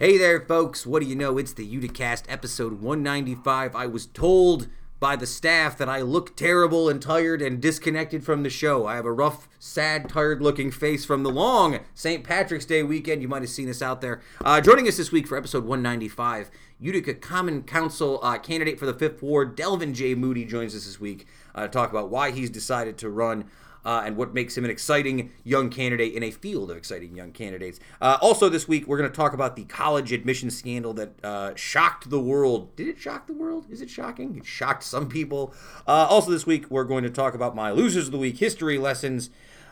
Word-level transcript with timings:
Hey 0.00 0.16
there, 0.16 0.40
folks. 0.40 0.86
What 0.86 1.02
do 1.02 1.08
you 1.08 1.16
know? 1.16 1.38
It's 1.38 1.52
the 1.52 1.68
Uticast 1.68 2.22
episode 2.28 2.80
195. 2.80 3.74
I 3.74 3.86
was 3.88 4.06
told 4.06 4.68
by 5.00 5.16
the 5.16 5.26
staff 5.26 5.76
that 5.76 5.88
I 5.88 6.02
look 6.02 6.36
terrible 6.36 6.88
and 6.88 7.02
tired 7.02 7.42
and 7.42 7.60
disconnected 7.60 8.22
from 8.22 8.44
the 8.44 8.48
show. 8.48 8.86
I 8.86 8.94
have 8.94 9.06
a 9.06 9.12
rough, 9.12 9.48
sad, 9.58 10.08
tired 10.08 10.40
looking 10.40 10.70
face 10.70 11.04
from 11.04 11.24
the 11.24 11.32
long 11.32 11.80
St. 11.94 12.22
Patrick's 12.22 12.64
Day 12.64 12.84
weekend. 12.84 13.22
You 13.22 13.28
might 13.28 13.42
have 13.42 13.50
seen 13.50 13.68
us 13.68 13.82
out 13.82 14.00
there. 14.00 14.20
Uh, 14.44 14.60
joining 14.60 14.86
us 14.86 14.98
this 14.98 15.10
week 15.10 15.26
for 15.26 15.36
episode 15.36 15.64
195, 15.64 16.48
Utica 16.78 17.14
Common 17.14 17.64
Council 17.64 18.20
uh, 18.22 18.38
candidate 18.38 18.78
for 18.78 18.86
the 18.86 18.94
5th 18.94 19.20
Ward, 19.20 19.56
Delvin 19.56 19.94
J. 19.94 20.14
Moody, 20.14 20.44
joins 20.44 20.76
us 20.76 20.84
this 20.84 21.00
week 21.00 21.26
uh, 21.56 21.62
to 21.62 21.68
talk 21.68 21.90
about 21.90 22.08
why 22.08 22.30
he's 22.30 22.50
decided 22.50 22.98
to 22.98 23.10
run 23.10 23.50
uh, 23.88 24.02
and 24.04 24.18
what 24.18 24.34
makes 24.34 24.54
him 24.54 24.66
an 24.66 24.70
exciting 24.70 25.30
young 25.44 25.70
candidate 25.70 26.12
in 26.12 26.22
a 26.22 26.30
field 26.30 26.70
of 26.70 26.76
exciting 26.76 27.16
young 27.16 27.32
candidates. 27.32 27.80
Uh, 28.02 28.18
also, 28.20 28.50
this 28.50 28.68
week, 28.68 28.86
we're 28.86 28.98
going 28.98 29.10
to 29.10 29.16
talk 29.16 29.32
about 29.32 29.56
the 29.56 29.64
college 29.64 30.12
admission 30.12 30.50
scandal 30.50 30.92
that 30.92 31.12
uh, 31.24 31.54
shocked 31.54 32.10
the 32.10 32.20
world. 32.20 32.76
Did 32.76 32.86
it 32.86 32.98
shock 32.98 33.26
the 33.26 33.32
world? 33.32 33.64
Is 33.70 33.80
it 33.80 33.88
shocking? 33.88 34.36
It 34.36 34.44
shocked 34.44 34.84
some 34.84 35.08
people. 35.08 35.54
Uh, 35.86 36.06
also, 36.10 36.30
this 36.30 36.44
week, 36.44 36.70
we're 36.70 36.84
going 36.84 37.02
to 37.04 37.08
talk 37.08 37.32
about 37.32 37.56
my 37.56 37.70
losers 37.70 38.08
of 38.08 38.12
the 38.12 38.18
week 38.18 38.36
history 38.36 38.76
lessons, 38.76 39.30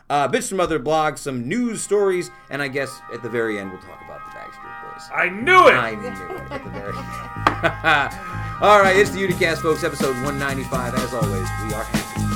uh, 0.09 0.27
bits 0.27 0.49
from 0.49 0.59
other 0.59 0.79
blogs, 0.79 1.19
some 1.19 1.47
news 1.47 1.83
stories, 1.83 2.31
and 2.49 2.59
I 2.59 2.69
guess 2.69 2.99
at 3.13 3.21
the 3.21 3.29
very 3.29 3.59
end, 3.59 3.69
we'll 3.69 3.81
talk 3.81 4.01
about 4.03 4.25
the 4.25 4.31
Backstreet 4.35 4.93
Boys. 4.95 5.09
I 5.13 5.29
knew 5.29 5.67
it. 5.67 5.75
I 5.75 5.93
knew 5.93 6.07
it 6.07 6.51
at 6.51 6.63
the 6.63 6.71
very 6.71 6.97
end. 6.97 8.61
All 8.63 8.81
right, 8.81 8.95
it's 8.95 9.11
the 9.11 9.19
Uticast, 9.19 9.61
folks, 9.61 9.83
episode 9.83 10.15
195. 10.25 10.95
As 10.95 11.13
always, 11.13 11.47
we 11.67 11.73
are 11.75 11.83
happy. 11.83 12.26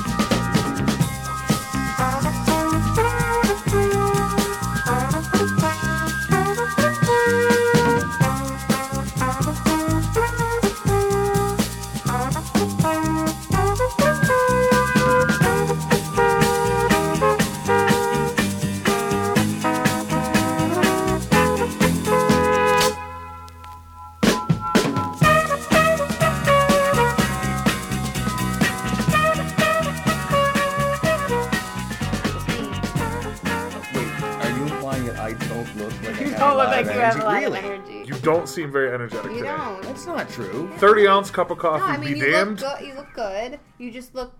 Don't 38.22 38.48
seem 38.48 38.70
very 38.72 38.92
energetic 38.92 39.30
You 39.32 39.38
today. 39.38 39.48
don't. 39.56 39.82
That's 39.82 40.06
not 40.06 40.28
true. 40.28 40.70
30 40.78 41.06
ounce 41.08 41.30
cup 41.30 41.50
of 41.50 41.58
coffee, 41.58 41.80
No, 41.80 41.86
I 41.86 41.96
mean 41.98 42.14
be 42.14 42.18
you 42.20 42.30
damned. 42.30 42.60
look 42.60 42.78
good. 42.78 42.86
You 42.88 42.94
look 42.94 43.12
good. 43.14 43.60
You 43.78 43.90
just 43.90 44.14
look. 44.14 44.34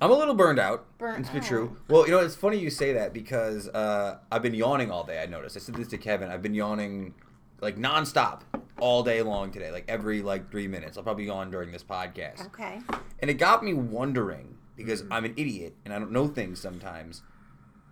I'm 0.00 0.10
a 0.10 0.14
little 0.14 0.34
burned 0.34 0.58
out. 0.58 0.86
Burnt 0.98 1.20
It's 1.20 1.28
been 1.28 1.42
out. 1.42 1.46
true. 1.46 1.76
Well, 1.88 2.06
you 2.06 2.12
know, 2.12 2.18
it's 2.18 2.34
funny 2.34 2.58
you 2.58 2.70
say 2.70 2.92
that 2.94 3.12
because 3.12 3.68
uh, 3.68 4.18
I've 4.32 4.42
been 4.42 4.54
yawning 4.54 4.90
all 4.90 5.04
day. 5.04 5.22
I 5.22 5.26
noticed. 5.26 5.56
I 5.56 5.60
said 5.60 5.76
this 5.76 5.88
to 5.88 5.98
Kevin. 5.98 6.28
I've 6.30 6.42
been 6.42 6.54
yawning 6.54 7.14
like 7.60 7.76
nonstop 7.76 8.40
all 8.80 9.04
day 9.04 9.22
long 9.22 9.52
today, 9.52 9.70
like 9.70 9.84
every 9.86 10.22
like 10.22 10.50
three 10.50 10.66
minutes. 10.66 10.96
I'll 10.96 11.04
probably 11.04 11.26
yawn 11.26 11.50
during 11.52 11.70
this 11.70 11.84
podcast, 11.84 12.46
Okay. 12.46 12.80
and 13.20 13.30
it 13.30 13.34
got 13.34 13.62
me 13.62 13.72
wondering 13.74 14.56
because 14.76 15.04
I'm 15.12 15.24
an 15.24 15.34
idiot 15.36 15.76
and 15.84 15.94
I 15.94 16.00
don't 16.00 16.10
know 16.10 16.26
things 16.26 16.60
sometimes. 16.60 17.22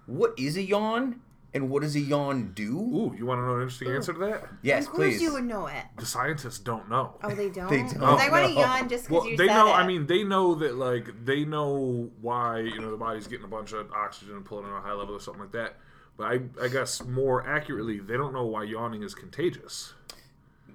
What 0.07 0.35
is 0.37 0.57
a 0.57 0.63
yawn, 0.63 1.21
and 1.53 1.69
what 1.70 1.83
does 1.83 1.97
a 1.97 2.01
yawn 2.01 2.53
do? 2.55 2.79
Ooh, 2.79 3.15
you 3.19 3.27
want 3.27 3.39
to 3.41 3.47
know 3.47 3.56
an 3.56 3.62
interesting 3.62 3.91
answer 3.91 4.12
to 4.12 4.19
that? 4.20 4.45
Yes, 4.62 4.87
of 4.87 4.93
course 4.93 5.09
please. 5.09 5.23
you 5.23 5.33
would 5.33 5.45
know 5.45 5.67
it. 5.67 5.84
The 5.98 6.07
scientists 6.07 6.59
don't 6.59 6.89
know. 6.89 7.17
Oh, 7.23 7.31
they 7.34 7.48
don't. 7.59 7.69
They 7.70 7.79
don't 7.79 7.95
'Cause 7.98 8.20
I 8.20 8.29
want 8.31 8.47
to 8.48 8.55
know. 8.55 8.61
yawn 8.61 8.89
just 8.89 9.05
because 9.09 9.23
well, 9.23 9.31
you 9.31 9.37
they 9.37 9.47
said 9.47 9.55
know. 9.55 9.69
it. 9.69 9.73
I 9.73 9.87
mean, 9.87 10.07
they 10.07 10.23
know 10.25 10.55
that 10.57 10.77
like 10.77 11.25
they 11.25 11.45
know 11.45 12.11
why 12.20 12.61
you 12.61 12.80
know 12.80 12.91
the 12.91 12.97
body's 12.97 13.27
getting 13.27 13.45
a 13.45 13.48
bunch 13.48 13.73
of 13.73 13.91
oxygen 13.92 14.36
and 14.36 14.45
pulling 14.45 14.67
it 14.67 14.69
at 14.70 14.77
a 14.79 14.80
high 14.80 14.92
level 14.92 15.14
or 15.14 15.20
something 15.20 15.42
like 15.42 15.52
that. 15.52 15.77
But 16.17 16.24
I, 16.27 16.41
I 16.64 16.69
guess 16.69 17.02
more 17.05 17.47
accurately, 17.48 17.98
they 17.98 18.17
don't 18.17 18.35
know 18.35 18.45
why 18.45 18.64
yawning 18.64 19.03
is 19.03 19.14
contagious. 19.14 19.95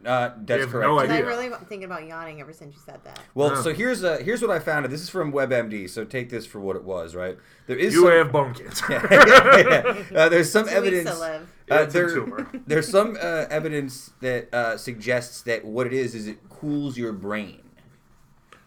Uh, 0.06 0.34
that's 0.46 0.62
have 0.62 0.72
correct. 0.72 0.88
no 0.88 1.00
'Cause 1.00 1.10
I 1.10 1.14
idea. 1.16 1.26
really 1.26 1.50
thinking 1.68 1.84
about 1.86 2.06
yawning 2.08 2.40
ever 2.40 2.54
since 2.54 2.76
you 2.76 2.82
said 2.86 3.00
that. 3.06 3.20
Well, 3.34 3.56
Yeah. 3.56 3.62
so 3.64 3.74
here's 3.74 4.04
uh, 4.04 4.18
here's 4.24 4.42
what 4.42 4.52
I 4.52 4.60
found. 4.60 4.86
This 4.86 5.02
is 5.02 5.10
from 5.10 5.32
WebMD, 5.32 5.90
so 5.90 6.06
take 6.06 6.30
this 6.30 6.46
for 6.46 6.60
what 6.60 6.76
it 6.76 6.84
was. 6.84 7.16
Right? 7.16 7.38
There 7.68 7.78
is 7.78 7.94
You 7.94 8.04
some, 8.04 8.12
have 8.12 8.32
bone 8.32 8.54
cancer. 8.54 8.94
uh, 10.16 10.30
there's 10.30 10.52
some 10.52 10.66
Two 10.70 10.76
evidence. 10.76 11.06
weeks 11.06 11.16
to 11.18 11.20
live. 11.20 11.42
Uh, 11.72 11.76
it's 11.76 11.96
a 11.96 11.98
there, 11.98 12.10
tumor. 12.10 12.48
there's 12.68 12.88
some 12.88 13.18
uh, 13.20 13.46
evidence 13.50 14.12
that 14.22 14.54
uh, 14.54 14.78
suggests 14.78 15.42
that 15.44 15.66
what 15.66 15.88
it 15.88 15.94
is 15.94 16.14
is 16.14 16.28
it 16.28 16.38
cools 16.50 16.98
your 16.98 17.12
brain, 17.12 17.62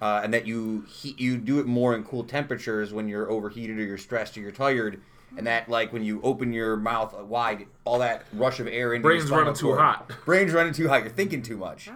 uh, 0.01 0.21
and 0.25 0.35
that 0.35 0.47
you 0.47 0.85
he, 0.89 1.15
you 1.19 1.37
do 1.39 1.61
it 1.61 1.67
more 1.67 1.95
in 1.95 2.03
cool 2.05 2.25
temperatures 2.25 2.93
when 2.93 3.09
you're 3.09 3.31
overheated 3.31 3.79
or 3.79 3.85
you're 3.85 3.99
stressed 3.99 4.37
or 4.37 4.41
you're 4.41 4.51
tired, 4.51 5.01
and 5.37 5.47
that 5.47 5.69
like 5.69 5.93
when 5.93 6.03
you 6.05 6.21
open 6.23 6.53
your 6.53 6.77
mouth 6.77 7.15
wide, 7.23 7.67
all 7.85 7.99
that 8.01 8.25
rush 8.33 8.61
of 8.61 8.67
air 8.67 8.95
into 8.95 9.07
Brain's 9.07 9.23
your 9.23 9.27
spinal 9.29 9.45
running 9.45 9.55
too 9.59 9.67
cord- 9.67 9.79
hot. 9.81 10.13
Brain's 10.25 10.53
running 10.53 10.73
too 10.73 10.89
hot. 10.89 11.03
You're 11.03 11.11
thinking 11.13 11.43
too 11.43 11.57
much. 11.57 11.91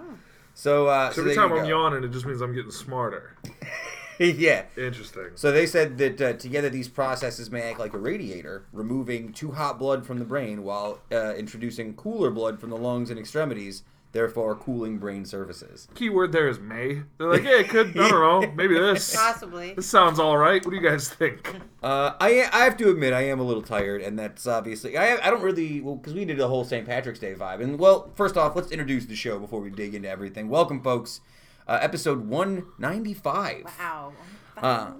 So, 0.54 0.86
uh, 0.88 1.08
So 1.10 1.14
so 1.16 1.20
every 1.22 1.34
there 1.34 1.42
time 1.48 1.52
I'm 1.56 1.62
go. 1.64 1.68
yawning, 1.68 2.04
it 2.04 2.10
just 2.12 2.26
means 2.26 2.40
I'm 2.42 2.54
getting 2.54 2.70
smarter. 2.70 3.36
yeah. 4.18 4.64
Interesting. 4.76 5.30
So 5.34 5.50
they 5.50 5.66
said 5.66 5.96
that 5.98 6.20
uh, 6.20 6.32
together 6.34 6.68
these 6.68 6.88
processes 6.88 7.50
may 7.50 7.62
act 7.62 7.78
like 7.80 7.94
a 7.94 7.98
radiator, 7.98 8.64
removing 8.72 9.32
too 9.32 9.52
hot 9.52 9.78
blood 9.78 10.04
from 10.06 10.18
the 10.18 10.24
brain 10.24 10.62
while 10.62 11.00
uh, 11.10 11.34
introducing 11.34 11.94
cooler 11.94 12.30
blood 12.30 12.60
from 12.60 12.70
the 12.70 12.76
lungs 12.76 13.08
and 13.10 13.18
extremities, 13.18 13.82
therefore 14.12 14.54
cooling 14.54 14.98
brain 14.98 15.24
surfaces. 15.24 15.88
Keyword 15.94 16.32
there 16.32 16.48
is 16.48 16.60
may. 16.60 17.02
They're 17.18 17.28
like, 17.28 17.42
yeah, 17.44 17.58
it 17.60 17.68
could. 17.68 17.88
I 17.98 18.08
don't 18.08 18.42
know. 18.46 18.52
Maybe 18.56 18.74
this. 18.74 19.14
Possibly. 19.16 19.74
This 19.74 19.86
sounds 19.86 20.18
all 20.18 20.36
right. 20.38 20.64
What 20.64 20.70
do 20.70 20.76
you 20.76 20.82
guys 20.88 21.08
think? 21.08 21.56
Uh, 21.82 22.14
I 22.20 22.48
I 22.52 22.62
have 22.62 22.76
to 22.76 22.90
admit 22.90 23.12
I 23.12 23.22
am 23.22 23.40
a 23.40 23.42
little 23.42 23.60
tired, 23.60 24.02
and 24.02 24.16
that's 24.16 24.46
obviously 24.46 24.96
I 24.96 25.16
I 25.16 25.30
don't 25.30 25.42
really 25.42 25.80
well 25.80 25.96
because 25.96 26.14
we 26.14 26.24
did 26.24 26.38
a 26.38 26.46
whole 26.46 26.62
St. 26.62 26.86
Patrick's 26.86 27.18
Day 27.18 27.34
vibe. 27.34 27.60
And 27.60 27.76
well, 27.76 28.12
first 28.14 28.36
off, 28.36 28.54
let's 28.54 28.70
introduce 28.70 29.06
the 29.06 29.16
show 29.16 29.40
before 29.40 29.60
we 29.60 29.68
dig 29.68 29.92
into 29.96 30.08
everything. 30.08 30.48
Welcome, 30.48 30.80
folks. 30.80 31.22
Uh, 31.66 31.80
episode 31.82 32.28
one 32.28 32.66
ninety 32.78 33.14
five. 33.14 33.64
Wow. 33.80 34.12
Uh, 34.56 34.92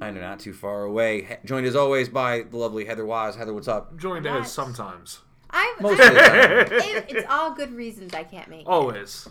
I 0.00 0.10
know, 0.10 0.22
not 0.22 0.40
too 0.40 0.54
far 0.54 0.84
away. 0.84 1.24
He- 1.24 1.34
Joined 1.46 1.66
as 1.66 1.76
always 1.76 2.08
by 2.08 2.40
the 2.50 2.56
lovely 2.56 2.86
Heather 2.86 3.04
Wise. 3.04 3.36
Heather, 3.36 3.52
what's 3.52 3.68
up? 3.68 3.98
Joined 3.98 4.24
Not- 4.24 4.40
as 4.40 4.50
sometimes. 4.52 5.20
I'm, 5.52 5.74
Most 5.82 6.00
of 6.00 6.14
the 6.14 6.20
time. 6.20 6.72
it, 6.72 7.04
it's 7.08 7.26
all 7.28 7.52
good 7.54 7.72
reasons 7.72 8.14
I 8.14 8.24
can't 8.24 8.48
make. 8.48 8.62
it. 8.62 8.66
Always. 8.66 9.28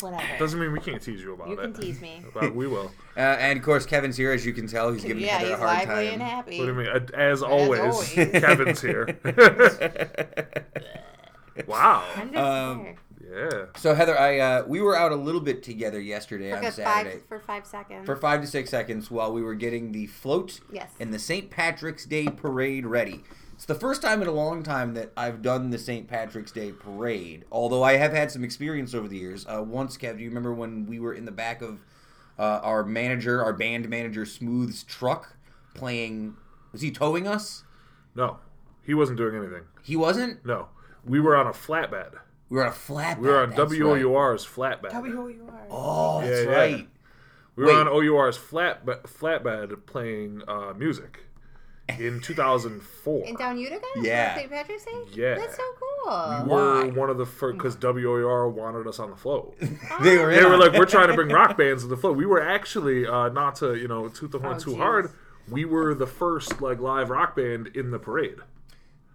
Whatever. 0.00 0.22
Doesn't 0.38 0.58
mean 0.58 0.72
we 0.72 0.80
can't 0.80 1.02
tease 1.02 1.20
you 1.20 1.34
about 1.34 1.48
you 1.48 1.58
it. 1.58 1.60
can 1.60 1.74
tease 1.74 2.00
me. 2.00 2.22
But 2.34 2.54
we 2.54 2.66
will. 2.66 2.90
Uh, 3.16 3.20
and 3.20 3.58
of 3.58 3.64
course, 3.64 3.84
Kevin's 3.84 4.16
here, 4.16 4.32
as 4.32 4.46
you 4.46 4.54
can 4.54 4.66
tell. 4.66 4.90
He's 4.92 5.04
giving 5.04 5.22
yeah, 5.22 5.32
Heather 5.38 5.50
he's 5.50 5.54
a 5.54 5.58
hard 5.58 5.88
lively 5.88 6.04
time. 6.06 6.14
and 6.14 6.22
happy. 6.22 6.58
What 6.58 6.64
do 6.66 6.72
you 6.72 6.78
mean? 6.78 6.86
Uh, 6.88 7.00
As 7.12 7.42
always, 7.42 7.80
always. 7.80 8.08
Kevin's 8.14 8.80
here. 8.80 9.18
wow. 11.66 12.02
I'm 12.16 12.32
just 12.32 12.42
Um, 12.42 12.82
there. 12.84 12.96
Yeah. 13.52 13.66
So 13.76 13.94
Heather, 13.94 14.18
I 14.18 14.38
uh, 14.38 14.64
we 14.66 14.80
were 14.80 14.96
out 14.96 15.12
a 15.12 15.16
little 15.16 15.40
bit 15.40 15.62
together 15.62 16.00
yesterday 16.00 16.50
For 16.50 16.56
on 16.56 16.62
good 16.62 16.72
Saturday 16.72 17.16
five 17.18 17.26
for 17.28 17.38
five 17.38 17.66
seconds. 17.66 18.06
for 18.06 18.16
five 18.16 18.40
to 18.40 18.46
six 18.46 18.70
seconds 18.70 19.08
while 19.10 19.32
we 19.32 19.40
were 19.42 19.54
getting 19.54 19.92
the 19.92 20.06
float 20.06 20.60
Yes. 20.72 20.90
and 20.98 21.12
the 21.14 21.18
St. 21.18 21.48
Patrick's 21.50 22.06
Day 22.06 22.26
parade 22.26 22.86
ready. 22.86 23.22
It's 23.60 23.66
the 23.66 23.74
first 23.74 24.00
time 24.00 24.22
in 24.22 24.26
a 24.26 24.32
long 24.32 24.62
time 24.62 24.94
that 24.94 25.12
I've 25.18 25.42
done 25.42 25.68
the 25.68 25.76
St. 25.76 26.08
Patrick's 26.08 26.50
Day 26.50 26.72
parade. 26.72 27.44
Although 27.52 27.82
I 27.82 27.98
have 27.98 28.10
had 28.10 28.30
some 28.30 28.42
experience 28.42 28.94
over 28.94 29.06
the 29.06 29.18
years. 29.18 29.44
Uh, 29.46 29.62
once, 29.62 29.98
Kev, 29.98 30.16
do 30.16 30.22
you 30.22 30.30
remember 30.30 30.54
when 30.54 30.86
we 30.86 30.98
were 30.98 31.12
in 31.12 31.26
the 31.26 31.30
back 31.30 31.60
of 31.60 31.80
uh, 32.38 32.60
our 32.62 32.82
manager, 32.84 33.44
our 33.44 33.52
band 33.52 33.86
manager 33.90 34.24
Smooth's 34.24 34.82
truck, 34.82 35.36
playing? 35.74 36.38
Was 36.72 36.80
he 36.80 36.90
towing 36.90 37.28
us? 37.28 37.64
No, 38.14 38.38
he 38.82 38.94
wasn't 38.94 39.18
doing 39.18 39.36
anything. 39.36 39.64
He 39.82 39.94
wasn't. 39.94 40.42
No, 40.42 40.68
we 41.04 41.20
were 41.20 41.36
on 41.36 41.46
a 41.46 41.52
flatbed. 41.52 42.14
We 42.48 42.56
were 42.56 42.64
on 42.64 42.70
a 42.70 42.74
flatbed. 42.74 43.18
We 43.18 43.28
were 43.28 43.42
on 43.42 43.50
that's 43.50 43.58
right. 43.60 43.68
Flatbed. 44.46 44.90
W-O-U-R. 44.90 45.66
Oh, 45.68 46.22
that's 46.22 46.46
Yeah, 46.46 46.50
yeah. 46.50 46.56
right. 46.56 46.88
We 47.56 47.64
were 47.64 47.72
Wait. 47.72 47.76
on 47.76 47.88
OUR's 47.88 48.38
flatbed, 48.38 49.02
flatbed 49.02 49.84
playing 49.84 50.40
uh, 50.48 50.72
music 50.72 51.24
in 51.98 52.20
2004. 52.20 53.26
In 53.26 53.34
down 53.36 53.58
Utica? 53.58 53.84
Yeah. 54.00 54.36
St. 54.36 54.50
Patrick's 54.50 54.84
Day? 54.84 54.92
Yeah. 55.12 55.34
That's 55.36 55.56
so 55.56 55.62
cool. 55.78 56.44
we 56.44 56.50
were 56.52 56.84
Why? 56.84 56.90
one 56.90 57.10
of 57.10 57.18
the 57.18 57.26
first 57.26 57.56
because 57.58 57.76
WOUR 57.76 58.48
wanted 58.48 58.86
us 58.86 58.98
on 58.98 59.10
the 59.10 59.16
float. 59.16 59.56
They 60.02 60.16
were. 60.18 60.34
They 60.34 60.44
were 60.44 60.56
like, 60.56 60.72
we're 60.72 60.84
trying 60.96 61.08
to 61.08 61.14
bring 61.14 61.28
rock 61.28 61.56
bands 61.58 61.82
to 61.82 61.88
the 61.88 61.96
float. 61.96 62.16
We 62.16 62.26
were 62.26 62.42
actually 62.42 63.06
uh, 63.06 63.28
not 63.30 63.56
to 63.56 63.74
you 63.76 63.88
know 63.88 64.08
toot 64.08 64.30
the 64.32 64.38
horn 64.38 64.56
Oh, 64.56 64.58
too 64.58 64.70
jeez. 64.72 64.76
hard. 64.78 65.10
We 65.48 65.64
were 65.64 65.94
the 65.94 66.06
first 66.06 66.60
like 66.62 66.78
live 66.80 67.10
rock 67.10 67.34
band 67.34 67.68
in 67.74 67.90
the 67.90 67.98
parade 67.98 68.36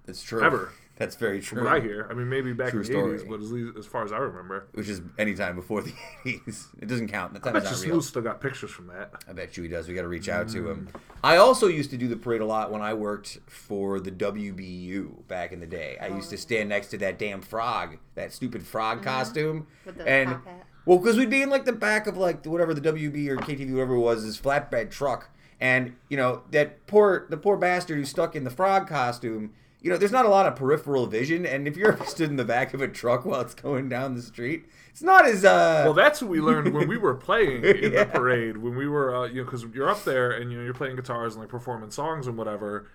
It's 0.07 0.21
true. 0.23 0.43
ever. 0.43 0.71
That's 0.97 1.17
very 1.17 1.41
true. 1.41 1.61
What 1.63 1.73
I 1.73 1.81
hear. 1.81 2.07
I 2.09 2.13
mean, 2.13 2.29
maybe 2.29 2.53
back 2.53 2.69
True 2.71 2.79
in 2.79 2.85
the 2.87 2.91
story. 2.93 3.19
80s, 3.19 3.29
but 3.29 3.41
as, 3.41 3.51
le- 3.51 3.77
as 3.79 3.85
far 3.85 4.05
as 4.05 4.13
I 4.13 4.17
remember. 4.17 4.67
Which 4.73 4.87
is 4.87 5.01
any 5.17 5.33
time 5.35 5.55
before 5.55 5.81
the 5.81 5.91
80s. 6.25 6.67
It 6.81 6.87
doesn't 6.87 7.09
count. 7.09 7.33
That 7.33 7.45
I 7.45 7.51
bet 7.51 7.63
is 7.71 7.83
you. 7.83 7.91
Smooth 7.91 8.03
still 8.05 8.21
got 8.21 8.39
pictures 8.39 8.71
from 8.71 8.87
that. 8.87 9.11
I 9.27 9.33
bet 9.33 9.57
you 9.57 9.63
he 9.63 9.69
does. 9.69 9.89
We 9.89 9.93
got 9.93 10.03
to 10.03 10.07
reach 10.07 10.29
out 10.29 10.47
to 10.49 10.69
him. 10.69 10.87
Mm. 10.93 10.99
I 11.21 11.35
also 11.37 11.67
used 11.67 11.89
to 11.91 11.97
do 11.97 12.07
the 12.07 12.15
parade 12.15 12.39
a 12.39 12.45
lot 12.45 12.71
when 12.71 12.81
I 12.81 12.93
worked 12.93 13.39
for 13.47 13.99
the 13.99 14.11
WBU 14.11 15.27
back 15.27 15.51
in 15.51 15.59
the 15.59 15.65
day. 15.67 15.97
I 16.01 16.07
used 16.07 16.29
to 16.29 16.37
stand 16.37 16.69
next 16.69 16.87
to 16.87 16.97
that 16.99 17.19
damn 17.19 17.41
frog, 17.41 17.97
that 18.15 18.31
stupid 18.33 18.65
frog 18.65 19.03
costume, 19.03 19.67
Mm-hmm. 19.85 19.85
With 19.85 19.97
the 19.97 20.07
and 20.07 20.29
hat. 20.29 20.65
well, 20.85 20.97
because 20.97 21.17
we'd 21.17 21.29
be 21.29 21.41
in 21.41 21.49
like 21.49 21.65
the 21.65 21.73
back 21.73 22.07
of 22.07 22.17
like 22.17 22.45
whatever 22.45 22.73
the 22.73 22.81
WB 22.81 23.27
or 23.27 23.37
KTV 23.37 23.71
whatever 23.73 23.95
it 23.95 23.99
was, 23.99 24.25
this 24.25 24.39
flatbed 24.39 24.89
truck, 24.91 25.29
and 25.59 25.95
you 26.09 26.17
know 26.17 26.41
that 26.51 26.87
poor 26.87 27.27
the 27.29 27.37
poor 27.37 27.55
bastard 27.57 27.97
who's 27.97 28.09
stuck 28.09 28.35
in 28.35 28.43
the 28.43 28.49
frog 28.49 28.87
costume. 28.87 29.53
You 29.85 29.91
know, 29.91 29.97
there's 29.97 30.11
not 30.11 30.25
a 30.25 30.29
lot 30.29 30.47
of 30.47 30.55
peripheral 30.55 31.05
vision, 31.05 31.45
and 31.45 31.67
if 31.67 31.77
you're 31.77 31.91
ever 31.93 32.03
stood 32.05 32.31
in 32.31 32.37
the 32.37 32.43
back 32.43 32.73
of 32.73 32.81
a 32.81 32.87
truck 32.87 33.23
while 33.23 33.41
it's 33.41 33.53
going 33.53 33.87
down 33.87 34.15
the 34.15 34.21
street, 34.23 34.65
it's 34.89 35.03
not 35.03 35.27
as 35.27 35.45
uh. 35.45 35.83
Well, 35.85 35.93
that's 35.93 36.23
what 36.23 36.31
we 36.31 36.41
learned 36.41 36.73
when 36.73 36.87
we 36.87 36.97
were 36.97 37.13
playing 37.13 37.63
in 37.63 37.93
Yeah. 37.93 38.05
the 38.05 38.09
parade. 38.11 38.57
When 38.57 38.75
we 38.75 38.87
were, 38.87 39.15
uh, 39.15 39.27
you 39.27 39.35
know, 39.35 39.43
because 39.45 39.63
you're 39.75 39.87
up 39.87 40.03
there 40.03 40.31
and 40.31 40.51
you 40.51 40.57
know 40.57 40.63
you're 40.63 40.73
playing 40.73 40.95
guitars 40.95 41.35
and 41.35 41.43
like 41.43 41.49
performing 41.51 41.91
songs 41.91 42.25
and 42.25 42.35
whatever. 42.35 42.87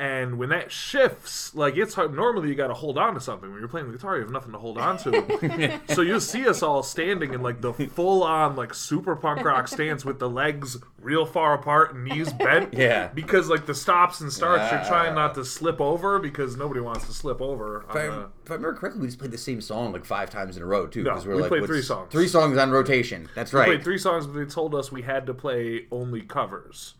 And 0.00 0.38
when 0.38 0.48
that 0.48 0.72
shifts, 0.72 1.54
like 1.54 1.76
it's 1.76 1.94
hard. 1.94 2.14
Normally, 2.16 2.48
you 2.48 2.56
got 2.56 2.66
to 2.66 2.74
hold 2.74 2.98
on 2.98 3.14
to 3.14 3.20
something. 3.20 3.48
When 3.48 3.60
you're 3.60 3.68
playing 3.68 3.86
the 3.86 3.96
guitar, 3.96 4.16
you 4.16 4.22
have 4.22 4.30
nothing 4.32 4.50
to 4.50 4.58
hold 4.58 4.76
on 4.76 4.98
to. 4.98 5.80
so 5.94 6.02
you'll 6.02 6.18
see 6.20 6.48
us 6.48 6.64
all 6.64 6.82
standing 6.82 7.32
in 7.32 7.42
like 7.42 7.60
the 7.60 7.72
full-on 7.72 8.56
like 8.56 8.74
super 8.74 9.14
punk 9.14 9.44
rock 9.44 9.68
stance 9.68 10.04
with 10.04 10.18
the 10.18 10.28
legs 10.28 10.78
real 11.00 11.24
far 11.24 11.54
apart 11.54 11.94
and 11.94 12.04
knees 12.04 12.32
bent. 12.32 12.74
Yeah. 12.84 13.06
Because 13.14 13.48
like 13.48 13.66
the 13.66 13.74
stops 13.74 14.20
and 14.20 14.32
starts, 14.32 14.70
you're 14.72 14.84
trying 14.84 15.14
not 15.14 15.34
to 15.36 15.44
slip 15.44 15.80
over 15.80 16.18
because 16.18 16.56
nobody 16.56 16.80
wants 16.80 17.06
to 17.06 17.12
slip 17.12 17.40
over. 17.40 17.84
If 17.88 17.94
I, 17.94 18.08
on 18.08 18.18
the- 18.22 18.28
if 18.44 18.50
I 18.50 18.54
remember 18.54 18.76
correctly, 18.76 19.00
we 19.02 19.06
just 19.06 19.20
played 19.20 19.30
the 19.30 19.38
same 19.38 19.60
song 19.60 19.92
like 19.92 20.04
five 20.04 20.28
times 20.28 20.56
in 20.56 20.62
a 20.64 20.66
row 20.66 20.88
too. 20.88 21.04
No, 21.04 21.12
'cause 21.12 21.24
we're 21.26 21.36
we 21.36 21.42
like, 21.42 21.48
played 21.50 21.66
three 21.66 21.82
songs. 21.82 22.10
Three 22.10 22.26
songs 22.28 22.58
on 22.58 22.72
rotation. 22.72 23.28
That's 23.36 23.52
right. 23.52 23.68
We 23.68 23.76
played 23.76 23.84
three 23.84 23.98
songs, 23.98 24.26
but 24.26 24.32
they 24.34 24.44
told 24.44 24.74
us 24.74 24.90
we 24.90 25.02
had 25.02 25.24
to 25.26 25.34
play 25.34 25.86
only 25.92 26.20
covers 26.22 26.94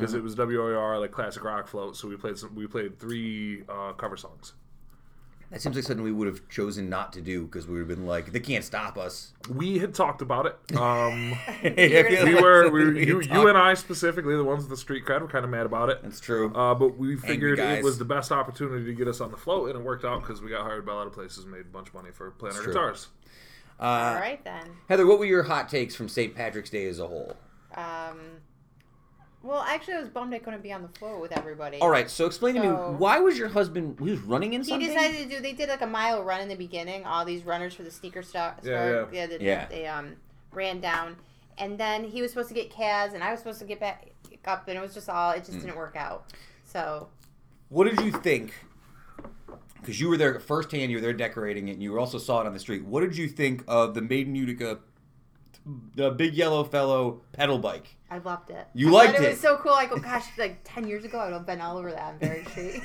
because 0.00 0.14
Mm-hmm. 0.14 0.20
it 0.20 0.22
was 0.24 0.34
WOUR 0.36 0.98
like 0.98 1.12
classic 1.12 1.44
rock 1.44 1.68
float. 1.68 1.96
So 1.96 2.08
we 2.08 2.16
played 2.16 2.38
some, 2.38 2.54
we 2.54 2.66
played 2.66 2.98
three 2.98 3.62
uh, 3.68 3.92
cover 3.92 4.16
songs. 4.16 4.54
That 5.50 5.60
seems 5.60 5.74
like 5.74 5.84
something 5.84 6.04
we 6.04 6.12
would 6.12 6.28
have 6.28 6.48
chosen 6.48 6.88
not 6.88 7.12
to 7.14 7.20
do 7.20 7.44
because 7.44 7.66
we 7.66 7.72
would 7.74 7.88
have 7.88 7.98
been 7.98 8.06
like, 8.06 8.30
they 8.30 8.38
can't 8.38 8.64
stop 8.64 8.96
us. 8.96 9.32
We 9.52 9.78
had 9.78 9.92
talked 9.94 10.22
about 10.22 10.46
it. 10.46 10.76
Um, 10.76 11.36
we 11.64 12.34
were 12.40 12.70
we, 12.70 12.90
we 12.92 13.06
you, 13.08 13.20
you 13.20 13.48
and 13.48 13.58
I 13.58 13.74
specifically, 13.74 14.36
the 14.36 14.44
ones 14.44 14.62
with 14.62 14.70
the 14.70 14.76
street 14.76 15.04
cred, 15.04 15.20
were 15.22 15.26
kind 15.26 15.44
of 15.44 15.50
mad 15.50 15.66
about 15.66 15.88
it. 15.90 16.04
That's 16.04 16.20
true. 16.20 16.54
Uh, 16.54 16.72
but 16.76 16.96
we 16.96 17.16
figured 17.16 17.58
it 17.58 17.82
was 17.82 17.98
the 17.98 18.04
best 18.04 18.30
opportunity 18.30 18.84
to 18.84 18.94
get 18.94 19.08
us 19.08 19.20
on 19.20 19.32
the 19.32 19.36
float, 19.36 19.70
and 19.70 19.80
it 19.80 19.84
worked 19.84 20.04
out 20.04 20.20
because 20.22 20.40
we 20.40 20.50
got 20.50 20.62
hired 20.62 20.86
by 20.86 20.92
a 20.92 20.94
lot 20.94 21.08
of 21.08 21.12
places, 21.12 21.42
and 21.42 21.52
made 21.52 21.62
a 21.62 21.64
bunch 21.64 21.88
of 21.88 21.94
money 21.94 22.10
for 22.12 22.30
playing 22.30 22.54
our 22.54 22.62
true. 22.62 22.72
guitars. 22.72 23.08
Uh, 23.80 23.82
All 23.82 24.14
right 24.20 24.44
then. 24.44 24.68
Heather, 24.88 25.04
what 25.04 25.18
were 25.18 25.24
your 25.24 25.42
hot 25.42 25.68
takes 25.68 25.96
from 25.96 26.08
St. 26.08 26.32
Patrick's 26.32 26.70
Day 26.70 26.86
as 26.86 27.00
a 27.00 27.08
whole? 27.08 27.36
Um. 27.74 28.20
Well, 29.42 29.62
actually, 29.62 29.94
I 29.94 30.00
was 30.00 30.08
bummed 30.10 30.34
I 30.34 30.38
couldn't 30.38 30.62
be 30.62 30.72
on 30.72 30.82
the 30.82 30.88
floor 30.88 31.18
with 31.18 31.32
everybody. 31.32 31.78
All 31.78 31.88
right, 31.88 32.10
so 32.10 32.26
explain 32.26 32.56
to 32.56 32.60
me 32.60 32.68
why 32.68 33.20
was 33.20 33.38
your 33.38 33.48
husband 33.48 33.96
he 33.98 34.10
was 34.10 34.20
running 34.20 34.52
in 34.52 34.62
something. 34.64 34.86
He 34.86 34.94
decided 34.94 35.16
to 35.30 35.36
do. 35.36 35.40
They 35.40 35.54
did 35.54 35.68
like 35.70 35.80
a 35.80 35.86
mile 35.86 36.22
run 36.22 36.42
in 36.42 36.48
the 36.48 36.56
beginning. 36.56 37.06
All 37.06 37.24
these 37.24 37.44
runners 37.44 37.72
for 37.74 37.82
the 37.82 37.90
sneaker 37.90 38.22
store. 38.22 38.54
Yeah, 38.62 39.06
yeah. 39.10 39.26
they, 39.26 39.38
Yeah. 39.40 39.66
They 39.66 39.86
um 39.86 40.16
ran 40.52 40.80
down, 40.80 41.16
and 41.56 41.78
then 41.78 42.04
he 42.04 42.20
was 42.20 42.32
supposed 42.32 42.48
to 42.48 42.54
get 42.54 42.70
Kaz, 42.70 43.14
and 43.14 43.24
I 43.24 43.30
was 43.30 43.40
supposed 43.40 43.60
to 43.60 43.64
get 43.64 43.80
back 43.80 44.08
up, 44.44 44.68
and 44.68 44.76
it 44.76 44.80
was 44.80 44.92
just 44.92 45.08
all. 45.08 45.30
It 45.30 45.44
just 45.44 45.58
Mm. 45.58 45.62
didn't 45.62 45.76
work 45.76 45.96
out. 45.96 46.32
So 46.64 47.08
What 47.70 47.84
did 47.88 48.00
you 48.04 48.10
think? 48.12 48.52
Because 49.80 49.98
you 49.98 50.08
were 50.10 50.18
there 50.18 50.38
firsthand, 50.40 50.90
you 50.90 50.98
were 50.98 51.00
there 51.00 51.14
decorating 51.14 51.68
it, 51.68 51.72
and 51.72 51.82
you 51.82 51.98
also 51.98 52.18
saw 52.18 52.42
it 52.42 52.46
on 52.46 52.52
the 52.52 52.58
street. 52.58 52.84
What 52.84 53.00
did 53.00 53.16
you 53.16 53.26
think 53.28 53.64
of 53.66 53.94
the 53.94 54.02
Made 54.02 54.26
in 54.26 54.34
Utica, 54.34 54.78
the 55.94 56.10
big 56.10 56.34
yellow 56.34 56.64
fellow 56.64 57.20
pedal 57.32 57.58
bike? 57.58 57.96
I 58.12 58.18
loved 58.18 58.50
it. 58.50 58.66
You 58.74 58.88
I 58.88 59.04
liked 59.04 59.20
it. 59.20 59.22
It 59.24 59.30
was 59.30 59.40
so 59.40 59.56
cool. 59.58 59.70
Like, 59.72 59.90
go, 59.90 59.96
gosh, 59.96 60.26
like 60.36 60.60
ten 60.64 60.88
years 60.88 61.04
ago, 61.04 61.18
I 61.18 61.26
would 61.26 61.32
have 61.34 61.46
been 61.46 61.60
all 61.60 61.76
over 61.78 61.92
that 61.92 62.02
on 62.02 62.18
Varick 62.18 62.48
Street, 62.48 62.82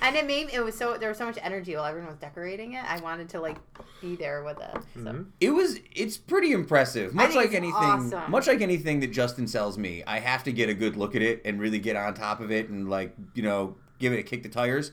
and 0.00 0.16
it 0.16 0.26
made 0.26 0.48
it 0.54 0.64
was 0.64 0.74
so 0.76 0.96
there 0.96 1.10
was 1.10 1.18
so 1.18 1.26
much 1.26 1.38
energy 1.42 1.74
while 1.76 1.84
everyone 1.84 2.08
was 2.08 2.18
decorating 2.18 2.72
it. 2.72 2.84
I 2.88 2.98
wanted 3.00 3.28
to 3.30 3.40
like 3.40 3.58
be 4.00 4.16
there 4.16 4.42
with 4.42 4.58
it. 4.60 4.76
So. 4.94 5.00
Mhm. 5.00 5.26
It 5.40 5.50
was 5.50 5.78
it's 5.92 6.16
pretty 6.16 6.52
impressive. 6.52 7.12
Much 7.12 7.26
think 7.32 7.36
like 7.36 7.46
it's 7.46 7.56
anything 7.56 7.74
awesome. 7.74 8.30
much 8.30 8.46
like 8.46 8.62
anything 8.62 9.00
that 9.00 9.12
Justin 9.12 9.46
sells 9.46 9.76
me, 9.76 10.02
I 10.06 10.18
have 10.20 10.44
to 10.44 10.52
get 10.52 10.70
a 10.70 10.74
good 10.74 10.96
look 10.96 11.14
at 11.14 11.20
it 11.20 11.42
and 11.44 11.60
really 11.60 11.78
get 11.78 11.96
on 11.96 12.14
top 12.14 12.40
of 12.40 12.50
it 12.50 12.70
and 12.70 12.88
like, 12.88 13.14
you 13.34 13.42
know, 13.42 13.76
give 13.98 14.14
it 14.14 14.18
a 14.18 14.22
kick 14.22 14.42
the 14.42 14.48
tires. 14.48 14.92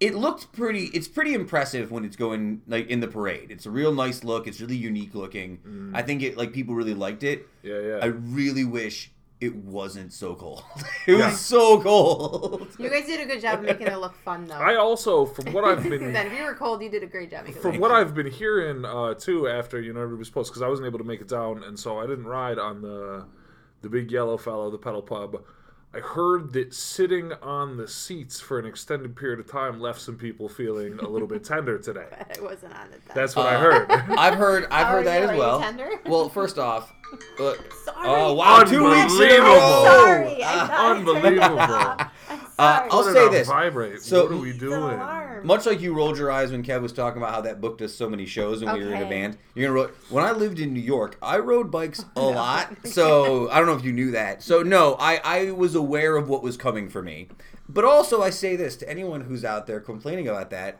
It 0.00 0.14
looked 0.14 0.52
pretty 0.52 0.86
it's 0.92 1.08
pretty 1.08 1.34
impressive 1.34 1.90
when 1.90 2.04
it's 2.04 2.16
going 2.16 2.62
like 2.66 2.88
in 2.88 3.00
the 3.00 3.08
parade. 3.08 3.50
It's 3.50 3.64
a 3.66 3.70
real 3.70 3.92
nice 3.94 4.24
look. 4.24 4.46
It's 4.46 4.60
really 4.60 4.76
unique 4.76 5.14
looking. 5.14 5.92
I 5.94 6.02
think 6.02 6.22
it 6.22 6.36
like 6.36 6.52
people 6.52 6.74
really 6.74 6.94
liked 6.94 7.22
it. 7.22 7.48
Yeah, 7.62 7.78
yeah. 7.80 7.98
I 8.02 8.06
really 8.06 8.64
wish 8.64 9.12
it 9.40 9.54
wasn't 9.54 10.12
so 10.12 10.34
cold. 10.34 10.62
it 11.06 11.18
Yeah. 11.18 11.30
was 11.30 11.40
so 11.40 11.80
cold. 11.80 12.68
You 12.78 12.88
guys 12.90 13.06
did 13.06 13.20
a 13.20 13.24
good 13.26 13.40
job 13.40 13.60
of 13.60 13.64
making 13.66 13.86
it 13.88 13.98
look 13.98 14.16
fun, 14.24 14.46
though. 14.46 14.54
I 14.54 14.76
also, 14.76 15.26
from 15.26 15.52
what 15.52 15.64
I've 15.64 15.82
been 15.82 16.12
then 16.12 16.26
if 16.28 16.32
you 16.38 16.44
were 16.44 16.54
cold, 16.54 16.82
you 16.82 16.88
did 16.90 17.02
a 17.02 17.06
great 17.06 17.30
job. 17.30 17.46
From 17.48 17.78
what. 17.78 17.90
I've 17.90 18.14
been 18.14 18.30
hearing 18.30 18.84
uh, 18.84 19.14
too, 19.14 19.46
after 19.48 19.80
you 19.80 19.92
know 19.92 20.00
everybody's 20.02 20.30
post, 20.30 20.50
because 20.50 20.62
I 20.62 20.68
wasn't 20.68 20.86
able 20.86 20.98
to 20.98 21.04
make 21.04 21.20
it 21.20 21.28
down, 21.28 21.62
and 21.62 21.78
so 21.78 21.98
I 21.98 22.06
didn't 22.06 22.26
ride 22.26 22.58
on 22.58 22.80
the 22.82 23.26
the 23.82 23.88
big 23.88 24.10
yellow 24.10 24.36
fellow, 24.38 24.70
the 24.70 24.78
pedal 24.78 25.02
pub. 25.02 25.42
I 25.94 26.00
heard 26.00 26.52
that 26.54 26.74
sitting 26.74 27.32
on 27.34 27.76
the 27.76 27.86
seats 27.86 28.40
for 28.40 28.58
an 28.58 28.66
extended 28.66 29.14
period 29.14 29.38
of 29.38 29.46
time 29.50 29.78
left 29.80 30.00
some 30.00 30.16
people 30.16 30.48
feeling 30.48 30.98
a 30.98 31.08
little 31.08 31.28
bit 31.28 31.44
tender 31.52 31.78
today. 31.78 32.06
I 32.36 32.40
wasn't 32.40 32.74
on 32.74 32.86
it. 32.86 33.00
Then. 33.06 33.14
That's 33.14 33.36
what 33.36 33.46
I 33.46 33.54
Uh, 33.54 33.60
heard. 33.60 33.90
I've 34.18 34.34
heard 34.34 34.64
I've 34.70 34.86
How 34.86 34.92
heard 34.92 35.00
are 35.02 35.04
that 35.04 35.18
you? 35.18 35.24
as 35.24 35.30
Are 35.30 35.36
well. 35.36 35.60
tender? 35.60 35.90
Well, 36.06 36.28
first 36.28 36.58
off, 36.58 36.92
uh, 37.38 37.52
Sorry. 37.84 37.96
oh 38.02 38.34
wow, 38.34 38.64
two 38.64 38.82
weeks 38.90 39.14
in 39.14 39.22
a 39.22 39.24
Unbelievable. 39.24 39.50
row. 39.54 39.84
Sorry. 39.84 40.42
I 40.42 40.52
Uh, 40.62 40.66
thought 40.66 40.70
I 40.70 40.94
turned 40.94 41.08
it 41.08 41.40
Unbelievable. 41.42 42.10
Off. 42.58 42.82
I'm 42.82 42.86
Uh, 42.86 43.02
sorry. 43.02 43.18
I'll 43.18 43.30
say 43.32 43.38
this. 43.38 43.48
Vibrate. 43.48 44.02
So- 44.02 44.22
what 44.24 44.32
are 44.32 44.36
we 44.36 44.50
It's 44.50 44.62
an 44.62 44.68
doing? 44.68 45.00
Much 45.46 45.66
like 45.66 45.80
you 45.80 45.92
rolled 45.94 46.16
your 46.16 46.30
eyes 46.30 46.50
when 46.52 46.62
Kev 46.62 46.80
was 46.80 46.92
talking 46.92 47.20
about 47.20 47.34
how 47.34 47.40
that 47.42 47.60
booked 47.60 47.82
us 47.82 47.92
so 47.94 48.08
many 48.08 48.24
shows 48.24 48.64
when 48.64 48.72
we 48.78 48.80
were 48.84 48.90
in 48.92 48.96
a 48.96 49.00
Okay. 49.00 49.10
band. 49.10 49.36
You're 49.54 49.68
gonna 49.68 49.80
ro- 49.88 49.90
when 50.08 50.24
I 50.24 50.32
lived 50.32 50.58
in 50.58 50.72
New 50.72 50.80
York, 50.80 51.16
I 51.20 51.38
rode 51.38 51.70
bikes 51.70 52.04
a 52.16 52.20
lot. 52.22 52.68
So 52.84 53.50
I 53.50 53.58
don't 53.58 53.66
know 53.66 53.74
if 53.74 53.84
you 53.84 53.92
knew 53.92 54.10
that. 54.12 54.42
So 54.42 54.62
no, 54.62 54.96
I 54.98 55.20
I 55.24 55.50
was 55.50 55.74
aware 55.74 56.16
of 56.16 56.28
what 56.28 56.42
was 56.42 56.56
coming 56.56 56.88
for 56.88 57.02
me. 57.02 57.28
But 57.68 57.84
also 57.84 58.22
I 58.22 58.30
say 58.30 58.56
this 58.56 58.76
to 58.76 58.88
anyone 58.88 59.22
who's 59.22 59.44
out 59.44 59.66
there 59.66 59.80
complaining 59.80 60.28
about 60.28 60.50
that. 60.50 60.78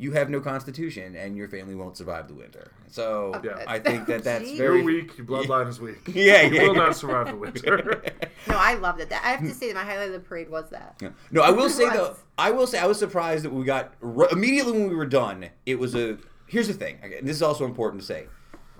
You 0.00 0.12
have 0.12 0.30
no 0.30 0.40
constitution, 0.40 1.14
and 1.14 1.36
your 1.36 1.46
family 1.46 1.74
won't 1.74 1.94
survive 1.96 2.26
the 2.26 2.32
winter. 2.34 2.72
So 2.88 3.38
Yeah. 3.44 3.50
Uh, 3.50 3.64
I 3.66 3.78
think 3.78 4.06
that 4.06 4.24
that's 4.24 4.44
Jeez. 4.48 4.56
very 4.56 4.78
You're 4.78 4.84
weak. 4.86 5.18
Your 5.18 5.26
bloodline 5.26 5.68
is 5.68 5.78
weak. 5.78 5.98
Yeah, 6.14 6.42
You 6.42 6.54
yeah. 6.54 6.62
will 6.68 6.74
not 6.74 6.96
survive 6.96 7.26
the 7.26 7.36
winter. 7.36 8.02
No, 8.48 8.56
I 8.56 8.72
loved 8.74 9.00
it. 9.02 9.10
That, 9.10 9.22
I 9.22 9.28
have 9.32 9.40
to 9.40 9.52
say 9.54 9.68
that 9.68 9.74
my 9.74 9.84
highlight 9.84 10.06
of 10.08 10.14
the 10.14 10.20
parade 10.20 10.48
was 10.48 10.70
that. 10.70 10.96
Yeah. 11.02 11.10
No, 11.30 11.42
I 11.42 11.50
will 11.50 11.68
say 11.80 11.84
was. 11.84 11.92
though, 11.94 12.16
I 12.38 12.50
will 12.50 12.66
say 12.66 12.78
I 12.78 12.86
was 12.86 12.98
surprised 12.98 13.44
that 13.44 13.52
we 13.52 13.64
got 13.64 13.92
r- 14.02 14.28
immediately 14.32 14.72
when 14.72 14.88
we 14.88 14.94
were 14.94 15.04
done. 15.04 15.50
It 15.66 15.78
was 15.78 15.94
a. 15.94 16.16
Here's 16.46 16.66
the 16.68 16.72
thing. 16.74 16.98
okay, 17.04 17.18
and 17.18 17.28
This 17.28 17.36
is 17.36 17.42
also 17.42 17.66
important 17.66 18.00
to 18.00 18.06
say. 18.06 18.26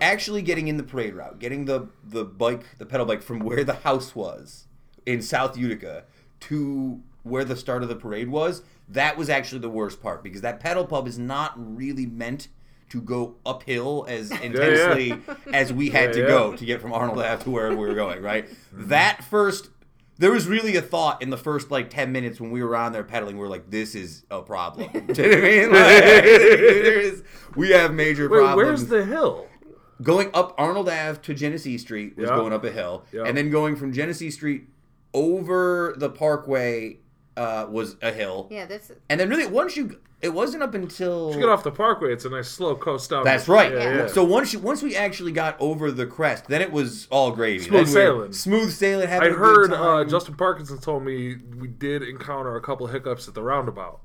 Actually, 0.01 0.41
getting 0.41 0.67
in 0.67 0.77
the 0.77 0.83
parade 0.83 1.13
route, 1.13 1.37
getting 1.37 1.65
the 1.65 1.87
the 2.03 2.25
bike, 2.25 2.63
the 2.79 2.85
pedal 2.87 3.05
bike, 3.05 3.21
from 3.21 3.37
where 3.39 3.63
the 3.63 3.75
house 3.75 4.15
was 4.15 4.65
in 5.05 5.21
South 5.21 5.55
Utica 5.55 6.05
to 6.41 7.01
where 7.21 7.45
the 7.45 7.55
start 7.55 7.83
of 7.83 7.89
the 7.89 7.95
parade 7.95 8.29
was, 8.29 8.63
that 8.91 9.17
was 9.17 9.29
actually 9.29 9.59
the 9.59 9.69
worst 9.69 10.01
part 10.01 10.23
because 10.23 10.41
that 10.41 10.59
pedal 10.59 10.85
pub 10.85 11.07
is 11.07 11.17
not 11.19 11.53
really 11.55 12.05
meant 12.05 12.47
to 12.89 13.01
go 13.01 13.35
uphill 13.45 14.05
as 14.09 14.31
intensely 14.31 15.17
as 15.53 15.71
we 15.71 15.89
had 15.89 16.09
Yeah, 16.09 16.11
to 16.13 16.19
yeah. 16.21 16.27
go 16.27 16.55
to 16.55 16.65
get 16.65 16.81
from 16.81 16.91
Arnold 16.93 17.19
Ave 17.19 17.43
to 17.43 17.49
wherever 17.51 17.75
we 17.75 17.87
were 17.87 17.95
going. 17.95 18.21
Right, 18.21 18.47
mm-hmm. 18.49 18.89
that 18.89 19.23
first 19.23 19.69
there 20.17 20.31
was 20.31 20.45
really 20.47 20.75
a 20.75 20.81
thought 20.83 21.21
in 21.23 21.31
the 21.31 21.37
first 21.37 21.71
like 21.71 21.89
10 21.89 22.11
minutes 22.11 22.39
when 22.39 22.51
we 22.51 22.61
were 22.63 22.75
on 22.75 22.91
there 22.91 23.03
pedaling 23.03 23.37
We 23.39 23.45
are 23.45 23.49
like 23.49 23.71
this 23.71 23.95
is 23.95 24.23
a 24.29 24.41
problem 24.41 24.89
do 25.13 25.23
you 25.23 25.29
know 25.29 25.35
what 25.35 25.37
i 25.37 25.41
mean 25.41 25.71
like, 25.71 26.03
there 26.03 26.99
is, 26.99 27.23
we 27.55 27.71
have 27.71 27.91
major 27.93 28.29
Wait, 28.29 28.37
problems 28.37 28.55
where's 28.55 28.85
the 28.87 29.03
hill? 29.05 29.47
going 30.03 30.29
up 30.35 30.53
arnold 30.59 30.89
ave 30.89 31.19
to 31.21 31.33
genesee 31.33 31.77
street 31.79 32.17
was 32.17 32.29
Yeah. 32.29 32.35
going 32.35 32.53
up 32.53 32.63
a 32.63 32.71
hill 32.71 33.03
Yeah. 33.11 33.23
and 33.23 33.35
then 33.35 33.49
going 33.49 33.75
from 33.75 33.93
genesee 33.93 34.29
street 34.29 34.67
over 35.13 35.95
the 35.97 36.09
parkway 36.09 36.99
uh, 37.37 37.65
was 37.69 37.95
a 38.01 38.11
hill 38.11 38.47
Yeah, 38.51 38.65
this. 38.65 38.91
and 39.09 39.19
then 39.19 39.29
really 39.29 39.45
once 39.47 39.75
you 39.77 39.99
it 40.21 40.33
wasn't 40.33 40.61
up 40.61 40.75
until 40.75 41.29
If 41.29 41.35
you 41.35 41.41
get 41.41 41.49
off 41.49 41.63
the 41.63 41.71
parkway, 41.71 42.13
it's 42.13 42.25
a 42.25 42.29
nice 42.29 42.47
slow 42.47 42.75
coast 42.75 43.09
down. 43.09 43.23
that's 43.23 43.47
right. 43.47 43.71
Yeah, 43.71 43.95
yeah. 43.97 44.07
So 44.07 44.23
once 44.23 44.53
you, 44.53 44.59
once 44.59 44.83
we 44.83 44.95
actually 44.95 45.31
got 45.31 45.59
over 45.59 45.91
the 45.91 46.05
crest, 46.05 46.45
then 46.47 46.61
it 46.61 46.71
was 46.71 47.07
all 47.09 47.31
gravy. 47.31 47.63
Smooth 47.63 47.71
Then 47.71 47.85
we 47.85 47.91
sailing. 47.91 48.33
Smooth 48.33 48.71
sailing. 48.71 49.07
I 49.07 49.09
Having 49.09 49.27
a 49.29 49.31
good 49.31 49.39
heard 49.39 49.73
uh. 49.73 50.03
Justin 50.05 50.35
Parkinson 50.35 50.77
told 50.79 51.03
me 51.03 51.37
we 51.57 51.67
did 51.69 52.03
encounter 52.03 52.55
a 52.55 52.61
couple 52.61 52.85
hiccups 52.85 53.27
at 53.27 53.33
the 53.33 53.41
roundabout. 53.41 54.01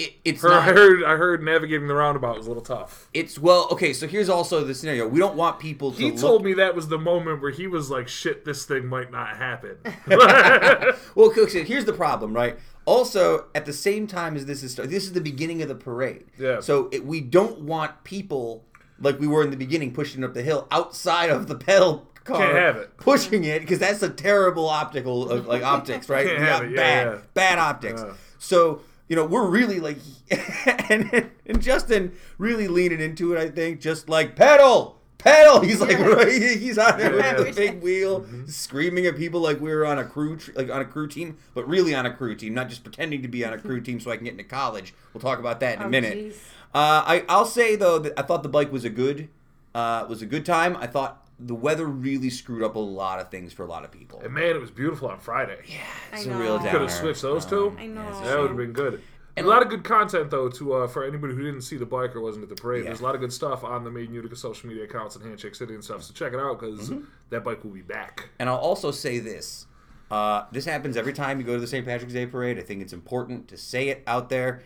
It, 0.00 0.14
it's 0.24 0.42
Her- 0.42 0.52
I 0.52 0.62
heard 0.62 1.04
I 1.04 1.16
heard 1.16 1.42
navigating 1.42 1.86
the 1.86 1.94
roundabout 1.94 2.36
was 2.36 2.46
a 2.46 2.50
little 2.50 2.62
tough. 2.62 3.08
It's 3.12 3.38
well, 3.38 3.68
okay. 3.72 3.92
So 3.92 4.06
here's 4.06 4.28
also 4.28 4.64
the 4.64 4.74
scenario. 4.74 5.06
We 5.06 5.18
don't 5.18 5.36
want 5.36 5.58
people 5.58 5.92
to. 5.92 5.98
He 5.98 6.10
look, 6.10 6.20
told 6.20 6.44
me 6.44 6.54
that 6.54 6.74
was 6.74 6.88
the 6.88 6.98
moment 6.98 7.42
where 7.42 7.50
he 7.50 7.66
was 7.66 7.90
like, 7.90 8.08
"Shit, 8.08 8.44
this 8.44 8.64
thing 8.64 8.86
might 8.86 9.10
not 9.10 9.36
happen." 9.36 9.76
Well, 11.14 11.30
Cook 11.30 11.50
said, 11.50 11.66
here's 11.66 11.84
the 11.84 11.92
problem, 11.92 12.32
right? 12.32 12.58
also, 12.86 13.46
at 13.54 13.66
the 13.66 13.72
same 13.72 14.06
time 14.06 14.36
as 14.36 14.46
this 14.46 14.62
is 14.62 14.74
this 14.74 15.04
is 15.04 15.12
the 15.12 15.20
beginning 15.20 15.62
of 15.62 15.68
the 15.68 15.74
parade. 15.74 16.24
Yeah. 16.38 16.60
So 16.60 16.88
it, 16.92 17.04
we 17.04 17.20
don't 17.20 17.60
want 17.60 18.04
people 18.04 18.64
like 19.00 19.18
we 19.20 19.26
were 19.26 19.42
in 19.42 19.50
the 19.50 19.56
beginning 19.56 19.92
pushing 19.92 20.24
up 20.24 20.34
the 20.34 20.42
hill 20.42 20.66
outside 20.70 21.30
of 21.30 21.46
the 21.46 21.54
pedal 21.54 22.08
car. 22.24 22.38
Can't 22.38 22.56
have 22.56 22.76
it. 22.76 22.96
Pushing 22.96 23.44
it 23.44 23.60
because 23.60 23.78
that's 23.78 24.02
a 24.02 24.10
terrible 24.10 24.68
optical 24.68 25.30
of 25.30 25.46
like 25.46 25.62
optics, 25.62 26.08
right? 26.08 26.26
Can't 26.26 26.42
have 26.42 26.64
it, 26.64 26.70
yeah, 26.70 26.76
bad, 26.76 27.06
yeah. 27.06 27.18
bad 27.34 27.58
optics. 27.58 28.02
Yeah. 28.04 28.14
So 28.38 28.80
you 29.10 29.16
know 29.16 29.26
we're 29.26 29.46
really 29.46 29.78
like, 29.80 29.98
and, 30.88 31.30
and 31.44 31.60
Justin 31.60 32.12
really 32.38 32.66
leaning 32.68 33.00
into 33.00 33.34
it. 33.34 33.38
I 33.38 33.50
think 33.50 33.80
just 33.82 34.08
like 34.08 34.36
pedal. 34.36 34.96
Pedal! 35.18 35.60
He's 35.68 35.82
like 35.82 35.90
Yeah. 35.98 36.06
right. 36.06 36.32
He's 36.58 36.78
out 36.78 36.96
there 36.96 37.14
Yeah. 37.14 37.36
with 37.36 37.48
the 37.48 37.52
big 37.52 37.82
wheel, 37.82 38.20
Mm-hmm. 38.22 38.46
screaming 38.46 39.04
at 39.04 39.16
people 39.18 39.40
like 39.40 39.60
we 39.60 39.70
were 39.70 39.84
on 39.84 39.98
a 39.98 40.04
crew, 40.04 40.38
tr- 40.38 40.52
like 40.54 40.70
on 40.70 40.80
a 40.80 40.84
crew 40.86 41.06
team, 41.08 41.36
but 41.52 41.68
really 41.68 41.94
on 41.94 42.06
a 42.06 42.14
crew 42.14 42.34
team, 42.34 42.54
not 42.54 42.70
just 42.70 42.82
pretending 42.84 43.20
to 43.20 43.28
be 43.28 43.44
on 43.44 43.52
a 43.52 43.58
crew 43.58 43.82
team 43.82 44.00
so 44.00 44.10
I 44.10 44.16
can 44.16 44.24
get 44.24 44.32
into 44.32 44.44
college. 44.44 44.94
We'll 45.12 45.20
talk 45.20 45.38
about 45.38 45.60
that 45.60 45.76
in 45.76 45.82
a 45.82 45.86
Oh, 45.86 45.88
minute. 45.90 46.34
Uh, 46.74 47.02
I 47.04 47.24
I'll 47.28 47.44
say 47.44 47.76
though 47.76 47.98
that 47.98 48.18
I 48.18 48.22
thought 48.22 48.42
the 48.42 48.48
bike 48.48 48.72
was 48.72 48.84
a 48.84 48.90
good, 48.90 49.28
uh, 49.74 50.06
was 50.08 50.22
a 50.22 50.26
good 50.26 50.46
time. 50.46 50.74
I 50.78 50.86
thought 50.86 51.19
the 51.42 51.54
weather 51.54 51.86
really 51.86 52.30
screwed 52.30 52.62
up 52.62 52.74
a 52.76 52.78
lot 52.78 53.18
of 53.18 53.30
things 53.30 53.52
for 53.52 53.62
a 53.62 53.66
lot 53.66 53.84
of 53.84 53.90
people. 53.90 54.20
And 54.20 54.32
man, 54.34 54.54
it 54.56 54.60
was 54.60 54.70
beautiful 54.70 55.08
on 55.08 55.18
Friday. 55.18 55.58
Yeah, 55.66 55.78
It's 56.12 56.26
I 56.26 56.30
a 56.30 56.36
real 56.36 56.58
know. 56.58 56.64
downer. 56.64 56.70
Could 56.70 56.80
have 56.82 56.90
switched 56.92 57.22
those 57.22 57.46
two. 57.46 57.76
I 57.78 57.86
know. 57.86 58.06
it's 58.08 58.20
That 58.20 58.38
would 58.38 58.48
have 58.48 58.56
been 58.56 58.72
good. 58.72 59.02
And 59.36 59.46
a 59.46 59.48
lot 59.48 59.62
of 59.62 59.68
good 59.68 59.84
content 59.84 60.30
though 60.30 60.48
to 60.50 60.74
uh, 60.74 60.86
for 60.88 61.04
anybody 61.04 61.34
who 61.34 61.42
didn't 61.42 61.62
see 61.62 61.76
the 61.78 61.86
bike 61.86 62.14
or 62.14 62.20
wasn't 62.20 62.42
at 62.42 62.48
the 62.50 62.56
parade. 62.60 62.82
Yeah. 62.82 62.90
There's 62.90 63.00
a 63.00 63.04
lot 63.04 63.14
of 63.14 63.20
good 63.22 63.32
stuff 63.32 63.64
on 63.64 63.84
the 63.84 63.90
Made 63.90 64.08
in 64.08 64.14
Utica 64.14 64.36
social 64.36 64.68
media 64.68 64.84
accounts 64.84 65.16
and 65.16 65.24
Handshake 65.24 65.54
City 65.54 65.72
and 65.72 65.82
stuff. 65.82 66.02
So 66.02 66.12
check 66.12 66.32
it 66.34 66.40
out 66.40 66.60
because 66.60 66.90
Mm-hmm. 66.90 67.04
that 67.30 67.42
bike 67.44 67.64
will 67.64 67.70
be 67.70 67.80
back. 67.80 68.28
And 68.38 68.48
I'll 68.50 68.56
also 68.58 68.90
say 68.90 69.18
this. 69.18 69.66
Uh, 70.10 70.44
this 70.50 70.64
happens 70.66 70.96
every 70.96 71.12
time 71.12 71.38
you 71.38 71.46
go 71.46 71.54
to 71.54 71.60
the 71.60 71.66
St. 71.68 71.86
Patrick's 71.86 72.12
Day 72.12 72.26
parade. 72.26 72.58
I 72.58 72.62
think 72.62 72.82
it's 72.82 72.92
important 72.92 73.46
to 73.48 73.56
say 73.56 73.88
it 73.88 74.02
out 74.06 74.28
there. 74.28 74.62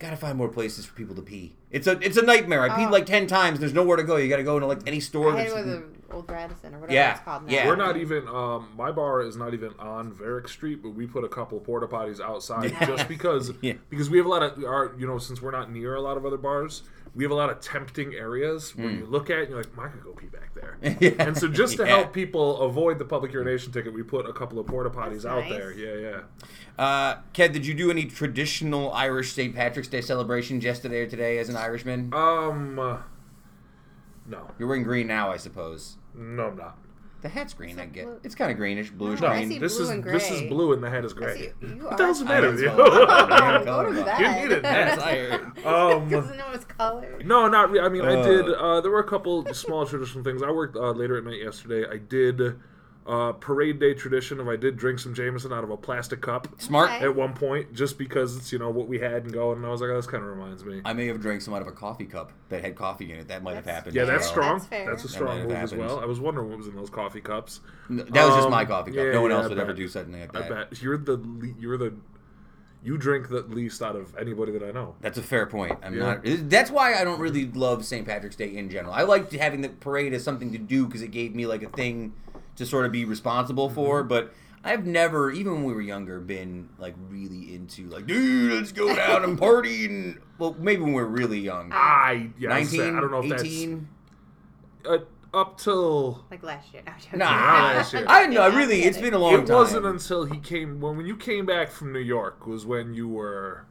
Gotta 0.00 0.16
find 0.16 0.36
more 0.36 0.48
places 0.48 0.86
for 0.86 0.94
people 0.94 1.14
to 1.14 1.22
pee. 1.22 1.54
It's 1.74 1.86
a 1.86 1.98
it's 2.00 2.16
a 2.16 2.22
nightmare. 2.22 2.62
I 2.62 2.68
peed 2.70 2.88
Oh. 2.88 2.92
like 2.92 3.04
ten 3.06 3.26
times. 3.26 3.58
There's 3.60 3.74
nowhere 3.74 3.96
to 3.96 4.04
go. 4.04 4.16
You 4.16 4.28
gotta 4.28 4.42
go 4.44 4.54
into 4.56 4.66
like 4.66 4.80
any 4.86 5.00
store. 5.00 5.32
I 5.34 5.40
had 5.40 5.48
that's- 5.50 5.66
it 5.66 5.66
with 5.66 6.08
the 6.10 6.14
old 6.14 6.30
Radisson 6.30 6.74
or 6.74 6.78
whatever 6.78 6.92
Yeah, 6.94 7.14
it's 7.14 7.20
called 7.24 7.46
now. 7.46 7.52
yeah. 7.52 7.66
We're 7.66 7.74
not 7.76 7.96
even. 7.96 8.28
Um, 8.28 8.68
my 8.76 8.92
bar 8.92 9.22
is 9.22 9.36
not 9.36 9.52
even 9.54 9.72
on 9.80 10.12
Varick 10.12 10.48
Street, 10.48 10.82
but 10.82 10.90
we 10.90 11.06
put 11.06 11.24
a 11.24 11.28
couple 11.28 11.58
porta 11.58 11.88
potties 11.88 12.20
outside 12.20 12.70
Yeah. 12.70 12.86
just 12.86 13.08
because. 13.08 13.52
Yeah. 13.60 13.72
Because 13.90 14.08
we 14.08 14.18
have 14.18 14.26
a 14.26 14.30
lot 14.30 14.42
of 14.44 14.62
our. 14.64 14.94
You 14.96 15.06
know, 15.08 15.18
since 15.18 15.42
we're 15.42 15.50
not 15.50 15.72
near 15.72 15.96
a 15.96 16.00
lot 16.00 16.16
of 16.16 16.24
other 16.24 16.36
bars, 16.38 16.82
we 17.14 17.22
have 17.24 17.30
a 17.30 17.34
lot 17.34 17.48
of 17.50 17.60
tempting 17.60 18.14
areas 18.14 18.74
where 18.76 18.90
you 18.90 19.06
look 19.06 19.30
at 19.30 19.38
and 19.38 19.48
you're 19.50 19.58
like, 19.62 19.78
I 19.78 19.88
could 19.88 20.02
go 20.02 20.12
pee 20.12 20.26
back 20.26 20.52
there. 20.54 20.78
Mm. 20.82 21.00
Yeah. 21.00 21.10
And 21.26 21.36
so 21.38 21.46
just 21.48 21.76
to 21.76 21.84
Yeah. 21.84 21.88
help 21.98 22.12
people 22.12 22.60
avoid 22.62 22.98
the 22.98 23.04
public 23.04 23.32
urination 23.32 23.70
ticket, 23.72 23.92
we 23.94 24.02
put 24.02 24.28
a 24.28 24.32
couple 24.32 24.58
of 24.58 24.66
porta 24.66 24.90
potties 24.90 25.22
That's 25.22 25.26
out 25.26 25.40
nice. 25.44 25.50
there. 25.50 25.72
Yeah, 25.72 26.10
yeah. 26.76 26.82
Uh, 26.84 27.18
Kev, 27.32 27.52
did 27.52 27.64
you 27.66 27.74
do 27.74 27.90
any 27.90 28.06
traditional 28.06 28.92
Irish 28.92 29.32
St. 29.32 29.54
Patrick's 29.54 29.88
Day 29.88 30.00
celebrations 30.00 30.64
yesterday 30.64 31.02
or 31.02 31.06
today 31.06 31.38
as 31.38 31.48
an 31.48 31.56
Irishman? 31.56 32.12
Um, 32.12 32.78
uh, 32.80 32.98
no, 34.26 34.50
You're 34.58 34.66
wearing 34.68 34.82
green 34.82 35.06
now, 35.06 35.30
I 35.30 35.36
suppose. 35.36 35.96
no, 36.14 36.48
I'm 36.48 36.56
not. 36.56 36.78
The 37.24 37.30
hat's 37.30 37.54
green, 37.54 37.70
Is 37.70 37.78
I 37.78 37.82
it 37.84 37.92
get. 37.94 38.04
blue? 38.04 38.20
It's 38.22 38.34
kind 38.34 38.50
of 38.50 38.58
greenish, 38.58 38.90
bluish 38.90 39.20
No, 39.22 39.28
I 39.28 39.36
green. 39.38 39.48
see 39.48 39.58
this 39.58 39.76
blue 39.76 39.84
is 39.84 39.90
and 39.90 40.04
this 40.04 40.30
is 40.30 40.42
blue 40.42 40.74
and 40.74 40.84
the 40.84 40.90
head 40.90 41.06
is 41.06 41.14
gray. 41.14 41.38
see- 41.38 41.66
you 41.66 41.68
What 41.82 41.92
are- 41.94 41.96
the 41.96 42.04
hell's 42.04 42.18
the 42.22 42.26
I 42.26 42.28
matter 42.28 42.48
you? 42.54 42.68
as 42.68 42.76
well. 42.76 42.98
Yeah, 43.00 43.64
Go 43.64 43.82
to 43.82 43.90
colorblind. 43.90 44.04
bed. 44.04 44.20
You 44.20 44.48
need 44.48 44.52
it, 44.56 44.62
That's 44.62 45.02
man. 45.02 45.08
I 45.08 45.14
heard. 45.16 45.66
Um, 45.66 46.08
Because 46.10 46.30
it 46.30 46.36
was 46.52 46.64
colored. 46.66 47.26
No, 47.26 47.48
not 47.48 47.70
really. 47.70 47.86
I 47.86 47.88
mean, 47.88 48.04
I 48.04 48.16
Uh. 48.20 48.22
did. 48.26 48.48
Uh, 48.52 48.80
there 48.82 48.90
were 48.90 48.98
a 49.00 49.08
couple 49.08 49.46
small 49.54 49.86
traditional 49.86 50.22
things. 50.22 50.42
I 50.42 50.50
worked 50.50 50.76
uh, 50.76 50.90
later 50.90 51.16
at 51.16 51.24
night 51.24 51.40
yesterday. 51.42 51.88
I 51.90 51.96
did 51.96 52.60
uh, 53.06 53.32
parade 53.32 53.78
day 53.78 53.92
tradition 53.92 54.40
of 54.40 54.48
I 54.48 54.56
did 54.56 54.76
drink 54.76 54.98
some 54.98 55.12
Jameson 55.14 55.52
out 55.52 55.62
of 55.62 55.68
a 55.70 55.76
plastic 55.76 56.22
cup 56.22 56.48
Smart. 56.58 56.90
Okay. 56.90 57.04
at 57.04 57.14
one 57.14 57.34
point, 57.34 57.74
just 57.74 57.98
because 57.98 58.36
it's 58.36 58.50
you 58.52 58.58
know 58.58 58.70
what 58.70 58.88
we 58.88 58.98
had 58.98 59.24
and 59.24 59.32
going. 59.32 59.58
And 59.58 59.66
I 59.66 59.68
was 59.68 59.80
like, 59.82 59.90
oh, 59.90 59.96
this 59.96 60.06
kind 60.06 60.22
of 60.24 60.30
reminds 60.30 60.64
me. 60.64 60.80
I 60.86 60.92
may 60.94 61.06
have 61.08 61.20
drank 61.20 61.42
some 61.42 61.52
out 61.52 61.60
of 61.62 61.68
a 61.68 61.72
coffee 61.72 62.06
cup 62.06 62.32
that 62.48 62.64
had 62.64 62.76
coffee 62.76 63.12
in 63.12 63.18
it. 63.18 63.28
That 63.28 63.42
might 63.42 63.56
have 63.56 63.66
happened. 63.66 63.94
yeah, 63.94 64.04
that's 64.04 64.24
well. 64.24 64.30
strong. 64.32 64.54
That's 64.58 64.66
fair. 64.68 64.86
That's 64.86 65.04
a 65.04 65.08
strong 65.08 65.28
might 65.28 65.38
have 65.40 65.48
move 65.48 65.56
as 65.58 65.74
well. 65.74 66.00
I 66.00 66.06
was 66.06 66.18
wondering 66.20 66.48
what 66.48 66.58
was 66.58 66.66
in 66.68 66.76
those 66.76 66.88
coffee 66.90 67.20
cups. 67.20 67.60
N- 67.90 67.96
That 67.98 68.24
was 68.24 68.34
just 68.36 68.46
Um, 68.46 68.50
my 68.52 68.64
coffee 68.64 68.92
cup. 68.92 68.96
yeah, 69.04 69.12
no 69.12 69.20
one 69.22 69.30
yeah, 69.30 69.36
else 69.36 69.46
I 69.46 69.48
would 69.50 69.58
ever 69.58 69.72
do 69.74 69.86
something 69.88 70.18
like 70.18 70.34
I 70.34 70.40
that. 70.48 70.70
bet 70.70 70.82
you're 70.82 70.96
the 70.96 71.16
le- 71.18 71.54
you're 71.58 71.76
the 71.76 71.92
you 72.82 72.98
drink 72.98 73.28
the 73.28 73.40
least 73.42 73.80
out 73.82 73.96
of 73.96 74.14
anybody 74.18 74.52
that 74.52 74.62
I 74.62 74.70
know. 74.70 74.94
That's 75.00 75.16
a 75.16 75.22
fair 75.22 75.46
point. 75.46 75.78
I'm 75.82 75.94
Yeah. 75.94 76.00
not. 76.00 76.20
That's 76.50 76.70
why 76.70 76.94
I 76.94 77.04
don't 77.04 77.18
really 77.18 77.46
love 77.52 77.82
St. 77.84 78.06
Patrick's 78.06 78.36
Day 78.36 78.54
in 78.56 78.68
general. 78.68 78.92
I 78.92 79.02
liked 79.02 79.32
having 79.32 79.62
the 79.62 79.70
parade 79.70 80.12
as 80.12 80.22
something 80.22 80.52
to 80.52 80.58
do 80.58 80.84
because 80.86 81.00
it 81.00 81.10
gave 81.10 81.34
me 81.34 81.46
like 81.46 81.62
a 81.62 81.70
thing 81.70 82.12
to 82.56 82.66
sort 82.66 82.86
of 82.86 82.92
be 82.92 83.04
responsible 83.04 83.68
for. 83.70 84.00
Mm-hmm. 84.00 84.08
But 84.08 84.34
I've 84.62 84.86
never, 84.86 85.30
even 85.30 85.52
when 85.54 85.64
we 85.64 85.74
were 85.74 85.82
younger, 85.82 86.20
been 86.20 86.70
like 86.78 86.94
really 87.08 87.54
into 87.54 87.86
like, 87.88 88.06
dude, 88.06 88.52
let's 88.52 88.72
go 88.72 88.94
down 88.94 89.24
and 89.24 89.38
party. 89.38 89.84
And 89.86 90.20
well, 90.38 90.56
maybe 90.58 90.82
when 90.82 90.94
we 90.94 91.00
were 91.00 91.06
really 91.08 91.40
young, 91.40 91.70
I 91.72 92.30
yeah, 92.38 92.50
I 92.50 92.60
19, 92.60 92.80
saying, 92.80 92.96
I 92.96 93.00
don't 93.00 93.10
know 93.10 93.22
if 93.22 93.32
18. 93.40 93.88
that's 94.84 95.02
uh, 95.02 95.04
up 95.38 95.58
till 95.58 96.24
Like 96.30 96.42
last 96.42 96.72
year. 96.72 96.82
No, 96.86 96.92
I'm 96.94 97.00
joking. 97.00 97.18
Nah, 97.18 97.26
last 97.26 97.92
year. 97.94 98.04
I 98.08 98.26
know. 98.26 98.42
I'm 98.42 98.54
Really, 98.56 98.82
it's 98.82 98.98
been 98.98 99.14
a 99.14 99.18
long 99.18 99.34
it 99.34 99.46
time. 99.46 99.56
wasn't 99.56 99.86
until 99.86 100.24
he 100.24 100.38
came 100.38 100.80
when 100.80 100.96
when 100.96 101.06
you 101.06 101.16
came 101.16 101.44
back 101.44 101.70
from 101.70 101.92
New 101.92 101.98
York 101.98 102.46
was 102.46 102.64
when 102.64 102.94
you 102.94 103.08
were 103.08 103.66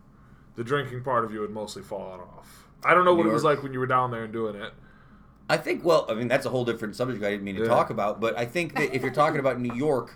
the 0.56 0.64
drinking 0.64 1.04
part 1.04 1.26
of 1.26 1.34
you 1.34 1.42
had 1.42 1.50
mostly 1.52 1.82
fallen 1.82 2.20
off. 2.20 2.68
I 2.84 2.94
don't 2.94 3.06
know 3.06 3.14
what 3.14 3.24
New 3.24 3.32
it 3.32 3.34
was 3.34 3.44
like 3.44 3.64
when 3.64 3.74
you 3.74 3.80
were 3.80 3.88
down 3.88 4.12
there 4.12 4.26
and 4.26 4.34
doing 4.34 4.56
it. 4.56 4.74
I 5.50 5.58
think. 5.58 5.84
Well, 5.84 6.06
I 6.10 6.14
mean, 6.14 6.28
that's 6.28 6.46
a 6.46 6.50
whole 6.50 6.66
different 6.66 6.96
subject. 6.96 7.24
I 7.24 7.30
didn't 7.32 7.44
mean 7.44 7.56
to 7.56 7.62
Yeah. 7.64 7.68
talk 7.68 7.90
about, 7.90 8.20
but 8.22 8.38
I 8.38 8.46
think 8.46 8.76
that 8.76 8.96
if 8.96 9.02
you're 9.02 9.12
talking 9.12 9.40
about 9.40 9.60
New 9.60 9.74
York, 9.76 10.16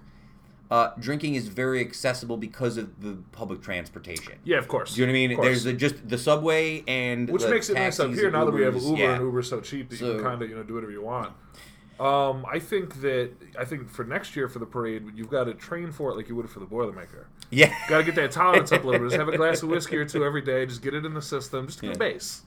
uh, 0.72 0.92
drinking 1.00 1.36
is 1.36 1.48
very 1.48 1.80
accessible 1.80 2.38
because 2.38 2.78
of 2.78 3.02
the 3.02 3.18
public 3.32 3.62
transportation. 3.62 4.34
Yeah, 4.44 4.58
of 4.58 4.68
course. 4.68 4.96
Do 4.96 5.02
you 5.02 5.08
know 5.08 5.14
what 5.14 5.18
I 5.18 5.28
mean? 5.28 5.42
There's 5.42 5.64
the, 5.64 5.74
just 5.74 6.08
the 6.10 6.18
subway 6.18 6.84
and 6.88 7.30
which 7.30 7.44
makes 7.46 7.70
it 7.70 7.76
nice 7.76 8.00
up 8.00 8.12
here 8.14 8.30
now 8.32 8.46
that 8.46 8.52
we 8.52 8.64
have 8.64 8.76
Uber 8.76 8.98
Yeah. 8.98 9.14
and 9.16 9.24
Uber's 9.24 9.50
so 9.50 9.62
cheap 9.62 9.90
that 9.90 10.00
you 10.02 10.14
can 10.16 10.22
kind 10.24 10.42
of 10.42 10.50
you 10.50 10.56
know 10.56 10.64
do 10.64 10.74
whatever 10.74 10.92
you 10.92 11.02
want. 11.02 11.34
Um, 12.00 12.46
I 12.52 12.60
think 12.60 13.02
that 13.02 13.32
I 13.58 13.66
think 13.66 13.90
for 13.90 14.04
next 14.06 14.36
year 14.36 14.48
for 14.50 14.60
the 14.60 14.66
parade, 14.66 15.04
you've 15.16 15.30
got 15.32 15.46
to 15.46 15.54
train 15.56 15.92
for 15.92 16.12
it 16.12 16.16
like 16.16 16.30
you 16.30 16.36
would 16.36 16.50
for 16.50 16.60
the 16.60 16.66
Boilermaker. 16.68 17.26
Yeah. 17.50 17.74
Got 17.90 18.00
to 18.00 18.04
get 18.04 18.16
that 18.16 18.32
tolerance 18.32 18.72
up 18.72 18.84
a 18.84 18.86
little 18.86 19.00
bit. 19.02 19.08
Just 19.10 19.18
have 19.20 19.30
a 19.30 19.38
glass 19.38 19.64
of 19.64 19.70
whiskey 19.70 19.98
or 19.98 20.06
two 20.06 20.24
every 20.26 20.42
day. 20.42 20.66
Just 20.66 20.82
get 20.84 20.94
it 20.94 21.06
in 21.06 21.14
the 21.14 21.22
system. 21.22 21.66
Just 21.66 21.80
to 21.80 21.88
Yeah. 21.88 21.94
base. 21.94 22.44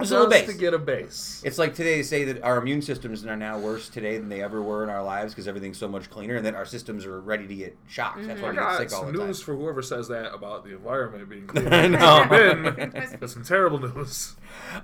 Just 0.00 0.12
a 0.12 0.28
base. 0.28 0.46
to 0.46 0.54
get 0.54 0.74
a 0.74 0.78
base. 0.78 1.42
It's 1.44 1.58
like 1.58 1.74
today 1.74 1.96
they 1.96 2.02
say 2.02 2.24
that 2.24 2.42
our 2.42 2.58
immune 2.58 2.82
systems 2.82 3.24
are 3.24 3.36
now 3.36 3.58
worse 3.58 3.88
today 3.88 4.18
than 4.18 4.28
they 4.28 4.42
ever 4.42 4.62
were 4.62 4.82
in 4.82 4.90
our 4.90 5.02
lives 5.02 5.32
because 5.32 5.46
everything's 5.48 5.78
so 5.78 5.88
much 5.88 6.10
cleaner, 6.10 6.36
and 6.36 6.46
that 6.46 6.54
our 6.54 6.64
systems 6.64 7.04
are 7.06 7.20
ready 7.20 7.46
to 7.46 7.54
get 7.54 7.76
shocked. 7.88 8.26
That's 8.26 8.40
why 8.40 8.48
I 8.48 8.50
we 8.50 8.56
get 8.56 8.62
got 8.62 8.78
sick 8.78 8.92
all 8.92 9.06
the 9.06 9.12
time. 9.12 9.26
news 9.26 9.40
for 9.40 9.54
whoever 9.56 9.82
says 9.82 10.08
that 10.08 10.34
about 10.34 10.64
the 10.64 10.72
environment 10.72 11.28
being 11.28 11.46
clean. 11.46 11.72
I 11.72 11.86
know. 11.88 12.26
Been, 12.28 12.90
that's 13.20 13.32
some 13.32 13.44
terrible 13.44 13.78
news. 13.78 14.36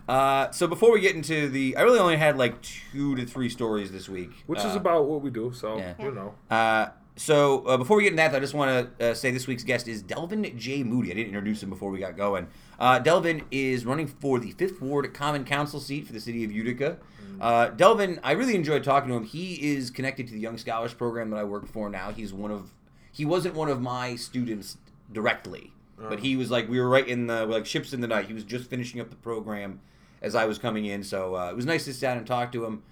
Uh, 0.09 0.51
so 0.51 0.67
before 0.67 0.93
we 0.93 1.01
get 1.01 1.15
into 1.15 1.49
the, 1.49 1.77
I 1.77 1.83
really 1.83 1.99
only 1.99 2.17
had 2.17 2.37
like 2.37 2.61
two 2.63 3.17
to 3.17 3.27
three 3.27 3.49
stories 3.49 3.93
this 3.93 4.09
week, 4.09 4.31
Which 4.47 4.61
uh, 4.61 4.69
is 4.69 4.77
about 4.77 5.07
what 5.07 5.23
we 5.23 5.31
do, 5.31 5.53
so 5.55 5.79
yeah. 5.79 5.95
you 5.99 6.11
know. 6.11 6.35
Uh, 6.51 6.89
so 7.17 7.65
uh, 7.67 7.77
before 7.79 7.97
we 7.97 8.03
get 8.03 8.13
into 8.13 8.19
that, 8.19 8.35
I 8.35 8.41
just 8.41 8.55
want 8.55 8.99
to 8.99 9.11
uh, 9.11 9.15
say 9.15 9.31
this 9.31 9.47
week's 9.47 9.65
guest 9.65 9.89
is 9.89 10.03
Delvin 10.03 10.59
J. 10.59 10.83
Moody. 10.83 11.11
I 11.11 11.15
didn't 11.15 11.29
introduce 11.29 11.63
him 11.63 11.71
before 11.71 11.91
we 11.91 11.99
got 11.99 12.17
going. 12.17 12.47
Uh, 12.79 12.99
Delvin 12.99 13.43
is 13.51 13.87
running 13.87 14.07
for 14.07 14.39
the 14.39 14.53
Fifth 14.53 14.81
Ward 14.81 15.13
Common 15.15 15.45
Council 15.45 15.81
seat 15.81 16.07
for 16.07 16.13
the 16.13 16.21
city 16.21 16.45
of 16.45 16.53
Utica. 16.53 16.99
Uh, 17.41 17.69
Delvin, 17.69 18.19
I 18.23 18.33
really 18.33 18.55
enjoyed 18.55 18.83
talking 18.83 19.11
to 19.11 19.17
him. 19.17 19.25
He 19.25 19.75
is 19.75 19.91
connected 19.91 20.27
to 20.29 20.33
the 20.33 20.41
Young 20.41 20.57
Scholars 20.57 20.95
Program 20.95 21.31
that 21.31 21.37
I 21.37 21.45
work 21.45 21.67
for 21.67 21.91
now. 21.91 22.11
He's 22.11 22.33
one 22.33 22.51
of, 22.51 22.71
he 23.13 23.25
wasn't 23.25 23.55
one 23.55 23.69
of 23.69 23.81
my 23.81 24.17
students 24.17 24.79
directly, 25.13 25.73
but 25.99 26.21
he 26.21 26.37
was 26.37 26.51
like 26.51 26.69
we 26.69 26.81
were 26.81 26.89
right 26.89 27.07
in 27.07 27.27
the 27.27 27.47
like 27.47 27.67
ships 27.67 27.93
in 27.93 28.01
the 28.01 28.07
night. 28.07 28.27
He 28.27 28.35
was 28.35 28.45
just 28.45 28.69
finishing 28.71 29.01
up 29.01 29.11
the 29.11 29.17
program 29.17 29.81
as 30.23 30.35
I 30.35 30.47
was 30.47 30.59
coming 30.59 30.87
in, 30.87 31.03
so 31.03 31.37
uh, 31.37 31.51
it 31.51 31.57
was 31.57 31.67
nice 31.67 31.85
to 31.85 31.93
sit 31.93 32.01
down 32.01 32.19
and 32.19 32.27
talk 32.27 32.53
to 32.53 32.65
him. 32.65 32.83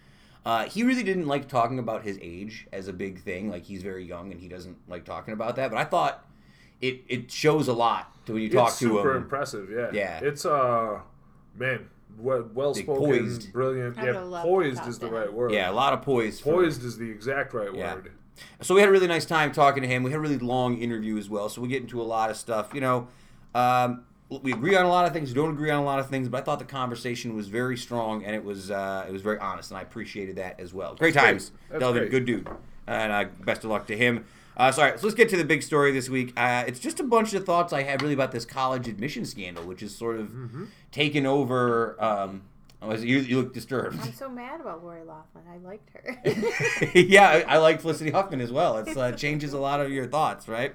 Uh, 0.45 0.65
he 0.67 0.83
really 0.83 1.03
didn't 1.03 1.27
like 1.27 1.49
talking 1.49 1.79
about 1.79 2.03
his 2.03 2.19
age 2.21 2.67
as 2.73 2.87
a 2.87 2.93
big 2.93 3.23
thing. 3.23 3.51
Like 3.51 3.65
he's 3.65 3.83
very 3.83 4.05
young 4.05 4.31
and 4.31 4.41
he 4.41 4.49
doesn't 4.49 4.77
like 4.89 5.05
talking 5.05 5.33
about 5.33 5.57
that. 5.57 5.71
But 5.71 5.79
I 5.79 5.85
thought 5.85 6.27
it 6.81 7.03
it 7.09 7.31
shows 7.31 7.69
a 7.69 7.73
lot 7.73 8.11
to 8.27 8.33
when 8.35 8.43
you 8.43 8.51
talk 8.51 8.69
it's 8.69 8.79
to 8.81 8.87
him. 8.91 8.97
super 8.97 9.17
impressive, 9.17 9.71
yeah. 9.71 9.91
Yeah. 9.93 10.21
It's 10.23 10.45
uh 10.47 11.01
man, 11.57 11.89
well, 12.19 12.49
well 12.55 12.75
spoken, 12.75 12.97
poised. 13.05 13.53
brilliant. 13.53 13.99
I 13.99 14.07
Yeah, 14.13 14.23
would've 14.25 14.43
poised 14.43 14.87
is 14.87 14.99
the 14.99 15.09
right 15.11 15.33
word. 15.33 15.53
Yeah, 15.53 15.71
a 15.71 15.73
lot 15.73 15.93
of 15.93 16.03
poise. 16.03 16.41
for- 16.41 16.55
Poised 16.55 16.85
is 16.85 16.99
the 16.99 17.11
exact 17.11 17.53
right 17.55 17.75
Yeah. 17.75 17.95
word. 17.95 18.13
So 18.61 18.75
we 18.75 18.81
had 18.81 18.89
a 18.89 18.93
really 18.93 19.07
nice 19.07 19.25
time 19.25 19.53
talking 19.53 19.83
to 19.83 19.89
him. 19.89 20.03
We 20.03 20.11
had 20.11 20.19
a 20.19 20.21
really 20.21 20.39
long 20.39 20.79
interview 20.79 21.17
as 21.19 21.29
well. 21.31 21.49
So 21.49 21.61
we 21.61 21.69
get 21.69 21.83
into 21.83 22.01
a 22.01 22.05
lot 22.05 22.31
of 22.31 22.37
stuff. 22.37 22.75
You 22.75 22.81
know, 22.81 23.07
um, 23.55 24.05
we 24.43 24.53
agree 24.53 24.75
on 24.75 24.85
a 24.85 24.89
lot 24.89 25.07
of 25.07 25.13
things. 25.13 25.29
We 25.29 25.35
don't 25.37 25.51
agree 25.51 25.71
on 25.71 25.81
a 25.81 25.85
lot 25.85 26.01
of 26.01 26.09
things. 26.09 26.29
But 26.29 26.39
I 26.39 26.45
thought 26.45 26.59
the 26.59 26.65
conversation 26.65 27.37
was 27.37 27.47
very 27.47 27.77
strong 27.77 28.25
and 28.25 28.35
it 28.35 28.43
was 28.45 28.73
uh, 28.73 29.05
it 29.09 29.13
was 29.13 29.23
very 29.23 29.39
honest, 29.39 29.71
and 29.71 29.79
I 29.79 29.83
appreciated 29.83 30.35
that 30.37 30.59
as 30.59 30.75
well. 30.75 30.97
Great 30.97 31.15
times, 31.15 31.53
great. 31.69 31.79
Delvin. 31.79 32.03
great. 32.03 32.11
Good 32.11 32.25
dude, 32.25 32.49
and 32.89 33.13
uh, 33.13 33.25
best 33.45 33.63
of 33.63 33.71
luck 33.71 33.87
to 33.87 33.97
him. 33.97 34.25
Uh, 34.57 34.71
sorry, 34.71 34.97
so 34.99 35.07
let's 35.07 35.17
get 35.17 35.29
to 35.31 35.37
the 35.37 35.45
big 35.45 35.63
story 35.63 35.91
this 35.93 36.09
week. 36.09 36.33
Uh, 36.37 36.65
it's 36.67 36.79
just 36.79 37.01
a 37.01 37.03
bunch 37.05 37.35
of 37.35 37.45
thoughts 37.45 37.73
I 37.73 37.83
had 37.83 38.01
really 38.03 38.15
about 38.15 38.31
this 38.33 38.45
college 38.45 38.87
admission 38.89 39.25
scandal, 39.25 39.65
which 39.65 39.83
is 39.83 39.95
sort 39.97 40.19
of 40.21 40.29
Mm-hmm. 40.29 40.65
taken 40.93 41.27
over. 41.27 41.97
Um, 42.03 42.43
oh, 42.81 42.95
you, 42.95 43.19
you 43.19 43.39
look 43.39 43.53
disturbed. 43.53 43.99
I'm 44.01 44.13
so 44.13 44.29
mad 44.29 44.61
about 44.61 44.85
Lori 44.85 45.03
Loughlin. 45.03 45.45
I 45.53 45.57
liked 45.59 45.91
her. 45.91 46.91
yeah, 46.95 47.29
I, 47.49 47.55
I 47.55 47.59
like 47.59 47.81
Felicity 47.81 48.11
Huffman 48.13 48.41
as 48.41 48.53
well. 48.53 48.79
It 48.79 48.97
uh, 48.97 49.13
changes 49.13 49.53
a 49.55 49.59
lot 49.59 49.81
of 49.81 49.91
your 49.91 50.07
thoughts, 50.07 50.47
right? 50.49 50.75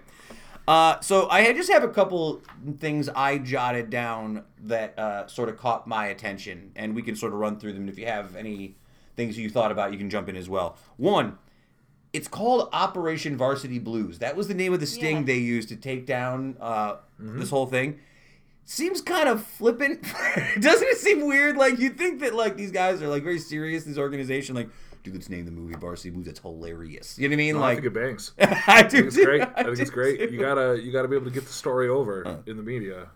Uh, 0.67 1.00
so 1.00 1.27
I 1.29 1.51
just 1.53 1.71
have 1.71 1.83
a 1.83 1.89
couple 1.89 2.41
things 2.79 3.09
I 3.09 3.38
jotted 3.39 3.89
down 3.89 4.43
that 4.65 5.00
uh, 5.00 5.25
sort 5.27 5.50
of 5.50 5.57
caught 5.57 5.88
my 5.88 6.07
attention, 6.07 6.71
and 6.75 6.93
we 6.95 7.01
can 7.01 7.15
sort 7.15 7.33
of 7.33 7.39
run 7.39 7.57
through 7.59 7.74
them. 7.74 7.83
And 7.83 7.89
if 7.89 7.98
you 7.98 8.05
have 8.05 8.36
any 8.36 8.75
things 9.15 9.38
you 9.38 9.50
thought 9.50 9.71
about, 9.71 9.91
you 9.93 9.98
can 9.98 10.09
jump 10.12 10.29
in 10.29 10.36
as 10.36 10.48
well. 10.48 10.77
One, 10.98 11.39
it's 12.13 12.28
called 12.28 12.70
Operation 12.74 13.38
Varsity 13.38 13.80
Blues. 13.80 14.20
That 14.20 14.36
was 14.36 14.48
the 14.48 14.54
name 14.54 14.74
of 14.74 14.80
the 14.80 14.88
sting 14.88 15.18
Yeah. 15.18 15.24
they 15.24 15.38
used 15.38 15.70
to 15.70 15.75
take 15.75 16.06
down 16.06 16.58
uh, 16.60 16.96
this 17.20 17.50
whole 17.50 17.66
thing. 17.68 18.00
Seems 18.66 19.01
kind 19.01 19.28
of 19.28 19.44
flippant. 19.44 20.04
Doesn't 20.60 20.88
it 20.88 20.98
seem 20.98 21.25
weird? 21.28 21.58
Like 21.58 21.80
you 21.80 21.89
think 21.89 22.22
that 22.22 22.36
like 22.36 22.56
these 22.56 22.72
guys 22.72 23.01
are 23.01 23.08
like 23.08 23.24
very 23.24 23.39
serious. 23.39 23.84
This 23.84 23.98
organization, 23.98 24.56
like, 24.56 24.70
dude, 25.04 25.16
let's 25.16 25.28
name 25.30 25.46
the 25.46 25.51
movie 25.51 25.74
Varsity 25.75 26.12
Blues. 26.12 26.25
That's 26.28 26.39
hilarious. 26.39 27.18
You 27.18 27.28
know 27.28 27.34
what 27.34 27.36
I 27.36 27.38
mean? 27.38 27.56
No, 27.56 27.60
I 27.62 27.63
like, 27.63 27.78
think 27.78 27.88
it 27.88 27.94
bangs. 27.94 28.32
I 28.39 28.44
do 28.46 28.54
I 28.68 28.84
think 28.89 29.06
it's 29.08 29.16
too. 29.16 29.25
great. 29.25 29.42
I 29.42 29.63
think 29.63 29.80
it's 29.80 29.89
great. 29.89 30.20
too. 30.30 30.34
You 30.36 30.39
gotta 30.39 30.80
you 30.84 30.92
gotta 30.92 31.08
be 31.08 31.16
able 31.16 31.25
to 31.25 31.32
get 31.32 31.46
the 31.48 31.54
story 31.54 31.89
over 31.89 32.42
in 32.46 32.58
the 32.58 32.63
media. 32.63 33.08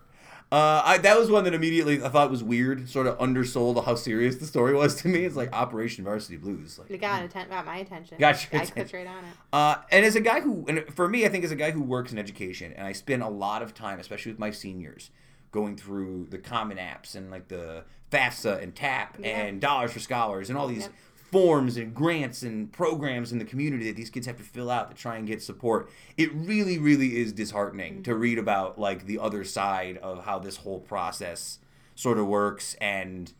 Uh, 0.52 0.82
I, 0.84 0.98
that 0.98 1.18
was 1.18 1.30
one 1.30 1.42
that 1.44 1.54
immediately 1.54 2.00
I 2.02 2.08
thought 2.08 2.30
was 2.30 2.44
weird, 2.44 2.88
sort 2.88 3.08
of 3.08 3.18
undersold 3.18 3.84
how 3.84 3.96
serious 3.96 4.36
the 4.36 4.46
story 4.46 4.72
was 4.74 4.94
to 5.02 5.08
me. 5.08 5.24
It's 5.24 5.34
like 5.34 5.52
Operation 5.52 6.04
Varsity 6.04 6.36
Blues. 6.36 6.78
Like, 6.78 6.90
It 6.90 7.00
got, 7.00 7.24
atten- 7.24 7.48
got 7.48 7.66
my 7.66 7.78
attention. 7.78 8.18
Got 8.18 8.40
your 8.52 8.60
I 8.60 8.64
clicked 8.66 8.70
attention. 8.90 8.98
right 8.98 9.06
on 9.08 9.24
it. 9.24 9.30
Uh, 9.52 9.76
and 9.90 10.04
as 10.04 10.14
a 10.14 10.20
guy 10.20 10.40
who, 10.40 10.64
and 10.68 10.84
for 10.94 11.08
me, 11.08 11.24
I 11.24 11.28
think 11.28 11.44
as 11.44 11.50
a 11.50 11.56
guy 11.56 11.72
who 11.72 11.82
works 11.82 12.12
in 12.12 12.18
education, 12.18 12.72
and 12.76 12.86
I 12.86 12.92
spend 12.92 13.22
a 13.24 13.28
lot 13.28 13.62
of 13.62 13.74
time, 13.74 13.98
especially 13.98 14.30
with 14.32 14.38
my 14.38 14.52
seniors, 14.52 15.10
going 15.50 15.76
through 15.76 16.28
the 16.30 16.38
Common 16.38 16.76
Apps 16.78 17.16
and 17.16 17.30
like 17.32 17.48
the 17.48 17.84
FAFSA 18.12 18.62
and 18.62 18.74
TAP 18.76 19.16
Yeah. 19.18 19.26
and 19.46 19.60
Dollars 19.60 19.92
for 19.92 19.98
Scholars 20.00 20.50
and 20.50 20.58
all 20.58 20.68
these 20.68 20.82
Yep. 20.82 20.92
Forms 21.34 21.76
and 21.76 21.92
grants 21.92 22.44
and 22.44 22.70
programs 22.70 23.32
in 23.32 23.40
the 23.40 23.44
community 23.44 23.86
that 23.86 23.96
these 23.96 24.08
kids 24.08 24.24
have 24.24 24.36
to 24.36 24.44
fill 24.44 24.70
out 24.70 24.88
to 24.88 24.96
try 24.96 25.16
and 25.16 25.26
get 25.26 25.42
support. 25.42 25.90
It 26.16 26.32
really, 26.32 26.78
really 26.78 27.16
is 27.16 27.32
disheartening 27.32 28.04
to 28.04 28.14
read 28.14 28.38
about 28.38 28.78
like 28.78 29.06
the 29.06 29.18
other 29.18 29.42
side 29.42 29.98
of 29.98 30.24
how 30.24 30.38
this 30.38 30.58
whole 30.58 30.78
process 30.78 31.58
sort 31.96 32.18
of 32.18 32.28
works 32.28 32.76
and 32.80 33.32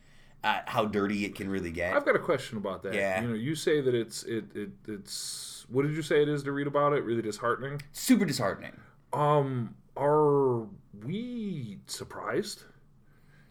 uh, 0.42 0.62
how 0.66 0.86
dirty 0.86 1.24
it 1.24 1.36
can 1.36 1.48
really 1.48 1.70
get. 1.70 1.94
I've 1.94 2.04
got 2.04 2.16
a 2.16 2.18
question 2.18 2.58
about 2.58 2.82
that. 2.82 2.94
Yeah. 2.94 3.22
You 3.22 3.28
know, 3.28 3.34
you 3.34 3.54
say 3.54 3.80
that 3.80 3.94
it's 3.94 4.24
it, 4.24 4.46
it 4.56 4.70
it's 4.88 5.64
what 5.68 5.82
did 5.82 5.94
you 5.94 6.02
say 6.02 6.20
it 6.20 6.28
is 6.28 6.42
to 6.42 6.50
read 6.50 6.66
about 6.66 6.94
it? 6.94 7.04
Really 7.04 7.22
disheartening. 7.22 7.80
Super 7.92 8.24
disheartening. 8.24 8.72
Um, 9.12 9.76
are 9.96 10.66
we 11.04 11.78
surprised? 11.86 12.64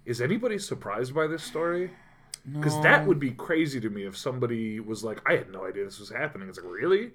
Is 0.06 0.20
anybody 0.20 0.60
surprised 0.60 1.16
by 1.16 1.28
this 1.28 1.44
story? 1.44 1.92
Because 2.52 2.80
that 2.82 3.08
would 3.08 3.20
be 3.20 3.32
crazy 3.32 3.80
to 3.80 3.90
me 3.90 4.06
if 4.06 4.18
somebody 4.18 4.80
was 4.82 5.04
like, 5.04 5.22
"I 5.26 5.38
had 5.38 5.50
no 5.52 5.66
idea 5.66 5.86
this 5.86 6.00
was 6.00 6.10
happening." 6.10 6.50
It's 6.50 6.58
like, 6.60 6.70
really? 6.70 7.12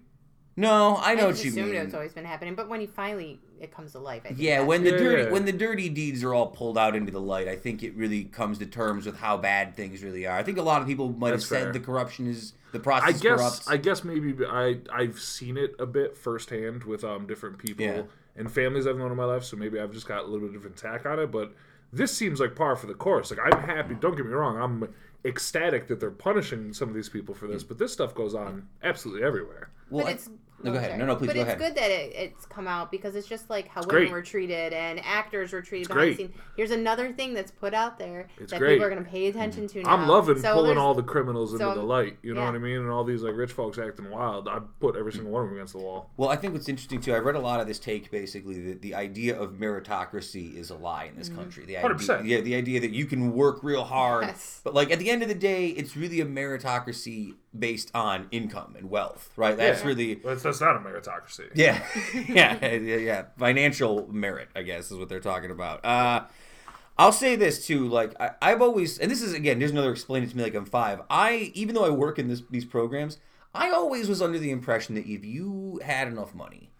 No, 0.57 0.97
I 1.01 1.15
know 1.15 1.25
I 1.25 1.27
what 1.27 1.45
you 1.45 1.51
assumed 1.51 1.71
mean. 1.71 1.77
it's 1.77 1.95
always 1.95 2.13
been 2.13 2.25
happening, 2.25 2.57
but 2.57 2.69
when 2.69 2.81
you 2.81 2.89
finally 2.89 3.39
it 3.61 3.71
comes 3.71 3.93
to 3.93 4.01
life, 4.01 4.23
I 4.25 4.29
think 4.29 4.41
Yeah, 4.41 4.61
when 4.63 4.83
the 4.83 4.91
Yeah, 4.91 4.97
dirty 4.97 5.23
yeah. 5.25 5.31
when 5.31 5.45
the 5.45 5.53
dirty 5.53 5.89
deeds 5.89 6.25
are 6.25 6.35
all 6.35 6.49
pulled 6.49 6.77
out 6.77 6.97
into 6.97 7.13
the 7.13 7.21
light, 7.21 7.47
I 7.47 7.55
think 7.55 7.83
it 7.85 7.95
really 7.95 8.25
comes 8.25 8.59
to 8.59 8.67
terms 8.67 9.07
with 9.07 9.19
how 9.19 9.37
bad 9.37 9.77
things 9.77 10.03
really 10.03 10.27
are. 10.27 10.37
I 10.37 10.43
think 10.43 10.59
a 10.59 10.63
lot 10.63 10.81
of 10.83 10.89
people 10.89 11.11
might 11.13 11.31
That's 11.31 11.49
have 11.49 11.49
said 11.49 11.73
the 11.75 11.81
corruption 11.81 12.27
is 12.27 12.55
the 12.73 12.81
process. 12.81 13.03
I 13.09 13.13
process 13.13 13.23
guess 13.23 13.39
corrupts. 13.39 13.69
I 13.69 13.77
guess 13.77 14.03
maybe 14.05 14.35
I 14.45 14.79
I've 14.93 15.21
seen 15.21 15.57
it 15.57 15.77
a 15.79 15.87
bit 15.87 16.17
firsthand 16.17 16.83
with 16.85 17.05
um 17.05 17.27
different 17.29 17.59
people 17.59 17.85
Yeah. 17.85 18.03
and 18.35 18.51
families 18.51 18.87
I've 18.89 18.97
known 18.97 19.13
in 19.13 19.17
my 19.17 19.27
life, 19.27 19.45
so 19.45 19.57
maybe 19.57 19.79
I've 19.79 19.93
just 19.93 20.09
got 20.09 20.23
a 20.23 20.27
little 20.27 20.41
bit 20.41 20.47
of 20.49 20.55
different 20.55 20.77
tack 20.77 21.07
on 21.07 21.21
it. 21.21 21.31
But 21.31 21.55
this 21.93 22.13
seems 22.13 22.41
like 22.41 22.57
par 22.57 22.75
for 22.75 22.89
the 22.89 22.95
course. 22.95 23.31
Like 23.31 23.41
I'm 23.45 23.63
happy. 23.63 23.95
Don't 23.95 24.17
get 24.17 24.27
me 24.27 24.33
wrong. 24.33 24.57
I'm 24.61 24.93
ecstatic 25.25 25.89
that 25.89 26.01
they're 26.01 26.11
punishing 26.11 26.73
some 26.73 26.89
of 26.89 26.95
these 26.95 27.09
people 27.09 27.35
for 27.35 27.47
this, 27.47 27.65
mm. 27.65 27.69
but 27.69 27.79
this 27.79 27.93
stuff 27.93 28.15
goes 28.15 28.35
on 28.35 28.69
absolutely 28.83 29.25
everywhere. 29.25 29.71
Well, 29.91 30.05
but 30.05 30.11
I- 30.11 30.13
it's 30.15 30.29
no, 30.61 30.73
go 30.73 30.79
ahead. 30.79 30.89
sorry. 30.91 30.99
No, 30.99 31.07
no, 31.07 31.15
please 31.15 31.27
but 31.29 31.35
go 31.37 31.41
it's 31.43 31.47
ahead. 31.47 31.59
good 31.61 31.75
that 31.77 31.89
it, 31.93 32.13
it's 32.17 32.45
come 32.47 32.67
out 32.67 32.91
because 32.91 33.15
it's 33.15 33.29
just 33.29 33.49
like 33.49 33.69
how 33.69 33.81
women 33.83 33.91
great. 33.95 34.11
were 34.11 34.23
treated 34.23 34.73
and 34.73 34.99
actors 35.05 35.53
were 35.53 35.63
treated 35.63 35.83
It's 35.83 35.89
behind 35.89 36.11
the 36.11 36.15
great. 36.17 36.31
scene. 36.33 36.43
Here's 36.57 36.73
another 36.73 37.13
thing 37.13 37.33
that's 37.33 37.53
put 37.53 37.75
out 37.75 37.97
there 37.97 38.27
It's 38.41 38.51
that 38.51 38.59
great. 38.59 38.71
people 38.75 38.87
are 38.87 38.91
going 38.91 39.05
to 39.05 39.09
pay 39.09 39.29
attention 39.29 39.69
to 39.69 39.83
now. 39.85 39.91
I'm 39.91 40.09
loving 40.09 40.41
So 40.41 40.55
pulling 40.55 40.77
all 40.77 40.95
the 40.95 41.05
criminals 41.05 41.53
into 41.53 41.65
so- 41.65 41.75
the 41.77 41.83
light. 41.85 42.17
You 42.25 42.35
know 42.35 42.41
yeah. 42.41 42.47
what 42.47 42.57
I 42.57 42.59
mean? 42.59 42.79
And 42.79 42.91
all 42.91 43.05
these 43.05 43.23
like 43.23 43.37
rich 43.37 43.53
folks 43.53 43.79
acting 43.79 44.11
wild. 44.11 44.49
I 44.49 44.59
put 44.81 44.97
every 44.97 45.13
single 45.13 45.31
one 45.31 45.45
of 45.45 45.49
them 45.51 45.59
against 45.59 45.75
the 45.75 45.79
wall. 45.79 46.11
Well, 46.17 46.29
I 46.29 46.35
think 46.35 46.55
what's 46.55 46.69
interesting 46.69 47.01
too, 47.01 47.15
I 47.15 47.19
read 47.19 47.37
a 47.37 47.41
lot 47.41 47.61
of 47.61 47.69
this 47.69 47.79
take 47.79 48.11
basically 48.11 48.61
that 48.73 48.83
the 48.83 48.97
idea 48.97 49.39
of 49.39 49.53
meritocracy 49.53 50.57
is 50.57 50.71
a 50.71 50.75
lie 50.75 51.05
in 51.05 51.11
Mm-hmm. 51.11 51.19
this 51.21 51.29
country. 51.29 51.67
The 51.67 51.75
100%. 51.75 52.19
idea, 52.19 52.39
yeah, 52.39 52.43
the 52.43 52.57
idea 52.57 52.81
that 52.81 52.91
you 52.91 53.07
can 53.07 53.33
work 53.33 53.63
real 53.63 53.85
hard, 53.85 54.25
Yes. 54.27 54.61
but 54.65 54.75
like 54.75 54.91
at 54.91 54.99
the 54.99 55.09
end 55.09 55.23
of 55.23 55.29
the 55.29 55.37
day, 55.37 55.69
it's 55.69 55.97
really 55.97 56.21
a 56.21 56.27
meritocracy 56.27 57.35
based 57.57 57.91
on 57.95 58.27
income 58.31 58.75
and 58.77 58.91
wealth, 58.91 59.31
right? 59.37 59.57
That's 59.57 59.81
Yeah. 59.81 59.87
really 59.87 60.15
Well, 60.17 60.35
that's, 60.35 60.43
that's 60.43 60.61
not 60.61 60.77
a 60.77 60.81
meritocracy. 60.81 61.51
Yeah, 61.55 61.83
yeah, 62.29 62.73
yeah, 62.75 62.97
yeah. 62.97 63.25
Financial 63.39 64.07
merit, 64.13 64.49
I 64.55 64.63
guess, 64.63 64.91
is 64.91 64.99
what 64.99 65.09
they're 65.09 65.21
talking 65.21 65.51
about. 65.51 65.85
Uh, 65.85 66.25
I'll 66.99 67.13
say 67.13 67.37
this 67.37 67.67
too. 67.67 67.87
Like 67.89 68.15
I, 68.21 68.31
I've 68.43 68.61
always, 68.61 68.99
and 68.99 69.11
this 69.11 69.23
is 69.23 69.33
again, 69.33 69.59
there's 69.61 69.71
another 69.71 69.93
explain 69.93 70.23
it 70.25 70.31
to 70.31 70.37
me 70.37 70.43
like 70.43 70.55
I'm 70.55 70.67
five. 70.67 71.01
I, 71.09 71.53
even 71.55 71.75
though 71.75 71.85
I 71.85 71.91
work 71.91 72.19
in 72.19 72.29
this 72.29 72.43
these 72.51 72.65
programs, 72.65 73.19
I 73.55 73.71
always 73.71 74.09
was 74.09 74.21
under 74.21 74.39
the 74.39 74.51
impression 74.51 74.95
that 74.97 75.07
if 75.07 75.25
you 75.25 75.81
had 75.85 76.09
enough 76.09 76.35
money, 76.35 76.71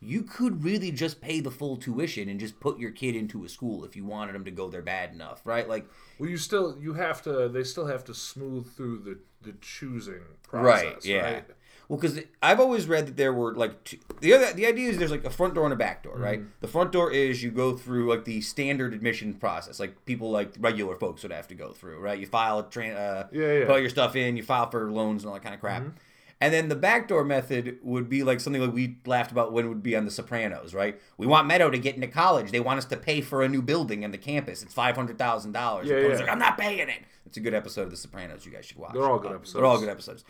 you 0.00 0.22
could 0.22 0.62
really 0.62 0.92
just 0.92 1.20
pay 1.20 1.40
the 1.40 1.50
full 1.50 1.76
tuition 1.76 2.28
and 2.28 2.38
just 2.38 2.60
put 2.60 2.78
your 2.78 2.90
kid 2.90 3.16
into 3.16 3.44
a 3.44 3.48
school 3.48 3.84
if 3.84 3.96
you 3.96 4.04
wanted 4.04 4.34
them 4.34 4.44
to 4.44 4.50
go 4.50 4.68
there 4.68 4.82
bad 4.82 5.12
enough, 5.12 5.40
right? 5.44 5.68
Like, 5.68 5.86
Well, 6.18 6.30
you 6.30 6.36
still 6.36 6.76
you 6.80 6.94
have 6.94 7.22
to. 7.22 7.48
They 7.48 7.64
still 7.64 7.86
have 7.86 8.04
to 8.04 8.14
smooth 8.14 8.72
through 8.74 8.98
the 9.00 9.18
the 9.42 9.56
choosing 9.60 10.22
process, 10.42 10.84
right? 10.84 11.04
Yeah. 11.04 11.20
Right? 11.34 11.44
Well, 11.88 11.98
because 11.98 12.20
I've 12.42 12.60
always 12.60 12.86
read 12.86 13.06
that 13.06 13.16
there 13.16 13.32
were 13.32 13.54
like 13.54 13.82
two, 13.84 13.96
the 14.20 14.34
other 14.34 14.52
the 14.52 14.66
idea 14.66 14.90
is 14.90 14.98
there's 14.98 15.10
like 15.10 15.24
a 15.24 15.30
front 15.30 15.54
door 15.54 15.64
and 15.64 15.72
a 15.72 15.76
back 15.76 16.02
door, 16.02 16.18
right? 16.18 16.38
Mm-hmm. 16.40 16.50
The 16.60 16.68
front 16.68 16.92
door 16.92 17.10
is 17.10 17.42
you 17.42 17.50
go 17.50 17.76
through 17.76 18.10
like 18.10 18.24
the 18.24 18.40
standard 18.42 18.92
admission 18.92 19.32
process, 19.34 19.80
like 19.80 20.04
people 20.04 20.30
like 20.30 20.52
regular 20.60 20.96
folks 20.96 21.22
would 21.22 21.32
have 21.32 21.48
to 21.48 21.54
go 21.54 21.72
through, 21.72 21.98
right? 22.00 22.18
You 22.18 22.26
file 22.26 22.58
a 22.58 22.64
tran 22.64 22.94
uh, 22.94 23.28
Yeah, 23.32 23.52
yeah. 23.60 23.66
put 23.66 23.80
your 23.80 23.88
stuff 23.90 24.16
in, 24.16 24.36
you 24.36 24.42
file 24.42 24.70
for 24.70 24.90
loans 24.90 25.22
and 25.22 25.28
all 25.28 25.34
that 25.34 25.42
kind 25.42 25.54
of 25.54 25.60
crap. 25.60 25.82
Mm-hmm. 25.82 25.96
And 26.40 26.54
then 26.54 26.68
the 26.68 26.76
backdoor 26.76 27.24
method 27.24 27.78
would 27.82 28.08
be 28.08 28.22
like 28.22 28.38
something 28.38 28.62
like 28.62 28.72
we 28.72 28.98
laughed 29.04 29.32
about 29.32 29.52
when 29.52 29.64
it 29.64 29.68
would 29.68 29.82
be 29.82 29.96
on 29.96 30.04
The 30.04 30.10
Sopranos, 30.10 30.72
right? 30.72 31.00
We 31.16 31.26
want 31.26 31.48
Meadow 31.48 31.68
to 31.68 31.78
get 31.78 31.96
into 31.96 32.06
college. 32.06 32.52
They 32.52 32.60
want 32.60 32.78
us 32.78 32.84
to 32.86 32.96
pay 32.96 33.20
for 33.20 33.42
a 33.42 33.48
new 33.48 33.60
building 33.60 34.04
in 34.04 34.12
the 34.12 34.18
campus. 34.18 34.62
It's 34.62 34.72
five 34.72 34.94
hundred 34.94 35.18
thousand 35.18 35.52
dollars. 35.52 35.88
Yeah, 35.88 35.98
yeah. 35.98 36.14
like, 36.14 36.28
I'm 36.28 36.38
not 36.38 36.56
paying 36.56 36.88
it. 36.88 37.02
It's 37.26 37.36
a 37.36 37.40
good 37.40 37.54
episode 37.54 37.82
of 37.82 37.90
The 37.90 37.96
Sopranos. 37.96 38.46
You 38.46 38.52
guys 38.52 38.66
should 38.66 38.78
watch. 38.78 38.92
They're 38.92 39.02
all 39.02 39.18
good 39.18 39.32
episodes. 39.32 39.54
They're 39.54 39.66
all 39.66 39.80
good 39.80 39.88
episodes. 39.88 40.24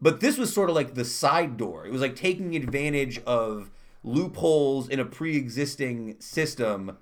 But 0.00 0.20
this 0.20 0.38
was 0.38 0.52
sort 0.52 0.70
of 0.70 0.74
like 0.74 0.94
the 0.94 1.04
side 1.04 1.56
door. 1.56 1.86
It 1.86 1.92
was 1.92 2.00
like 2.00 2.16
taking 2.16 2.56
advantage 2.56 3.20
of 3.20 3.70
loopholes 4.02 4.88
in 4.88 4.98
a 4.98 5.04
pre-existing 5.04 6.16
system, 6.18 6.98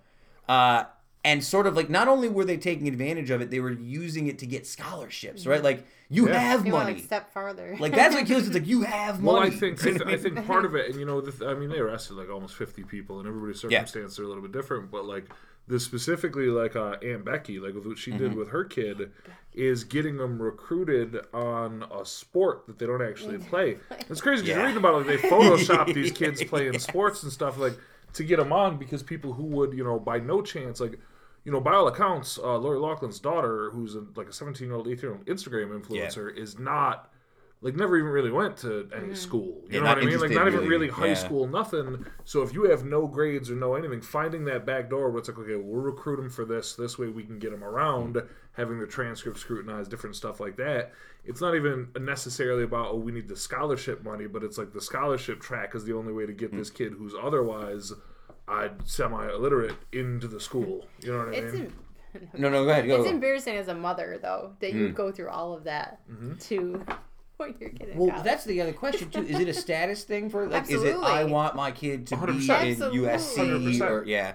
uh, 0.49 0.85
and 1.23 1.45
sort 1.45 1.67
of 1.67 1.77
like 1.77 1.91
not 1.91 2.09
only 2.09 2.29
were 2.29 2.45
they 2.47 2.57
taking 2.57 2.89
advantage 2.89 3.31
of 3.31 3.41
it, 3.43 3.51
they 3.51 3.61
were 3.61 3.73
using 3.73 4.27
it 4.29 4.39
to 4.39 4.47
get 4.47 4.67
scholarships, 4.67 5.47
right? 5.47 5.63
Like 5.63 5.85
you 6.09 6.29
Yeah. 6.29 6.39
have 6.39 6.65
They 6.65 6.73
went 6.73 6.87
money. 6.87 6.99
a 7.01 7.03
step 7.03 7.33
farther. 7.33 7.77
Like 7.79 7.93
that's 7.95 8.15
what 8.15 8.27
kills. 8.27 8.45
It's 8.47 8.55
like 8.55 8.67
you 8.67 8.83
have 8.83 9.23
Well, 9.23 9.37
money. 9.37 9.49
I 9.49 9.51
think 9.59 9.81
I, 9.87 9.91
th- 9.91 10.03
I 10.07 10.17
think 10.17 10.47
part 10.47 10.65
of 10.65 10.75
it, 10.75 10.91
and 10.91 10.99
you 10.99 11.05
know, 11.05 11.21
the, 11.21 11.31
th- 11.33 11.43
I 11.51 11.55
mean, 11.55 11.69
they 11.69 11.79
arrested 11.79 12.15
like 12.15 12.31
almost 12.31 12.55
fifty 12.57 12.85
people, 12.85 13.19
and 13.19 13.29
everybody's 13.29 13.63
Yeah. 13.65 13.81
circumstances 13.85 14.19
are 14.19 14.25
a 14.25 14.29
little 14.29 14.43
bit 14.43 14.53
different. 14.53 14.91
But 14.91 15.05
like 15.05 15.27
this 15.69 15.85
specifically, 15.85 16.47
like 16.47 16.75
uh, 16.75 16.97
Aunt 17.03 17.25
Becky, 17.25 17.59
like 17.61 17.75
with 17.75 17.87
what 17.87 17.99
she 17.99 18.11
Mm-hmm. 18.13 18.19
did 18.19 18.35
with 18.35 18.49
her 18.49 18.65
kid, 18.65 19.13
is 19.53 19.85
getting 19.85 20.17
them 20.17 20.41
recruited 20.41 21.19
on 21.35 21.85
a 21.93 22.05
sport 22.07 22.67
that 22.67 22.79
they 22.79 22.87
don't 22.87 23.03
actually 23.03 23.37
play. 23.39 23.77
It's 24.09 24.23
crazy 24.23 24.43
because 24.43 24.49
Yeah. 24.49 24.55
you're 24.57 24.65
reading 24.69 24.79
about 24.79 25.03
it. 25.03 25.07
They 25.07 25.29
Photoshop 25.29 25.93
these 25.95 26.13
kids 26.13 26.43
playing 26.45 26.79
sports 26.79 27.23
and 27.25 27.31
stuff 27.31 27.59
like 27.59 27.79
to 28.15 28.25
get 28.25 28.39
them 28.39 28.53
on 28.53 28.77
because 28.79 29.03
people 29.05 29.33
who 29.35 29.45
would, 29.45 29.73
you 29.75 29.85
know, 29.85 29.99
by 30.01 30.19
no 30.19 30.41
chance, 30.41 30.81
like. 30.81 30.99
You 31.45 31.53
know, 31.53 31.61
by 31.61 31.75
all 31.75 31.89
accounts, 31.89 32.39
uh, 32.39 32.57
Lori 32.59 32.79
Loughlin's 32.79 33.19
daughter, 33.19 33.71
who's 33.71 33.95
a, 33.95 34.05
like 34.15 34.29
a 34.29 34.33
17 34.33 34.67
year 34.67 34.77
old, 34.77 34.89
18 34.89 35.03
year 35.03 35.13
old 35.13 35.27
Instagram 35.27 35.81
influencer, 35.81 36.37
is 36.37 36.59
not 36.59 37.11
like 37.63 37.77
never 37.77 37.97
even 37.99 38.11
really 38.11 38.31
went 38.31 38.57
to 38.59 38.89
any 38.95 39.07
mm-hmm. 39.07 39.15
school. 39.15 39.63
You 39.69 39.75
Yeah, 39.75 39.81
know 39.81 39.87
what 39.87 39.99
I 39.99 40.01
mean? 40.01 40.21
Like 40.21 40.31
interested, 40.31 40.35
not 40.35 40.47
even 40.49 40.61
really. 40.61 40.69
really 40.69 40.89
high 40.89 41.09
Yeah. 41.09 41.15
school, 41.15 41.47
nothing. 41.47 42.07
So 42.25 42.43
if 42.43 42.55
you 42.55 42.65
have 42.71 42.85
no 42.85 43.07
grades 43.07 43.51
or 43.51 43.55
no 43.55 43.75
anything, 43.75 44.01
finding 44.01 44.45
that 44.47 44.65
back 44.65 44.89
door 44.89 45.11
where 45.11 45.19
it's 45.19 45.29
like, 45.29 45.39
okay, 45.39 45.57
we'll 45.57 45.83
recruit 45.83 46.17
them 46.17 46.31
for 46.31 46.47
this. 46.47 46.75
This 46.75 46.99
way 46.99 47.09
we 47.09 47.23
can 47.23 47.39
get 47.39 47.51
them 47.51 47.63
around, 47.63 48.23
having 48.53 48.79
their 48.79 48.87
transcript 48.87 49.39
scrutinized, 49.39 49.91
different 49.91 50.17
stuff 50.17 50.41
like 50.41 50.57
that. 50.57 50.93
It's 51.23 51.43
not 51.43 51.55
even 51.55 51.89
necessarily 52.01 52.65
about 52.65 52.93
oh 52.93 52.97
we 52.97 53.13
need 53.13 53.29
the 53.29 53.37
scholarship 53.37 54.03
money, 54.03 54.27
but 54.27 54.43
it's 54.43 54.57
like 54.57 54.73
the 54.73 54.81
scholarship 54.81 55.41
track 55.41 55.75
is 55.75 55.85
the 55.85 55.93
only 55.93 56.15
way 56.15 56.25
to 56.25 56.33
get 56.33 56.53
this 56.53 56.71
kid 56.71 56.95
who's 56.95 57.15
otherwise 57.21 57.93
uh, 58.51 58.69
semi-illiterate 58.85 59.77
into 59.93 60.27
the 60.29 60.41
school. 60.41 60.87
You 61.03 61.13
know 61.13 61.19
what 61.19 61.29
I 61.29 61.33
it's 61.39 61.55
mean? 61.55 61.73
em- 62.15 62.29
no, 62.39 62.49
no, 62.49 62.65
go 62.65 62.71
ahead. 62.71 62.87
Go. 62.87 63.01
it's 63.03 63.11
embarrassing 63.11 63.57
as 63.57 63.69
a 63.69 63.75
mother 63.75 64.19
though 64.21 64.53
that 64.61 64.73
Hmm. 64.73 64.79
you 64.79 64.89
go 64.91 65.13
through 65.13 65.29
all 65.31 65.55
of 65.55 65.65
that 65.65 66.01
to 66.49 66.85
point 67.39 67.57
you're 67.61 67.71
in 67.71 67.97
Well, 67.97 68.09
college. 68.11 68.25
that's 68.25 68.45
the 68.45 68.61
other 68.61 68.73
question 68.73 69.11
too. 69.11 69.23
Is 69.23 69.39
it 69.39 69.49
a 69.49 69.55
status 69.55 70.05
thing 70.05 70.29
for 70.29 70.47
like? 70.49 70.65
Is 70.65 70.83
it 70.83 70.89
Absolutely. 70.95 71.07
I 71.07 71.25
want 71.25 71.55
my 71.57 71.71
kid 71.71 72.07
to 72.09 72.17
be 72.17 72.23
100%. 72.23 72.63
in 72.65 72.71
Absolutely. 72.83 72.99
USC 72.99 73.81
or 73.81 74.01
100%. 74.03 74.07
yeah? 74.07 74.35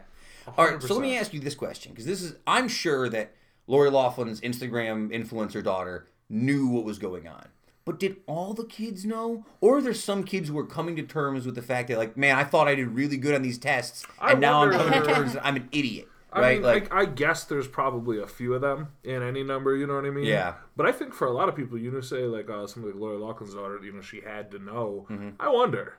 All 0.58 0.65
right. 0.67 0.82
So 0.82 0.93
let 0.95 1.01
me 1.01 1.15
100%. 1.15 1.19
ask 1.19 1.34
you 1.34 1.39
this 1.41 1.56
question 1.56 1.91
because 1.91 2.06
this 2.06 2.21
is 2.21 2.36
I'm 2.47 2.67
sure 2.67 3.10
that 3.10 3.34
Lori 3.67 3.89
Loughlin's 3.89 4.41
Instagram 4.41 5.10
influencer 5.12 5.63
daughter 5.63 6.08
knew 6.30 6.67
what 6.67 6.84
was 6.86 6.97
going 6.99 7.28
on. 7.28 7.47
But 7.86 8.00
did 8.00 8.17
all 8.26 8.56
the 8.56 8.65
kids 8.65 9.06
know, 9.06 9.45
or 9.62 9.78
are 9.78 9.82
there 9.82 9.93
some 9.93 10.24
kids 10.24 10.50
who 10.50 10.58
are 10.58 10.65
coming 10.65 10.95
to 10.95 11.04
terms 11.04 11.45
with 11.45 11.54
the 11.54 11.62
fact 11.62 11.88
that, 11.89 12.00
like, 12.00 12.17
man, 12.17 12.36
I 12.36 12.43
thought 12.43 12.67
I 12.67 12.74
did 12.74 12.88
really 12.88 13.15
good 13.15 13.36
on 13.36 13.43
these 13.43 13.60
tests, 13.60 14.06
I 14.19 14.32
and 14.32 14.41
now 14.41 14.63
I'm 14.63 14.71
coming 14.71 15.04
to 15.04 15.06
terms 15.13 15.34
that 15.34 15.45
I'm 15.45 15.56
an 15.56 15.69
idiot, 15.71 16.08
I 16.34 16.41
right? 16.41 16.54
mean, 16.56 16.63
like, 16.63 16.91
I, 16.91 17.02
I 17.02 17.06
guess 17.06 17.43
there's 17.43 17.67
probably 17.67 18.19
a 18.19 18.26
few 18.26 18.56
of 18.56 18.62
them 18.62 18.89
in 19.04 19.21
any 19.21 19.43
number. 19.43 19.76
You 19.76 19.86
know 19.86 19.95
what 19.95 20.06
I 20.06 20.10
mean? 20.10 20.26
Yeah. 20.26 20.56
But 20.76 20.88
I 20.88 20.91
think 20.91 21.13
for 21.13 21.28
a 21.28 21.32
lot 21.32 21.48
of 21.48 21.56
people, 21.56 21.78
you 21.78 21.91
know, 21.91 22.02
say 22.02 22.24
like 22.24 22.50
uh, 22.50 22.65
somebody 22.65 22.93
like 22.93 23.02
Lori 23.02 23.17
Loughlin's 23.17 23.54
daughter, 23.54 23.80
you 23.84 23.93
know, 23.93 24.02
she 24.02 24.21
had 24.21 24.50
to 24.52 24.60
know. 24.60 25.06
Mm-hmm. 25.10 25.30
I 25.39 25.50
wonder. 25.50 25.98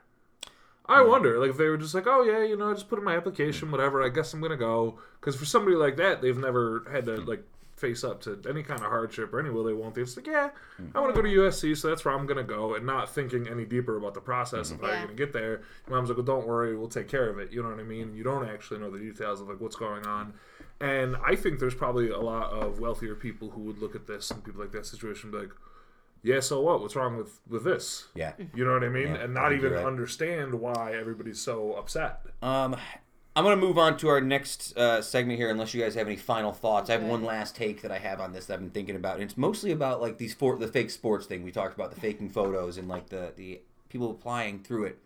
I 0.88 1.02
wonder, 1.02 1.40
like, 1.40 1.50
if 1.50 1.56
they 1.56 1.66
were 1.68 1.76
just 1.76 1.94
like, 1.94 2.06
oh 2.06 2.22
yeah, 2.22 2.44
you 2.44 2.56
know, 2.56 2.70
I 2.70 2.74
just 2.74 2.88
put 2.88 2.98
in 2.98 3.04
my 3.04 3.16
application, 3.16 3.70
whatever. 3.72 4.02
I 4.02 4.08
guess 4.08 4.32
I'm 4.34 4.40
gonna 4.40 4.56
go. 4.56 4.98
Because 5.20 5.36
for 5.36 5.44
somebody 5.44 5.76
like 5.76 5.96
that, 5.96 6.20
they've 6.20 6.36
never 6.36 6.84
had 6.90 7.06
to 7.06 7.16
like 7.16 7.44
face 7.76 8.02
up 8.04 8.20
to 8.22 8.40
any 8.48 8.62
kind 8.62 8.80
of 8.80 8.86
hardship 8.86 9.32
or 9.32 9.38
any 9.40 9.50
will 9.50 9.62
they 9.64 9.72
won't 9.74 9.94
they. 9.94 10.00
It's 10.00 10.16
like, 10.16 10.26
yeah, 10.26 10.50
I 10.94 11.00
want 11.00 11.14
to 11.14 11.22
go 11.22 11.26
to 11.28 11.34
USC, 11.34 11.76
so 11.76 11.88
that's 11.88 12.04
where 12.04 12.14
I'm 12.14 12.26
gonna 12.26 12.42
go, 12.42 12.74
and 12.74 12.86
not 12.86 13.08
thinking 13.14 13.46
any 13.48 13.64
deeper 13.64 13.96
about 13.96 14.14
the 14.14 14.20
process 14.20 14.70
of 14.70 14.80
how 14.80 14.86
Yeah. 14.88 14.92
you're 14.98 15.02
gonna 15.08 15.16
get 15.18 15.32
there. 15.32 15.60
Your 15.86 15.96
mom's 15.96 16.08
like, 16.08 16.16
well, 16.16 16.24
don't 16.26 16.46
worry, 16.46 16.76
we'll 16.76 16.88
take 16.88 17.08
care 17.08 17.28
of 17.28 17.38
it. 17.38 17.52
You 17.52 17.62
know 17.62 17.68
what 17.70 17.78
I 17.78 17.82
mean? 17.84 18.14
You 18.14 18.24
don't 18.24 18.48
actually 18.48 18.80
know 18.80 18.90
the 18.90 18.98
details 18.98 19.40
of 19.40 19.48
like 19.48 19.60
what's 19.60 19.76
going 19.76 20.06
on. 20.06 20.32
And 20.80 21.16
I 21.24 21.36
think 21.36 21.58
there's 21.58 21.74
probably 21.74 22.10
a 22.10 22.18
lot 22.18 22.50
of 22.52 22.80
wealthier 22.80 23.14
people 23.14 23.50
who 23.50 23.60
would 23.62 23.78
look 23.78 23.94
at 23.94 24.06
this 24.06 24.30
and 24.30 24.44
people 24.44 24.60
like 24.60 24.72
that 24.72 24.84
situation 24.86 25.30
and 25.30 25.32
be 25.32 25.38
like, 25.46 25.54
yeah, 26.22 26.40
so 26.40 26.60
what? 26.60 26.80
What's 26.80 26.96
wrong 26.96 27.16
with 27.16 27.40
with 27.48 27.62
this? 27.64 28.08
yeah. 28.14 28.32
You 28.54 28.64
know 28.64 28.72
what 28.72 28.84
I 28.84 28.88
mean? 28.88 29.08
Yeah, 29.08 29.22
and 29.24 29.34
not 29.34 29.52
even 29.52 29.72
right. 29.72 29.84
understand 29.84 30.54
why 30.54 30.92
everybody's 30.94 31.40
so 31.40 31.74
upset. 31.74 32.20
Um, 32.42 32.74
I'm 33.36 33.44
gonna 33.44 33.56
move 33.56 33.76
on 33.76 33.98
to 33.98 34.08
our 34.08 34.22
next 34.22 34.74
uh, 34.78 35.02
segment 35.02 35.38
here, 35.38 35.50
unless 35.50 35.74
you 35.74 35.82
guys 35.82 35.94
have 35.94 36.06
any 36.06 36.16
final 36.16 36.52
thoughts. 36.52 36.88
I 36.88 36.94
have 36.94 37.02
one 37.02 37.22
last 37.22 37.54
take 37.54 37.82
that 37.82 37.92
I 37.92 37.98
have 37.98 38.18
on 38.18 38.32
this 38.32 38.46
that 38.46 38.54
I've 38.54 38.60
been 38.60 38.70
thinking 38.70 38.96
about, 38.96 39.16
and 39.16 39.24
it's 39.24 39.36
mostly 39.36 39.72
about 39.72 40.00
like 40.00 40.16
these 40.16 40.32
for 40.32 40.56
the 40.56 40.66
fake 40.66 40.88
sports 40.88 41.26
thing 41.26 41.42
we 41.42 41.52
talked 41.52 41.74
about, 41.74 41.94
the 41.94 42.00
faking 42.00 42.30
photos 42.30 42.78
and 42.78 42.88
like 42.88 43.10
the 43.10 43.34
the 43.36 43.60
people 43.90 44.10
applying 44.10 44.60
through 44.60 44.84
it. 44.84 44.98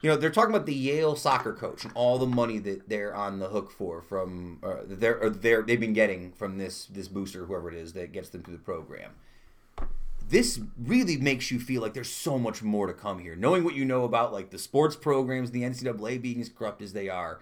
You 0.00 0.10
know, 0.10 0.16
they're 0.16 0.30
talking 0.30 0.54
about 0.54 0.66
the 0.66 0.74
Yale 0.74 1.16
soccer 1.16 1.52
coach 1.52 1.82
and 1.82 1.92
all 1.96 2.18
the 2.18 2.26
money 2.26 2.58
that 2.58 2.88
they're 2.88 3.16
on 3.16 3.40
the 3.40 3.48
hook 3.48 3.72
for 3.72 4.00
from 4.00 4.60
uh, 4.62 4.82
they're 4.86 5.18
or 5.18 5.28
they're 5.28 5.62
they've 5.62 5.80
been 5.80 5.92
getting 5.92 6.30
from 6.30 6.58
this 6.58 6.86
this 6.86 7.08
booster, 7.08 7.46
whoever 7.46 7.68
it 7.68 7.74
is 7.74 7.94
that 7.94 8.12
gets 8.12 8.28
them 8.28 8.44
through 8.44 8.58
the 8.58 8.62
program 8.62 9.10
this 10.28 10.60
really 10.78 11.16
makes 11.16 11.50
you 11.50 11.58
feel 11.60 11.82
like 11.82 11.94
there's 11.94 12.10
so 12.10 12.38
much 12.38 12.62
more 12.62 12.86
to 12.86 12.94
come 12.94 13.18
here. 13.18 13.36
Knowing 13.36 13.64
what 13.64 13.74
you 13.74 13.84
know 13.84 14.04
about 14.04 14.32
like 14.32 14.50
the 14.50 14.58
sports 14.58 14.96
programs, 14.96 15.50
the 15.50 15.62
NCAA 15.62 16.20
being 16.20 16.40
as 16.40 16.48
corrupt 16.48 16.82
as 16.82 16.92
they 16.92 17.08
are, 17.08 17.40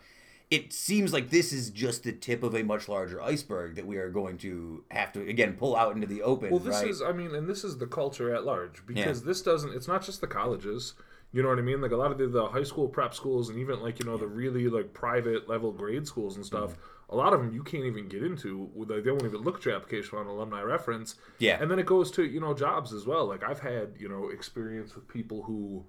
it 0.50 0.72
seems 0.72 1.14
like 1.14 1.30
this 1.30 1.50
is 1.52 1.70
just 1.70 2.04
the 2.04 2.12
tip 2.12 2.42
of 2.42 2.54
a 2.54 2.62
much 2.62 2.86
larger 2.86 3.22
iceberg 3.22 3.74
that 3.76 3.86
we 3.86 3.96
are 3.96 4.10
going 4.10 4.36
to 4.38 4.84
have 4.90 5.10
to 5.12 5.26
again 5.26 5.54
pull 5.54 5.74
out 5.74 5.94
into 5.94 6.06
the 6.06 6.22
open. 6.22 6.50
Well, 6.50 6.58
this 6.58 6.82
right? 6.82 6.90
is, 6.90 7.00
I 7.00 7.12
mean, 7.12 7.34
and 7.34 7.48
this 7.48 7.64
is 7.64 7.78
the 7.78 7.86
culture 7.86 8.34
at 8.34 8.44
large 8.44 8.84
because 8.86 9.22
this 9.24 9.40
doesn't. 9.40 9.74
It's 9.74 9.88
not 9.88 10.04
just 10.04 10.20
the 10.20 10.26
colleges. 10.26 10.94
You 11.32 11.42
know 11.42 11.48
what 11.48 11.58
I 11.58 11.62
mean? 11.62 11.80
Like 11.80 11.92
a 11.92 11.96
lot 11.96 12.12
of 12.12 12.18
the, 12.18 12.26
the 12.26 12.48
high 12.48 12.64
school 12.64 12.88
prep 12.88 13.14
schools 13.14 13.48
and 13.48 13.58
even 13.58 13.80
like 13.80 13.98
you 13.98 14.04
know 14.04 14.18
the 14.18 14.26
really 14.26 14.68
like 14.68 14.92
private 14.92 15.48
level 15.48 15.72
grade 15.72 16.06
schools 16.06 16.36
and 16.36 16.44
stuff. 16.44 16.72
Mm-hmm. 16.72 16.80
A 17.12 17.16
lot 17.16 17.33
of 17.35 17.40
them 17.40 17.53
you 17.53 17.62
can't 17.62 17.85
even 17.85 18.09
get 18.09 18.22
into. 18.22 18.70
Like, 18.75 19.05
they 19.05 19.11
won't 19.11 19.25
even 19.25 19.42
look 19.42 19.59
at 19.59 19.64
your 19.66 19.75
application 19.77 20.18
on 20.18 20.27
alumni 20.27 20.62
reference. 20.62 21.16
Yeah. 21.38 21.59
and 21.61 21.70
then 21.70 21.79
it 21.79 21.87
goes 21.87 22.11
to 22.12 22.25
you 22.25 22.40
know 22.40 22.55
jobs 22.55 22.92
as 22.92 23.07
well. 23.07 23.27
Like 23.27 23.44
I've 23.44 23.61
had 23.61 23.94
you 23.98 24.09
know 24.09 24.31
experience 24.31 24.94
with 24.94 25.07
people 25.09 25.42
who 25.42 25.85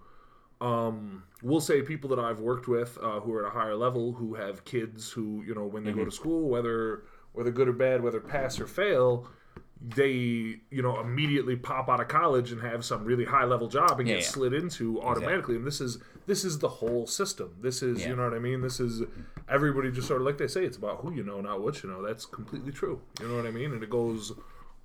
um, 0.61 1.23
we'll 1.41 1.59
say 1.61 1.81
people 1.81 2.09
that 2.11 2.19
I've 2.19 2.39
worked 2.39 2.67
with 2.67 2.97
uh, 3.01 3.19
who 3.19 3.33
are 3.33 3.45
at 3.45 3.51
a 3.51 3.57
higher 3.59 3.75
level 3.75 4.13
who 4.13 4.35
have 4.35 4.63
kids 4.65 5.11
who 5.11 5.43
you 5.47 5.55
know 5.55 5.65
when 5.65 5.83
they 5.83 5.91
Mm-hmm. 5.91 5.99
go 5.99 6.05
to 6.05 6.11
school 6.11 6.49
whether 6.49 7.03
whether 7.33 7.51
good 7.51 7.67
or 7.67 7.73
bad 7.73 8.01
whether 8.03 8.19
pass 8.21 8.59
or 8.59 8.67
fail 8.67 9.27
they 9.85 10.11
you 10.71 10.81
know 10.81 10.99
immediately 11.01 11.57
pop 11.57 11.89
out 11.89 11.99
of 11.99 12.07
college 12.07 12.51
and 12.53 12.61
have 12.61 12.85
some 12.85 13.03
really 13.03 13.25
high 13.25 13.43
level 13.43 13.67
job 13.67 13.99
and 13.99 14.07
Yeah, 14.07 14.15
get 14.15 14.23
yeah. 14.23 14.29
slid 14.29 14.53
into 14.53 15.01
automatically. 15.01 15.55
And 15.57 15.67
this 15.67 15.81
is 15.81 15.97
this 16.25 16.45
is 16.45 16.59
the 16.59 16.69
whole 16.69 17.05
system. 17.05 17.55
This 17.61 17.83
is 17.83 18.01
Yeah. 18.01 18.09
you 18.09 18.15
know 18.15 18.23
what 18.23 18.33
I 18.33 18.39
mean? 18.39 18.61
This 18.61 18.79
is 18.79 19.01
everybody 19.49 19.91
just 19.91 20.07
sort 20.07 20.21
of 20.21 20.25
like 20.25 20.37
they 20.37 20.47
say 20.47 20.63
it's 20.63 20.77
about 20.77 21.01
who 21.01 21.13
you 21.13 21.23
know 21.23 21.41
not 21.41 21.61
what 21.61 21.83
you 21.83 21.89
know. 21.89 22.01
That's 22.01 22.25
completely 22.25 22.71
true. 22.71 23.01
You 23.19 23.27
know 23.27 23.35
what 23.35 23.45
I 23.45 23.51
mean? 23.51 23.73
And 23.73 23.83
it 23.83 23.89
goes 23.89 24.31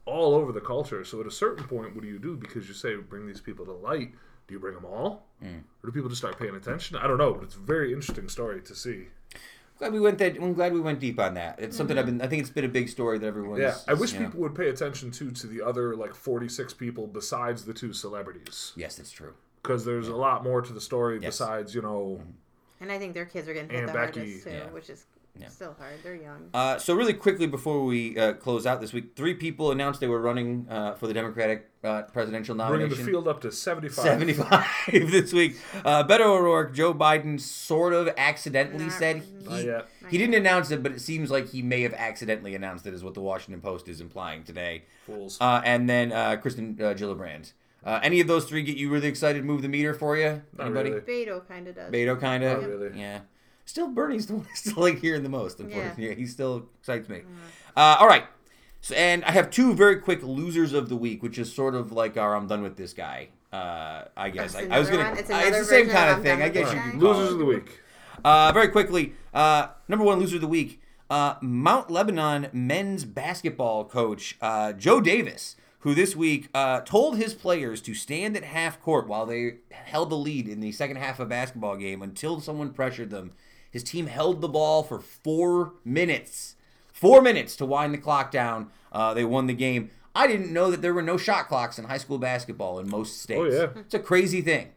all 0.05 0.35
over 0.35 0.51
the 0.51 0.61
culture. 0.61 1.05
So 1.05 1.21
at 1.21 1.27
a 1.27 1.31
certain 1.31 1.65
point 1.67 1.95
what 1.95 2.03
do 2.03 2.09
you 2.09 2.19
do? 2.19 2.37
Because 2.37 2.67
you 2.67 2.75
say 2.75 2.97
bring 2.97 3.27
these 3.27 3.41
people 3.41 3.65
to 3.67 3.73
light. 3.73 4.13
Do 4.49 4.55
you 4.55 4.59
bring 4.61 4.75
them 4.75 4.85
all? 4.87 5.27
Mm. 5.45 5.61
or 5.85 5.87
do 5.87 5.93
people 5.93 6.09
just 6.09 6.21
start 6.21 6.37
paying 6.37 6.57
attention? 6.57 6.97
I 6.97 7.07
don't 7.07 7.19
know 7.19 7.33
but 7.35 7.45
it's 7.45 7.55
a 7.55 7.61
very 7.61 7.93
interesting 7.93 8.29
story 8.29 8.61
to 8.63 8.75
see 8.75 9.07
glad 9.79 9.93
we 9.93 10.01
went 10.01 10.19
that. 10.19 10.37
I'm 10.37 10.53
glad 10.55 10.73
we 10.73 10.81
went 10.81 11.01
deep 11.01 11.19
on 11.19 11.35
that. 11.35 11.59
It's 11.59 11.77
something 11.77 11.97
I've 11.99 12.07
mm-hmm. 12.07 12.19
been. 12.19 12.27
I 12.27 12.29
think 12.29 12.41
it's 12.41 12.51
been 12.51 12.65
a 12.65 12.69
big 12.69 12.89
story 12.89 13.19
that 13.19 13.27
everyone's. 13.27 13.61
yeah 13.61 13.77
I 13.87 13.95
wish 13.95 14.13
you 14.13 14.21
know- 14.21 14.27
people 14.27 14.41
would 14.41 14.55
pay 14.55 14.69
attention 14.69 15.11
to 15.13 15.31
to 15.31 15.47
the 15.47 15.63
other 15.63 15.95
like 15.97 16.15
46 16.15 16.75
people 16.75 17.07
besides 17.07 17.65
the 17.65 17.73
two 17.75 17.93
celebrities 17.93 18.73
Yes, 18.77 18.99
it's 18.99 19.11
true. 19.11 19.35
because 19.63 19.85
there's 19.85 20.09
a 20.09 20.17
lot 20.17 20.45
more 20.45 20.63
to 20.63 20.73
the 20.73 20.81
story 20.81 21.19
Yes. 21.21 21.39
besides 21.39 21.75
you 21.75 21.83
know 21.83 22.19
mm-hmm. 22.21 22.31
And 22.81 22.93
I 22.93 22.99
think 22.99 23.15
their 23.15 23.25
kids 23.27 23.49
are 23.49 23.55
getting 23.55 23.71
hit 23.71 23.81
And 23.81 23.89
the 23.89 23.93
Becky, 23.93 24.21
hardest 24.21 24.45
too, 24.45 24.51
yeah. 24.51 24.67
which 24.71 24.89
is 24.89 25.05
Yeah. 25.41 25.49
still 25.49 25.75
hard. 25.79 25.95
They're 26.03 26.15
young. 26.17 26.51
Uh, 26.53 26.79
so 26.79 26.95
really 26.95 27.15
quickly 27.15 27.47
before 27.47 27.85
we 27.85 28.19
uh, 28.19 28.33
close 28.35 28.67
out 28.67 28.81
this 28.81 28.93
week, 28.93 29.13
three 29.17 29.35
people 29.35 29.71
announced 29.71 30.01
they 30.01 30.09
were 30.09 30.21
running 30.21 30.67
uh, 30.69 30.95
for 30.95 31.07
the 31.07 31.15
Democratic 31.15 31.69
uh, 31.85 32.03
presidential 32.03 32.55
bringing 32.57 32.73
nomination. 32.81 33.05
the 33.05 33.11
field 33.11 33.29
up 33.29 33.41
to 33.43 33.53
75 33.53 34.05
75 34.05 34.67
this 34.93 35.33
week. 35.33 35.57
Uh, 35.85 36.03
Beto 36.05 36.27
O'Rourke, 36.27 36.75
Joe 36.75 36.93
Biden 36.93 37.41
sort 37.41 37.93
of 37.93 38.09
accidentally 38.17 38.85
Not- 38.87 38.93
said 38.93 39.23
he, 39.49 39.73
he 40.11 40.19
didn't 40.19 40.35
announce 40.35 40.71
it, 40.71 40.83
but 40.83 40.93
it 40.93 41.01
seems 41.01 41.31
like 41.31 41.49
he 41.51 41.63
may 41.63 41.83
have 41.83 41.95
accidentally 41.95 42.55
announced 42.55 42.87
it, 42.87 42.95
is 42.95 43.05
what 43.05 43.15
the 43.15 43.21
Washington 43.21 43.61
Post 43.61 43.89
is 43.89 44.01
implying 44.01 44.43
today. 44.45 44.83
fools 45.07 45.39
Uh, 45.41 45.61
and 45.65 45.89
then 45.89 46.13
uh, 46.13 46.37
Kristen 46.37 46.77
uh, 46.81 46.95
Gillibrand. 46.95 47.53
Uh, 47.85 48.01
any 48.03 48.21
of 48.21 48.27
those 48.27 48.45
three 48.45 48.63
get 48.63 48.77
you 48.77 48.91
really 48.91 49.07
excited? 49.07 49.45
Move 49.45 49.63
the 49.63 49.69
meter 49.69 49.95
for 49.95 50.17
you? 50.17 50.43
Not 50.57 50.67
Anybody? 50.67 50.91
really. 50.91 51.03
Beto 51.27 51.47
kind 51.47 51.69
of 51.69 51.77
does. 51.77 51.93
Beto 51.93 52.21
kind 52.21 52.43
of. 52.43 52.61
Not 52.63 52.69
really. 52.71 52.99
Yeah. 52.99 53.21
Still, 53.69 53.89
Bernie's 53.89 54.27
the 54.27 54.35
one 54.37 54.47
I 54.51 54.55
still 54.55 54.83
like 54.83 54.99
hearing 54.99 55.23
the 55.23 55.29
most. 55.29 55.61
Unfortunately, 55.61 56.05
Yeah. 56.05 56.11
yeah. 56.11 56.17
he 56.17 56.27
still 56.27 56.67
excites 56.81 57.07
me. 57.09 57.21
Uh, 57.77 57.97
all 58.01 58.07
right. 58.09 58.25
So, 58.81 58.95
and 58.95 59.23
I 59.27 59.33
have 59.33 59.51
two 59.51 59.75
very 59.75 59.97
quick 59.97 60.23
losers 60.23 60.73
of 60.73 60.89
the 60.89 60.97
week, 60.97 61.23
which 61.23 61.37
is 61.39 61.53
sort 61.53 61.75
of 61.75 61.93
like 61.93 62.17
our 62.17 62.35
I'm 62.35 62.47
done 62.47 62.63
with 62.63 62.77
this 62.79 62.95
guy. 62.95 63.29
Uh, 63.53 64.05
I 64.17 64.31
guess 64.31 64.55
I, 64.55 64.69
I 64.71 64.79
was 64.79 64.89
gonna. 64.89 65.11
one? 65.11 65.19
It's 65.19 65.29
uh, 65.31 65.43
it's 65.45 65.59
the 65.59 65.65
same 65.67 65.89
kind 65.91 66.09
of 66.11 66.13
of 66.13 66.17
I'm 66.19 66.23
thing. 66.23 66.43
I 66.43 66.49
guess 66.49 66.73
you 66.73 66.79
guy? 66.79 66.93
losers 66.97 67.33
of 67.33 67.39
the 67.39 67.45
week 67.45 67.81
Uh, 68.25 68.53
very 68.53 68.69
quickly, 68.69 69.13
uh, 69.35 69.69
number 69.87 70.05
one 70.05 70.19
loser 70.19 70.37
of 70.37 70.41
the 70.41 70.49
week, 70.49 70.81
uh, 71.11 71.35
Mount 71.43 71.91
Lebanon 71.91 72.49
men's 72.55 73.05
basketball 73.05 73.85
coach 73.85 74.37
uh, 74.41 74.73
Joe 74.73 75.01
David, 75.03 75.43
who 75.81 75.95
this 75.95 76.17
week 76.17 76.49
uh, 76.55 76.81
told 76.81 77.17
his 77.19 77.35
players 77.35 77.81
to 77.83 77.95
stand 77.95 78.35
at 78.37 78.45
half 78.45 78.81
court 78.81 79.07
while 79.09 79.27
they 79.27 79.57
held 79.71 80.09
the 80.11 80.17
lead 80.17 80.49
in 80.49 80.61
the 80.61 80.73
second 80.73 80.97
half 80.97 81.19
of 81.21 81.27
a 81.27 81.29
basketball 81.29 81.77
game 81.77 82.01
until 82.03 82.41
someone 82.41 82.71
pressured 82.73 83.11
them. 83.11 83.33
His 83.71 83.83
team 83.83 84.07
held 84.07 84.41
the 84.41 84.49
ball 84.49 84.83
for 84.83 84.99
four 84.99 85.73
minutes. 85.85 86.57
Four 86.93 87.23
minutes 87.23 87.55
to 87.57 87.65
wind 87.65 87.95
the 87.95 87.99
clock 87.99 88.31
down. 88.31 88.71
Uh, 88.93 89.15
they 89.15 89.25
won 89.25 89.47
the 89.47 89.53
game. 89.55 89.91
I 90.15 90.27
didn't 90.27 90.53
know 90.53 90.71
that 90.71 90.83
there 90.83 90.95
were 90.95 91.03
no 91.03 91.17
shot 91.17 91.47
clocks 91.49 91.79
in 91.79 91.85
high 91.85 91.99
school 91.99 92.19
basketball 92.19 92.79
in 92.81 92.89
most 92.91 93.23
states. 93.23 93.41
Oh, 93.41 93.45
yeah. 93.75 93.81
It's 93.83 93.95
a 93.95 93.99
crazy 94.01 94.41
thing. 94.43 94.71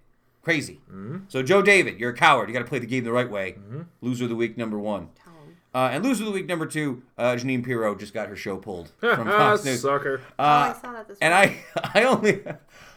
Crazy. 0.43 0.81
So, 1.29 1.41
Joe 1.41 1.61
David, 1.61 1.99
you're 1.99 2.11
a 2.11 2.15
coward. 2.15 2.49
You 2.49 2.53
got 2.53 2.59
to 2.59 2.65
play 2.65 2.79
the 2.79 2.85
game 2.85 3.03
the 3.03 3.11
right 3.11 3.29
way. 3.29 3.55
Loser 4.01 4.25
of 4.25 4.29
the 4.29 4.35
week, 4.35 4.57
number 4.57 4.77
one. 4.77 5.09
Tell 5.15 5.33
'em. 5.33 5.55
Uh, 5.73 5.89
and 5.93 6.03
loser 6.03 6.23
of 6.23 6.27
the 6.27 6.33
week, 6.33 6.47
number 6.47 6.65
two, 6.65 7.01
uh, 7.17 7.31
Jeanine 7.35 7.63
Pirro 7.63 7.95
just 7.95 8.13
got 8.13 8.27
her 8.27 8.35
show 8.35 8.57
pulled 8.57 8.89
from 8.99 9.27
Fox 9.27 9.63
News. 9.63 9.81
sucker 9.81 10.21
oh, 10.37 10.43
Uh, 10.43 10.73
I 10.75 10.79
saw 10.81 10.91
that 10.93 11.07
this 11.07 11.17
and 11.21 11.33
morning. 11.33 11.63
I, 11.77 11.89
I 12.01 12.03
only, 12.03 12.41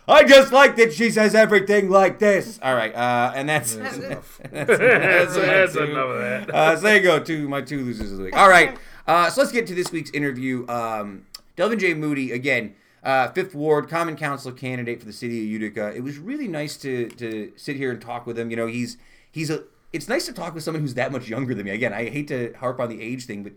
I 0.07 0.25
just 0.25 0.53
like 0.53 0.77
that 0.77 0.93
she 0.93 1.11
says 1.11 1.35
everything 1.35 1.89
like 1.89 2.19
this. 2.19 2.59
All 2.63 2.75
right, 2.75 2.95
uh, 2.95 3.33
and 3.35 3.49
that's 3.49 3.75
That's 3.75 3.97
that's, 3.99 4.07
enough. 4.07 4.41
that's, 4.51 4.79
that's, 4.79 5.35
that's 5.37 5.77
enough 5.77 6.11
of 6.11 6.19
that 6.19 6.55
Uh, 6.55 6.77
so 6.77 6.83
there 6.83 6.97
you 6.97 7.03
go, 7.03 7.19
two 7.21 7.49
my 7.49 7.63
two 7.63 7.85
losers 7.85 8.13
of 8.13 8.19
the 8.19 8.25
week. 8.25 8.37
All 8.37 8.49
right, 8.49 8.77
uh, 9.07 9.31
so 9.31 9.41
let's 9.41 9.53
get 9.53 9.67
to 9.69 9.75
this 9.75 9.91
week's 9.91 10.11
interview. 10.11 10.67
Um, 10.69 11.27
Delvin 11.57 11.79
J. 11.79 11.95
Moody 11.95 12.33
again, 12.33 12.75
uh, 13.03 13.29
fifth 13.29 13.55
ward 13.55 13.89
common 13.89 14.17
council 14.17 14.53
candidate 14.53 15.01
for 15.01 15.07
the 15.07 15.13
city 15.13 15.41
of 15.41 15.47
Utica. 15.47 15.95
It 15.95 16.03
was 16.03 16.19
really 16.19 16.49
nice 16.49 16.77
to 16.79 17.09
to 17.09 17.53
sit 17.57 17.77
here 17.77 17.91
and 17.91 18.01
talk 18.01 18.27
with 18.27 18.39
him. 18.39 18.51
You 18.51 18.57
know, 18.57 18.67
he's 18.67 18.99
he's 19.31 19.51
a. 19.51 19.65
It's 19.93 20.09
nice 20.09 20.27
to 20.27 20.33
talk 20.33 20.55
with 20.55 20.65
someone 20.65 20.83
who's 20.83 20.95
that 20.95 21.13
much 21.13 21.29
younger 21.29 21.55
than 21.55 21.67
me. 21.67 21.71
Again, 21.71 21.93
I 21.93 22.11
hate 22.11 22.27
to 22.29 22.53
harp 22.59 22.81
on 22.81 22.89
the 22.89 23.01
age 23.01 23.27
thing, 23.27 23.45
but 23.45 23.53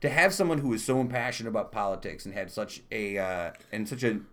to 0.00 0.08
have 0.08 0.32
someone 0.32 0.58
who 0.58 0.72
is 0.72 0.82
so 0.82 1.00
impassioned 1.00 1.48
about 1.48 1.70
politics 1.70 2.24
and 2.24 2.34
had 2.34 2.50
such 2.50 2.82
a 2.90 3.18
uh, 3.18 3.50
and 3.70 3.88
such 3.88 4.02
an 4.02 4.26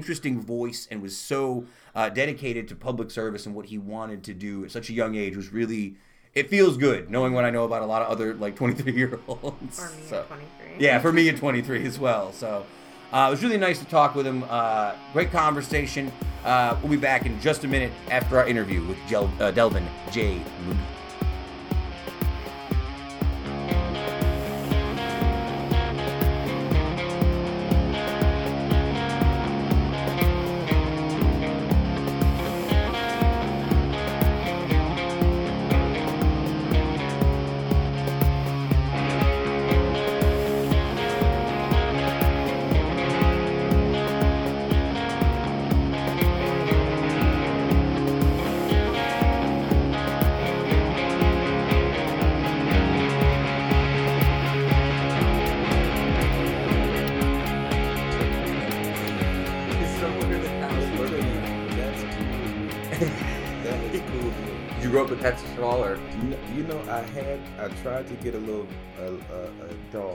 interesting 0.00 0.40
voice 0.40 0.88
and 0.90 1.02
was 1.02 1.16
so 1.16 1.66
uh, 1.94 2.08
dedicated 2.08 2.68
to 2.68 2.76
public 2.76 3.10
service 3.10 3.44
and 3.46 3.54
what 3.54 3.66
he 3.66 3.76
wanted 3.76 4.22
to 4.24 4.32
do 4.34 4.64
at 4.64 4.70
such 4.70 4.88
a 4.88 4.92
young 4.92 5.16
age 5.16 5.36
was 5.36 5.52
really 5.52 5.96
it 6.32 6.48
feels 6.48 6.76
good 6.76 7.10
knowing 7.10 7.32
what 7.32 7.44
I 7.44 7.50
know 7.50 7.64
about 7.64 7.82
a 7.82 7.86
lot 7.86 8.02
of 8.02 8.08
other 8.08 8.34
like 8.34 8.54
23 8.56 8.92
year 8.92 9.18
olds. 9.28 9.78
For 9.80 9.94
me 9.96 10.02
So- 10.08 10.20
at 10.20 10.28
23. 10.28 10.46
yeah, 10.78 10.98
for 11.00 11.12
me 11.12 11.28
at 11.28 11.36
23 11.36 11.84
as 11.86 11.98
well. 11.98 12.32
So 12.32 12.64
uh, 13.12 13.26
it 13.28 13.30
was 13.32 13.42
really 13.42 13.58
nice 13.58 13.80
to 13.80 13.84
talk 13.86 14.14
with 14.14 14.26
him. 14.26 14.44
Uh, 14.48 14.92
great 15.12 15.32
conversation. 15.32 16.12
Uh, 16.44 16.76
we'll 16.80 16.92
be 16.92 16.96
back 16.96 17.26
in 17.26 17.38
just 17.40 17.64
a 17.64 17.68
minute 17.68 17.92
after 18.10 18.38
our 18.38 18.46
interview 18.46 18.86
with 18.86 18.96
uh, 19.40 19.50
Delvin 19.50 19.86
J. 20.12 20.40
Moody. 20.64 20.78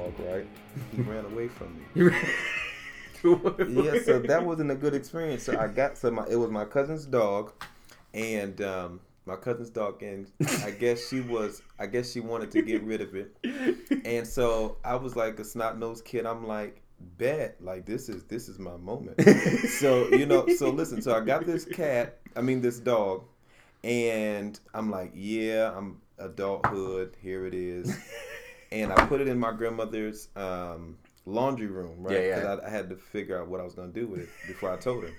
Dog, 0.06 0.28
right? 0.28 0.48
He 0.96 1.02
ran 1.02 1.26
away 1.26 1.48
from 1.48 1.78
me. 1.78 2.12
yeah, 3.24 4.02
so 4.04 4.20
that 4.20 4.44
wasn't 4.44 4.72
a 4.72 4.76
good 4.76 4.94
experience. 4.94 5.44
So 5.44 5.58
I 5.58 5.68
got 5.68 5.98
so 5.98 6.12
my 6.12 6.26
it 6.30 6.36
was 6.36 6.50
my 6.50 6.66
cousin's 6.66 7.06
dog, 7.06 7.52
and 8.14 8.60
um, 8.62 9.00
my 9.26 9.36
cousin's 9.36 9.70
dog, 9.70 10.04
and 10.04 10.32
I 10.64 10.72
guess 10.72 11.08
she 11.08 11.22
was 11.22 11.62
I 11.80 11.88
guess 11.88 12.12
she 12.12 12.20
wanted 12.20 12.52
to 12.52 12.62
get 12.62 12.84
rid 12.84 13.02
of 13.02 13.16
it, 13.16 13.36
and 14.06 14.28
so 14.28 14.78
I 14.84 14.96
was 14.96 15.16
like 15.16 15.40
a 15.40 15.44
snot 15.44 15.80
nosed 15.80 16.06
kid. 16.06 16.26
I'm 16.26 16.48
like, 16.48 16.82
bet 17.18 17.58
like 17.62 17.86
this 17.86 18.10
is 18.10 18.24
this 18.24 18.48
is 18.50 18.60
my 18.60 18.78
moment. 18.78 19.22
so 19.80 20.08
you 20.10 20.26
know, 20.26 20.48
so 20.56 20.70
listen. 20.70 21.02
So 21.02 21.16
I 21.16 21.22
got 21.22 21.46
this 21.46 21.66
cat. 21.66 22.20
I 22.36 22.42
mean 22.42 22.62
this 22.62 22.80
dog, 22.80 23.24
and 23.84 24.60
I'm 24.74 24.92
like, 24.92 25.12
yeah, 25.16 25.74
I'm 25.76 26.02
adulthood. 26.20 27.16
Here 27.22 27.46
it 27.46 27.54
is, 27.54 27.96
and 28.76 28.92
I 28.94 29.06
put 29.08 29.22
it 29.22 29.28
in 29.28 29.40
my 29.40 29.52
grandmother's. 29.52 30.28
Um, 30.36 30.98
laundry 31.26 31.66
room, 31.68 32.04
right? 32.04 32.14
Yeah, 32.14 32.20
yeah. 32.22 32.36
Because 32.36 32.60
I, 32.60 32.68
I 32.68 32.70
had 32.70 32.90
to 32.92 32.96
figure 32.96 33.42
out 33.42 33.48
what 33.48 33.60
I 33.60 33.64
was 33.64 33.74
gonna 33.74 33.92
do 33.92 34.06
with 34.08 34.22
it 34.22 34.30
before 34.48 34.72
I 34.72 34.78
told 34.78 35.04
him. 35.06 35.14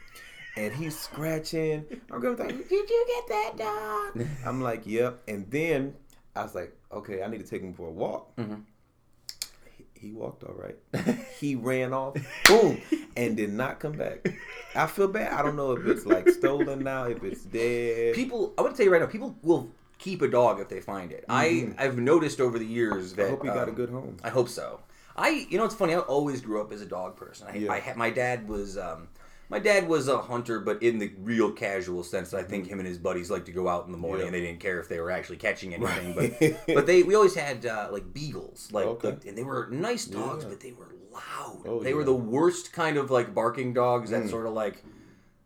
And 0.57 0.73
he's 0.73 0.97
scratching. 0.99 1.85
My 2.09 2.19
grandma's 2.19 2.41
like, 2.47 2.69
"Did 2.69 2.89
you 2.91 3.07
get 3.09 3.29
that 3.29 4.13
dog?" 4.15 4.27
I'm 4.47 4.63
like, 4.63 4.87
"Yep." 4.87 5.23
And 5.29 5.51
then 5.51 5.95
I 6.37 6.45
was 6.45 6.55
like, 6.55 6.77
"Okay, 6.93 7.23
I 7.23 7.27
need 7.27 7.39
to 7.39 7.47
take 7.47 7.61
him 7.63 7.75
for 7.75 7.89
a 7.89 7.91
walk." 7.91 8.35
Mhm. 8.37 8.63
He, 9.77 9.85
he 9.95 10.13
walked 10.13 10.45
all 10.45 10.55
right. 10.55 10.77
he 11.41 11.57
ran 11.57 11.93
off, 11.93 12.17
boom, 12.47 12.81
and 13.17 13.37
did 13.37 13.53
not 13.53 13.81
come 13.81 13.93
back. 13.95 14.27
I 14.75 14.87
feel 14.87 15.09
bad. 15.09 15.33
I 15.33 15.43
don't 15.43 15.57
know 15.57 15.73
if 15.73 15.85
it's 15.87 16.07
like 16.07 16.29
stolen 16.29 16.85
now, 16.85 17.05
if 17.05 17.23
it's 17.25 17.43
dead. 17.45 18.15
People, 18.15 18.55
I 18.57 18.63
want 18.63 18.75
to 18.75 18.77
tell 18.77 18.87
you 18.87 18.93
right 18.93 19.01
now, 19.01 19.09
people 19.09 19.37
will 19.43 19.71
keep 19.99 20.23
a 20.23 20.29
dog 20.29 20.61
if 20.61 20.69
they 20.69 20.81
find 20.81 21.13
it. 21.13 21.25
I 21.29 21.71
I've 21.79 21.99
noticed 21.99 22.41
over 22.41 22.59
the 22.59 22.67
years 22.67 23.15
that 23.15 23.23
Mm-hmm. 23.23 23.27
I 23.27 23.31
hope 23.31 23.43
he 23.43 23.49
got 23.49 23.69
a 23.69 23.71
um, 23.71 23.75
good 23.77 23.91
home. 23.91 24.17
I 24.23 24.29
hope 24.31 24.49
so. 24.49 24.81
I, 25.17 25.47
you 25.49 25.57
know, 25.57 25.65
it's 25.65 25.75
funny. 25.75 25.95
I 25.95 26.01
always 26.01 26.41
grew 26.43 26.61
up 26.61 26.73
as 26.73 26.83
a 26.83 26.87
dog 26.87 27.17
person. 27.17 27.47
I, 27.51 27.57
Yeah. 27.57 27.73
I 27.73 27.95
my 27.97 28.11
dad 28.11 28.47
was, 28.49 28.77
um, 28.77 29.09
my 29.49 29.59
dad 29.59 29.89
was 29.89 30.09
a 30.09 30.19
hunter, 30.21 30.61
but 30.61 30.83
in 30.83 30.99
the 30.99 31.11
real 31.21 31.51
casual 31.53 32.03
sense. 32.03 32.35
I 32.35 32.43
think 32.43 32.67
him 32.67 32.79
and 32.81 32.87
his 32.87 32.99
buddies 32.99 33.31
like 33.31 33.45
to 33.47 33.53
go 33.53 33.69
out 33.69 33.87
in 33.87 33.93
the 33.93 33.99
morning, 33.99 34.21
Yeah. 34.23 34.27
and 34.27 34.35
they 34.35 34.41
didn't 34.41 34.61
care 34.61 34.79
if 34.81 34.89
they 34.89 35.01
were 35.01 35.11
actually 35.11 35.37
catching 35.39 35.73
anything. 35.73 36.15
Right. 36.15 36.37
But, 36.39 36.61
but 36.75 36.87
they, 36.87 37.03
we 37.03 37.15
always 37.15 37.35
had 37.35 37.65
uh, 37.65 37.89
like 37.91 38.13
beagles, 38.13 38.69
like, 38.73 38.85
Okay. 38.87 39.09
like- 39.11 39.25
and 39.25 39.39
they 39.39 39.45
were 39.45 39.69
nice 39.71 40.05
dogs, 40.05 40.45
Yeah. 40.45 40.51
but 40.51 40.61
they 40.61 40.73
were 40.73 40.95
loud. 41.13 41.63
Oh, 41.65 41.81
they 41.83 41.95
were 41.95 42.05
the 42.05 42.13
worst 42.15 42.73
kind 42.75 42.99
of 42.99 43.11
like 43.11 43.35
barking 43.35 43.73
dogs. 43.73 44.11
That 44.11 44.25
Mm. 44.25 44.31
sort 44.31 44.47
of 44.47 44.53
like, 44.53 44.85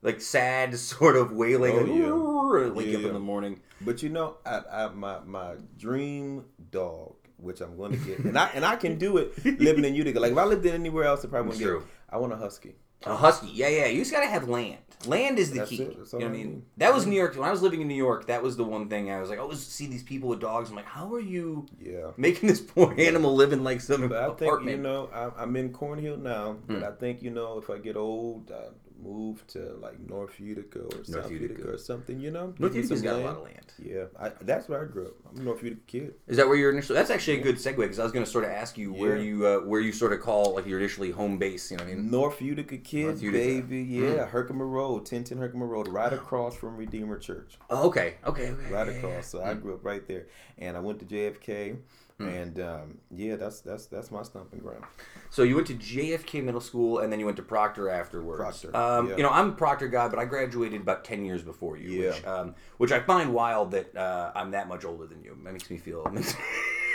like 0.03 0.21
sad 0.21 0.77
sort 0.93 1.17
of 1.17 1.33
wailing, 1.33 1.75
Oh, 1.77 1.83
like, 1.83 2.67
yeah. 2.67 2.73
Wake 2.75 2.87
Yeah, 2.89 2.97
up 2.97 3.03
yeah. 3.03 3.09
in 3.09 3.15
the 3.15 3.21
morning. 3.21 3.61
But 3.81 4.03
you 4.03 4.09
know, 4.11 4.37
I, 4.45 4.61
I 4.71 4.89
my 4.89 5.21
my 5.25 5.55
dream 5.79 6.45
dog, 6.71 7.15
which 7.39 7.61
I'm 7.61 7.77
going 7.77 7.93
to 7.93 7.99
get, 7.99 8.19
and 8.21 8.37
I 8.39 8.51
and 8.55 8.65
I 8.65 8.77
can 8.77 8.99
do 8.99 9.17
it 9.19 9.43
living 9.61 9.85
in 9.85 9.95
Utica. 9.95 10.21
Like 10.21 10.33
if 10.33 10.39
I 10.39 10.45
lived 10.45 10.67
in 10.67 10.75
anywhere 10.75 11.05
else, 11.05 11.25
I 11.25 11.29
probably 11.29 11.49
wouldn't 11.49 11.65
true. 11.65 11.79
get. 11.81 11.87
it. 11.89 11.95
I 12.11 12.17
want 12.19 12.33
a 12.33 12.37
husky. 12.37 12.75
A 13.07 13.17
husky, 13.17 13.47
yeah, 13.49 13.69
yeah. 13.69 13.87
You 13.87 14.01
just 14.01 14.13
gotta 14.13 14.27
have 14.27 14.47
land. 14.49 14.77
Land 15.07 15.39
is 15.39 15.51
the 15.53 15.61
That's 15.61 15.71
key. 15.71 15.77
you 15.77 15.85
know 15.89 16.05
what 16.11 16.23
I 16.23 16.27
I 16.27 16.29
mean? 16.29 16.67
That 16.77 16.93
was 16.93 17.07
New 17.07 17.17
York. 17.17 17.35
When 17.35 17.49
I 17.49 17.51
was 17.51 17.63
living 17.63 17.81
in 17.81 17.89
New 17.89 17.95
York, 17.95 18.27
that 18.27 18.43
was 18.43 18.59
the 18.59 18.65
one 18.65 18.91
thing 18.91 19.11
I 19.11 19.19
was 19.21 19.31
like, 19.31 19.39
oh, 19.39 19.43
I 19.43 19.45
always 19.45 19.65
see 19.67 19.87
these 19.87 20.03
people 20.03 20.29
with 20.29 20.41
dogs. 20.41 20.69
I'm 20.69 20.77
like, 20.77 20.85
how 20.85 21.15
are 21.15 21.21
you 21.21 21.65
Yeah. 21.81 22.11
making 22.19 22.51
this 22.51 22.61
poor 22.61 22.95
animal 22.99 23.35
live 23.35 23.55
in 23.55 23.65
like 23.65 23.81
some 23.81 24.09
But 24.09 24.19
I 24.19 24.27
think 24.27 24.43
apartment? 24.43 24.77
you 24.77 24.83
know 24.83 25.09
I'm, 25.15 25.33
I'm 25.39 25.57
in 25.57 25.73
Cornhill 25.73 26.19
now, 26.19 26.59
but 26.67 26.77
hmm. 26.81 26.85
I 26.85 26.91
think 26.91 27.23
you 27.23 27.31
know 27.31 27.57
if 27.57 27.71
I 27.71 27.79
get 27.79 27.97
old, 27.97 28.53
I 28.53 28.65
move 29.03 29.47
to 29.49 29.77
like 29.81 29.99
North 30.01 30.39
Utica 30.39 30.81
or 30.81 31.05
South 31.05 31.31
Utica. 31.31 31.55
Utica. 31.55 31.71
or 31.71 31.79
something. 31.79 32.21
You 32.21 32.31
know, 32.31 32.55
North 32.59 32.75
Utica's 32.75 33.03
got 33.03 33.17
a 33.17 33.25
lot 33.25 33.37
of 33.37 33.43
land. 33.45 33.73
Yeah, 33.83 34.05
I, 34.19 34.31
that's 34.43 34.69
where 34.69 34.83
I 34.83 34.87
grew 34.87 35.07
up. 35.07 35.15
I'm 35.31 35.41
a 35.41 35.43
North 35.43 35.63
Utica 35.63 35.83
kid. 35.87 36.15
Is 36.27 36.37
that 36.37 36.47
where 36.47 36.57
you're 36.57 36.71
initially? 36.71 36.97
That's 36.97 37.11
actually 37.11 37.41
a 37.41 37.43
good 37.43 37.57
segue 37.57 37.77
because 37.77 37.99
I 37.99 38.03
was 38.03 38.13
going 38.13 38.25
to 38.25 38.31
sort 38.31 38.45
of 38.45 38.51
ask 38.51 38.77
you 38.77 38.93
where 38.93 39.17
you 39.17 39.47
uh, 39.47 39.59
where 39.61 39.81
you 39.81 39.93
sort 39.93 40.13
of 40.13 40.21
call 40.21 40.55
like 40.55 40.67
your 40.67 40.79
initially 40.79 41.11
home 41.11 41.39
base. 41.39 41.71
You 41.71 41.77
know 41.77 41.85
what 41.85 41.93
I 41.93 41.97
mean? 41.97 42.11
North 42.11 42.43
Utica 42.43 42.79
kid, 42.79 43.07
North 43.07 43.23
Utica. 43.23 43.45
Baby. 43.45 43.83
Yeah, 43.83 44.27
Herkimer 44.27 44.67
Road, 44.67 45.01
1010 45.01 45.39
Herkimer 45.39 45.67
Road, 45.67 45.89
right 45.89 46.13
across 46.13 46.57
from 46.57 46.77
Redeemer 46.77 47.19
Church. 47.19 47.59
Oh, 47.69 47.89
okay, 47.89 48.15
okay, 48.27 48.51
okay. 48.51 48.73
right 48.73 48.87
yeah, 48.87 48.93
yeah, 48.93 48.99
across. 48.99 49.27
So 49.29 49.43
I 49.43 49.55
grew 49.55 49.75
up 49.75 49.85
right 49.85 50.07
there, 50.07 50.27
and 50.59 50.77
I 50.77 50.81
went 50.81 50.99
to 51.01 51.05
JFK, 51.05 51.77
and 52.21 52.61
um, 52.61 52.99
yeah, 53.15 53.37
that's 53.37 53.61
that's 53.61 53.87
that's 53.87 54.11
my 54.11 54.23
stomping 54.23 54.61
ground. 54.61 54.85
So 55.31 55.43
you 55.43 55.55
went 55.55 55.67
to 55.69 55.75
JFK 55.75 56.43
Middle 56.45 56.61
School 56.61 56.99
and 56.99 57.13
then 57.13 57.19
you 57.21 57.25
went 57.27 57.37
to 57.39 57.43
Proctor 57.43 57.89
afterwards. 57.89 58.41
Proctor, 58.63 58.77
Um, 58.77 59.09
yeah. 59.11 59.17
You 59.17 59.23
know, 59.23 59.31
I'm 59.31 59.51
a 59.51 59.53
Proctor 59.53 59.89
guy, 59.89 60.09
but 60.09 60.19
I 60.19 60.25
graduated 60.25 60.81
about 60.81 61.05
ten 61.05 61.25
years 61.25 61.43
before 61.43 61.77
you. 61.77 61.89
Yeah. 61.91 62.11
Which, 62.11 62.25
um, 62.27 62.55
which 62.79 62.93
I 62.93 63.01
find 63.01 63.33
wild 63.33 63.71
that 63.73 63.97
uh, 63.97 64.33
I'm 64.35 64.51
that 64.53 64.69
much 64.69 64.85
older 64.85 65.07
than 65.07 65.23
you. 65.23 65.37
That 65.45 65.53
makes 65.53 65.71
me 65.71 65.79
feel. 65.79 66.07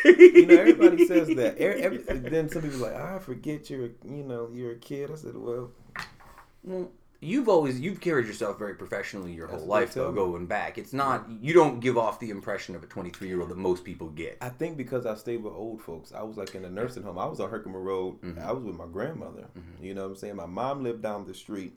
You 0.05 0.45
know, 0.45 0.55
everybody 0.59 1.07
says 1.07 1.27
that. 1.29 1.57
Every, 1.57 1.81
every, 1.81 1.97
then 2.29 2.47
some 2.47 2.61
people 2.61 2.85
are 2.85 2.91
like, 2.91 3.01
"Ah, 3.01 3.15
I 3.15 3.19
forget 3.19 3.69
you're, 3.71 3.85
a- 3.85 4.07
you 4.07 4.23
know, 4.23 4.49
you're 4.53 4.73
a 4.73 4.77
kid. 4.77 5.09
I 5.09 5.15
said, 5.15 5.35
well, 5.35 5.71
Well, 6.63 6.91
you've 7.21 7.49
always 7.49 7.79
you've 7.79 7.99
carried 8.01 8.27
yourself 8.27 8.57
very 8.59 8.75
professionally 8.75 9.31
your 9.33 9.47
whole 9.47 9.57
That's 9.57 9.65
they 9.67 9.69
life, 9.71 9.93
though, 9.93 10.11
going 10.11 10.45
back. 10.45 10.77
It's 10.77 10.93
not 10.93 11.27
you 11.29 11.53
don't 11.53 11.79
give 11.79 11.97
off 11.97 12.19
the 12.19 12.29
impression 12.29 12.75
of 12.75 12.83
a 12.83 12.87
23 12.87 13.27
year 13.27 13.39
old 13.41 13.49
that 13.49 13.57
most 13.57 13.83
people 13.83 14.09
get. 14.09 14.37
I 14.41 14.49
think 14.49 14.77
because 14.77 15.05
I 15.05 15.15
stayed 15.15 15.43
with 15.43 15.53
old 15.53 15.81
folks, 15.81 16.11
I 16.13 16.21
was 16.23 16.37
like 16.37 16.55
in 16.55 16.65
a 16.65 16.69
nursing 16.69 17.03
home. 17.03 17.17
I 17.17 17.25
was 17.25 17.39
on 17.39 17.49
Herkimer 17.49 17.79
Road. 17.81 18.21
Mm-hmm. 18.21 18.39
I 18.39 18.51
was 18.51 18.63
with 18.63 18.75
my 18.75 18.87
grandmother. 18.87 19.45
You 19.81 19.93
know 19.93 20.03
what 20.03 20.09
I'm 20.11 20.15
saying? 20.17 20.35
My 20.35 20.45
mom 20.45 20.83
lived 20.83 21.01
down 21.01 21.25
the 21.25 21.33
street, 21.33 21.73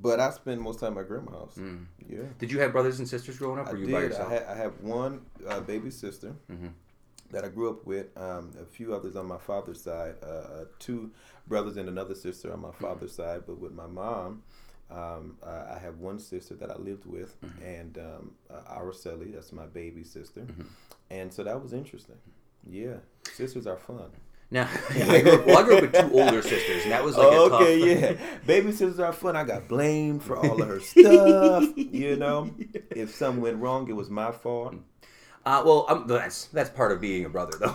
but 0.00 0.20
I 0.20 0.30
spent 0.30 0.60
most 0.60 0.80
time 0.80 0.92
at 0.92 0.96
my 0.96 1.02
grandma's 1.02 1.34
house. 1.34 1.54
Mm. 1.58 1.86
Yeah. 2.08 2.18
Did 2.38 2.52
you 2.52 2.60
have 2.60 2.72
brothers 2.72 2.98
and 3.00 3.08
sisters 3.08 3.38
growing 3.38 3.58
up, 3.58 3.68
I 3.68 3.72
you 3.72 3.86
did. 3.86 3.92
by 3.92 3.98
I, 3.98 4.02
yourself? 4.02 4.30
had, 4.30 4.44
I 4.44 4.54
have 4.56 4.80
one 4.80 5.22
uh, 5.46 5.60
baby 5.60 5.90
sister 5.90 6.34
Mhm. 6.50 6.70
That 7.30 7.44
I 7.44 7.48
grew 7.48 7.70
up 7.70 7.86
with. 7.86 8.06
Um, 8.16 8.52
a 8.60 8.64
few 8.64 8.94
others 8.94 9.16
on 9.16 9.26
my 9.26 9.38
father's 9.38 9.80
side. 9.82 10.14
Uh, 10.22 10.26
uh, 10.26 10.64
two 10.78 11.10
brothers 11.46 11.76
and 11.76 11.88
another 11.88 12.14
sister 12.14 12.52
on 12.52 12.60
my 12.60 12.68
Mm-hmm. 12.68 12.84
father's 12.84 13.12
side. 13.14 13.42
But 13.46 13.58
with 13.58 13.72
my 13.72 13.86
mom, 13.86 14.42
um, 14.90 15.36
uh, 15.42 15.66
I 15.74 15.78
have 15.78 15.98
one 15.98 16.18
sister 16.18 16.54
that 16.56 16.70
I 16.70 16.76
lived 16.76 17.04
with, 17.06 17.40
Mm-hmm. 17.42 17.62
and 17.64 17.98
um, 17.98 18.30
uh, 18.50 18.78
Araceli, 18.78 19.34
that's 19.34 19.52
my 19.52 19.66
baby 19.66 20.04
sister. 20.04 20.40
Mm-hmm. 20.40 20.62
And 21.10 21.32
so 21.32 21.44
that 21.44 21.62
was 21.62 21.72
interesting. 21.72 22.16
Yeah, 22.68 22.96
sisters 23.32 23.66
are 23.66 23.76
fun. 23.78 24.10
Now, 24.50 24.66
I 24.90 25.20
grew 25.20 25.32
up, 25.32 25.46
well, 25.46 25.58
I 25.58 25.62
grew 25.62 25.76
up 25.76 25.82
with 25.82 25.92
two 25.92 26.18
older 26.18 26.40
sisters, 26.42 26.82
and 26.84 26.92
that 26.92 27.04
was 27.04 27.16
like 27.18 27.26
a 27.28 27.30
tough. 27.30 27.52
okay, 27.60 28.00
yeah. 28.00 28.16
Baby 28.46 28.72
sisters 28.72 28.98
are 28.98 29.12
fun. 29.12 29.36
I 29.36 29.44
got 29.44 29.68
blamed 29.68 30.22
for 30.22 30.38
all 30.38 30.60
of 30.62 30.68
her 30.68 30.80
stuff. 30.80 31.64
You 31.76 32.16
know, 32.16 32.50
if 32.90 33.14
something 33.14 33.42
went 33.42 33.58
wrong, 33.58 33.88
it 33.88 33.92
was 33.96 34.08
my 34.10 34.32
fault. 34.32 34.74
Uh, 35.46 35.62
well, 35.64 35.86
um, 35.88 36.06
that's 36.06 36.46
that's 36.46 36.70
part 36.70 36.92
of 36.92 37.00
being 37.00 37.24
a 37.24 37.28
brother, 37.28 37.52
though. 37.58 37.74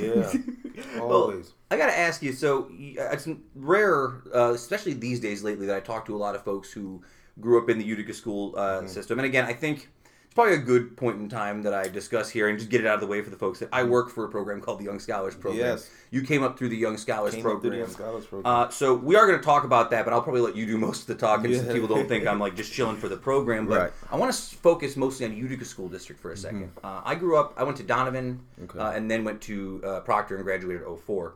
Yeah, 0.00 0.32
Well, 0.94 1.02
always. 1.12 1.52
I 1.70 1.76
got 1.76 1.86
to 1.86 1.98
ask 1.98 2.22
you. 2.22 2.32
So 2.32 2.64
uh, 2.98 3.10
it's 3.12 3.28
rare, 3.54 4.22
uh, 4.34 4.52
especially 4.54 4.94
these 4.94 5.20
days 5.20 5.42
lately, 5.42 5.66
that 5.66 5.76
I 5.76 5.80
talk 5.80 6.06
to 6.06 6.16
a 6.16 6.18
lot 6.18 6.34
of 6.34 6.42
folks 6.44 6.72
who 6.72 7.02
grew 7.40 7.60
up 7.62 7.68
in 7.68 7.78
the 7.78 7.84
Utica 7.84 8.14
school 8.14 8.54
uh, 8.56 8.78
Mm-hmm. 8.78 8.86
system. 8.88 9.18
And 9.18 9.26
again, 9.26 9.44
I 9.44 9.52
think 9.52 9.90
probably 10.32 10.54
a 10.54 10.58
good 10.58 10.96
point 10.96 11.20
in 11.20 11.28
time 11.28 11.62
that 11.62 11.74
I 11.74 11.88
discuss 11.88 12.30
here 12.30 12.48
and 12.48 12.58
just 12.58 12.70
get 12.70 12.80
it 12.80 12.86
out 12.86 12.94
of 12.94 13.00
the 13.00 13.06
way 13.06 13.22
for 13.22 13.30
the 13.30 13.36
folks 13.36 13.58
that 13.60 13.68
I 13.72 13.82
work 13.84 14.10
for 14.10 14.24
a 14.24 14.28
program 14.28 14.60
called 14.60 14.78
the 14.80 14.84
Young 14.84 14.98
Scholars 14.98 15.34
Program. 15.34 15.60
Yes. 15.64 15.90
You 16.10 16.22
came 16.22 16.42
up 16.42 16.58
through 16.58 16.68
the 16.70 16.76
Young 16.76 16.96
Scholars 16.96 17.34
Came 17.34 17.46
up 17.46 17.60
through 17.60 17.70
the 17.70 17.76
Program. 17.76 17.80
Young 17.80 17.90
Scholars 17.90 18.26
Program. 18.26 18.54
Uh, 18.54 18.68
so 18.70 18.94
we 18.94 19.16
are 19.16 19.26
going 19.26 19.38
to 19.38 19.44
talk 19.44 19.64
about 19.64 19.90
that, 19.90 20.04
but 20.04 20.12
I'll 20.12 20.22
probably 20.22 20.42
let 20.42 20.56
you 20.56 20.66
do 20.66 20.78
most 20.78 21.02
of 21.02 21.06
the 21.08 21.14
talking 21.14 21.54
so 21.54 21.72
people 21.72 21.88
don't 21.88 22.08
think 22.08 22.26
I'm 22.26 22.38
like 22.38 22.54
just 22.62 22.72
chilling 22.72 22.96
for 22.96 23.08
the 23.08 23.16
program. 23.16 23.66
But 23.66 23.78
Right. 23.80 23.92
I 24.10 24.16
want 24.16 24.32
to 24.32 24.38
focus 24.56 24.96
mostly 24.96 25.26
on 25.26 25.36
Utica 25.36 25.64
School 25.64 25.88
District 25.88 26.20
for 26.20 26.32
a 26.32 26.34
2nd 26.34 26.68
Uh, 26.84 27.00
I 27.04 27.14
grew 27.14 27.36
up. 27.38 27.54
I 27.56 27.64
went 27.64 27.76
to 27.78 27.82
Donovan, 27.82 28.40
Mm-hmm. 28.60 28.64
Okay. 28.70 28.78
uh, 28.78 28.92
and 28.92 29.10
then 29.10 29.24
went 29.24 29.40
to 29.42 29.82
uh, 29.84 30.00
Proctor 30.00 30.36
and 30.36 30.44
graduated 30.44 30.82
04. 31.06 31.34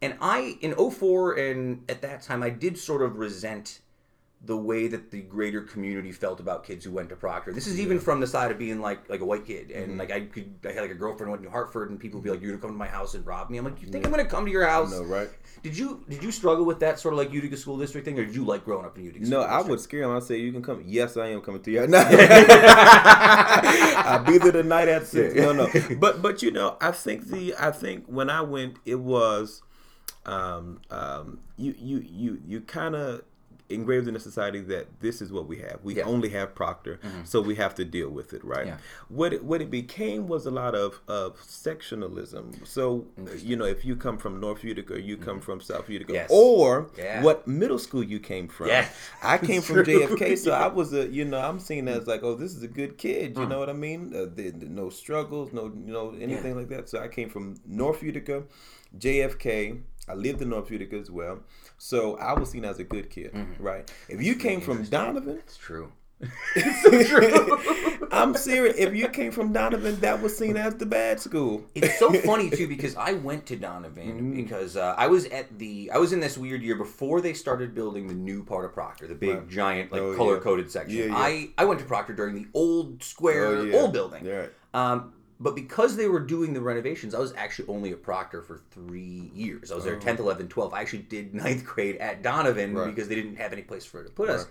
And 0.00 0.14
I 0.20 0.56
in 0.60 0.74
04 0.74 1.34
and 1.34 1.82
at 1.88 2.02
that 2.02 2.22
time 2.22 2.42
I 2.42 2.50
did 2.50 2.78
sort 2.78 3.02
of 3.02 3.16
resent 3.18 3.80
the 4.40 4.56
way 4.56 4.86
that 4.86 5.10
the 5.10 5.20
greater 5.22 5.60
community 5.60 6.12
felt 6.12 6.38
about 6.38 6.62
kids 6.64 6.84
who 6.84 6.92
went 6.92 7.08
to 7.08 7.16
Proctor. 7.16 7.52
This 7.52 7.66
is 7.66 7.80
even 7.80 7.98
from 7.98 8.20
the 8.20 8.26
side 8.26 8.52
of 8.52 8.58
being 8.58 8.80
like 8.80 9.08
like 9.10 9.20
a 9.20 9.24
white 9.24 9.44
kid, 9.44 9.70
and 9.72 9.88
Mm-hmm. 9.90 9.98
like 9.98 10.12
I 10.12 10.20
could 10.20 10.54
I 10.64 10.72
had 10.72 10.82
like 10.82 10.92
a 10.92 10.94
girlfriend 10.94 11.26
who 11.26 11.32
went 11.32 11.42
to 11.42 11.50
Hartford, 11.50 11.90
and 11.90 11.98
people 11.98 12.20
would 12.20 12.24
be 12.24 12.30
like, 12.30 12.40
"You're 12.40 12.52
gonna 12.52 12.60
come 12.62 12.70
to 12.70 12.76
my 12.76 12.86
house 12.86 13.14
and 13.14 13.26
rob 13.26 13.50
me." 13.50 13.58
I'm 13.58 13.64
like, 13.64 13.82
"You 13.82 13.88
think 13.88 14.04
I'm 14.04 14.12
gonna 14.12 14.24
come 14.24 14.44
to 14.44 14.50
your 14.50 14.64
house?" 14.66 14.92
no, 14.92 15.02
right? 15.02 15.28
Did 15.64 15.76
you 15.76 16.04
did 16.08 16.22
you 16.22 16.30
struggle 16.30 16.64
with 16.64 16.78
that 16.80 17.00
sort 17.00 17.14
of 17.14 17.18
like 17.18 17.32
Utica 17.32 17.56
school 17.56 17.76
district 17.78 18.04
thing, 18.04 18.16
or 18.16 18.24
did 18.24 18.34
you 18.36 18.44
like 18.44 18.64
growing 18.64 18.86
up 18.86 18.96
in 18.96 19.04
Utica? 19.06 19.26
No, 19.28 19.40
I 19.42 19.60
would 19.60 19.80
scare 19.80 20.02
him. 20.04 20.12
I'd 20.16 20.22
say, 20.22 20.38
"You 20.38 20.52
can 20.52 20.62
come." 20.62 20.84
Yes, 20.86 21.16
I 21.16 21.26
am 21.28 21.40
coming 21.40 21.60
to 21.62 21.70
you. 21.72 21.86
No, 21.88 21.98
I'll 23.18 24.24
be 24.24 24.38
there 24.38 24.52
tonight 24.52 24.88
at 24.88 25.06
six. 25.06 25.34
No, 25.34 25.52
no. 25.52 25.68
But 25.98 26.22
but 26.22 26.42
you 26.42 26.50
know, 26.50 26.76
I 26.80 26.92
think 26.92 27.26
the 27.28 27.54
I 27.58 27.70
think 27.70 28.06
when 28.06 28.30
I 28.30 28.42
went, 28.42 28.76
it 28.84 29.00
was, 29.00 29.62
um, 30.26 30.80
um, 30.90 31.40
you 31.56 31.74
you 31.76 31.98
you 31.98 32.40
you 32.46 32.60
kind 32.60 32.94
of 32.94 33.22
engraved 33.70 34.08
in 34.08 34.14
the 34.14 34.20
society 34.20 34.60
that 34.60 35.00
this 35.00 35.20
is 35.20 35.30
what 35.32 35.46
we 35.46 35.58
have. 35.58 35.78
We 35.82 35.96
Yeah. 35.96 36.04
only 36.04 36.30
have 36.30 36.54
Proctor, 36.54 36.98
mm-hmm. 37.02 37.24
so 37.24 37.40
we 37.40 37.54
have 37.56 37.74
to 37.76 37.84
deal 37.84 38.10
with 38.10 38.32
it, 38.32 38.44
right? 38.44 38.66
Yeah. 38.66 38.76
What 39.08 39.32
it, 39.32 39.44
what 39.44 39.60
it 39.60 39.70
became 39.70 40.28
was 40.28 40.46
a 40.46 40.50
lot 40.50 40.74
of 40.74 41.00
of 41.08 41.36
sectionalism. 41.40 42.66
So 42.66 43.06
you 43.36 43.56
know, 43.56 43.64
if 43.64 43.84
you 43.84 43.96
come 43.96 44.18
from 44.18 44.40
North 44.40 44.64
Utica, 44.64 45.00
you 45.00 45.16
come 45.16 45.36
mm-hmm. 45.36 45.44
from 45.44 45.60
South 45.60 45.88
Utica, 45.88 46.12
Yes. 46.12 46.30
or 46.30 46.90
Yeah. 46.96 47.22
what 47.22 47.46
middle 47.46 47.78
school 47.78 48.02
you 48.02 48.20
came 48.20 48.48
from. 48.48 48.68
Yes. 48.68 48.94
I 49.22 49.38
came 49.38 49.62
from. 49.62 49.76
JFK, 49.88 50.36
so 50.36 50.52
I 50.52 50.66
was 50.66 50.92
a 50.92 51.06
you 51.08 51.24
know 51.24 51.40
I'm 51.40 51.60
seen 51.60 51.88
as 51.88 52.06
like 52.06 52.22
oh 52.22 52.34
this 52.34 52.54
is 52.54 52.62
a 52.62 52.68
good 52.68 52.98
kid. 52.98 53.36
You 53.36 53.44
hmm. 53.44 53.50
know 53.50 53.58
what 53.58 53.70
I 53.70 53.74
mean? 53.74 54.12
Uh, 54.14 54.26
the, 54.34 54.50
the- 54.50 54.66
no 54.66 54.90
struggles, 54.90 55.52
no 55.52 55.64
you 55.86 55.92
know 55.92 56.14
anything 56.20 56.56
like 56.56 56.68
that. 56.68 56.88
So 56.88 57.00
I 57.00 57.08
came 57.08 57.28
from 57.28 57.56
North 57.66 58.02
Utica, 58.02 58.44
JFK. 58.96 59.80
I 60.08 60.14
lived 60.14 60.40
in 60.40 60.48
North 60.48 60.70
Utica 60.70 60.96
as 60.96 61.10
well, 61.10 61.40
so 61.78 62.16
I 62.18 62.32
was 62.38 62.50
seen 62.50 62.64
as 62.64 62.78
a 62.78 62.84
good 62.84 63.08
kid, 63.10 63.32
Mm-hmm. 63.32 63.62
right? 63.62 63.90
If 64.08 64.22
you 64.22 64.34
came 64.34 64.60
from 64.60 64.82
Donovan, 64.84 65.36
that's 65.36 65.56
true. 65.56 65.92
It's 66.56 67.08
true. 67.08 68.08
I'm 68.10 68.34
serious. 68.34 68.76
If 68.76 68.94
you 68.94 69.08
came 69.08 69.30
from 69.30 69.52
Donovan, 69.52 70.00
that 70.00 70.20
was 70.20 70.36
seen 70.36 70.56
as 70.56 70.74
the 70.74 70.86
bad 70.86 71.20
school. 71.20 71.62
It's 71.76 71.96
so 71.98 72.12
funny 72.30 72.50
too 72.50 72.66
because 72.66 72.96
I 72.96 73.12
went 73.12 73.46
to 73.46 73.56
Donovan 73.56 74.08
Mm-hmm. 74.08 74.34
because 74.36 74.76
uh, 74.76 74.94
I 74.98 75.06
was 75.06 75.26
at 75.26 75.56
the 75.58 75.90
I 75.94 75.98
was 75.98 76.12
in 76.12 76.18
this 76.20 76.36
weird 76.36 76.62
year 76.62 76.74
before 76.74 77.20
they 77.20 77.32
started 77.34 77.74
building 77.74 78.08
the 78.08 78.14
new 78.14 78.42
part 78.42 78.64
of 78.64 78.72
Proctor, 78.74 79.06
the 79.06 79.14
big 79.14 79.34
Right. 79.36 79.48
giant 79.48 79.92
like 79.92 80.00
Oh, 80.00 80.16
color 80.16 80.34
yeah. 80.34 80.40
coded 80.40 80.70
section. 80.72 80.98
Yeah, 80.98 81.04
yeah. 81.06 81.16
I 81.16 81.50
I 81.56 81.64
went 81.64 81.78
to 81.80 81.86
Proctor 81.86 82.14
during 82.14 82.34
the 82.34 82.46
old 82.54 83.02
square 83.02 83.46
Oh, 83.46 83.62
yeah. 83.62 83.76
old 83.78 83.92
building. 83.92 84.24
Yeah. 84.24 84.46
Um, 84.74 85.12
but 85.40 85.54
because 85.54 85.96
they 85.96 86.08
were 86.08 86.20
doing 86.20 86.52
the 86.52 86.60
renovations, 86.60 87.14
I 87.14 87.18
was 87.18 87.32
actually 87.36 87.68
only 87.68 87.92
a 87.92 87.96
Proctor 87.96 88.42
for 88.42 88.60
three 88.70 89.30
years. 89.34 89.70
I 89.70 89.76
was 89.76 89.84
there 89.84 89.96
10th, 89.96 90.16
11th, 90.18 90.48
12th. 90.48 90.72
I 90.72 90.80
actually 90.80 91.02
did 91.02 91.34
ninth 91.34 91.64
grade 91.64 91.96
at 91.96 92.22
Donovan. 92.22 92.74
Right. 92.74 92.86
because 92.94 93.08
they 93.08 93.14
didn't 93.14 93.36
have 93.36 93.52
any 93.52 93.62
place 93.62 93.84
for 93.84 94.00
it 94.00 94.04
to 94.04 94.10
put 94.10 94.28
us. 94.30 94.46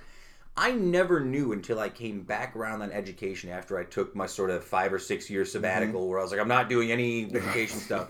I 0.59 0.71
never 0.71 1.19
knew 1.19 1.51
until 1.51 1.79
I 1.79 1.89
came 1.89 2.21
back 2.21 2.55
around 2.55 2.81
on 2.81 2.91
education 2.91 3.51
after 3.51 3.77
I 3.77 3.83
took 3.83 4.15
my 4.15 4.25
sort 4.25 4.49
of 4.49 4.63
five 4.63 4.91
or 4.91 4.97
six 4.97 5.29
year 5.29 5.45
sabbatical 5.45 6.01
Mm-hmm. 6.01 6.09
where 6.09 6.19
I 6.19 6.23
was 6.23 6.31
like, 6.31 6.41
I'm 6.41 6.47
not 6.47 6.67
doing 6.67 6.91
any 6.91 7.25
education 7.25 7.79
stuff. 7.89 8.09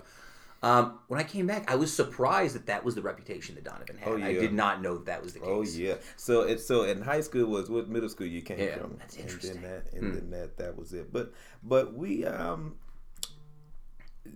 Um, 0.62 0.98
when 1.06 1.20
I 1.20 1.24
came 1.24 1.46
back, 1.46 1.70
I 1.70 1.76
was 1.76 1.94
surprised 1.94 2.56
that 2.56 2.66
that 2.66 2.84
was 2.84 2.96
the 2.96 3.02
reputation 3.02 3.54
that 3.54 3.64
Donovan 3.64 3.96
had. 3.96 4.08
Oh, 4.08 4.16
I 4.16 4.32
did 4.32 4.52
not 4.52 4.82
know 4.82 4.96
that, 4.96 5.06
that 5.06 5.22
was 5.22 5.32
the 5.34 5.38
case. 5.40 5.48
Oh 5.48 5.62
yeah. 5.62 5.94
So 6.16 6.42
it 6.42 6.60
so 6.60 6.82
in 6.82 7.00
high 7.02 7.20
school 7.20 7.46
was 7.46 7.70
what 7.70 7.88
middle 7.88 8.08
school 8.08 8.26
you 8.26 8.42
came 8.42 8.58
Yeah, 8.58 8.78
from. 8.78 8.96
that's 8.98 9.14
And 9.16 9.24
interesting. 9.24 9.62
then 9.62 9.70
that 9.70 9.92
and 9.92 10.14
then 10.14 10.30
that 10.30 10.56
that 10.58 10.76
was 10.76 10.92
it. 10.92 11.12
But 11.12 11.32
but 11.62 11.94
we 11.94 12.24
um 12.24 12.74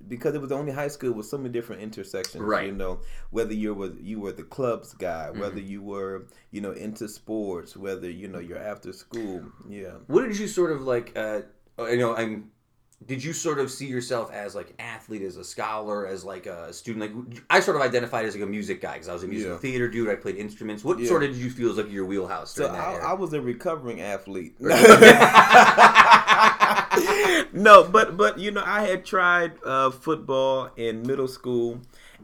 because 0.09 0.35
it 0.35 0.41
was 0.41 0.51
the 0.51 0.57
only 0.57 0.73
high 0.73 0.89
school 0.89 1.13
with 1.13 1.27
so 1.27 1.37
many 1.39 1.51
different 1.51 1.83
intersections. 1.83 2.43
Right. 2.43 2.67
You 2.67 2.73
know, 2.73 3.01
whether 3.31 3.53
you 3.53 3.75
were 3.75 3.93
you 4.01 4.21
were 4.21 4.33
the 4.33 4.43
clubs 4.45 4.95
guy, 4.95 5.31
whether 5.31 5.61
you 5.61 5.83
were, 5.83 6.27
you 6.51 6.61
know, 6.61 6.73
into 6.73 7.09
sports, 7.09 7.77
whether, 7.77 8.09
you 8.09 8.29
know, 8.29 8.39
you're 8.39 8.59
after 8.63 8.93
school. 8.93 9.43
Yeah. 9.69 9.95
What 10.07 10.27
did 10.27 10.39
you 10.39 10.47
sort 10.49 10.71
of 10.73 10.83
like? 10.83 11.13
Uh, 11.17 11.43
you 11.81 11.99
know, 11.99 12.15
I'm. 12.17 12.51
Did 13.07 13.25
you 13.25 13.33
sort 13.33 13.59
of 13.59 13.71
see 13.71 13.87
yourself 13.87 14.31
as 14.33 14.55
like 14.55 14.71
an 14.71 14.77
athlete, 14.79 15.23
as 15.23 15.37
a 15.37 15.45
scholar, 15.45 16.07
as 16.07 16.25
like 16.25 16.47
a 16.47 16.73
student? 16.73 17.01
Like 17.31 17.43
I 17.51 17.61
sort 17.61 17.77
of 17.77 17.83
identified 17.83 18.25
as 18.27 18.35
like 18.35 18.43
a 18.45 18.47
music 18.47 18.81
guy 18.81 18.93
because 18.95 19.09
I 19.09 19.13
was 19.15 19.23
a 19.25 19.29
musical 19.29 19.55
Yeah. 19.55 19.61
theater 19.61 19.89
dude. 19.89 20.09
I 20.09 20.15
played 20.17 20.37
instruments. 20.37 20.85
What 20.85 20.99
Yeah. 20.99 21.09
sort 21.09 21.23
of 21.25 21.31
did 21.33 21.39
you 21.39 21.51
feel 21.51 21.69
was 21.69 21.79
like 21.79 21.91
your 21.91 22.05
wheelhouse? 22.05 22.53
So 22.55 22.67
I. 22.69 22.97
I 22.97 23.13
was 23.15 23.33
a 23.33 23.41
recovering 23.41 24.01
athlete. 24.01 24.55
no, 27.53 27.85
but 27.85 28.17
but 28.17 28.39
you 28.39 28.51
know 28.51 28.63
I 28.65 28.83
had 28.83 29.05
tried 29.05 29.53
uh, 29.65 29.91
football 29.91 30.71
in 30.77 31.03
middle 31.03 31.29
school, 31.29 31.81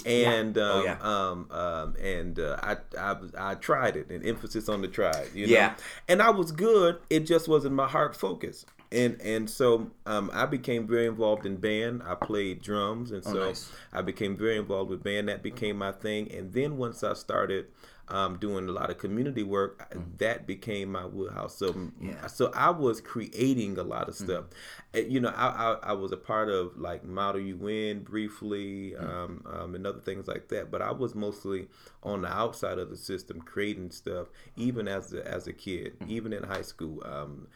and 0.07 0.57
Yeah. 0.57 0.63
Oh, 0.63 0.79
um, 0.79 0.85
yeah. 0.85 0.99
um, 1.01 1.51
um, 1.51 1.97
and 2.03 2.39
uh, 2.39 2.57
I, 2.63 2.77
I 2.99 3.17
I 3.39 3.55
tried 3.55 3.97
it, 3.97 4.11
and 4.11 4.25
emphasis 4.25 4.69
on 4.69 4.83
the 4.83 4.89
tried. 4.89 5.29
You 5.35 5.47
know? 5.47 5.53
Yeah. 5.53 5.75
and 6.09 6.21
I 6.23 6.31
was 6.31 6.53
good. 6.53 6.99
It 7.11 7.21
just 7.21 7.49
wasn't 7.49 7.75
my 7.75 7.89
heart 7.89 8.15
focus. 8.17 8.65
And 8.91 9.21
and 9.21 9.51
so 9.51 9.91
um, 10.07 10.31
I 10.33 10.47
became 10.47 10.87
very 10.87 11.07
involved 11.07 11.45
in 11.45 11.57
band. 11.57 12.03
I 12.07 12.15
played 12.15 12.63
drums, 12.63 13.11
and 13.13 13.23
Oh, 13.27 13.33
so 13.33 13.39
nice. 13.47 13.71
I 13.93 14.01
became 14.03 14.37
very 14.37 14.57
involved 14.57 14.91
with 14.91 15.03
band. 15.03 15.29
That 15.29 15.43
became 15.43 15.77
my 15.77 15.93
thing. 15.93 16.33
And 16.33 16.53
then 16.53 16.79
once 16.79 17.05
I 17.05 17.13
started 17.13 17.67
um, 18.09 18.39
doing 18.39 18.67
a 18.67 18.73
lot 18.73 18.89
of 18.89 18.97
community 18.97 19.43
work, 19.43 19.95
that 20.17 20.47
became 20.47 20.91
my 20.93 21.05
wheelhouse. 21.05 21.57
So 21.57 21.77
Yeah. 22.01 22.27
so 22.29 22.51
I 22.55 22.71
was 22.71 23.03
creating 23.03 23.77
a 23.77 23.83
lot 23.83 24.09
of 24.09 24.15
stuff. 24.15 24.47
Uh, 24.95 25.01
You 25.01 25.21
know, 25.21 25.33
I, 25.37 25.49
I 25.49 25.91
I 25.91 25.93
was 25.93 26.13
a 26.13 26.17
part 26.17 26.49
of 26.49 26.79
like 26.79 27.05
Model 27.05 27.41
UN 27.43 28.01
briefly, 28.01 28.97
um, 28.97 29.45
um, 29.53 29.75
and 29.75 29.87
other 29.87 30.01
things 30.01 30.27
like 30.29 30.49
that. 30.49 30.71
But 30.71 30.81
I 30.83 30.93
was 30.93 31.15
mostly 31.15 31.69
on 32.03 32.23
the 32.23 32.29
outside 32.33 32.79
of 32.79 32.89
the 32.91 32.97
system, 32.97 33.41
creating 33.43 33.91
stuff, 33.91 34.29
even 34.57 34.89
as 34.89 35.13
a, 35.13 35.27
as 35.27 35.47
a 35.47 35.53
kid, 35.53 35.97
even 36.07 36.33
in 36.33 36.43
high 36.43 36.63
school. 36.63 37.03
Um, 37.05 37.49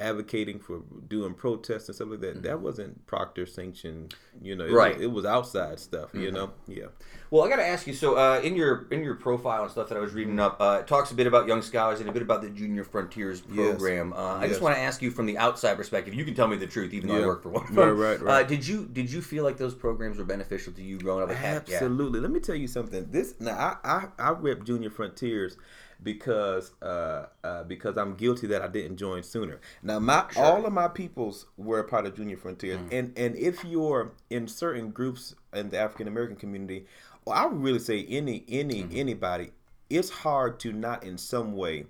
advocating 0.00 0.58
for 0.58 0.82
doing 1.08 1.34
protests 1.34 1.88
and 1.88 1.94
stuff 1.94 2.08
like 2.08 2.20
that 2.20 2.42
that 2.42 2.60
wasn't 2.60 3.06
proctor 3.06 3.46
sanctioned 3.46 4.14
you 4.42 4.56
know 4.56 4.64
it, 4.64 4.72
Right. 4.72 4.96
was, 4.96 5.04
it 5.04 5.10
was 5.12 5.24
outside 5.24 5.78
stuff 5.78 6.10
you 6.14 6.30
know 6.32 6.50
yeah 6.66 6.86
Well, 7.30 7.44
I 7.44 7.48
got 7.48 7.56
to 7.56 7.66
ask 7.66 7.86
you. 7.86 7.94
So, 7.94 8.16
uh, 8.16 8.40
in 8.42 8.56
your 8.56 8.88
in 8.90 9.04
your 9.04 9.14
profile 9.14 9.62
and 9.62 9.70
stuff 9.70 9.88
that 9.90 9.96
I 9.96 10.00
was 10.00 10.12
reading 10.12 10.40
up, 10.40 10.60
uh, 10.60 10.78
it 10.80 10.88
talks 10.88 11.12
a 11.12 11.14
bit 11.14 11.28
about 11.28 11.46
Young 11.46 11.62
Scholars 11.62 12.00
and 12.00 12.08
a 12.08 12.12
bit 12.12 12.22
about 12.22 12.42
the 12.42 12.50
Junior 12.50 12.82
Frontiers 12.82 13.40
program. 13.40 14.12
Uh, 14.12 14.34
I 14.38 14.48
just 14.48 14.60
want 14.60 14.74
to 14.74 14.80
ask 14.80 15.00
you 15.00 15.12
from 15.12 15.26
the 15.26 15.38
outside 15.38 15.76
perspective. 15.76 16.12
You 16.12 16.24
can 16.24 16.34
tell 16.34 16.48
me 16.48 16.56
the 16.56 16.66
truth, 16.66 16.92
even 16.92 17.08
though 17.08 17.22
I 17.22 17.26
work 17.26 17.44
for 17.44 17.50
one. 17.50 17.72
Right, 17.72 17.90
right, 17.90 18.20
right. 18.20 18.44
Uh, 18.44 18.48
did 18.48 18.66
you 18.66 18.84
did 18.92 19.12
you 19.12 19.22
feel 19.22 19.44
like 19.44 19.58
those 19.58 19.76
programs 19.76 20.18
were 20.18 20.24
beneficial 20.24 20.72
to 20.72 20.82
you 20.82 20.98
growing 20.98 21.22
up? 21.22 21.30
Yeah. 21.30 21.36
Absolutely. 21.80 22.18
Let 22.18 22.32
me 22.32 22.40
tell 22.40 22.56
you 22.56 22.66
something. 22.66 23.06
This 23.12 23.34
now 23.38 23.56
I 23.56 23.76
I, 23.88 24.08
I 24.18 24.30
rep 24.32 24.64
Junior 24.64 24.90
Frontiers 24.90 25.56
because 26.02 26.72
uh, 26.82 27.26
uh, 27.44 27.64
because 27.64 27.96
I'm 27.96 28.14
guilty 28.14 28.46
that 28.48 28.62
I 28.62 28.68
didn't 28.68 28.96
join 28.96 29.22
sooner. 29.22 29.60
Now 29.82 29.98
my 29.98 30.24
all 30.36 30.64
of 30.66 30.72
my 30.72 30.88
peoples 30.88 31.46
were 31.56 31.80
a 31.80 31.84
part 31.84 32.06
of 32.06 32.16
Junior 32.16 32.36
Frontiers, 32.36 32.78
Mm. 32.78 32.92
and 32.92 33.12
and 33.18 33.36
if 33.36 33.64
you're 33.64 34.12
in 34.30 34.48
certain 34.48 34.90
groups 34.90 35.34
in 35.52 35.68
the 35.70 35.78
African 35.78 36.08
American 36.08 36.36
community, 36.36 36.86
well, 37.24 37.36
I 37.36 37.46
would 37.46 37.62
really 37.62 37.78
say 37.78 38.04
any 38.08 38.44
any 38.48 38.82
Mm-hmm. 38.82 38.96
anybody, 38.96 39.50
it's 39.88 40.10
hard 40.10 40.58
to 40.60 40.72
not 40.72 41.04
in 41.04 41.18
some 41.18 41.54
way 41.56 41.86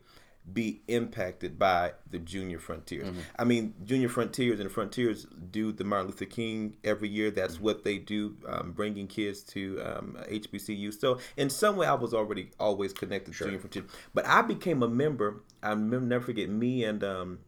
be 0.52 0.82
impacted 0.88 1.58
by 1.58 1.92
the 2.10 2.18
Junior 2.18 2.58
Frontiers. 2.58 3.08
Mm-hmm. 3.08 3.20
I 3.38 3.44
mean, 3.44 3.74
Junior 3.84 4.08
Frontiers 4.08 4.60
and 4.60 4.70
Frontiers 4.70 5.26
do 5.50 5.72
the 5.72 5.84
Martin 5.84 6.08
Luther 6.08 6.24
King 6.24 6.76
every 6.84 7.08
year. 7.08 7.30
That's 7.30 7.54
Mm-hmm. 7.54 7.64
what 7.64 7.84
they 7.84 7.98
do, 7.98 8.36
um, 8.46 8.72
bringing 8.72 9.06
kids 9.06 9.42
to 9.44 9.80
um, 9.84 10.16
HBCU. 10.30 10.92
So 10.98 11.18
in 11.36 11.50
some 11.50 11.76
way, 11.76 11.86
I 11.86 11.94
was 11.94 12.14
already 12.14 12.50
always 12.58 12.92
connected 12.92 13.32
to 13.34 13.44
Junior 13.44 13.58
Frontiers. 13.58 13.90
But 14.14 14.26
I 14.26 14.42
became 14.42 14.82
a 14.82 14.88
member. 14.88 15.42
I 15.62 15.70
remember, 15.70 16.00
never 16.06 16.24
forget 16.24 16.48
me 16.48 16.84
and 16.84 17.02
um, 17.04 17.38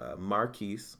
uh, 0.00 0.16
Marquise. 0.16 0.96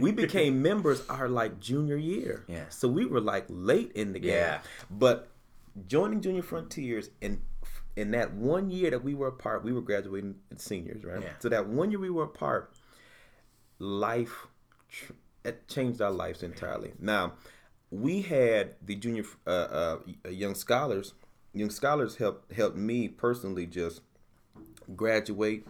we 0.00 0.12
became 0.24 0.62
members 0.62 1.02
our 1.08 1.28
like 1.28 1.60
junior 1.60 1.96
year. 1.96 2.40
Mm-hmm. 2.44 2.52
Yeah. 2.52 2.64
So 2.68 2.88
we 2.88 3.04
were 3.06 3.20
like 3.20 3.44
late 3.48 3.92
in 3.92 4.12
the 4.12 4.18
game. 4.20 4.32
Yeah. 4.32 4.60
But 4.90 5.28
joining 5.86 6.20
Junior 6.20 6.42
Frontiers 6.42 7.10
and 7.20 7.40
in 7.96 8.10
that 8.12 8.34
one 8.34 8.70
year 8.70 8.90
that 8.90 9.04
we 9.04 9.14
were 9.14 9.28
apart, 9.28 9.64
we 9.64 9.72
were 9.72 9.80
graduating 9.80 10.36
seniors, 10.56 11.04
right? 11.04 11.22
Yeah. 11.22 11.28
So 11.38 11.48
that 11.48 11.66
one 11.68 11.90
year 11.90 12.00
we 12.00 12.10
were 12.10 12.24
apart, 12.24 12.72
life 13.78 14.46
it 15.44 15.68
changed 15.68 16.00
our 16.00 16.10
lives 16.10 16.42
entirely. 16.42 16.92
Now, 16.98 17.34
we 17.90 18.22
had 18.22 18.74
the 18.84 18.96
junior 18.96 19.24
uh, 19.46 19.50
uh, 19.50 19.98
young 20.28 20.54
scholars. 20.54 21.12
Young 21.52 21.70
scholars 21.70 22.16
helped 22.16 22.52
helped 22.52 22.76
me 22.76 23.08
personally 23.08 23.66
just 23.66 24.00
graduate. 24.96 25.66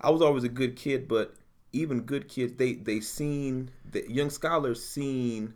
I 0.00 0.10
was 0.10 0.22
always 0.22 0.44
a 0.44 0.48
good 0.48 0.76
kid, 0.76 1.08
but 1.08 1.34
even 1.72 2.02
good 2.02 2.28
kids, 2.28 2.54
they 2.54 2.74
they 2.74 3.00
seen 3.00 3.70
the 3.90 4.04
young 4.08 4.30
scholars 4.30 4.82
seen 4.82 5.54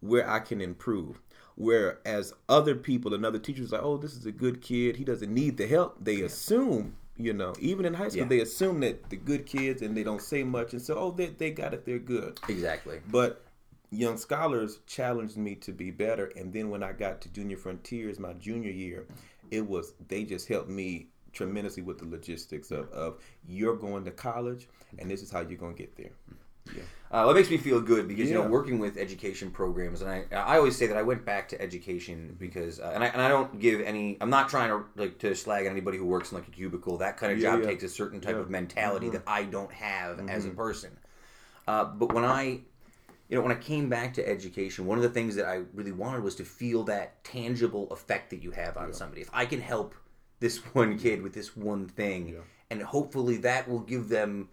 where 0.00 0.28
I 0.28 0.40
can 0.40 0.60
improve. 0.60 1.20
Whereas 1.60 2.32
other 2.48 2.76
people 2.76 3.14
and 3.14 3.26
other 3.26 3.40
teachers 3.40 3.72
like, 3.72 3.82
oh, 3.82 3.96
this 3.96 4.14
is 4.14 4.24
a 4.26 4.30
good 4.32 4.62
kid. 4.62 4.94
He 4.96 5.02
doesn't 5.04 5.34
need 5.34 5.56
the 5.56 5.66
help. 5.66 5.96
They 6.00 6.20
assume, 6.20 6.94
you 7.16 7.32
know, 7.32 7.52
even 7.58 7.84
in 7.84 7.94
high 7.94 8.10
school, 8.10 8.22
Yeah. 8.22 8.28
they 8.28 8.38
assume 8.40 8.78
that 8.80 9.10
the 9.10 9.16
good 9.16 9.44
kids 9.44 9.82
and 9.82 9.96
they 9.96 10.04
don't 10.04 10.22
say 10.22 10.44
much. 10.44 10.72
And 10.72 10.80
so, 10.80 10.94
oh, 10.96 11.10
they, 11.10 11.26
they 11.26 11.50
got 11.50 11.74
it. 11.74 11.84
They're 11.84 11.98
good. 11.98 12.38
Exactly. 12.48 13.00
But 13.10 13.44
young 13.90 14.18
scholars 14.18 14.78
challenged 14.86 15.36
me 15.36 15.56
to 15.56 15.72
be 15.72 15.90
better. 15.90 16.26
And 16.36 16.52
then 16.52 16.70
when 16.70 16.84
I 16.84 16.92
got 16.92 17.20
to 17.22 17.28
Junior 17.28 17.56
Frontiers 17.56 18.20
my 18.20 18.34
junior 18.34 18.70
year, 18.70 19.06
it 19.50 19.66
was, 19.66 19.94
they 20.06 20.22
just 20.22 20.46
helped 20.46 20.68
me 20.68 21.08
tremendously 21.32 21.82
with 21.82 21.98
the 21.98 22.06
logistics 22.06 22.70
of, 22.70 22.88
of 22.92 23.18
you're 23.48 23.76
going 23.76 24.04
to 24.04 24.12
college 24.12 24.68
and 24.98 25.10
this 25.10 25.22
is 25.22 25.30
how 25.30 25.40
you're 25.40 25.58
going 25.58 25.74
to 25.74 25.78
get 25.82 25.96
there. 25.96 26.12
Uh, 27.10 27.24
well, 27.24 27.30
it 27.30 27.34
makes 27.34 27.48
me 27.48 27.56
feel 27.56 27.80
good 27.80 28.06
because 28.06 28.28
you 28.28 28.34
know 28.34 28.46
working 28.46 28.78
with 28.78 28.98
education 28.98 29.50
programs, 29.50 30.02
and 30.02 30.10
I 30.10 30.24
I 30.32 30.56
always 30.58 30.76
say 30.76 30.86
that 30.88 30.96
I 30.96 31.02
went 31.02 31.24
back 31.24 31.48
to 31.48 31.60
education 31.60 32.36
because 32.38 32.80
uh, 32.80 32.92
and 32.94 33.02
I 33.02 33.06
and 33.06 33.22
I 33.22 33.28
don't 33.28 33.58
give 33.58 33.80
any. 33.80 34.18
I'm 34.20 34.28
not 34.28 34.50
trying 34.50 34.68
to 34.68 34.84
like 34.94 35.18
to 35.20 35.34
slag 35.34 35.64
on 35.64 35.72
anybody 35.72 35.96
who 35.96 36.04
works 36.04 36.32
in 36.32 36.38
like 36.38 36.48
a 36.48 36.50
cubicle. 36.50 36.98
That 36.98 37.16
kind 37.16 37.32
of 37.32 37.38
Yeah, 37.38 37.52
job 37.52 37.60
yeah. 37.62 37.66
takes 37.68 37.82
a 37.82 37.88
certain 37.88 38.20
type 38.20 38.34
Yeah. 38.34 38.42
of 38.42 38.50
mentality 38.50 39.08
that 39.10 39.22
I 39.26 39.44
don't 39.44 39.72
have 39.72 40.20
as 40.28 40.44
Mm-hmm. 40.44 40.52
a 40.52 40.54
person. 40.54 40.98
Uh, 41.66 41.84
but 41.84 42.12
when 42.12 42.24
I 42.26 42.60
you 43.30 43.36
know, 43.36 43.40
when 43.42 43.52
I 43.52 43.60
came 43.60 43.88
back 43.88 44.14
to 44.14 44.26
education, 44.26 44.86
one 44.86 44.96
of 44.98 45.02
the 45.02 45.10
things 45.10 45.34
that 45.36 45.46
I 45.46 45.62
really 45.74 45.92
wanted 45.92 46.22
was 46.22 46.34
to 46.36 46.44
feel 46.44 46.82
that 46.84 47.22
tangible 47.24 47.88
effect 47.90 48.30
that 48.30 48.42
you 48.42 48.50
have 48.52 48.76
on 48.78 48.92
somebody. 48.92 49.20
If 49.22 49.30
I 49.32 49.44
can 49.46 49.60
help 49.60 49.94
this 50.40 50.58
one 50.74 50.98
kid 50.98 51.22
with 51.22 51.32
this 51.32 51.56
one 51.56 51.86
thing, 51.88 52.28
Yeah. 52.28 52.38
and 52.70 52.82
hopefully 52.82 53.36
that 53.38 53.66
will 53.68 53.80
give 53.80 54.08
them 54.10 54.48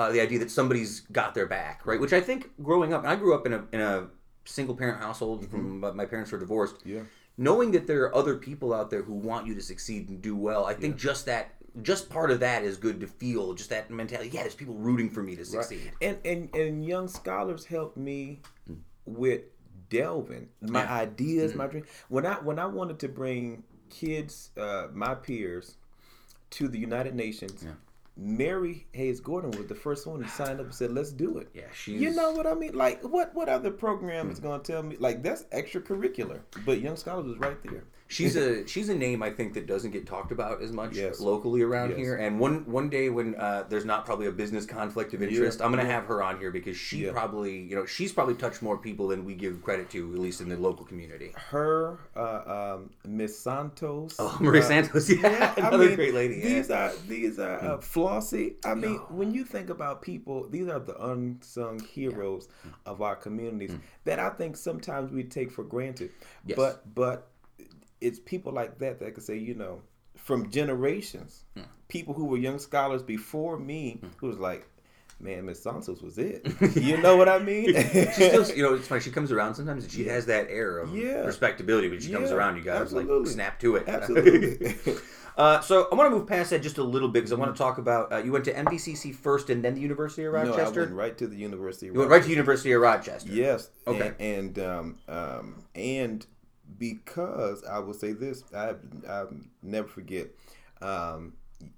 uh, 0.00 0.10
the 0.12 0.20
idea 0.20 0.38
that 0.38 0.50
somebody's 0.50 1.00
got 1.12 1.34
their 1.34 1.46
back, 1.46 1.76
right? 1.84 2.00
Which 2.00 2.12
I 2.12 2.20
think 2.28 2.50
growing 2.62 2.92
up, 2.94 3.02
and 3.02 3.10
I 3.12 3.16
grew 3.16 3.34
up 3.34 3.44
in 3.46 3.52
a 3.52 3.60
in 3.72 3.80
a 3.80 4.08
single 4.44 4.74
parent 4.74 4.98
household 5.06 5.48
from 5.50 5.80
my 6.00 6.06
parents 6.06 6.32
were 6.32 6.38
divorced. 6.38 6.76
Mm-hmm. 6.78 6.96
Yeah. 6.96 7.02
Knowing 7.36 7.70
that 7.72 7.86
there 7.86 8.02
are 8.04 8.14
other 8.14 8.36
people 8.36 8.74
out 8.74 8.90
there 8.90 9.02
who 9.02 9.14
want 9.14 9.46
you 9.46 9.54
to 9.54 9.62
succeed 9.62 10.08
and 10.10 10.20
do 10.20 10.34
well, 10.36 10.62
I 10.66 10.74
think 10.74 10.96
just 10.96 11.24
that, 11.26 11.54
just 11.82 12.10
part 12.10 12.30
of 12.30 12.40
that 12.40 12.64
is 12.64 12.76
good 12.76 13.00
to 13.00 13.06
feel. 13.06 13.54
Just 13.54 13.70
that 13.70 13.90
mentality. 13.90 14.30
Yeah, 14.30 14.42
there's 14.42 14.54
people 14.54 14.74
rooting 14.74 15.10
for 15.10 15.22
me 15.22 15.36
to 15.36 15.44
succeed. 15.44 15.92
And 16.02 16.18
and 16.24 16.54
and 16.54 16.84
young 16.84 17.08
scholars 17.08 17.64
helped 17.64 17.96
me 17.96 18.40
with 19.06 19.42
delving 19.88 20.48
my 20.60 20.82
Yeah. 20.82 20.94
ideas, 21.06 21.54
my 21.54 21.66
dream. 21.66 21.84
When 22.08 22.24
I 22.26 22.34
when 22.48 22.58
I 22.58 22.66
wanted 22.66 22.98
to 23.00 23.08
bring 23.08 23.64
kids, 23.88 24.50
uh, 24.56 24.88
my 24.92 25.14
peers, 25.14 25.76
to 26.56 26.68
the 26.68 26.78
United 26.78 27.14
Nations. 27.14 27.64
Mary 28.16 28.86
Hayes 28.92 29.20
Gordon 29.20 29.52
was 29.52 29.66
the 29.66 29.74
first 29.74 30.06
one 30.06 30.22
who 30.22 30.28
signed 30.28 30.60
up 30.60 30.66
and 30.66 30.74
said, 30.74 30.92
"Let's 30.92 31.12
do 31.12 31.38
it." 31.38 31.48
Yeah, 31.54 31.70
she's. 31.72 32.00
You 32.00 32.10
know 32.10 32.32
what 32.32 32.46
I 32.46 32.54
mean? 32.54 32.74
Like, 32.74 33.02
what 33.02 33.34
what 33.34 33.48
other 33.48 33.70
program 33.70 34.30
is 34.30 34.40
going 34.40 34.60
to 34.60 34.72
tell 34.72 34.82
me? 34.82 34.96
Like, 34.98 35.22
that's 35.22 35.44
extracurricular. 35.44 36.40
But 36.66 36.80
Young 36.80 36.96
Scholars 36.96 37.26
was 37.26 37.38
right 37.38 37.62
there. 37.62 37.84
She's 38.10 38.34
a 38.36 38.66
she's 38.72 38.88
a 38.88 38.94
name 38.94 39.22
I 39.22 39.30
think 39.30 39.54
that 39.54 39.66
doesn't 39.66 39.92
get 39.92 40.04
talked 40.06 40.32
about 40.32 40.60
as 40.62 40.72
much 40.72 40.96
Yes. 40.96 41.20
locally 41.20 41.62
around 41.62 41.90
Yes. 41.90 41.98
here. 41.98 42.16
And 42.16 42.40
one 42.40 42.66
one 42.70 42.90
day 42.90 43.08
when 43.08 43.36
uh, 43.36 43.64
there's 43.68 43.84
not 43.84 44.04
probably 44.04 44.26
a 44.26 44.32
business 44.32 44.66
conflict 44.66 45.14
of 45.14 45.22
interest, 45.22 45.62
I'm 45.62 45.70
gonna 45.70 45.84
have 45.84 46.04
her 46.06 46.20
on 46.22 46.38
here 46.38 46.50
because 46.50 46.76
she 46.76 47.04
Yeah. 47.06 47.12
probably 47.12 47.56
you 47.58 47.76
know 47.76 47.86
she's 47.86 48.12
probably 48.12 48.34
touched 48.34 48.62
more 48.62 48.76
people 48.76 49.08
than 49.08 49.24
we 49.24 49.34
give 49.34 49.62
credit 49.62 49.88
to, 49.90 50.12
at 50.12 50.18
least 50.18 50.40
in 50.40 50.48
the 50.48 50.56
local 50.56 50.84
community. 50.84 51.32
Her, 51.36 51.98
uh, 52.16 52.74
um, 52.76 52.90
Miss 53.06 53.38
Santos. 53.38 54.16
Oh, 54.18 54.36
Marie 54.40 54.58
uh, 54.58 54.62
Santos, 54.62 55.08
yeah, 55.22 55.54
I 55.56 55.60
another 55.68 55.86
mean, 55.86 55.94
great 55.96 56.12
lady. 56.14 56.34
yeah. 56.36 56.48
These 56.48 56.70
are 56.70 56.92
these 57.06 57.38
are 57.38 57.58
uh, 57.64 57.78
Flossie. 57.78 58.56
I 58.64 58.74
mean, 58.74 58.96
when 59.08 59.32
you 59.32 59.44
think 59.44 59.70
about 59.70 60.02
people, 60.02 60.48
these 60.48 60.66
are 60.68 60.80
the 60.80 60.96
unsung 61.06 61.78
heroes 61.78 62.48
of 62.86 63.02
our 63.02 63.14
communities 63.14 63.72
that 64.04 64.18
I 64.18 64.30
think 64.30 64.56
sometimes 64.56 65.12
we 65.12 65.22
take 65.22 65.52
for 65.52 65.62
granted. 65.62 66.10
Yes. 66.44 66.56
But 66.56 66.92
but 66.94 67.28
it's 68.00 68.18
people 68.18 68.52
like 68.52 68.78
that 68.78 69.00
that 69.00 69.14
can 69.14 69.22
say, 69.22 69.36
you 69.36 69.54
know, 69.54 69.82
from 70.16 70.50
generations, 70.50 71.44
people 71.88 72.14
who 72.14 72.26
were 72.26 72.36
young 72.36 72.58
scholars 72.58 73.02
before 73.02 73.58
me, 73.58 74.00
who 74.18 74.26
was 74.26 74.38
like, 74.38 74.66
man, 75.18 75.44
Miss 75.46 75.62
Santos 75.62 76.00
was 76.00 76.18
it. 76.18 76.46
you 76.76 76.96
know 76.98 77.16
what 77.16 77.28
I 77.28 77.38
mean? 77.38 77.74
she 77.74 78.04
still, 78.12 78.46
you 78.56 78.62
know, 78.62 78.74
it's 78.74 78.88
funny. 78.88 79.00
She 79.00 79.10
comes 79.10 79.30
around 79.32 79.54
sometimes, 79.54 79.84
and 79.84 79.92
she 79.92 80.06
has 80.06 80.26
that 80.26 80.48
air 80.48 80.78
of 80.78 80.94
Yeah. 80.96 81.24
respectability. 81.24 81.88
When 81.88 82.00
she 82.00 82.10
comes 82.12 82.30
around, 82.30 82.56
you 82.56 82.62
guys 82.62 82.92
like 82.92 83.02
absolutely. 83.02 83.30
snap 83.32 83.60
to 83.60 83.76
it. 83.76 83.88
Absolutely. 83.88 84.76
uh, 85.36 85.60
so 85.60 85.88
I 85.92 85.94
want 85.94 86.10
to 86.10 86.16
move 86.16 86.26
past 86.26 86.50
that 86.50 86.62
just 86.62 86.78
a 86.78 86.82
little 86.82 87.08
bit 87.08 87.20
because 87.20 87.32
I 87.32 87.36
want 87.36 87.54
to 87.54 87.58
talk 87.58 87.76
about. 87.78 88.12
Uh, 88.12 88.16
you 88.18 88.32
went 88.32 88.44
to 88.46 88.52
MVCC 88.54 89.14
first, 89.14 89.50
and 89.50 89.62
then 89.64 89.74
the 89.74 89.80
University 89.82 90.24
of 90.24 90.32
Rochester. 90.32 90.50
no, 90.50 90.56
I 90.56 90.60
Rochester. 90.64 90.80
went 90.82 90.94
right 90.94 91.18
to 91.18 91.26
the 91.26 91.36
University. 91.36 91.88
Of 91.88 91.94
you 91.94 91.98
went 92.00 92.10
right 92.10 92.22
to 92.22 92.30
University 92.30 92.72
of 92.72 92.80
Rochester. 92.80 93.30
Yes. 93.30 93.68
Okay. 93.86 94.12
And 94.18 94.56
and, 94.56 94.58
um, 94.58 94.98
um, 95.08 95.62
and 95.74 96.26
because 96.78 97.64
I 97.64 97.78
will 97.78 97.94
say 97.94 98.12
this, 98.12 98.44
I 98.54 98.74
I 99.08 99.24
never 99.62 99.88
forget. 99.88 100.28
Um, 100.82 101.34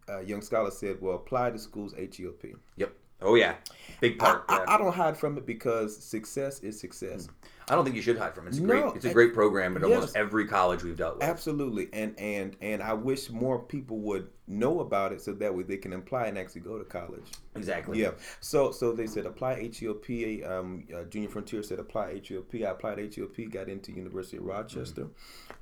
a 0.08 0.22
young 0.22 0.42
scholar 0.42 0.70
said, 0.70 1.00
"Well, 1.00 1.16
apply 1.16 1.50
to 1.50 1.58
schools 1.58 1.94
HEOP." 1.94 2.56
Yep. 2.76 2.92
Oh 3.24 3.34
yeah, 3.34 3.54
big 4.00 4.18
part. 4.18 4.44
I, 4.48 4.58
yeah. 4.58 4.64
I 4.68 4.78
don't 4.78 4.92
hide 4.92 5.16
from 5.16 5.38
it 5.38 5.46
because 5.46 5.96
success 5.96 6.60
is 6.60 6.78
success. 6.78 7.28
I 7.68 7.74
don't 7.74 7.84
think 7.84 7.96
you 7.96 8.02
should 8.02 8.18
hide 8.18 8.34
from 8.34 8.46
it. 8.46 8.50
It's 8.50 8.58
a 8.58 8.62
No, 8.62 8.82
great. 8.82 8.96
It's 8.96 9.04
a 9.04 9.12
great 9.12 9.34
program 9.34 9.76
at 9.76 9.84
almost 9.84 10.16
every 10.16 10.46
college 10.46 10.82
we've 10.82 10.96
dealt 10.96 11.16
with. 11.16 11.24
Absolutely, 11.24 11.88
and 11.92 12.18
and 12.18 12.56
and 12.60 12.82
I 12.82 12.94
wish 12.94 13.30
more 13.30 13.58
people 13.58 13.98
would 14.00 14.28
know 14.48 14.80
about 14.80 15.12
it 15.12 15.20
so 15.20 15.32
that 15.32 15.54
way 15.54 15.62
they 15.62 15.76
can 15.76 15.92
apply 15.92 16.26
and 16.26 16.36
actually 16.36 16.60
go 16.62 16.78
to 16.78 16.84
college. 16.84 17.30
Exactly. 17.54 18.00
Yeah. 18.00 18.12
So 18.40 18.72
so 18.72 18.92
they 18.92 19.06
said 19.06 19.26
apply 19.26 19.56
HEOP. 19.62 20.44
Um, 20.50 20.84
uh, 20.94 21.04
Junior 21.04 21.28
Frontier 21.28 21.62
said 21.62 21.78
apply 21.78 22.14
HEOP. 22.20 22.54
I 22.66 22.70
applied 22.70 22.98
HEOP. 22.98 23.50
Got 23.52 23.68
into 23.68 23.92
University 23.92 24.38
of 24.38 24.44
Rochester. 24.44 25.08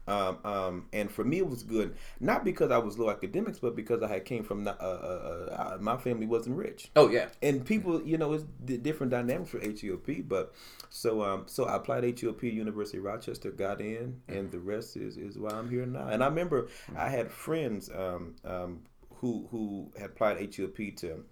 Um, 0.08 0.38
um, 0.44 0.86
and 0.92 1.10
for 1.10 1.24
me 1.24 1.38
it 1.38 1.48
was 1.48 1.62
good, 1.62 1.94
not 2.18 2.44
because 2.44 2.70
I 2.72 2.78
was 2.78 2.98
low 2.98 3.10
academics, 3.10 3.58
but 3.58 3.76
because 3.76 4.02
I 4.02 4.08
had 4.08 4.24
came 4.24 4.42
from 4.42 4.64
not- 4.64 4.80
uh, 4.80 4.84
uh, 4.84 5.74
uh, 5.74 5.78
my 5.80 5.96
family 5.96 6.26
wasn't 6.26 6.56
rich. 6.56 6.90
Oh 6.96 7.08
yeah. 7.08 7.28
And 7.42 7.64
people, 7.64 8.02
you 8.02 8.18
know, 8.18 8.32
it's 8.32 8.44
di- 8.64 8.78
different 8.78 9.12
dynamics 9.12 9.50
for 9.50 9.60
HEOP. 9.60 10.28
But 10.28 10.54
so 10.88 11.22
um, 11.22 11.44
so 11.46 11.64
I 11.64 11.76
applied 11.76 12.04
HEOP 12.04 12.42
University 12.42 12.98
of 12.98 13.04
Rochester, 13.04 13.50
got 13.50 13.80
in, 13.80 14.20
and 14.28 14.50
the 14.50 14.58
rest 14.58 14.96
is 14.96 15.16
is 15.16 15.38
why 15.38 15.50
I'm 15.50 15.68
here 15.70 15.86
now. 15.86 16.08
And 16.08 16.24
I 16.24 16.26
remember 16.26 16.68
I 16.96 17.08
had 17.08 17.30
friends 17.30 17.90
um, 17.90 18.34
um, 18.44 18.79
who 19.20 19.46
who 19.50 19.92
had 19.98 20.10
applied 20.10 20.38
HEOP 20.38 20.96
to 20.98 21.24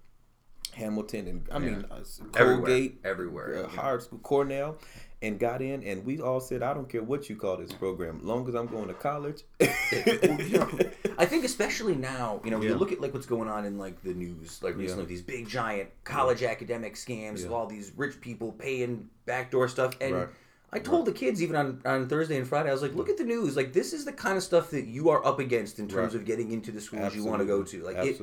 Hamilton 0.73 1.27
and 1.27 1.47
I 1.51 1.59
mean 1.59 1.85
uh, 1.89 1.99
Colgate, 2.31 2.99
Everywhere. 3.03 3.65
uh, 3.65 3.67
Howard 3.69 4.03
School, 4.03 4.19
Cornell. 4.19 4.77
And 5.21 5.37
got 5.37 5.61
in, 5.61 5.83
and 5.83 6.05
we 6.05 6.21
all 6.21 6.39
said, 6.39 6.63
"I 6.63 6.73
don't 6.73 6.87
care 6.87 7.03
what 7.03 7.29
you 7.29 7.35
call 7.35 7.57
this 7.57 7.73
program, 7.73 8.21
long 8.23 8.47
as 8.47 8.55
I'm 8.55 8.67
going 8.67 8.87
to 8.87 8.93
college." 8.93 9.43
I 9.59 11.25
think 11.25 11.43
especially 11.43 11.95
now, 11.95 12.39
you 12.45 12.51
know, 12.51 12.57
when 12.57 12.69
you 12.69 12.75
look 12.75 12.93
at 12.93 13.01
like 13.01 13.13
what's 13.13 13.25
going 13.25 13.49
on 13.49 13.65
in 13.65 13.77
like 13.77 14.01
the 14.01 14.13
news, 14.13 14.63
like 14.63 14.77
recently, 14.77 15.03
these 15.05 15.21
big 15.21 15.49
giant 15.49 15.89
college 16.05 16.41
academic 16.43 16.95
scams, 16.95 17.43
of 17.45 17.51
all 17.51 17.67
these 17.67 17.91
rich 17.97 18.21
people 18.21 18.53
paying 18.53 19.09
backdoor 19.25 19.67
stuff, 19.67 19.93
and 19.99 20.15
Right. 20.15 20.27
I 20.71 20.79
told 20.79 21.05
the 21.07 21.11
kids 21.11 21.41
even 21.41 21.55
on, 21.55 21.81
on 21.85 22.07
Thursday 22.07 22.37
and 22.37 22.47
Friday, 22.47 22.69
I 22.69 22.73
was 22.73 22.81
like, 22.81 22.93
look 22.93 23.09
at 23.09 23.17
the 23.17 23.23
news, 23.23 23.55
like 23.55 23.73
this 23.73 23.91
is 23.93 24.05
the 24.05 24.11
kind 24.13 24.37
of 24.37 24.43
stuff 24.43 24.69
that 24.71 24.85
you 24.85 25.09
are 25.09 25.25
up 25.25 25.39
against 25.39 25.79
in 25.79 25.87
terms 25.87 26.13
Right. 26.13 26.21
of 26.21 26.25
getting 26.25 26.51
into 26.51 26.71
the 26.71 26.81
schools 26.81 27.15
you 27.15 27.23
want 27.25 27.39
to 27.39 27.45
go 27.45 27.63
to, 27.63 27.83
like 27.83 27.97
it, 27.97 28.19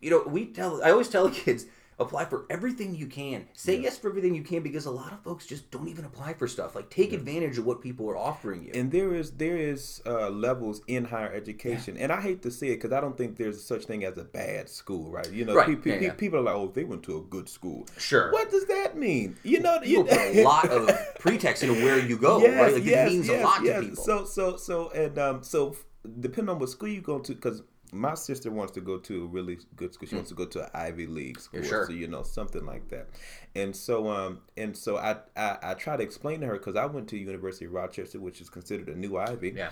you 0.00 0.10
know, 0.10 0.22
we 0.26 0.46
tell 0.46 0.82
I 0.84 0.90
always 0.90 1.08
tell 1.08 1.28
the 1.28 1.34
kids 1.34 1.64
apply 2.00 2.24
for 2.26 2.46
everything 2.50 2.94
you 2.94 3.06
can. 3.06 3.46
Say 3.54 3.80
yes 3.80 3.98
for 3.98 4.08
everything 4.08 4.34
you 4.34 4.42
can 4.42 4.62
because 4.62 4.86
a 4.86 4.90
lot 4.90 5.12
of 5.12 5.20
folks 5.22 5.46
just 5.46 5.70
don't 5.70 5.88
even 5.88 6.04
apply 6.04 6.34
for 6.34 6.46
stuff. 6.46 6.74
Like 6.74 6.90
take 6.90 7.12
advantage 7.12 7.58
of 7.58 7.66
what 7.66 7.80
people 7.80 8.08
are 8.10 8.16
offering 8.16 8.62
you. 8.64 8.70
and 8.74 8.90
there 8.92 9.14
is 9.14 9.32
there 9.32 9.56
is 9.56 10.00
uh, 10.06 10.30
levels 10.30 10.80
in 10.86 11.04
higher 11.04 11.32
education, 11.32 11.96
and 11.96 12.12
I 12.12 12.20
hate 12.20 12.42
to 12.42 12.50
say 12.50 12.68
it 12.68 12.76
because 12.76 12.92
I 12.92 13.00
don't 13.00 13.16
think 13.16 13.36
there's 13.36 13.62
such 13.62 13.84
thing 13.84 14.04
as 14.04 14.16
a 14.18 14.24
bad 14.24 14.68
school, 14.68 15.10
right? 15.10 15.30
You 15.32 15.44
know, 15.44 15.54
Right, 15.54 15.66
pe- 15.68 15.76
pe- 15.76 15.90
yeah, 16.00 16.06
yeah. 16.08 16.12
people 16.14 16.38
are 16.38 16.42
like, 16.42 16.54
oh, 16.54 16.70
they 16.74 16.84
went 16.84 17.02
to 17.04 17.16
a 17.18 17.22
good 17.22 17.48
school. 17.48 17.86
Sure. 17.98 18.30
What 18.32 18.50
does 18.50 18.66
that 18.66 18.96
mean? 18.96 19.36
You 19.42 19.60
know, 19.60 19.80
you, 19.82 20.04
put 20.04 20.12
a 20.18 20.42
lot 20.52 20.68
of 20.70 20.88
pretext 21.18 21.62
into 21.62 21.74
where 21.84 21.98
you 21.98 22.16
go, 22.16 22.38
yes, 22.40 22.60
right? 22.60 22.74
Like 22.74 22.84
yes, 22.84 23.08
it 23.08 23.12
means 23.12 23.28
yes, 23.28 23.42
a 23.42 23.44
lot 23.44 23.62
yes. 23.64 23.80
to 23.82 23.88
people. 23.88 24.04
So 24.04 24.24
so 24.24 24.56
so 24.56 24.90
and 24.90 25.18
um 25.18 25.42
so 25.42 25.74
depending 26.20 26.48
on 26.50 26.58
what 26.60 26.68
school 26.70 26.88
you 26.88 27.00
go 27.00 27.18
to, 27.18 27.34
because 27.34 27.62
my 27.92 28.14
sister 28.14 28.50
wants 28.50 28.72
to 28.72 28.80
go 28.80 28.98
to 28.98 29.24
a 29.24 29.26
really 29.26 29.58
good 29.76 29.94
school. 29.94 30.08
She 30.08 30.14
wants 30.14 30.30
to 30.30 30.36
go 30.36 30.46
to 30.46 30.64
an 30.64 30.70
Ivy 30.74 31.06
League 31.06 31.40
school. 31.40 31.62
Sure. 31.62 31.86
so 31.86 31.92
you 31.92 32.08
know 32.08 32.22
something 32.22 32.64
like 32.64 32.88
that. 32.88 33.08
And 33.54 33.74
so 33.74 34.08
um 34.08 34.40
and 34.56 34.76
so 34.76 34.96
I 34.96 35.16
I, 35.36 35.58
I 35.62 35.74
try 35.74 35.96
to 35.96 36.02
explain 36.02 36.40
to 36.40 36.46
her 36.46 36.54
because 36.54 36.76
I 36.76 36.86
went 36.86 37.08
to 37.08 37.18
University 37.18 37.64
of 37.64 37.72
Rochester, 37.72 38.20
which 38.20 38.40
is 38.40 38.50
considered 38.50 38.88
a 38.88 38.94
new 38.94 39.16
Ivy. 39.16 39.54
Yeah. 39.56 39.70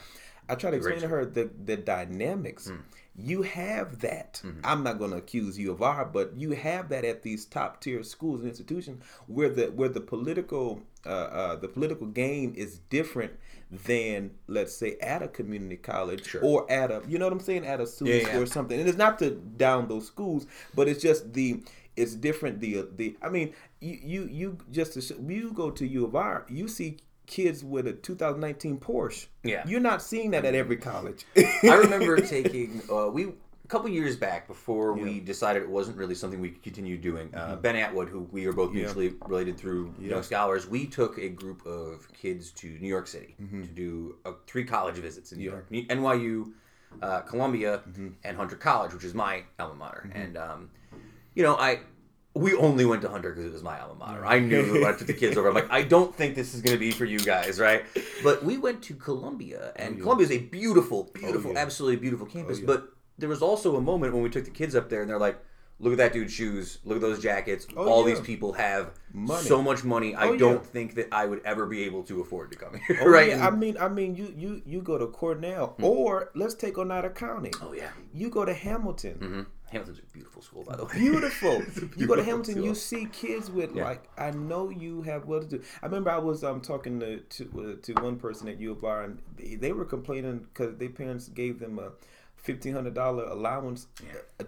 I 0.48 0.54
try 0.54 0.70
to 0.70 0.76
explain 0.76 1.00
to 1.00 1.08
her 1.08 1.24
the 1.24 1.50
the 1.64 1.76
dynamics. 1.76 2.68
Hmm. 2.68 2.76
You 3.18 3.42
have 3.42 4.00
that. 4.00 4.42
Mm-hmm. 4.44 4.60
I'm 4.62 4.82
not 4.82 4.98
going 4.98 5.10
to 5.10 5.16
accuse 5.16 5.58
you 5.58 5.72
of 5.72 5.80
R, 5.80 6.04
but 6.04 6.36
you 6.36 6.50
have 6.50 6.90
that 6.90 7.02
at 7.04 7.22
these 7.22 7.46
top 7.46 7.80
tier 7.80 8.02
schools 8.02 8.40
and 8.40 8.50
institutions 8.50 9.02
where 9.26 9.48
the 9.48 9.66
where 9.66 9.88
the 9.88 10.02
political 10.02 10.82
uh, 11.04 11.08
uh, 11.08 11.56
the 11.56 11.68
political 11.68 12.06
game 12.06 12.52
is 12.56 12.78
different 12.90 13.32
than 13.70 14.30
let's 14.46 14.74
say 14.76 14.96
at 15.00 15.22
a 15.22 15.28
community 15.28 15.76
college 15.76 16.24
Sure. 16.26 16.40
or 16.42 16.70
at 16.70 16.90
a 16.90 17.02
you 17.08 17.18
know 17.18 17.26
what 17.26 17.32
I'm 17.32 17.40
saying 17.40 17.66
at 17.66 17.80
a 17.80 17.84
SUNY 17.84 18.22
Yeah, 18.22 18.28
yeah. 18.28 18.38
or 18.38 18.46
something. 18.46 18.78
And 18.78 18.88
it's 18.88 18.98
not 18.98 19.18
to 19.20 19.30
down 19.30 19.88
those 19.88 20.06
schools, 20.06 20.46
but 20.74 20.88
it's 20.88 21.02
just 21.02 21.32
the 21.32 21.62
it's 21.96 22.14
different. 22.14 22.60
The 22.60 22.86
the 22.94 23.16
I 23.22 23.28
mean 23.28 23.54
you 23.80 23.98
you 24.02 24.28
you 24.30 24.58
just 24.70 24.92
to 24.94 25.00
sh- 25.00 25.12
you 25.26 25.52
go 25.52 25.70
to 25.70 25.86
U 25.86 26.04
of 26.04 26.14
R, 26.14 26.46
you 26.48 26.68
see 26.68 26.98
kids 27.26 27.64
with 27.64 27.88
a 27.88 27.92
2019 27.92 28.78
Porsche. 28.78 29.26
Yeah. 29.42 29.64
you're 29.66 29.80
not 29.80 30.00
seeing 30.00 30.30
that 30.30 30.44
at 30.44 30.54
every 30.54 30.76
college. 30.76 31.24
I 31.36 31.74
remember 31.74 32.20
taking 32.20 32.82
uh, 32.92 33.08
we 33.08 33.32
a 33.66 33.68
couple 33.68 33.88
years 33.90 34.14
back 34.16 34.46
before 34.46 34.92
we 34.92 35.18
decided 35.18 35.60
it 35.60 35.68
wasn't 35.68 35.96
really 35.96 36.14
something 36.14 36.40
we 36.40 36.50
could 36.50 36.62
continue 36.62 36.96
doing. 36.96 37.34
Uh, 37.34 37.56
Ben 37.56 37.74
Atwood, 37.74 38.08
who 38.08 38.20
we 38.30 38.46
are 38.46 38.52
both 38.52 38.68
Mm-hmm. 38.68 38.78
Yeah. 38.78 38.84
mutually 38.84 39.14
related 39.26 39.56
through 39.58 39.92
Young 39.98 40.22
Scholars, 40.22 40.68
we 40.68 40.86
took 40.86 41.18
a 41.18 41.28
group 41.28 41.66
of 41.66 42.06
kids 42.12 42.52
to 42.52 42.68
New 42.80 42.86
York 42.88 43.08
City 43.08 43.34
to 43.50 43.66
do 43.66 44.16
uh, 44.24 44.32
three 44.46 44.64
college 44.64 44.94
visits 44.96 45.32
in 45.32 45.38
New 45.38 45.50
York, 45.50 45.68
NYU, 45.70 46.52
uh, 47.02 47.20
Columbia, 47.22 47.82
Mm-hmm. 47.90 48.08
and 48.24 48.36
Hunter 48.36 48.56
College, 48.56 48.92
which 48.94 49.04
is 49.04 49.14
my 49.14 49.42
alma 49.58 49.74
mater. 49.74 50.08
And 50.14 50.36
um, 50.36 50.70
you 51.34 51.42
know, 51.42 51.56
I 51.56 51.80
we 52.34 52.54
only 52.54 52.84
went 52.84 53.00
to 53.02 53.08
Hunter 53.08 53.30
because 53.30 53.46
it 53.46 53.52
was 53.52 53.62
my 53.62 53.80
alma 53.80 53.94
mater. 53.98 54.24
I 54.26 54.38
knew 54.38 54.86
I 54.86 54.92
took 54.92 55.06
the 55.08 55.14
kids 55.14 55.36
over. 55.38 55.48
I'm 55.48 55.54
like, 55.54 55.70
I 55.70 55.82
don't 55.82 56.14
think 56.14 56.34
this 56.34 56.54
is 56.54 56.60
going 56.60 56.76
to 56.76 56.78
be 56.78 56.90
for 56.92 57.04
you 57.06 57.18
guys, 57.18 57.58
right? 57.58 57.82
But 58.22 58.44
we 58.44 58.58
went 58.58 58.82
to 58.84 58.94
Columbia, 58.94 59.72
and 59.76 60.00
Columbia 60.00 60.26
is 60.26 60.32
a 60.32 60.38
beautiful, 60.38 61.10
beautiful, 61.14 61.50
Oh, 61.52 61.54
yeah. 61.54 61.60
absolutely 61.60 61.96
beautiful 61.96 62.26
campus. 62.26 62.60
yeah. 62.60 62.66
But 62.66 62.92
there 63.18 63.28
was 63.28 63.42
also 63.42 63.76
a 63.76 63.80
moment 63.80 64.12
when 64.14 64.22
we 64.22 64.28
took 64.30 64.44
the 64.44 64.50
kids 64.50 64.74
up 64.74 64.88
there, 64.88 65.00
and 65.02 65.10
they're 65.10 65.18
like, 65.18 65.38
look 65.78 65.92
at 65.92 65.98
that 65.98 66.12
dude's 66.12 66.32
shoes, 66.32 66.78
look 66.84 66.96
at 66.96 67.02
those 67.02 67.20
jackets. 67.22 67.66
Oh, 67.76 67.88
All 67.88 68.08
yeah. 68.08 68.14
these 68.14 68.24
people 68.24 68.52
have 68.54 68.92
Money. 69.12 69.46
so 69.46 69.60
much 69.62 69.84
money. 69.84 70.14
I 70.14 70.28
Oh, 70.28 70.36
don't 70.36 70.64
think 70.64 70.94
that 70.94 71.08
I 71.12 71.26
would 71.26 71.42
ever 71.44 71.66
be 71.66 71.84
able 71.84 72.02
to 72.04 72.20
afford 72.22 72.50
to 72.52 72.56
come 72.58 72.74
here. 72.86 72.98
Oh, 73.02 73.08
right? 73.16 73.28
yeah, 73.28 73.46
I 73.46 73.50
mean, 73.50 73.76
I 73.78 73.88
mean, 73.88 74.14
you 74.16 74.32
you 74.36 74.62
you 74.64 74.80
go 74.82 74.96
to 74.98 75.06
Cornell, 75.06 75.76
or 75.82 76.30
let's 76.34 76.54
take 76.54 76.78
Oneida 76.78 77.10
County. 77.10 77.50
oh 77.62 77.72
yeah. 77.72 77.90
You 78.14 78.30
go 78.30 78.44
to 78.44 78.54
Hamilton. 78.54 79.14
hmm 79.18 79.42
Hamilton's 79.68 79.98
a 79.98 80.02
beautiful 80.12 80.40
school, 80.42 80.62
by 80.62 80.76
the 80.76 80.84
way. 80.84 80.92
Beautiful. 80.94 81.60
you 81.96 82.06
go 82.06 82.14
to 82.14 82.22
Hamilton, 82.22 82.54
school. 82.54 82.64
you 82.66 82.74
see 82.76 83.06
kids 83.06 83.50
with 83.50 83.74
Yeah. 83.74 83.82
like. 83.84 84.08
I 84.16 84.30
know 84.30 84.70
you 84.70 85.02
have 85.02 85.26
well 85.26 85.40
to 85.40 85.46
do. 85.46 85.60
I 85.82 85.86
remember 85.86 86.10
I 86.10 86.18
was 86.18 86.44
um 86.44 86.60
talking 86.60 87.00
to 87.00 87.18
to, 87.18 87.42
uh, 87.76 87.82
to 87.82 87.92
one 88.00 88.16
person 88.16 88.48
at 88.48 88.60
U 88.60 88.70
of 88.72 88.84
R, 88.84 89.02
and 89.02 89.18
they, 89.36 89.56
they 89.56 89.72
were 89.72 89.84
complaining 89.84 90.46
because 90.54 90.76
their 90.78 90.88
parents 90.90 91.28
gave 91.28 91.58
them 91.58 91.78
a. 91.80 91.90
Fifteen 92.36 92.74
hundred 92.74 92.94
dollar 92.94 93.24
allowance 93.24 93.88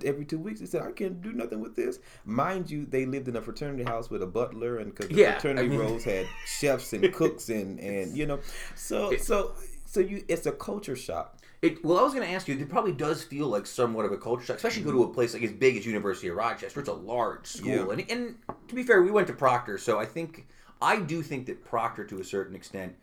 every 0.05 0.25
two 0.25 0.39
weeks. 0.39 0.61
They 0.61 0.67
said, 0.67 0.83
"I 0.83 0.93
can't 0.93 1.21
do 1.21 1.33
nothing 1.33 1.61
with 1.61 1.75
this." 1.75 1.99
Mind 2.25 2.71
you, 2.71 2.87
they 2.87 3.07
lived 3.07 3.27
in 3.27 3.35
a 3.35 3.43
fraternity 3.43 3.83
house 3.83 4.09
with 4.09 4.23
a 4.23 4.27
butler, 4.27 4.79
and 4.79 4.95
because 4.95 5.09
the 5.09 5.17
Yeah, 5.17 5.33
fraternity 5.33 5.67
I 5.67 5.71
mean- 5.71 5.81
rows 5.81 6.05
had 6.05 6.27
chefs 6.47 6.93
and 6.93 7.13
cooks 7.13 7.49
and 7.49 7.81
and 7.81 8.17
you 8.17 8.27
know, 8.27 8.39
so 8.77 9.17
so 9.17 9.53
so 9.85 10.01
you 10.01 10.25
it's 10.29 10.47
a 10.47 10.53
culture 10.53 10.95
shock. 10.95 11.39
It, 11.61 11.85
well, 11.85 11.99
I 11.99 12.03
was 12.03 12.15
going 12.15 12.25
to 12.25 12.33
ask 12.33 12.47
you. 12.47 12.57
It 12.57 12.69
probably 12.69 12.93
does 12.93 13.25
feel 13.25 13.49
like 13.49 13.67
somewhat 13.67 14.05
of 14.05 14.13
a 14.13 14.17
culture 14.17 14.45
shock, 14.45 14.57
especially 14.57 14.83
go 14.85 14.93
to 14.93 15.03
a 15.03 15.07
mm-hmm. 15.07 15.15
place 15.15 15.35
like 15.35 15.43
as 15.43 15.51
big 15.51 15.77
as 15.77 15.85
University 15.85 16.29
of 16.29 16.37
Rochester. 16.37 16.79
It's 16.79 16.89
a 16.89 16.93
large 16.93 17.49
school, 17.49 17.69
Yeah. 17.69 17.91
and 17.91 18.09
and 18.09 18.37
to 18.69 18.75
be 18.77 18.85
fair, 18.85 19.03
we 19.03 19.11
went 19.11 19.27
to 19.27 19.33
Proctor, 19.33 19.77
so 19.77 19.99
I 19.99 20.05
think 20.05 20.47
I 20.81 21.01
do 21.01 21.21
think 21.21 21.47
that 21.47 21.65
Proctor, 21.65 22.05
to 22.05 22.21
a 22.21 22.25
certain 22.25 22.55
extent, 22.55 22.95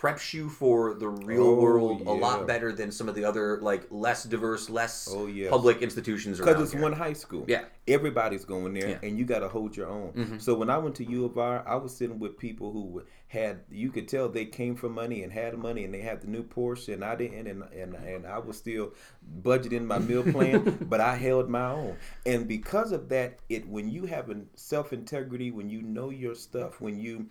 preps 0.00 0.32
you 0.32 0.48
for 0.48 0.94
the 0.94 1.08
real 1.08 1.42
Oh, 1.48 1.60
world 1.60 2.00
a 2.06 2.10
lot 2.12 2.46
better 2.46 2.72
than 2.72 2.90
some 2.90 3.06
of 3.08 3.14
the 3.14 3.24
other 3.24 3.60
like 3.60 3.86
less 3.90 4.24
diverse, 4.24 4.70
less 4.70 5.08
Oh, 5.12 5.26
yes. 5.26 5.50
public 5.50 5.82
institutions 5.82 6.38
Because 6.38 6.62
it's 6.62 6.72
here. 6.72 6.80
one 6.80 6.94
high 6.94 7.12
school. 7.12 7.44
Yeah. 7.46 7.64
Everybody's 7.86 8.44
going 8.46 8.72
there, 8.72 8.88
Yeah. 8.88 8.94
Mm-hmm. 8.96 9.04
and 9.06 9.18
you 9.18 9.24
got 9.26 9.40
to 9.40 9.48
hold 9.48 9.76
your 9.76 9.88
own. 9.88 10.38
So 10.40 10.54
when 10.54 10.70
I 10.70 10.78
went 10.78 10.94
to 10.96 11.04
U 11.04 11.24
of 11.26 11.36
R, 11.36 11.62
I 11.66 11.76
was 11.76 11.94
sitting 11.94 12.18
with 12.18 12.38
people 12.38 12.72
who 12.72 13.02
had, 13.28 13.60
you 13.70 13.90
could 13.90 14.08
tell 14.08 14.28
they 14.28 14.46
came 14.46 14.74
from 14.74 14.92
money 14.94 15.22
and 15.22 15.32
had 15.32 15.56
money, 15.58 15.84
and 15.84 15.92
they 15.92 16.00
had 16.00 16.20
the 16.22 16.28
new 16.28 16.42
Porsche, 16.44 16.94
and 16.94 17.04
I 17.04 17.14
didn't, 17.14 17.46
and 17.46 17.62
and, 17.82 17.94
and 17.94 18.26
I 18.26 18.38
was 18.38 18.56
still 18.56 18.92
budgeting 19.42 19.84
my 19.84 19.98
meal 19.98 20.22
plan, 20.22 20.78
but 20.88 21.00
I 21.00 21.14
held 21.16 21.48
my 21.48 21.66
own. 21.70 21.96
And 22.26 22.48
because 22.48 22.90
of 22.92 23.08
that, 23.10 23.38
it 23.48 23.68
when 23.68 23.88
you 23.90 24.06
have 24.06 24.30
a 24.30 24.36
self 24.56 24.92
integrity, 24.92 25.50
when 25.50 25.68
you 25.68 25.82
know 25.82 26.10
your 26.10 26.34
stuff, 26.34 26.80
when 26.80 26.98
you 26.98 27.26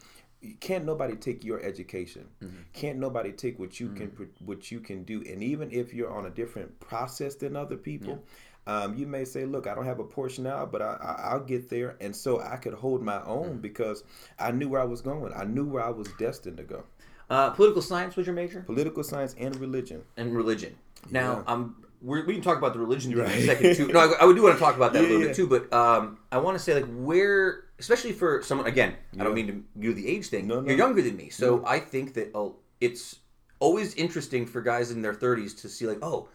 can't 0.59 0.85
nobody 0.85 1.15
take 1.15 1.43
your 1.43 1.61
education. 1.61 2.25
Can't 2.73 2.97
nobody 2.99 3.31
take 3.31 3.59
what 3.59 3.79
you 3.79 3.89
can 3.89 4.11
what 4.45 4.71
you 4.71 4.79
can 4.79 5.03
do. 5.03 5.23
And 5.29 5.43
even 5.43 5.71
if 5.71 5.93
you're 5.93 6.11
on 6.11 6.25
a 6.25 6.29
different 6.29 6.79
process 6.79 7.35
than 7.35 7.55
other 7.55 7.75
people, 7.77 8.23
um, 8.67 8.95
you 8.95 9.05
may 9.07 9.25
say, 9.25 9.45
"Look, 9.45 9.67
I 9.67 9.73
don't 9.75 9.85
have 9.85 9.99
a 9.99 10.03
Porsche 10.03 10.39
now, 10.39 10.65
but 10.65 10.81
I, 10.81 10.97
I, 11.01 11.29
I'll 11.31 11.43
get 11.43 11.69
there." 11.69 11.97
And 12.01 12.15
so 12.15 12.39
I 12.39 12.55
could 12.57 12.73
hold 12.73 13.01
my 13.03 13.21
own 13.23 13.57
because 13.59 14.03
I 14.39 14.51
knew 14.51 14.69
where 14.69 14.81
I 14.81 14.85
was 14.85 15.01
going. 15.01 15.33
I 15.33 15.43
knew 15.43 15.65
where 15.65 15.83
I 15.83 15.89
was 15.89 16.07
destined 16.19 16.57
to 16.57 16.63
go. 16.63 16.83
uh, 17.29 17.49
political 17.51 17.81
science 17.81 18.15
was 18.15 18.25
your 18.25 18.35
major, 18.35 18.61
Political 18.61 19.03
science 19.03 19.35
and 19.39 19.55
religion. 19.57 20.03
and 20.17 20.35
religion. 20.35 20.75
Now, 21.11 21.43
Yeah. 21.45 21.53
um, 21.53 21.75
we're, 22.01 22.25
we 22.25 22.33
can 22.33 22.41
talk 22.41 22.57
about 22.57 22.73
the 22.73 22.79
religion 22.79 23.11
thing 23.11 23.19
in 23.21 23.27
a 23.27 23.41
second 23.45 23.75
too. 23.75 23.87
No, 23.87 23.99
I, 23.99 24.25
I 24.29 24.33
do 24.33 24.41
want 24.43 24.55
to 24.55 24.59
talk 24.59 24.75
about 24.77 24.93
that 24.93 24.99
a 24.99 25.07
little 25.07 25.19
yeah. 25.21 25.27
bit 25.27 25.35
too, 25.35 25.47
but 25.47 25.71
um, 25.73 26.17
I 26.31 26.37
want 26.37 26.57
to 26.57 26.63
say 26.63 26.73
like 26.75 26.85
where, 26.95 27.65
especially 27.79 28.11
for 28.11 28.41
someone 28.43 28.67
again, 28.67 28.95
I 29.19 29.23
don't 29.23 29.33
mean 29.33 29.47
to 29.47 29.63
do 29.79 29.93
the 29.93 30.07
age 30.07 30.27
thing. 30.27 30.47
No, 30.47 30.61
no. 30.61 30.67
You're 30.67 30.77
younger 30.77 31.01
than 31.01 31.15
me, 31.15 31.29
so 31.29 31.63
I 31.65 31.79
think 31.79 32.13
that 32.13 32.35
uh, 32.35 32.49
it's 32.79 33.17
always 33.59 33.93
interesting 33.95 34.45
for 34.45 34.61
guys 34.61 34.91
in 34.91 35.01
their 35.01 35.13
30s 35.13 35.59
to 35.61 35.69
see 35.69 35.85
like, 35.85 35.99
oh, 36.01 36.29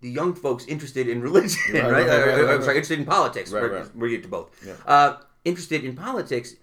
the 0.00 0.10
young 0.10 0.34
folks 0.34 0.64
interested 0.66 1.08
in 1.08 1.20
religion, 1.20 1.58
right? 1.74 1.82
Right, 1.82 1.90
right, 1.90 2.08
Uh, 2.08 2.12
right, 2.12 2.26
right, 2.26 2.38
uh, 2.40 2.44
right, 2.44 2.54
I'm 2.54 2.62
sorry, 2.62 2.76
interested 2.76 2.98
in 2.98 3.04
politics. 3.04 3.52
Right, 3.52 3.62
we're, 3.62 3.78
right. 3.80 3.96
we're 3.96 4.08
get 4.08 4.22
to 4.22 4.28
both. 4.28 4.50
Yeah. 4.66 4.74
Uh, 4.86 5.16
interested 5.44 5.84
in 5.84 5.94
politics. 5.94 6.54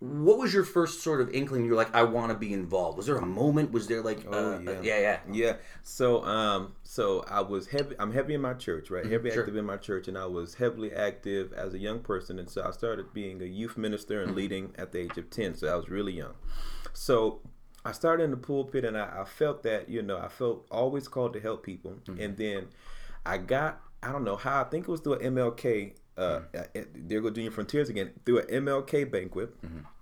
What 0.00 0.38
was 0.38 0.52
your 0.52 0.64
first 0.64 1.02
sort 1.02 1.20
of 1.20 1.30
inkling? 1.30 1.64
You're 1.64 1.76
like, 1.76 1.94
I 1.94 2.02
want 2.02 2.30
to 2.30 2.36
be 2.36 2.52
involved. 2.52 2.98
Was 2.98 3.06
there 3.06 3.16
a 3.16 3.24
moment? 3.24 3.72
Was 3.72 3.86
there 3.86 4.02
like, 4.02 4.26
Oh, 4.28 4.54
uh, 4.54 4.58
yeah. 4.58 4.70
uh, 4.70 4.82
yeah, 4.82 4.98
yeah. 4.98 5.18
Yeah. 5.32 5.56
So 5.82 6.22
um 6.24 6.74
so 6.82 7.24
I 7.28 7.40
was 7.40 7.68
heavy 7.68 7.94
I'm 7.98 8.12
heavy 8.12 8.34
in 8.34 8.40
my 8.40 8.54
church, 8.54 8.90
right? 8.90 9.06
Heavy 9.06 9.30
sure. 9.30 9.42
active 9.42 9.56
in 9.56 9.64
my 9.64 9.76
church 9.76 10.08
and 10.08 10.18
I 10.18 10.26
was 10.26 10.54
heavily 10.54 10.92
active 10.92 11.52
as 11.52 11.74
a 11.74 11.78
young 11.78 12.00
person 12.00 12.38
and 12.38 12.50
so 12.50 12.64
I 12.66 12.70
started 12.72 13.14
being 13.14 13.40
a 13.40 13.46
youth 13.46 13.76
minister 13.78 14.22
and 14.22 14.34
leading 14.34 14.74
at 14.76 14.92
the 14.92 14.98
age 14.98 15.16
of 15.16 15.30
10. 15.30 15.54
So 15.54 15.68
I 15.68 15.76
was 15.76 15.88
really 15.88 16.12
young. 16.12 16.34
So 16.92 17.40
I 17.84 17.92
started 17.92 18.24
in 18.24 18.30
the 18.30 18.36
pulpit 18.36 18.84
and 18.84 18.96
I, 18.98 19.20
I 19.20 19.24
felt 19.24 19.62
that, 19.62 19.88
you 19.88 20.02
know, 20.02 20.18
I 20.18 20.28
felt 20.28 20.66
always 20.70 21.06
called 21.08 21.32
to 21.34 21.40
help 21.40 21.62
people. 21.62 21.94
And 22.18 22.36
then 22.36 22.68
I 23.24 23.38
got 23.38 23.80
I 24.02 24.12
don't 24.12 24.24
know 24.24 24.36
how 24.36 24.60
I 24.60 24.64
think 24.64 24.86
it 24.86 24.90
was 24.90 25.00
through 25.00 25.14
an 25.14 25.34
MLK 25.34 25.94
uh, 26.16 26.40
at- 26.54 27.08
there 27.08 27.20
go 27.20 27.30
Junior 27.30 27.50
Frontiers 27.50 27.88
again 27.88 28.12
through 28.24 28.40
an 28.40 28.64
MLK 28.64 29.10
banquet. 29.10 29.54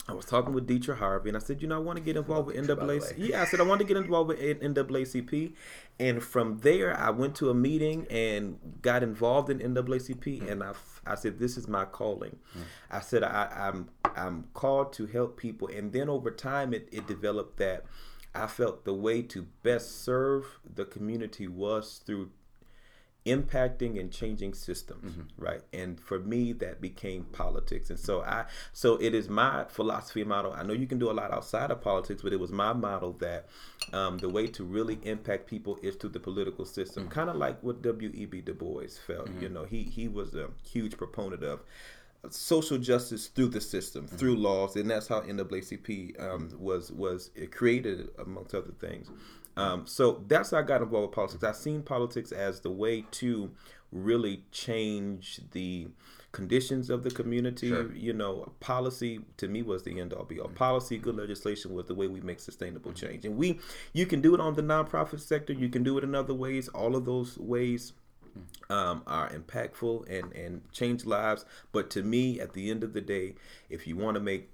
I 0.08 0.14
was 0.14 0.24
talking 0.24 0.52
with 0.52 0.66
Dietrich 0.66 0.98
Harvey, 0.98 1.28
and 1.30 1.36
I 1.36 1.40
said, 1.40 1.62
you 1.62 1.68
know, 1.68 1.76
I 1.76 1.78
want 1.78 1.96
to 1.96 2.02
get 2.02 2.16
involved 2.16 2.48
with. 2.48 2.56
NAACP. 2.66 3.14
Yeah, 3.28 3.42
I 3.42 3.44
said 3.44 3.60
I 3.60 3.62
want 3.62 3.80
to 3.82 3.86
get 3.86 3.96
involved 3.96 4.28
with 4.28 4.40
NAACP, 4.40 5.52
and 6.00 6.22
from 6.22 6.58
there 6.58 6.98
I 6.98 7.10
went 7.10 7.34
to 7.36 7.50
a 7.50 7.54
meeting 7.54 8.06
and 8.10 8.58
got 8.82 9.02
involved 9.02 9.48
in 9.50 9.60
NAACP, 9.60 10.50
and 10.50 10.62
I, 10.62 10.72
I 11.06 11.14
said 11.14 11.38
this 11.38 11.56
is 11.56 11.68
my 11.68 11.84
calling. 11.84 12.36
I 12.90 13.00
said 13.00 13.22
I, 13.22 13.48
I'm 13.56 13.88
I'm 14.16 14.46
called 14.54 14.92
to 14.94 15.06
help 15.06 15.36
people, 15.38 15.68
and 15.68 15.92
then 15.92 16.08
over 16.08 16.30
time 16.30 16.74
it, 16.74 16.88
it 16.92 17.06
developed 17.06 17.58
that 17.58 17.84
I 18.34 18.46
felt 18.48 18.84
the 18.84 18.94
way 18.94 19.22
to 19.22 19.46
best 19.62 20.02
serve 20.02 20.58
the 20.74 20.84
community 20.84 21.46
was 21.46 22.00
through 22.04 22.30
impacting 23.26 24.00
and 24.00 24.10
changing 24.10 24.54
systems 24.54 25.16
right? 25.38 25.62
And 25.72 26.00
for 26.00 26.18
me 26.18 26.52
that 26.54 26.80
became 26.80 27.24
politics. 27.24 27.90
And 27.90 27.98
so 27.98 28.22
i 28.22 28.44
so 28.72 28.96
it 28.96 29.14
is 29.14 29.28
my 29.28 29.64
philosophy 29.64 30.24
model. 30.24 30.52
I 30.52 30.62
know 30.62 30.72
you 30.72 30.86
can 30.86 30.98
do 30.98 31.10
a 31.10 31.12
lot 31.12 31.32
outside 31.32 31.70
of 31.70 31.80
politics 31.80 32.22
but 32.22 32.32
it 32.32 32.40
was 32.40 32.50
my 32.50 32.72
model 32.72 33.12
that 33.20 33.48
um, 33.92 34.18
the 34.18 34.28
way 34.28 34.46
to 34.48 34.64
really 34.64 34.98
impact 35.02 35.46
people 35.46 35.78
is 35.82 35.96
through 35.96 36.10
the 36.10 36.20
political 36.20 36.64
system 36.64 37.08
kind 37.08 37.30
of 37.30 37.36
like 37.36 37.62
what 37.62 37.82
w.e.b 37.82 38.40
du 38.40 38.54
bois 38.54 38.86
felt 39.06 39.28
you 39.40 39.48
know? 39.48 39.64
He 39.64 39.82
he 39.82 40.08
was 40.08 40.34
a 40.34 40.48
huge 40.64 40.96
proponent 40.96 41.42
of 41.42 41.60
social 42.30 42.78
justice 42.78 43.26
through 43.26 43.48
the 43.48 43.60
system, 43.60 44.06
through 44.06 44.36
laws, 44.36 44.76
and 44.76 44.88
that's 44.88 45.08
how 45.08 45.20
NAACP 45.22 46.20
um, 46.22 46.50
was 46.58 46.92
was 46.92 47.30
created, 47.50 48.10
amongst 48.18 48.54
other 48.54 48.72
things. 48.80 49.10
Um, 49.56 49.86
so 49.86 50.24
that's 50.28 50.50
how 50.50 50.58
I 50.58 50.62
got 50.62 50.82
involved 50.82 51.08
with 51.08 51.14
politics. 51.14 51.44
I've 51.44 51.56
seen 51.56 51.82
politics 51.82 52.32
as 52.32 52.60
the 52.60 52.70
way 52.70 53.04
to 53.12 53.50
really 53.90 54.44
change 54.50 55.40
the 55.52 55.88
conditions 56.32 56.88
of 56.88 57.04
the 57.04 57.10
community. 57.10 57.68
Sure. 57.68 57.92
You 57.92 58.14
know, 58.14 58.50
policy 58.60 59.20
to 59.36 59.48
me 59.48 59.62
was 59.62 59.82
the 59.82 60.00
end 60.00 60.12
all 60.14 60.24
be 60.24 60.40
all. 60.40 60.48
Policy, 60.48 60.98
good 60.98 61.16
legislation 61.16 61.74
was 61.74 61.86
the 61.86 61.94
way 61.94 62.08
we 62.08 62.20
make 62.20 62.40
sustainable 62.40 62.92
change, 62.92 63.24
and 63.24 63.36
we 63.36 63.60
you 63.92 64.06
can 64.06 64.20
do 64.20 64.34
it 64.34 64.40
on 64.40 64.54
the 64.54 64.62
nonprofit 64.62 65.20
sector. 65.20 65.52
You 65.52 65.68
can 65.68 65.82
do 65.82 65.98
it 65.98 66.04
in 66.04 66.14
other 66.14 66.34
ways. 66.34 66.68
All 66.68 66.96
of 66.96 67.04
those 67.04 67.38
ways 67.38 67.92
um, 68.70 69.02
are 69.06 69.28
impactful 69.30 70.08
and, 70.08 70.32
and 70.32 70.72
change 70.72 71.04
lives. 71.04 71.44
But 71.72 71.90
to 71.90 72.02
me, 72.02 72.40
at 72.40 72.54
the 72.54 72.70
end 72.70 72.82
of 72.82 72.92
the 72.92 73.00
day, 73.00 73.34
if 73.68 73.86
you 73.86 73.96
want 73.96 74.14
to 74.14 74.20
make 74.20 74.48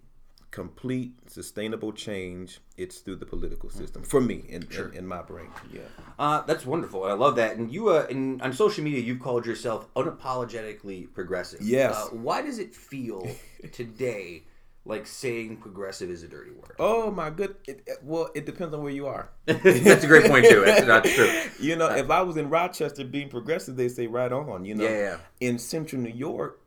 complete 0.51 1.13
sustainable 1.27 1.93
change, 1.93 2.61
it's 2.77 2.99
through 2.99 3.17
the 3.17 3.27
political 3.27 3.69
system. 3.71 4.03
For 4.03 4.21
me, 4.21 4.45
in, 4.49 4.67
in, 4.77 4.95
in 4.95 5.07
my 5.07 5.23
brain. 5.23 5.51
Yeah. 5.73 5.83
Uh, 6.19 6.43
that's 6.43 6.65
wonderful. 6.65 7.05
I 7.05 7.13
love 7.13 7.37
that. 7.37 7.57
And 7.57 7.71
you, 7.73 7.91
uh, 7.91 8.07
in, 8.09 8.41
on 8.41 8.53
social 8.53 8.83
media, 8.83 9.01
you've 9.01 9.21
called 9.21 9.45
yourself 9.47 9.93
unapologetically 9.95 11.13
progressive. 11.13 11.61
Yes. 11.63 11.95
Uh, 11.97 12.17
why 12.17 12.43
does 12.43 12.59
it 12.59 12.75
feel 12.75 13.27
today 13.73 14.45
like 14.85 15.07
saying 15.07 15.59
progressive 15.59 16.09
is 16.09 16.23
a 16.23 16.29
dirty 16.29 16.51
word? 16.53 16.73
Oh 16.79 17.11
my 17.11 17.29
good. 17.29 17.57
It, 17.67 17.87
well, 18.03 18.31
it 18.35 18.47
depends 18.47 18.73
on 18.73 18.83
where 18.83 18.93
you 18.93 19.07
are. 19.07 19.31
that's 19.45 20.05
a 20.05 20.07
great 20.07 20.31
point 20.31 20.47
too. 20.47 20.63
That's, 20.65 20.87
that's 20.87 21.15
true. 21.15 21.31
You 21.61 21.77
know, 21.77 21.91
if 21.91 22.09
I 22.09 22.23
was 22.23 22.37
in 22.37 22.49
Rochester 22.49 23.05
being 23.05 23.29
progressive, 23.29 23.77
they 23.77 23.89
say 23.89 24.07
right 24.07 24.33
on. 24.33 24.65
You 24.65 24.77
know, 24.77 24.85
Yeah, 24.85 24.91
yeah. 24.91 25.17
in 25.41 25.59
Central 25.59 26.01
New 26.01 26.11
York, 26.13 26.61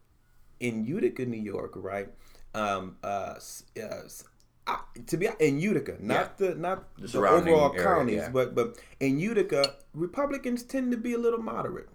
in 0.59 0.85
Utica, 0.85 1.25
New 1.25 1.41
York, 1.41 1.71
right? 1.75 2.09
Um, 2.53 2.97
uh, 3.03 3.35
uh, 4.67 4.77
to 5.07 5.17
be 5.17 5.29
in 5.39 5.59
Utica, 5.59 5.97
not 5.99 6.37
the 6.37 6.55
not 6.55 6.83
the, 6.97 7.07
surrounding 7.07 7.53
overall 7.53 7.73
area, 7.73 7.83
counties, 7.83 8.15
yeah. 8.17 8.29
but 8.29 8.53
but 8.53 8.77
in 8.99 9.19
Utica, 9.19 9.75
Republicans 9.93 10.63
tend 10.63 10.91
to 10.91 10.97
be 10.97 11.13
a 11.13 11.17
little 11.17 11.41
moderate. 11.41 11.89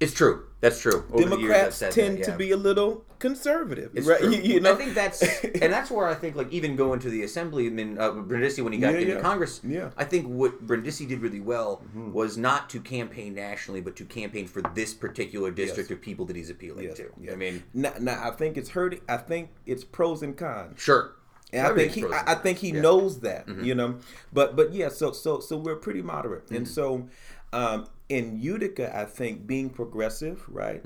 It's 0.00 0.12
true. 0.14 0.44
That's 0.60 0.80
true. 0.80 1.04
Over 1.12 1.28
the 1.30 1.36
years, 1.38 1.78
Democrats 1.78 1.94
tend 1.94 2.18
that, 2.18 2.24
to 2.24 2.36
be 2.36 2.50
a 2.52 2.56
little 2.56 3.04
conservative, 3.20 3.92
It's 3.94 4.06
right? 4.06 4.20
You, 4.22 4.30
you 4.54 4.60
know, 4.60 4.72
I 4.72 4.76
think 4.76 4.94
that's, 4.94 5.22
and 5.44 5.72
that's 5.72 5.90
where 5.90 6.06
I 6.06 6.14
think, 6.14 6.34
like, 6.36 6.52
even 6.52 6.76
going 6.76 6.98
to 7.00 7.10
the 7.10 7.22
assembly, 7.22 7.66
I 7.66 7.70
mean, 7.70 7.98
uh, 7.98 8.10
Brindisi 8.12 8.62
when 8.62 8.72
he 8.72 8.78
got 8.78 8.94
Yeah, 8.94 9.00
into 9.00 9.14
yeah. 9.14 9.20
Congress, 9.20 9.60
Yeah. 9.64 9.80
Mm-hmm. 9.80 10.00
I 10.00 10.04
think 10.04 10.26
what 10.26 10.64
Brindisi 10.66 11.06
did 11.06 11.20
really 11.20 11.40
well 11.40 11.82
was 11.94 12.36
not 12.36 12.70
to 12.70 12.80
campaign 12.80 13.34
nationally, 13.34 13.80
but 13.80 13.96
to 13.96 14.04
campaign 14.04 14.46
for 14.46 14.62
this 14.74 14.94
particular 14.94 15.50
district 15.50 15.90
of 15.90 16.00
people 16.00 16.24
that 16.26 16.36
he's 16.36 16.50
appealing 16.50 16.84
Yes, 16.86 16.96
to. 16.98 17.12
yeah. 17.20 17.32
I 17.32 17.36
mean, 17.36 17.62
now, 17.74 17.92
now 18.00 18.20
I 18.22 18.30
think 18.32 18.56
it's 18.56 18.70
hurting. 18.70 19.00
I 19.08 19.16
think 19.16 19.50
it's 19.66 19.84
pros 19.84 20.22
and 20.22 20.36
cons. 20.36 20.80
sure. 20.80 21.12
And 21.52 21.66
I 21.66 21.74
think 21.74 21.92
he, 21.92 22.04
I, 22.04 22.32
I 22.32 22.34
think 22.34 22.58
he 22.58 22.68
Yeah. 22.68 22.72
Mm-hmm. 22.74 22.82
knows 22.82 23.20
that, 23.20 23.48
you 23.62 23.74
know. 23.74 23.98
But 24.32 24.54
but 24.54 24.72
yeah, 24.72 24.90
so 24.90 25.12
so 25.12 25.40
so 25.40 25.56
we're 25.56 25.76
pretty 25.76 26.02
moderate, 26.02 26.50
and 26.50 26.68
so 26.68 27.08
Um, 27.54 27.86
in 28.08 28.40
Utica, 28.40 28.96
I 28.96 29.04
think 29.04 29.46
being 29.46 29.68
progressive, 29.68 30.42
right? 30.48 30.82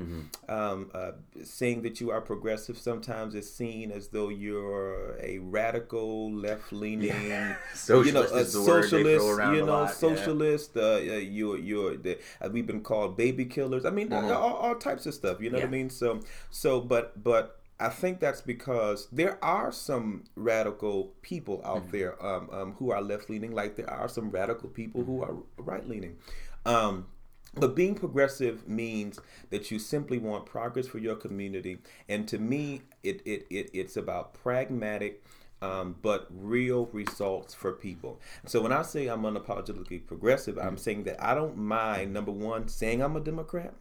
Um, 0.49 0.91
uh, 0.93 1.13
saying 1.45 1.83
that 1.83 2.01
you 2.01 2.11
are 2.11 2.21
progressive 2.21 2.77
sometimes 2.77 3.35
is 3.37 3.53
seen 3.53 3.93
as 3.93 4.09
though 4.09 4.29
you're 4.29 5.17
a 5.21 5.39
radical, 5.39 6.33
left-leaning, 6.33 7.57
you 7.89 8.13
know, 8.13 8.23
a 8.23 8.37
is 8.39 8.53
the 8.53 8.63
word 8.63 8.91
they 8.91 9.05
throw 9.05 9.37
socialist. 9.39 9.55
You 9.55 9.63
know, 9.67 9.83
yeah. 9.83 9.87
socialist. 9.87 10.77
Uh, 10.77 10.81
uh, 10.83 10.99
you're 10.99 11.59
you're 11.59 11.97
the, 11.97 12.19
uh, 12.41 12.49
we've 12.51 12.67
been 12.67 12.83
called 12.83 13.17
baby 13.17 13.45
killers. 13.45 13.85
I 13.85 13.91
mean, 13.91 14.13
all, 14.13 14.33
all 14.33 14.75
types 14.75 15.07
of 15.07 15.15
stuff. 15.15 15.41
You 15.41 15.51
know 15.51 15.59
what 15.59 15.63
I 15.65 15.67
Mm-hmm. 15.67 15.73
Mean? 15.73 15.91
So 15.91 16.21
so, 16.51 16.81
but 16.81 17.23
but. 17.23 17.59
I 17.81 17.89
think 17.89 18.21
that's 18.21 18.41
because 18.41 19.09
there 19.11 19.43
are 19.43 19.73
some 19.73 20.23
radical 20.37 21.15
people 21.21 21.61
out 21.65 21.83
Mm-hmm. 21.89 21.91
there 21.91 22.25
um, 22.25 22.49
um, 22.53 22.73
who 22.75 22.93
are 22.93 23.03
left 23.03 23.29
leaning, 23.29 23.51
like 23.51 23.75
there 23.75 23.91
are 23.91 24.09
some 24.09 24.31
radical 24.31 24.69
people 24.69 25.03
who 25.03 25.21
are 25.21 25.35
right 25.57 25.85
leaning. 25.89 26.17
Um, 26.65 27.07
but 27.55 27.77
being 27.77 27.95
progressive 27.95 28.67
means 28.67 29.19
that 29.51 29.71
you 29.71 29.79
simply 29.79 30.19
want 30.19 30.47
progress 30.47 30.87
for 30.87 30.99
your 30.99 31.17
community. 31.17 31.79
And 32.09 32.27
to 32.29 32.39
me, 32.39 32.83
it, 33.03 33.21
it, 33.27 33.47
it 33.51 33.71
it's 33.75 33.97
about 33.97 34.35
pragmatic 34.35 35.23
um, 35.61 35.95
but 36.03 36.27
real 36.31 36.87
results 36.87 37.55
for 37.55 37.73
people. 37.73 38.21
So 38.47 38.61
when 38.61 38.73
I 38.73 38.83
say 38.83 39.07
I'm 39.07 39.23
unapologetically 39.23 40.05
progressive, 40.05 40.59
I'm 40.59 40.77
saying 40.77 41.05
that 41.05 41.23
I 41.23 41.35
don't 41.35 41.57
mind, 41.57 42.13
number 42.13 42.33
one, 42.33 42.67
saying 42.69 43.01
I'm 43.01 43.17
a 43.17 43.21
Democrat 43.21 43.75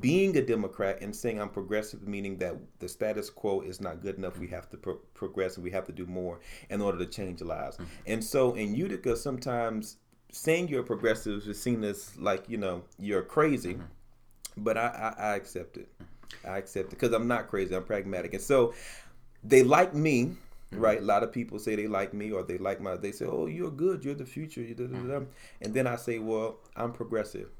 being 0.00 0.36
a 0.36 0.42
Democrat 0.42 1.00
and 1.00 1.14
saying 1.14 1.40
I'm 1.40 1.48
progressive, 1.48 2.06
meaning 2.06 2.36
that 2.38 2.56
the 2.80 2.88
status 2.88 3.30
quo 3.30 3.60
is 3.60 3.80
not 3.80 4.02
good 4.02 4.16
enough. 4.16 4.38
We 4.38 4.48
have 4.48 4.68
to 4.70 4.76
pro- 4.76 5.00
progress 5.14 5.56
and 5.56 5.64
we 5.64 5.70
have 5.70 5.86
to 5.86 5.92
do 5.92 6.06
more 6.06 6.40
in 6.70 6.80
order 6.80 6.98
to 6.98 7.06
change 7.06 7.40
lives. 7.40 7.78
And 8.06 8.22
so 8.22 8.54
in 8.54 8.74
Utica, 8.74 9.16
sometimes 9.16 9.96
saying 10.36 10.68
you're 10.68 10.80
a 10.80 10.84
progressive 10.84 11.46
is 11.46 11.60
seen 11.60 11.82
as 11.84 12.16
like, 12.18 12.48
you 12.48 12.56
know, 12.56 12.82
you're 12.98 13.22
crazy. 13.22 13.78
But 14.56 14.76
I, 14.76 15.14
I, 15.18 15.22
I 15.22 15.36
accept 15.36 15.76
it. 15.76 15.88
I 16.44 16.58
accept 16.58 16.88
it 16.88 16.90
because 16.90 17.12
I'm 17.12 17.28
not 17.28 17.48
crazy. 17.48 17.74
I'm 17.74 17.84
pragmatic. 17.84 18.34
And 18.34 18.42
so 18.42 18.74
they 19.44 19.62
like 19.62 19.94
me. 19.94 20.32
Right, 20.72 20.98
a 20.98 21.04
lot 21.04 21.22
of 21.22 21.30
people 21.32 21.60
say 21.60 21.76
they 21.76 21.86
like 21.86 22.12
me, 22.12 22.32
or 22.32 22.42
they 22.42 22.58
like 22.58 22.80
my. 22.80 22.96
They 22.96 23.12
say, 23.12 23.24
"Oh, 23.24 23.46
you're 23.46 23.70
good. 23.70 24.04
You're 24.04 24.16
the 24.16 24.26
future." 24.26 24.62
da. 24.62 25.20
And 25.62 25.72
then 25.72 25.86
I 25.86 25.94
say, 25.94 26.18
"Well, 26.18 26.56
I'm 26.74 26.92
progressive." 26.92 27.50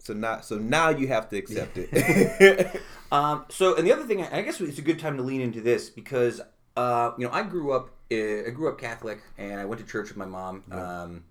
So 0.00 0.12
now, 0.12 0.40
so 0.40 0.56
now 0.56 0.90
you 0.90 1.06
have 1.06 1.28
to 1.30 1.36
accept 1.36 1.78
it. 1.78 2.80
Um, 3.12 3.44
so, 3.48 3.76
and 3.76 3.86
the 3.86 3.92
other 3.92 4.02
thing, 4.02 4.24
I 4.24 4.42
guess 4.42 4.60
it's 4.60 4.78
a 4.78 4.82
good 4.82 4.98
time 4.98 5.16
to 5.16 5.22
lean 5.22 5.40
into 5.40 5.60
this 5.60 5.90
because, 5.90 6.40
uh, 6.76 7.12
you 7.16 7.24
know, 7.24 7.32
I 7.32 7.44
grew 7.44 7.72
up, 7.72 7.90
uh, 8.10 8.48
I 8.48 8.50
grew 8.50 8.68
up 8.68 8.80
Catholic, 8.80 9.20
and 9.38 9.60
I 9.60 9.64
went 9.64 9.80
to 9.80 9.86
church 9.86 10.08
with 10.08 10.16
my 10.16 10.24
mom. 10.24 10.64
Um, 10.72 11.24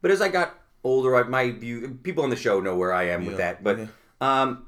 but 0.00 0.10
as 0.10 0.20
I 0.20 0.28
got 0.28 0.58
older, 0.84 1.16
I, 1.16 1.22
my 1.24 1.50
view, 1.50 1.98
people 2.02 2.24
on 2.24 2.30
the 2.30 2.36
show 2.36 2.60
know 2.60 2.76
where 2.76 2.92
I 2.92 3.04
am 3.08 3.24
with 3.26 3.38
Yeah, 3.38 3.52
that. 3.52 3.64
But, 3.64 3.78
yeah. 3.78 3.86
um, 4.20 4.66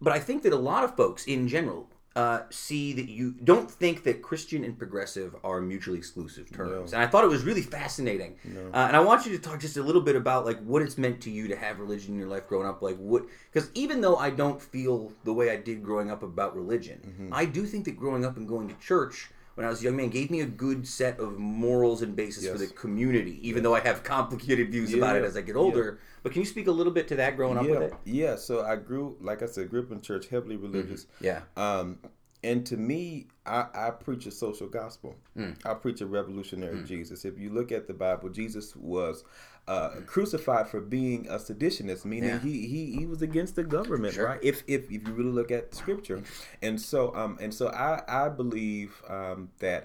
but 0.00 0.12
I 0.12 0.18
think 0.18 0.42
that 0.44 0.52
a 0.52 0.56
lot 0.56 0.84
of 0.84 0.96
folks 0.96 1.24
in 1.26 1.48
general 1.48 1.88
uh, 2.16 2.40
see 2.50 2.92
that 2.92 3.08
you 3.08 3.32
don't 3.44 3.70
think 3.70 4.02
that 4.02 4.20
Christian 4.20 4.64
and 4.64 4.76
progressive 4.76 5.36
are 5.44 5.60
mutually 5.60 5.96
exclusive 5.96 6.50
terms, 6.52 6.92
and 6.92 7.00
I 7.00 7.06
thought 7.06 7.22
it 7.22 7.28
was 7.28 7.44
really 7.44 7.62
fascinating. 7.62 8.34
Uh, 8.74 8.76
and 8.88 8.96
I 8.96 9.00
want 9.00 9.26
you 9.26 9.32
to 9.32 9.38
talk 9.38 9.60
just 9.60 9.76
a 9.76 9.82
little 9.82 10.00
bit 10.02 10.16
about 10.16 10.44
like 10.44 10.60
what 10.64 10.82
it's 10.82 10.98
meant 10.98 11.20
to 11.22 11.30
you 11.30 11.46
to 11.48 11.56
have 11.56 11.78
religion 11.78 12.14
in 12.14 12.18
your 12.18 12.28
life 12.28 12.48
growing 12.48 12.66
up. 12.66 12.82
Like 12.82 12.96
what, 12.96 13.24
because 13.52 13.70
even 13.74 14.00
though 14.00 14.16
I 14.16 14.30
don't 14.30 14.60
feel 14.60 15.12
the 15.24 15.32
way 15.32 15.50
I 15.50 15.56
did 15.56 15.84
growing 15.84 16.10
up 16.10 16.22
about 16.24 16.56
religion, 16.56 16.98
Mm-hmm. 17.06 17.32
I 17.32 17.44
do 17.44 17.64
think 17.64 17.84
that 17.84 17.96
growing 17.96 18.24
up 18.24 18.36
and 18.36 18.46
going 18.48 18.68
to 18.68 18.74
church. 18.74 19.30
When 19.60 19.66
I 19.66 19.68
was 19.68 19.82
a 19.82 19.84
young 19.84 19.96
man, 19.96 20.08
gave 20.08 20.30
me 20.30 20.40
a 20.40 20.46
good 20.46 20.88
set 20.88 21.20
of 21.20 21.38
morals 21.38 22.00
and 22.00 22.16
basis 22.16 22.48
for 22.48 22.56
the 22.56 22.66
community. 22.66 23.46
Even 23.46 23.62
though 23.62 23.74
I 23.74 23.80
have 23.80 24.02
complicated 24.02 24.72
views 24.72 24.94
about 24.94 25.16
it 25.16 25.22
as 25.22 25.36
I 25.36 25.42
get 25.42 25.54
older, 25.54 25.98
but 26.22 26.32
can 26.32 26.40
you 26.40 26.46
speak 26.46 26.66
a 26.66 26.70
little 26.70 26.94
bit 26.94 27.08
to 27.08 27.16
that 27.16 27.36
growing 27.36 27.58
up 27.58 27.66
with 27.66 27.78
yeah, 27.78 27.86
it? 27.86 27.94
yeah. 28.06 28.36
So 28.36 28.64
I 28.64 28.76
grew, 28.76 29.18
like 29.20 29.42
I 29.42 29.46
said, 29.46 29.68
grew 29.68 29.82
up 29.82 29.92
in 29.92 30.00
church, 30.00 30.28
heavily 30.28 30.54
mm-hmm. 30.54 30.72
religious. 30.72 31.06
Yeah. 31.20 31.42
Um, 31.58 31.98
and 32.42 32.64
to 32.68 32.78
me, 32.78 33.26
I, 33.44 33.66
I 33.74 33.90
preach 33.90 34.24
a 34.24 34.30
social 34.30 34.66
gospel. 34.66 35.14
Hmm. 35.36 35.50
I 35.66 35.74
preach 35.74 36.00
a 36.00 36.06
revolutionary 36.06 36.78
hmm. 36.78 36.86
Jesus. 36.86 37.26
If 37.26 37.38
you 37.38 37.50
look 37.50 37.70
at 37.70 37.86
the 37.86 37.92
Bible, 37.92 38.30
Jesus 38.30 38.74
was 38.74 39.24
uh, 39.72 39.88
crucified 40.14 40.66
for 40.72 40.80
being 40.80 41.20
a 41.28 41.36
seditionist, 41.48 42.04
meaning 42.04 42.30
Yeah. 42.30 42.38
he, 42.48 42.54
he 42.72 42.80
he 42.98 43.04
was 43.12 43.20
against 43.22 43.54
the 43.60 43.64
government, 43.78 44.14
Sure. 44.14 44.26
right? 44.30 44.40
If, 44.50 44.56
if 44.66 44.82
if 44.96 45.00
you 45.06 45.12
really 45.20 45.34
look 45.40 45.50
at 45.58 45.64
Scripture, 45.82 46.18
and 46.66 46.76
so 46.90 47.00
um 47.20 47.32
and 47.44 47.52
so 47.58 47.64
I 47.68 47.92
I 48.24 48.28
believe 48.40 48.90
um 49.16 49.38
that 49.66 49.82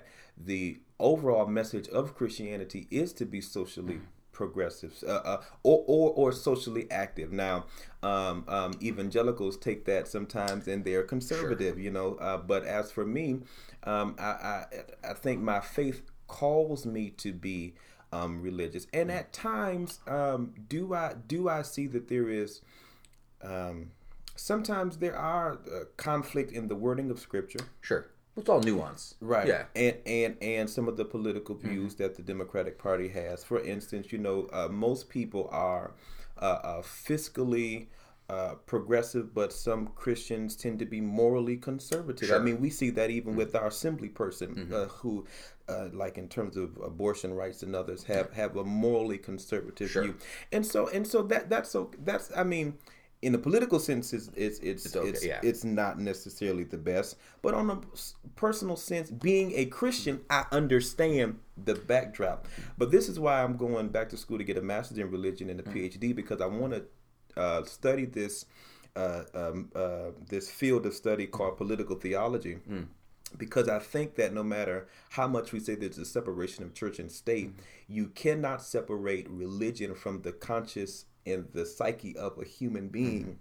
the 0.52 0.64
overall 1.00 1.46
message 1.60 1.88
of 2.00 2.04
Christianity 2.20 2.82
is 3.02 3.14
to 3.20 3.26
be 3.26 3.42
socially 3.42 4.00
progressive 4.32 4.94
uh, 5.08 5.12
uh, 5.32 5.42
or, 5.64 5.80
or 5.88 6.06
or 6.22 6.32
socially 6.34 6.86
active. 6.92 7.30
Now, 7.32 7.56
um, 8.04 8.44
um, 8.58 8.72
evangelicals 8.82 9.56
take 9.58 9.86
that 9.86 10.08
sometimes 10.16 10.68
and 10.68 10.84
they're 10.84 11.04
conservative, 11.16 11.76
you 11.86 11.92
know. 11.98 12.16
Uh, 12.16 12.38
but 12.52 12.62
as 12.66 12.92
for 12.92 13.06
me, 13.06 13.28
um, 13.84 14.16
I, 14.20 14.32
I 14.54 14.66
I 15.12 15.14
think 15.14 15.42
my 15.42 15.60
faith 15.78 16.00
calls 16.28 16.86
me 16.86 17.12
to 17.24 17.32
be 17.32 17.76
um, 18.16 18.42
religious, 18.42 18.86
and 18.94 19.12
at 19.12 19.26
times, 19.34 20.00
um, 20.08 20.54
do 20.70 20.94
I 20.94 21.08
do 21.28 21.40
I 21.50 21.62
see 21.74 21.88
that 21.88 22.08
there 22.08 22.30
is. 22.44 22.62
Um, 23.42 23.92
sometimes 24.36 24.98
there 24.98 25.18
are 25.18 25.50
uh, 25.54 25.86
conflict 25.98 26.52
in 26.52 26.68
the 26.68 26.76
wording 26.76 27.10
of 27.12 27.20
scripture 27.20 27.60
Sure. 27.82 28.04
It's 28.38 28.50
all 28.50 28.60
nuance. 28.62 29.16
right 29.22 29.48
Yeah. 29.48 29.64
and 29.84 29.96
and 30.06 30.34
and 30.42 30.70
some 30.70 30.88
of 30.92 30.96
the 30.98 31.06
political 31.06 31.56
views 31.56 31.96
that 31.96 32.16
the 32.18 32.22
democratic 32.34 32.76
party 32.78 33.08
has 33.10 33.44
for 33.46 33.60
instance 33.64 34.12
you 34.14 34.18
know 34.28 34.38
uh, 34.52 34.68
most 34.70 35.08
people 35.10 35.48
are 35.52 35.86
uh, 36.42 36.60
uh, 36.72 36.82
fiscally 36.82 37.88
uh, 38.30 38.56
progressive 38.66 39.34
but 39.36 39.54
some 39.54 39.88
christians 39.96 40.56
tend 40.56 40.80
to 40.80 40.86
be 40.86 41.00
morally 41.00 41.58
conservative. 41.58 42.32
I 42.32 42.40
mean 42.40 42.60
we 42.60 42.70
see 42.72 42.90
that 42.92 43.10
even 43.12 43.36
with 43.36 43.56
our 43.56 43.68
assembly 43.68 44.10
person 44.10 44.72
uh, 44.74 44.86
who 44.86 45.26
uh, 45.70 45.90
like 45.94 46.18
in 46.18 46.28
terms 46.28 46.58
of 46.58 46.78
abortion 46.84 47.34
rights 47.34 47.62
and 47.64 47.76
others 47.76 48.04
have 48.06 48.32
have 48.34 48.56
a 48.56 48.64
morally 48.64 49.18
conservative 49.20 49.92
Sure. 49.92 50.04
view. 50.04 50.16
And 50.52 50.66
so 50.66 50.88
and 50.90 51.06
so 51.06 51.22
that 51.24 51.50
that's 51.52 51.70
so 51.70 51.92
that's 52.04 52.32
i 52.36 52.44
mean 52.44 52.78
in 53.22 53.32
the 53.32 53.38
political 53.38 53.80
sense 53.80 54.12
it's 54.14 54.30
it's 54.36 54.60
it's 54.60 54.86
It's 54.88 54.96
okay, 54.96 55.10
it's, 55.10 55.26
yeah. 55.26 55.40
it's 55.44 55.64
not 55.64 56.00
necessarily 56.00 56.64
the 56.64 56.78
best. 56.78 57.18
But 57.42 57.54
on 57.54 57.70
a 57.70 57.80
personal 58.36 58.76
sense 58.76 59.10
being 59.12 59.54
a 59.56 59.66
christian 59.66 60.22
i 60.32 60.46
understand 60.52 61.40
the 61.64 61.76
backdrop. 61.76 62.48
But 62.78 62.90
this 62.92 63.08
is 63.08 63.20
why 63.20 63.44
i'm 63.44 63.56
going 63.56 63.90
back 63.90 64.10
to 64.10 64.18
school 64.18 64.38
to 64.40 64.44
get 64.44 64.58
a 64.58 64.62
master's 64.62 64.98
in 64.98 65.10
religion 65.12 65.50
and 65.52 65.60
a 65.60 65.64
phd 65.64 66.16
because 66.16 66.42
i 66.42 66.46
want 66.48 66.74
to 66.74 66.84
uh, 67.38 67.64
study 67.64 68.06
this 68.06 68.46
uh, 68.96 69.24
um, 69.34 69.70
uh, 69.76 70.12
this 70.30 70.50
field 70.50 70.86
of 70.86 70.94
study 70.94 71.28
called 71.28 71.58
political 71.58 71.96
theology 71.96 72.60
because 73.38 73.68
I 73.68 73.80
think 73.80 74.16
that 74.16 74.34
no 74.34 74.44
matter 74.44 74.88
how 75.10 75.28
much 75.28 75.52
we 75.52 75.60
say 75.60 75.76
there's 75.76 75.98
a 75.98 76.06
separation 76.06 76.64
of 76.64 76.74
church 76.74 77.00
and 77.00 77.12
state, 77.12 77.52
you 77.88 78.08
cannot 78.08 78.62
separate 78.62 79.28
religion 79.30 79.96
from 79.96 80.22
the 80.22 80.32
conscious 80.32 81.06
and 81.26 81.48
the 81.54 81.66
psyche 81.66 82.16
of 82.16 82.38
a 82.40 82.46
human 82.46 82.88
being 82.88 83.40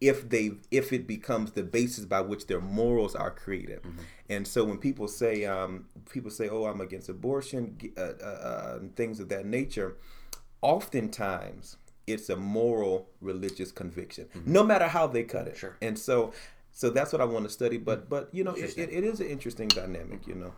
if 0.00 0.28
they 0.28 0.52
if 0.70 0.92
it 0.92 1.06
becomes 1.06 1.52
the 1.52 1.62
basis 1.62 2.04
by 2.04 2.20
which 2.20 2.46
their 2.46 2.60
morals 2.60 3.14
are 3.14 3.30
created. 3.30 3.80
And 4.28 4.46
so 4.46 4.64
when 4.64 4.78
people 4.78 5.08
say 5.08 5.44
um, 5.44 5.86
people 6.10 6.30
say, 6.30 6.48
"Oh, 6.48 6.64
I'm 6.64 6.80
against 6.80 7.08
abortion," 7.08 7.76
uh, 7.96 8.00
uh, 8.00 8.24
uh, 8.24 8.78
and 8.80 8.94
things 8.96 9.20
of 9.20 9.28
that 9.30 9.46
nature, 9.46 9.96
oftentimes 10.62 11.76
it's 12.08 12.28
a 12.30 12.36
moral 12.36 13.08
religious 13.20 13.72
conviction, 13.72 14.26
mm-hmm. 14.26 14.52
no 14.52 14.64
matter 14.64 14.88
how 14.88 15.06
they 15.06 15.22
cut 15.22 15.48
it. 15.48 15.56
Sure. 15.56 15.76
And 15.80 15.98
so 15.98 16.32
so 16.72 16.90
that's 16.90 17.12
what 17.12 17.20
I 17.20 17.24
want 17.24 17.44
to 17.44 17.50
study. 17.50 17.76
But 17.76 18.06
mm. 18.06 18.08
but 18.08 18.28
you 18.32 18.44
know, 18.44 18.52
it, 18.52 18.78
it, 18.78 18.90
it 18.92 19.04
is 19.04 19.20
an 19.20 19.26
interesting 19.26 19.68
dynamic. 19.68 20.26
You 20.26 20.36
know. 20.36 20.52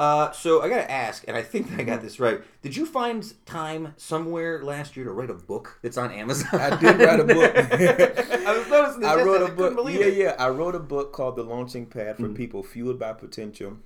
Uh, 0.00 0.32
so 0.32 0.62
I 0.62 0.68
gotta 0.70 0.90
ask, 0.90 1.24
and 1.28 1.36
I 1.36 1.42
think 1.42 1.78
I 1.78 1.82
got 1.82 2.00
this 2.00 2.18
right. 2.18 2.40
Did 2.62 2.74
you 2.74 2.86
find 2.86 3.22
time 3.44 3.92
somewhere 3.98 4.64
last 4.64 4.96
year 4.96 5.04
to 5.04 5.12
write 5.12 5.28
a 5.28 5.34
book 5.34 5.78
that's 5.82 5.98
on 5.98 6.10
Amazon? 6.10 6.58
I 6.58 6.74
did 6.76 6.98
write 6.98 7.20
a 7.20 7.24
book. 7.24 7.54
I 7.54 8.58
was 8.58 8.68
noticing 8.68 9.00
this 9.02 9.10
I 9.10 9.22
wrote 9.22 9.48
a 9.48 9.52
book. 9.52 9.78
Yeah, 9.90 10.00
it. 10.00 10.16
yeah. 10.16 10.36
I 10.38 10.48
wrote 10.48 10.74
a 10.74 10.80
book 10.80 11.12
called 11.12 11.36
The 11.36 11.42
Launching 11.42 11.84
Pad 11.84 12.16
for 12.16 12.28
mm. 12.28 12.34
People 12.34 12.62
Fueled 12.62 12.98
by 12.98 13.12
Potential. 13.12 13.76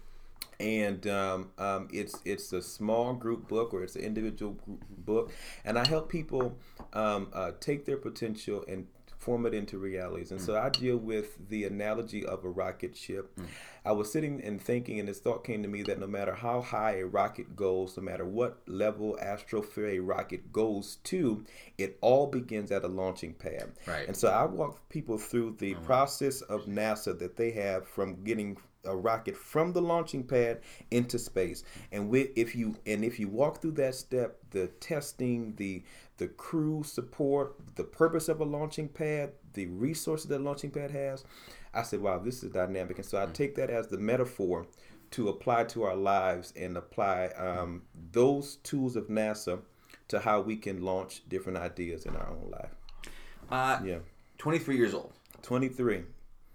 And 0.61 1.07
um, 1.07 1.51
um, 1.59 1.89
it's 1.93 2.17
it's 2.25 2.53
a 2.53 2.63
small 2.63 3.15
group 3.15 3.49
book 3.49 3.75
or 3.75 3.83
it's 3.83 3.97
an 3.97 4.03
individual 4.03 4.53
group 4.53 4.85
book, 4.91 5.33
and 5.65 5.79
I 5.79 5.87
help 5.87 6.09
people 6.09 6.57
um, 6.93 7.29
uh, 7.33 7.53
take 7.61 7.85
their 7.85 7.97
potential 7.97 8.65
and 8.69 8.87
form 9.25 9.47
it 9.47 9.55
into 9.55 9.79
realities. 9.79 10.31
And 10.33 10.41
so 10.41 10.55
I 10.59 10.69
deal 10.69 10.99
with 10.99 11.49
the 11.49 11.65
analogy 11.65 12.27
of 12.27 12.45
a 12.45 12.49
rocket 12.49 12.95
ship. 12.95 13.39
I 13.87 13.93
was 13.93 14.13
sitting 14.13 14.43
and 14.45 14.61
thinking, 14.61 15.01
and 15.01 15.09
this 15.09 15.19
thought 15.19 15.45
came 15.45 15.63
to 15.63 15.69
me 15.69 15.83
that 15.85 15.99
no 15.99 16.07
matter 16.07 16.35
how 16.35 16.61
high 16.61 16.99
a 16.99 17.07
rocket 17.07 17.57
goes, 17.57 17.97
no 17.97 18.03
matter 18.03 18.27
what 18.27 18.61
level 18.67 19.19
astrosphere 19.23 19.97
a 19.97 19.99
rocket 20.01 20.53
goes 20.53 20.97
to, 21.05 21.43
it 21.79 21.97
all 22.03 22.27
begins 22.27 22.71
at 22.71 22.85
a 22.85 22.89
launching 22.89 23.33
pad. 23.33 23.73
Right. 23.87 24.07
And 24.07 24.17
so 24.17 24.29
I 24.29 24.45
walk 24.45 24.87
people 24.91 25.17
through 25.17 25.57
the 25.59 25.75
process 25.87 26.43
of 26.43 26.67
NASA 26.67 27.19
that 27.19 27.37
they 27.37 27.51
have 27.53 27.89
from 27.89 28.25
getting 28.25 28.59
a 28.85 28.95
rocket 28.95 29.37
from 29.37 29.73
the 29.73 29.83
launching 29.83 30.25
pad 30.25 30.61
into 30.91 31.19
space. 31.19 31.65
And 31.93 32.09
with, 32.09 32.31
if 32.37 32.55
you 32.55 32.77
and 32.87 33.05
if 33.05 33.19
you 33.19 33.29
walk 33.29 33.61
through 33.61 33.73
that 33.73 33.95
step, 33.95 34.39
the 34.51 34.69
testing, 34.81 35.55
the 35.57 35.83
the 36.19 36.29
crew 36.29 36.83
support, 36.85 37.57
the 37.77 37.85
purpose 37.85 38.29
of 38.29 38.41
a 38.41 38.45
launching 38.45 38.89
pad, 38.89 39.33
the 39.55 39.67
resources 39.67 40.29
that 40.29 40.41
a 40.41 40.45
launching 40.45 40.71
pad 40.71 40.91
has, 40.93 41.25
I 41.73 41.83
said, 41.83 42.01
wow, 42.01 42.19
this 42.19 42.43
is 42.45 42.53
dynamic. 42.53 42.99
And 42.99 43.07
so 43.07 43.21
I 43.21 43.27
take 43.27 43.57
that 43.57 43.71
as 43.71 43.89
the 43.89 43.99
metaphor 43.99 44.67
to 45.13 45.29
apply 45.29 45.65
to 45.65 45.83
our 45.83 45.97
lives 45.97 46.53
and 46.57 46.77
apply 46.77 47.27
um, 47.37 47.83
those 48.13 48.57
tools 48.57 48.97
of 48.97 49.09
NASA 49.09 49.61
to 50.09 50.21
how 50.21 50.41
we 50.41 50.57
can 50.57 50.83
launch 50.83 51.23
different 51.29 51.59
ideas 51.59 52.07
in 52.07 52.15
our 52.17 52.29
own 52.29 52.51
life. 52.51 52.71
Uh, 53.51 53.81
Yeah. 53.85 53.99
23 54.39 54.77
years 54.77 54.95
old. 54.95 55.13
23. 55.43 56.03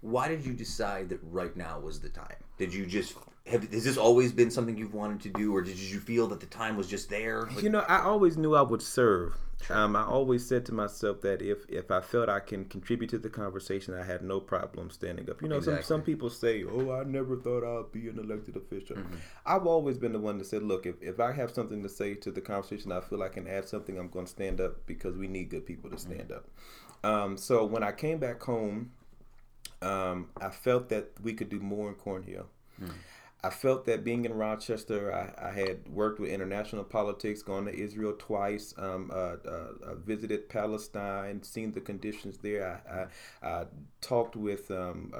Why 0.00 0.28
did 0.28 0.44
you 0.46 0.52
decide 0.52 1.10
that 1.10 1.20
right 1.22 1.54
now 1.56 1.78
was 1.80 2.00
the 2.00 2.08
time? 2.08 2.36
Did 2.58 2.72
you 2.72 2.86
just 2.86 3.14
have 3.46 3.70
has 3.72 3.84
this 3.84 3.96
always 3.96 4.32
been 4.32 4.50
something 4.50 4.76
you've 4.76 4.94
wanted 4.94 5.20
to 5.22 5.28
do, 5.30 5.54
or 5.54 5.62
did 5.62 5.78
you 5.78 6.00
feel 6.00 6.26
that 6.28 6.40
the 6.40 6.46
time 6.46 6.76
was 6.76 6.88
just 6.88 7.10
there? 7.10 7.46
Like, 7.46 7.62
You 7.62 7.70
know, 7.70 7.80
I 7.80 8.02
always 8.02 8.36
knew 8.36 8.54
I 8.54 8.62
would 8.62 8.82
serve. 8.82 9.34
Um, 9.68 9.94
I 9.94 10.04
always 10.04 10.46
said 10.46 10.64
to 10.66 10.74
myself 10.74 11.20
that 11.20 11.42
if 11.42 11.68
if 11.68 11.90
I 11.90 12.00
felt 12.00 12.30
I 12.30 12.40
can 12.40 12.64
contribute 12.64 13.10
to 13.10 13.18
the 13.18 13.28
conversation, 13.28 13.92
I 13.94 14.04
had 14.04 14.22
no 14.22 14.40
problem 14.40 14.88
standing 14.88 15.28
up. 15.28 15.42
You 15.42 15.48
know, 15.48 15.56
Exactly. 15.56 15.82
some 15.82 15.98
some 15.98 16.02
people 16.02 16.30
say, 16.30 16.64
"Oh, 16.64 16.92
I 16.92 17.04
never 17.04 17.36
thought 17.36 17.62
I'd 17.62 17.92
be 17.92 18.08
an 18.08 18.18
elected 18.18 18.56
official." 18.56 18.96
I've 19.44 19.66
always 19.66 19.98
been 19.98 20.12
the 20.12 20.18
one 20.18 20.38
to 20.38 20.44
say, 20.44 20.58
"Look, 20.58 20.86
if, 20.86 21.02
if 21.02 21.20
I 21.20 21.32
have 21.32 21.50
something 21.50 21.82
to 21.82 21.90
say 21.90 22.14
to 22.14 22.30
the 22.30 22.40
conversation, 22.40 22.90
I 22.90 23.00
feel 23.00 23.22
I 23.22 23.28
can 23.28 23.46
add 23.46 23.68
something. 23.68 23.98
I'm 23.98 24.08
going 24.08 24.24
to 24.24 24.30
stand 24.30 24.62
up 24.62 24.86
because 24.86 25.16
we 25.16 25.28
need 25.28 25.50
good 25.50 25.66
people 25.66 25.90
to 25.90 25.98
stand 25.98 26.32
up." 26.32 26.46
Um, 27.04 27.36
so 27.36 27.64
when 27.64 27.82
I 27.82 27.92
came 27.92 28.18
back 28.18 28.42
home, 28.42 28.92
um, 29.82 30.28
I 30.40 30.50
felt 30.50 30.88
that 30.90 31.12
we 31.22 31.34
could 31.34 31.48
do 31.48 31.60
more 31.60 31.88
in 31.88 31.94
Cornhill. 31.94 32.46
I 33.42 33.48
felt 33.48 33.86
that 33.86 34.04
being 34.04 34.26
in 34.26 34.34
Rochester, 34.34 35.14
I, 35.14 35.48
I 35.48 35.52
had 35.52 35.88
worked 35.88 36.20
with 36.20 36.30
international 36.30 36.84
politics, 36.84 37.42
gone 37.42 37.64
to 37.64 37.74
Israel 37.74 38.14
twice, 38.18 38.74
um, 38.76 39.10
uh, 39.12 39.36
uh, 39.46 39.72
uh, 39.82 39.94
visited 39.94 40.48
Palestine, 40.50 41.42
seen 41.42 41.72
the 41.72 41.80
conditions 41.80 42.38
there. 42.38 42.82
I, 43.42 43.46
I, 43.46 43.60
I 43.62 43.66
talked 44.02 44.36
with 44.36 44.70
um, 44.70 45.12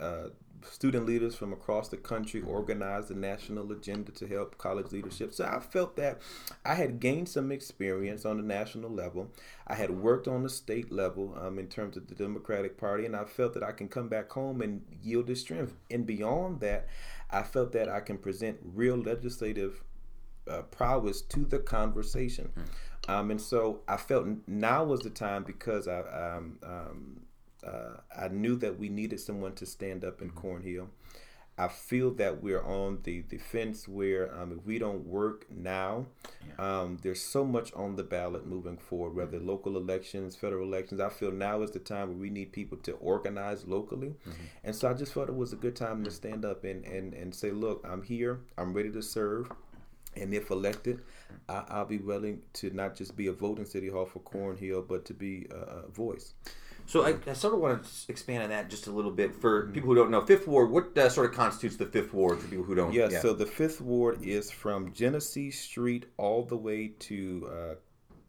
uh, 0.00 0.02
uh, 0.02 0.28
student 0.70 1.06
leaders 1.06 1.34
from 1.34 1.52
across 1.52 1.88
the 1.88 1.96
country, 1.96 2.42
organized 2.42 3.10
a 3.10 3.18
national 3.18 3.70
agenda 3.72 4.12
to 4.12 4.26
help 4.26 4.58
college 4.58 4.92
leadership. 4.92 5.32
So 5.32 5.44
I 5.44 5.60
felt 5.60 5.96
that 5.96 6.20
I 6.64 6.74
had 6.74 7.00
gained 7.00 7.28
some 7.28 7.52
experience 7.52 8.24
on 8.24 8.36
the 8.36 8.42
national 8.42 8.90
level. 8.90 9.30
I 9.66 9.74
had 9.74 9.90
worked 9.90 10.28
on 10.28 10.42
the 10.42 10.48
state 10.48 10.90
level 10.92 11.36
um, 11.40 11.58
in 11.58 11.66
terms 11.68 11.96
of 11.96 12.06
the 12.06 12.14
Democratic 12.14 12.76
Party, 12.78 13.06
and 13.06 13.16
I 13.16 13.24
felt 13.24 13.54
that 13.54 13.62
I 13.62 13.72
can 13.72 13.88
come 13.88 14.08
back 14.08 14.30
home 14.32 14.60
and 14.60 14.82
yield 15.02 15.26
this 15.26 15.40
strength. 15.40 15.74
And 15.90 16.06
beyond 16.06 16.60
that, 16.60 16.88
I 17.30 17.42
felt 17.42 17.72
that 17.72 17.88
I 17.88 18.00
can 18.00 18.18
present 18.18 18.58
real 18.62 18.96
legislative 18.96 19.82
uh, 20.48 20.62
prowess 20.62 21.20
to 21.22 21.44
the 21.44 21.58
conversation. 21.58 22.50
Um, 23.06 23.30
and 23.30 23.40
so 23.40 23.80
I 23.86 23.96
felt 23.96 24.26
now 24.46 24.84
was 24.84 25.00
the 25.00 25.10
time 25.10 25.44
because 25.44 25.88
I 25.88 26.00
um, 26.00 26.58
um, 26.62 27.20
uh, 27.66 28.00
I 28.16 28.28
knew 28.28 28.56
that 28.56 28.78
we 28.78 28.88
needed 28.88 29.20
someone 29.20 29.54
to 29.54 29.66
stand 29.66 30.04
up 30.04 30.22
in 30.22 30.30
Cornhill. 30.30 30.88
I 31.60 31.66
feel 31.66 32.12
that 32.12 32.40
we're 32.40 32.62
on 32.62 33.00
the, 33.02 33.22
the 33.22 33.38
fence 33.38 33.88
where 33.88 34.32
um, 34.32 34.52
if 34.52 34.64
we 34.64 34.78
don't 34.78 35.04
work 35.04 35.44
now, 35.50 36.06
um, 36.56 36.98
there's 37.02 37.20
so 37.20 37.44
much 37.44 37.72
on 37.74 37.96
the 37.96 38.04
ballot 38.04 38.46
moving 38.46 38.76
forward, 38.76 39.16
whether 39.16 39.40
local 39.40 39.76
elections, 39.76 40.36
federal 40.36 40.68
elections. 40.68 41.00
I 41.00 41.08
feel 41.08 41.32
now 41.32 41.62
is 41.62 41.72
the 41.72 41.80
time 41.80 42.10
where 42.10 42.16
we 42.16 42.30
need 42.30 42.52
people 42.52 42.78
to 42.78 42.92
organize 42.92 43.66
locally. 43.66 44.14
And 44.62 44.74
so 44.74 44.88
I 44.88 44.94
just 44.94 45.12
felt 45.12 45.28
it 45.28 45.34
was 45.34 45.52
a 45.52 45.56
good 45.56 45.74
time 45.74 46.04
to 46.04 46.12
stand 46.12 46.44
up 46.44 46.62
and, 46.62 46.84
and, 46.84 47.12
and 47.12 47.34
say, 47.34 47.50
look, 47.50 47.84
I'm 47.88 48.02
here, 48.02 48.38
I'm 48.56 48.72
ready 48.72 48.92
to 48.92 49.02
serve. 49.02 49.50
And 50.16 50.32
if 50.32 50.50
elected, 50.50 51.02
I, 51.48 51.64
I'll 51.68 51.84
be 51.84 51.98
willing 51.98 52.42
to 52.54 52.70
not 52.70 52.94
just 52.94 53.16
be 53.16 53.26
a 53.26 53.32
vote 53.32 53.58
in 53.58 53.66
City 53.66 53.88
Hall 53.88 54.06
for 54.06 54.20
Cornhill, 54.20 54.82
but 54.82 55.04
to 55.06 55.14
be 55.14 55.48
a, 55.50 55.86
a 55.86 55.88
voice. 55.88 56.34
So 56.88 57.04
I, 57.04 57.16
I 57.26 57.34
sort 57.34 57.52
of 57.52 57.60
want 57.60 57.84
to 57.84 57.90
expand 58.10 58.44
on 58.44 58.48
that 58.48 58.70
just 58.70 58.86
a 58.86 58.90
little 58.90 59.10
bit 59.10 59.34
for 59.34 59.66
people 59.66 59.90
who 59.90 59.94
don't 59.94 60.10
know. 60.10 60.24
Fifth 60.24 60.48
Ward, 60.48 60.70
what 60.70 60.96
uh, 60.96 61.10
sort 61.10 61.28
of 61.28 61.36
constitutes 61.36 61.76
the 61.76 61.84
Fifth 61.84 62.14
Ward 62.14 62.40
for 62.40 62.48
people 62.48 62.64
who 62.64 62.74
don't? 62.74 62.94
Know? 62.94 63.08
Yeah, 63.08 63.20
so 63.20 63.34
the 63.34 63.44
fifth 63.44 63.82
ward 63.82 64.22
is 64.22 64.50
from 64.50 64.94
Genesee 64.94 65.50
Street 65.50 66.06
all 66.16 66.44
the 66.44 66.56
way 66.56 66.92
to 67.00 67.50
uh, 67.52 67.74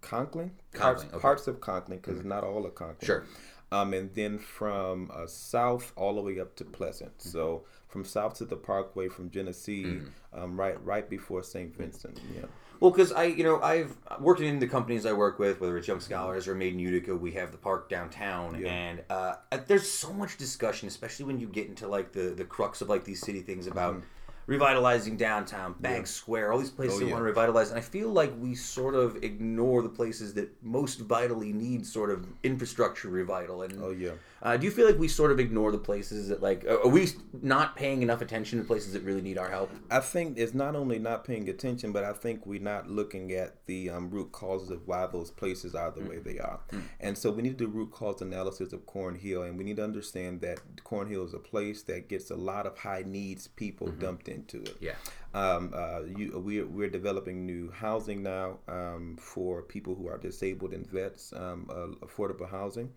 Conklin, 0.02 0.52
parts, 0.74 1.06
okay. 1.06 1.18
parts 1.20 1.48
of 1.48 1.62
Conklin, 1.62 2.00
because 2.00 2.26
not 2.26 2.44
all 2.44 2.66
of 2.66 2.76
Conklin. 2.76 3.06
Sure. 3.06 3.24
Um, 3.72 3.94
and 3.94 4.14
then 4.14 4.38
from 4.38 5.10
uh, 5.14 5.26
south 5.26 5.94
all 5.96 6.16
the 6.16 6.22
way 6.22 6.42
up 6.42 6.58
to 6.58 6.66
Pleasant. 6.66 7.18
Mm-hmm. 7.18 7.30
So 7.30 7.64
from 7.88 8.04
south 8.04 8.34
to 8.40 8.46
the 8.46 8.58
Parkway, 8.58 9.08
from 9.08 9.30
Genesee, 9.30 10.02
um, 10.34 10.60
right 10.60 10.84
right 10.84 11.10
before 11.10 11.44
St. 11.44 11.74
Vincent. 11.74 12.20
Yeah. 12.36 12.48
Well, 12.80 12.92
because 12.92 13.12
I, 13.12 13.26
you 13.26 13.44
know, 13.44 13.62
I've 13.62 13.96
worked 14.20 14.42
in 14.42 14.60
the 14.60 14.68
companies 14.68 15.06
I 15.06 15.12
work 15.14 15.38
with, 15.38 15.60
whether 15.60 15.78
it's 15.78 15.88
Young 15.88 16.00
Scholars 16.00 16.48
or 16.48 16.56
Made 16.56 16.74
in 16.74 16.80
Utica. 16.80 17.16
We 17.16 17.32
have 17.32 17.52
the 17.52 17.58
park 17.58 17.90
downtown, 17.90 18.60
Yeah. 18.60 18.70
and 18.70 19.04
uh, 19.10 19.34
there's 19.68 19.90
so 19.90 20.14
much 20.14 20.38
discussion, 20.38 20.88
especially 20.88 21.26
when 21.26 21.40
you 21.40 21.48
get 21.48 21.68
into 21.68 21.88
like 21.88 22.12
the 22.14 22.30
the 22.30 22.46
crux 22.46 22.82
of 22.82 22.88
like 22.90 23.04
these 23.04 23.20
city 23.20 23.42
things 23.42 23.68
about 23.68 24.02
revitalizing 24.46 25.16
downtown, 25.16 25.76
Bagg's 25.80 26.10
Square, 26.10 26.54
all 26.54 26.58
these 26.60 26.72
places 26.72 26.96
Oh, 26.96 27.00
that 27.02 27.06
yeah. 27.06 27.12
want 27.12 27.22
to 27.22 27.26
revitalize. 27.26 27.70
And 27.70 27.78
I 27.78 27.82
feel 27.82 28.10
like 28.10 28.34
we 28.40 28.56
sort 28.56 28.96
of 28.96 29.24
ignore 29.24 29.84
the 29.84 29.90
places 29.90 30.34
that 30.36 30.50
most 30.64 31.02
vitally 31.02 31.54
need 31.54 31.86
sort 31.86 32.10
of 32.10 32.26
infrastructure 32.44 33.10
revital. 33.10 33.64
And 33.64 33.80
Oh 33.84 33.92
yeah. 33.92 34.12
Uh, 34.42 34.58
do 34.58 34.66
you 34.66 34.72
feel 34.72 34.86
like 34.86 34.98
we 34.98 35.08
sort 35.08 35.32
of 35.32 35.40
ignore 35.40 35.72
the 35.72 35.78
places 35.78 36.30
that 36.30 36.42
like 36.42 36.66
are 36.66 36.88
we 36.88 37.10
not 37.42 37.76
paying 37.76 38.02
enough 38.02 38.22
attention 38.22 38.60
to 38.60 38.66
places 38.66 38.94
that 38.94 39.04
really 39.04 39.22
need 39.22 39.38
our 39.38 39.50
help? 39.50 39.72
I 39.92 40.00
think 40.00 40.38
it's 40.38 40.54
not 40.54 40.76
only 40.76 41.00
not 41.00 41.26
paying 41.26 41.50
attention, 41.50 41.92
but 41.92 42.04
I 42.04 42.14
think 42.14 42.46
we're 42.46 42.62
not 42.62 42.90
looking 42.90 43.32
at 43.32 43.66
the 43.66 43.90
um, 43.90 44.10
root 44.10 44.32
causes 44.32 44.70
of 44.70 44.88
why 44.88 45.08
those 45.08 45.32
places 45.32 45.76
are 45.76 45.92
the 45.92 46.02
way 46.02 46.20
they 46.20 46.40
are. 46.40 46.60
And 47.00 47.18
so 47.18 47.32
we 47.32 47.42
need 47.42 47.58
to 47.58 47.66
do 47.66 47.68
root 47.68 47.92
cause 47.92 48.22
analysis 48.22 48.74
of 48.74 48.86
Cornhill, 48.86 49.44
and 49.48 49.58
we 49.58 49.64
need 49.64 49.78
to 49.78 49.84
understand 49.84 50.42
that 50.42 50.60
Cornhill 50.84 51.26
is 51.26 51.34
a 51.34 51.40
place 51.40 51.84
that 51.84 52.10
gets 52.10 52.32
a 52.32 52.36
lot 52.36 52.66
of 52.66 52.78
high 52.78 53.04
needs 53.06 53.48
people 53.48 53.88
dumped 53.88 54.30
into 54.30 54.62
it. 54.62 54.78
Yeah. 54.80 54.96
Um, 55.34 55.74
uh, 55.76 56.02
you, 56.18 56.40
we're, 56.40 56.66
we're 56.66 56.90
developing 56.90 57.46
new 57.46 57.72
housing 57.72 58.24
now 58.24 58.60
um, 58.68 59.18
for 59.20 59.62
people 59.62 59.96
who 59.96 60.08
are 60.08 60.18
disabled 60.18 60.74
and 60.74 60.88
vets, 60.88 61.34
um, 61.34 61.68
uh, 61.70 62.06
affordable 62.06 62.50
housing. 62.50 62.92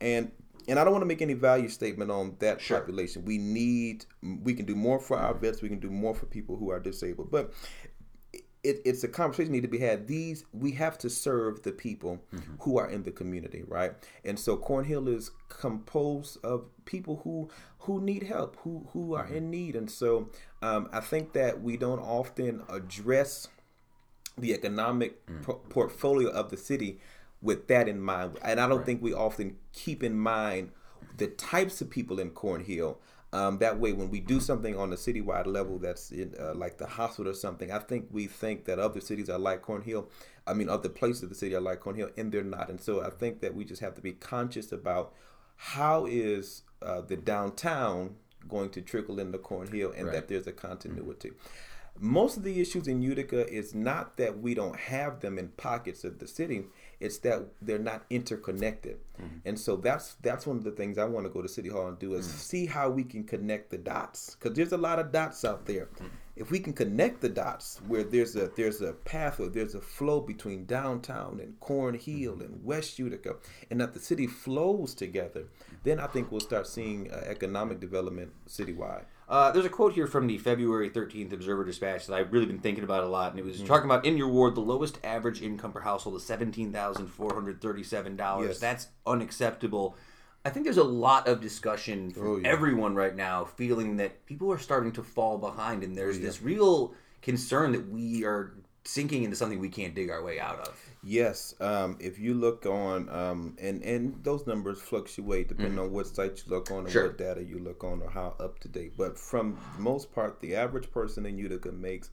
And 0.00 0.32
and 0.68 0.78
I 0.78 0.84
don't 0.84 0.92
want 0.92 1.02
to 1.02 1.06
make 1.06 1.22
any 1.22 1.34
value 1.34 1.68
statement 1.68 2.10
on 2.10 2.36
that 2.38 2.60
Sure. 2.60 2.78
population. 2.78 3.24
We 3.24 3.38
need, 3.38 4.06
we 4.22 4.54
can 4.54 4.64
do 4.64 4.74
more 4.74 4.98
for 4.98 5.16
our 5.18 5.34
vets. 5.34 5.62
We 5.62 5.68
can 5.68 5.80
do 5.80 5.90
more 5.90 6.14
for 6.14 6.26
people 6.26 6.56
who 6.56 6.70
are 6.70 6.80
disabled. 6.80 7.30
But 7.30 7.52
it, 8.64 8.80
it's 8.84 9.04
a 9.04 9.08
conversation 9.08 9.52
need 9.52 9.62
to 9.62 9.68
be 9.68 9.78
had. 9.78 10.08
These 10.08 10.46
we 10.52 10.72
have 10.72 10.96
to 10.98 11.10
serve 11.10 11.62
the 11.62 11.72
people 11.72 12.24
mm-hmm. 12.34 12.54
who 12.60 12.78
are 12.78 12.88
in 12.88 13.02
the 13.02 13.12
community, 13.12 13.62
right? 13.68 13.92
And 14.24 14.40
so 14.40 14.56
Cornhill 14.56 15.06
is 15.06 15.30
composed 15.48 16.38
of 16.42 16.64
people 16.86 17.20
who 17.22 17.50
who 17.80 18.00
need 18.00 18.22
help, 18.22 18.56
who 18.60 18.88
who 18.92 19.14
are 19.14 19.26
mm-hmm. 19.26 19.36
in 19.36 19.50
need. 19.50 19.76
And 19.76 19.90
so 19.90 20.30
um, 20.62 20.88
I 20.92 21.00
think 21.00 21.34
that 21.34 21.62
we 21.62 21.76
don't 21.76 22.00
often 22.00 22.62
address 22.70 23.48
the 24.36 24.52
economic 24.52 25.24
mm. 25.26 25.42
po- 25.42 25.60
portfolio 25.68 26.28
of 26.30 26.50
the 26.50 26.56
city 26.56 26.98
with 27.44 27.68
that 27.68 27.88
in 27.88 28.00
mind. 28.00 28.38
And 28.42 28.58
I 28.58 28.66
don't 28.66 28.84
think 28.84 29.02
we 29.02 29.12
often 29.12 29.58
keep 29.72 30.02
in 30.02 30.18
mind 30.18 30.70
the 31.18 31.28
types 31.28 31.80
of 31.80 31.90
people 31.90 32.18
in 32.18 32.30
Cornhill. 32.30 32.96
Um, 33.32 33.58
that 33.58 33.78
way, 33.78 33.92
when 33.92 34.10
we 34.10 34.20
do 34.20 34.40
something 34.40 34.76
on 34.76 34.92
a 34.92 34.96
citywide 34.96 35.46
level 35.46 35.78
that's 35.78 36.10
in, 36.10 36.34
uh, 36.40 36.54
like 36.54 36.78
the 36.78 36.86
hospital 36.86 37.30
or 37.30 37.34
something, 37.34 37.70
I 37.70 37.80
think 37.80 38.06
we 38.10 38.26
think 38.26 38.64
that 38.64 38.78
other 38.78 39.00
cities 39.00 39.28
are 39.28 39.38
like 39.38 39.60
Cornhill. 39.60 40.08
I 40.46 40.54
mean, 40.54 40.68
other 40.68 40.88
places 40.88 41.24
of 41.24 41.28
the 41.28 41.34
city 41.34 41.54
are 41.54 41.60
like 41.60 41.80
Cornhill, 41.80 42.10
and 42.16 42.32
they're 42.32 42.42
not. 42.42 42.70
And 42.70 42.80
so 42.80 43.04
I 43.04 43.10
think 43.10 43.40
that 43.40 43.54
we 43.54 43.64
just 43.64 43.82
have 43.82 43.94
to 43.96 44.00
be 44.00 44.12
conscious 44.12 44.72
about 44.72 45.12
how 45.56 46.06
is 46.06 46.62
uh, 46.80 47.02
the 47.02 47.16
downtown 47.16 48.16
going 48.48 48.70
to 48.70 48.80
trickle 48.80 49.18
into 49.18 49.38
Cornhill, 49.38 49.92
and 49.96 50.08
that 50.12 50.28
there's 50.28 50.46
a 50.46 50.52
continuity 50.52 51.32
most 51.98 52.36
of 52.36 52.42
the 52.42 52.60
issues 52.60 52.88
in 52.88 53.02
Utica 53.02 53.48
is 53.48 53.74
not 53.74 54.16
that 54.16 54.38
we 54.38 54.54
don't 54.54 54.76
have 54.76 55.20
them 55.20 55.38
in 55.38 55.48
pockets 55.48 56.04
of 56.04 56.18
the 56.18 56.26
city; 56.26 56.64
it's 57.04 57.18
that 57.18 57.42
they're 57.60 57.78
not 57.78 58.04
interconnected. 58.08 58.96
Mm-hmm. 59.20 59.36
And 59.44 59.60
so 59.60 59.76
that's 59.76 60.14
that's 60.22 60.46
one 60.46 60.56
of 60.56 60.64
the 60.64 60.70
things 60.70 60.96
I 60.96 61.04
want 61.04 61.26
to 61.26 61.30
go 61.30 61.42
to 61.42 61.48
City 61.48 61.68
Hall 61.68 61.86
and 61.86 61.98
do 61.98 62.14
is 62.14 62.26
mm. 62.26 62.30
see 62.30 62.66
how 62.66 62.88
we 62.88 63.04
can 63.04 63.24
connect 63.24 63.70
the 63.70 63.76
dots 63.76 64.34
because 64.34 64.56
there's 64.56 64.72
a 64.72 64.78
lot 64.78 64.98
of 64.98 65.12
dots 65.12 65.44
out 65.44 65.66
there. 65.66 65.88
Mm. 66.00 66.08
If 66.36 66.50
we 66.50 66.58
can 66.58 66.72
connect 66.72 67.20
the 67.20 67.28
dots 67.28 67.80
where 67.86 68.04
there's 68.04 68.36
a 68.36 68.50
there's 68.56 68.80
a 68.80 68.94
path 68.94 69.38
or 69.38 69.48
there's 69.48 69.74
a 69.74 69.80
flow 69.82 70.20
between 70.20 70.64
downtown 70.64 71.40
and 71.40 71.60
Cornhill 71.60 72.32
mm-hmm. 72.32 72.40
and 72.40 72.64
West 72.64 72.98
Utica, 72.98 73.36
and 73.70 73.80
that 73.82 73.92
the 73.92 74.00
city 74.00 74.26
flows 74.26 74.94
together, 74.94 75.44
then 75.82 76.00
I 76.00 76.06
think 76.06 76.32
we'll 76.32 76.40
start 76.40 76.66
seeing 76.66 77.12
uh, 77.12 77.22
economic 77.26 77.80
development 77.80 78.32
citywide. 78.48 79.04
Uh, 79.28 79.50
there's 79.52 79.64
a 79.64 79.68
quote 79.70 79.92
here 79.94 80.06
from 80.06 80.26
the 80.26 80.36
February 80.38 80.90
13th 80.90 81.32
Observer 81.32 81.64
Dispatch 81.64 82.06
that 82.06 82.14
I've 82.14 82.30
really 82.32 82.44
been 82.46 82.58
thinking 82.58 82.84
about 82.84 83.04
a 83.04 83.08
lot, 83.08 83.30
and 83.30 83.38
it 83.40 83.44
was 83.44 83.62
talking 83.62 83.86
about 83.86 84.04
in 84.04 84.18
your 84.18 84.28
ward, 84.28 84.54
the 84.54 84.60
lowest 84.60 84.98
average 85.02 85.40
income 85.40 85.72
per 85.72 85.80
household 85.80 86.16
is 86.16 86.22
$17,437. 86.24 88.46
Yes. 88.46 88.58
That's 88.58 88.88
unacceptable. 89.06 89.96
I 90.44 90.50
think 90.50 90.64
there's 90.64 90.76
a 90.76 90.84
lot 90.84 91.26
of 91.26 91.40
discussion 91.40 92.10
from 92.10 92.26
Oh, 92.26 92.36
yeah. 92.36 92.48
everyone 92.48 92.94
right 92.94 93.16
now 93.16 93.46
feeling 93.46 93.96
that 93.96 94.26
people 94.26 94.52
are 94.52 94.58
starting 94.58 94.92
to 94.92 95.02
fall 95.02 95.38
behind, 95.38 95.82
and 95.82 95.94
Oh, 95.94 95.96
there's 95.96 96.20
this 96.20 96.42
real 96.42 96.92
concern 97.22 97.72
that 97.72 97.88
we 97.88 98.24
are 98.24 98.52
sinking 98.84 99.22
into 99.24 99.36
something 99.36 99.58
we 99.58 99.70
can't 99.70 99.94
dig 99.94 100.10
our 100.10 100.22
way 100.22 100.38
out 100.38 100.58
of. 100.58 100.78
Yes, 101.06 101.54
um, 101.60 101.96
if 102.00 102.18
you 102.18 102.32
look 102.34 102.64
on, 102.66 103.08
um, 103.10 103.56
and 103.60 103.82
and 103.82 104.18
those 104.24 104.46
numbers 104.46 104.80
fluctuate 104.80 105.48
depending 105.48 105.78
on 105.78 105.92
what 105.92 106.06
site 106.06 106.38
you 106.38 106.44
look 106.54 106.70
on 106.70 106.84
Mm-hmm. 106.84 106.92
Sure. 106.92 107.06
what 107.08 107.18
data 107.18 107.42
you 107.44 107.58
look 107.58 107.84
on 107.84 108.00
or 108.02 108.10
how 108.10 108.34
up 108.40 108.58
to 108.60 108.68
date. 108.68 108.94
But 108.96 109.18
from 109.18 109.58
the 109.76 109.82
most 109.82 110.14
part, 110.14 110.40
the 110.40 110.54
average 110.56 110.90
person 110.90 111.26
in 111.26 111.36
Utica 111.38 111.70
makes. 111.72 112.10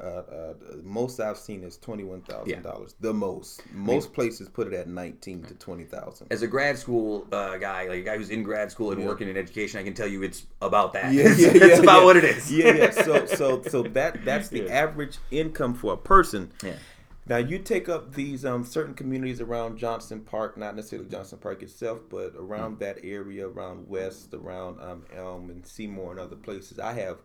Uh, 0.00 0.22
uh, 0.40 0.54
most 0.84 1.18
I've 1.18 1.36
seen 1.36 1.64
is 1.64 1.76
twenty 1.76 2.04
one 2.04 2.20
thousand 2.20 2.62
dollars. 2.62 2.94
The 3.00 3.12
most. 3.12 3.62
Most 3.72 4.12
places 4.12 4.48
put 4.48 4.68
it 4.68 4.72
at 4.72 4.86
nineteen 4.86 5.42
to 5.42 5.54
twenty 5.54 5.82
thousand. 5.82 6.28
As 6.30 6.42
a 6.42 6.46
grad 6.46 6.78
school 6.78 7.26
uh, 7.32 7.56
guy, 7.56 7.88
like 7.88 7.98
a 7.98 8.02
guy 8.02 8.16
who's 8.16 8.30
in 8.30 8.44
grad 8.44 8.70
school 8.70 8.92
and 8.92 9.04
working 9.04 9.28
in 9.28 9.36
education, 9.36 9.80
I 9.80 9.82
can 9.82 9.94
tell 9.94 10.06
you 10.06 10.22
it's 10.22 10.46
about 10.62 10.92
that. 10.92 11.12
Yeah, 11.12 11.24
it's 11.26 11.40
yeah, 11.40 11.48
it's 11.48 11.66
yeah, 11.66 11.82
about 11.82 11.98
yeah. 12.00 12.04
what 12.04 12.16
it 12.16 12.22
is. 12.24 12.52
yeah, 12.52 12.74
yeah. 12.74 12.90
So, 12.92 13.26
so, 13.26 13.62
so 13.62 13.82
that 13.98 14.24
that's 14.24 14.48
the 14.50 14.70
average 14.70 15.18
income 15.32 15.74
for 15.74 15.94
a 15.94 15.96
person. 15.96 16.52
Yeah. 16.62 16.74
Now 17.28 17.36
you 17.36 17.58
take 17.58 17.88
up 17.88 18.14
these 18.14 18.44
um, 18.44 18.64
certain 18.64 18.94
communities 18.94 19.40
around 19.40 19.76
Johnson 19.78 20.20
Park, 20.20 20.56
not 20.56 20.74
necessarily 20.76 21.08
Johnson 21.08 21.38
Park 21.38 21.62
itself, 21.62 22.00
but 22.08 22.32
around 22.36 22.76
Mm. 22.76 22.78
that 22.80 22.98
area, 23.04 23.46
around 23.48 23.88
West, 23.88 24.32
around 24.34 24.80
um, 24.80 25.04
Elm 25.14 25.50
and 25.50 25.66
Seymour 25.66 26.12
and 26.12 26.20
other 26.20 26.36
places. 26.36 26.78
I 26.78 26.92
have 26.94 27.18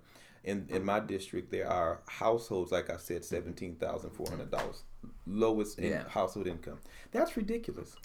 in 0.44 0.68
in 0.70 0.84
my 0.84 1.00
district 1.00 1.52
there 1.52 1.70
are 1.70 2.02
households, 2.08 2.72
like 2.72 2.90
I 2.90 2.98
said, 2.98 3.24
seventeen 3.24 3.76
thousand 3.76 4.10
four 4.12 4.28
hundred 4.30 4.52
dollars, 4.52 4.84
lowest 5.26 5.80
in 5.80 5.94
household 6.10 6.48
income. 6.48 6.80
That's 7.12 7.38
ridiculous. 7.38 7.96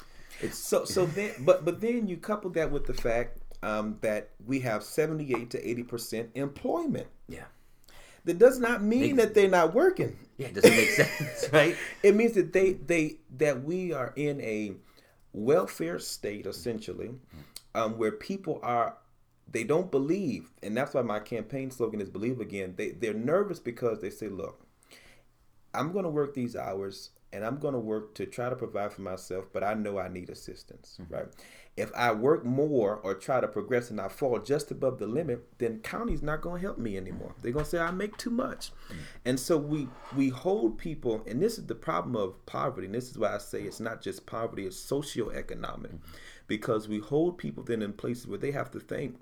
It's 0.41 0.57
so 0.59 0.85
so 0.85 1.05
then, 1.19 1.33
but 1.41 1.65
but 1.65 1.81
then 1.81 2.07
you 2.07 2.17
couple 2.17 2.51
that 2.51 2.71
with 2.71 2.87
the 2.87 2.95
fact 2.95 3.39
um, 3.65 3.99
that 4.03 4.31
we 4.47 4.61
have 4.61 4.85
seventy 4.85 5.35
eight 5.35 5.51
to 5.51 5.69
eighty 5.69 5.83
percent 5.83 6.31
employment. 6.37 7.09
Yeah. 7.29 7.47
That 8.29 8.39
does 8.39 8.59
not 8.59 8.83
mean 8.83 9.17
that 9.17 9.33
they're 9.33 9.49
not 9.49 9.73
working. 9.73 10.15
Yeah, 10.37 10.49
it 10.49 10.55
doesn't 10.55 10.77
make 10.77 10.91
sense, 10.91 11.49
right? 11.51 11.75
It 12.03 12.15
means 12.15 12.33
that 12.35 12.53
they 12.53 12.75
they 12.75 13.17
that 13.39 13.65
we 13.65 13.95
are 13.95 14.13
in 14.17 14.39
a 14.43 14.75
welfare 15.33 15.99
state 15.99 16.45
essentially, 16.45 17.13
um, 17.75 17.97
where 17.97 18.13
people 18.13 18.61
are 18.63 18.99
they 19.51 19.65
don't 19.65 19.91
believe, 19.91 20.51
and 20.63 20.77
that's 20.77 20.93
why 20.93 21.01
my 21.01 21.21
campaign 21.21 21.71
slogan 21.71 22.03
is 22.03 22.11
"Believe 22.11 22.39
Again." 22.39 22.75
They 22.77 22.91
they're 22.91 23.15
nervous 23.15 23.61
because 23.61 24.03
they 24.03 24.11
say, 24.11 24.29
"Look, 24.29 24.61
I'm 25.73 25.91
going 25.93 26.05
to 26.05 26.11
work 26.11 26.35
these 26.35 26.55
hours." 26.55 27.09
And 27.33 27.45
I'm 27.45 27.59
going 27.59 27.75
to 27.75 27.81
work 27.81 28.15
to 28.15 28.27
try 28.27 28.49
to 28.49 28.57
provide 28.57 28.93
for 28.93 29.03
myself, 29.03 29.47
but 29.53 29.63
I 29.63 29.75
know 29.75 29.99
I 29.99 30.09
need 30.09 30.31
assistance, 30.31 30.99
mm-hmm. 31.01 31.13
right? 31.13 31.27
If 31.77 31.93
I 31.95 32.13
work 32.13 32.45
more 32.45 32.97
or 32.97 33.15
try 33.15 33.41
to 33.41 33.47
progress 33.47 33.91
and 33.91 34.01
I 34.01 34.09
fall 34.09 34.39
just 34.39 34.71
above 34.71 34.99
the 34.99 35.07
limit, 35.07 35.47
then 35.59 35.81
county's 35.81 36.23
not 36.23 36.41
going 36.41 36.61
to 36.61 36.67
help 36.67 36.79
me 36.79 36.97
anymore. 36.97 37.35
They're 37.41 37.53
going 37.53 37.67
to 37.67 37.71
say 37.71 37.79
I 37.79 37.91
make 37.91 38.17
too 38.17 38.31
much, 38.31 38.73
mm-hmm. 38.89 39.01
and 39.27 39.39
so 39.39 39.57
we 39.57 39.89
we 40.17 40.31
hold 40.31 40.79
people, 40.79 41.23
and 41.27 41.41
this 41.41 41.59
is 41.59 41.67
the 41.67 41.77
problem 41.77 42.17
of 42.17 42.45
poverty. 42.47 42.87
And 42.87 42.95
this 42.95 43.11
is 43.11 43.19
why 43.19 43.35
I 43.35 43.39
say 43.39 43.63
it's 43.63 43.79
not 43.79 44.01
just 44.01 44.27
poverty; 44.27 44.67
it's 44.67 44.91
socioeconomic, 44.91 45.93
mm-hmm. 45.93 46.15
because 46.49 46.89
we 46.89 46.99
hold 46.99 47.39
people 47.39 47.63
then 47.63 47.83
in 47.83 47.93
places 47.93 48.27
where 48.27 48.39
they 48.39 48.51
have 48.51 48.73
to 48.73 48.81
think, 48.81 49.17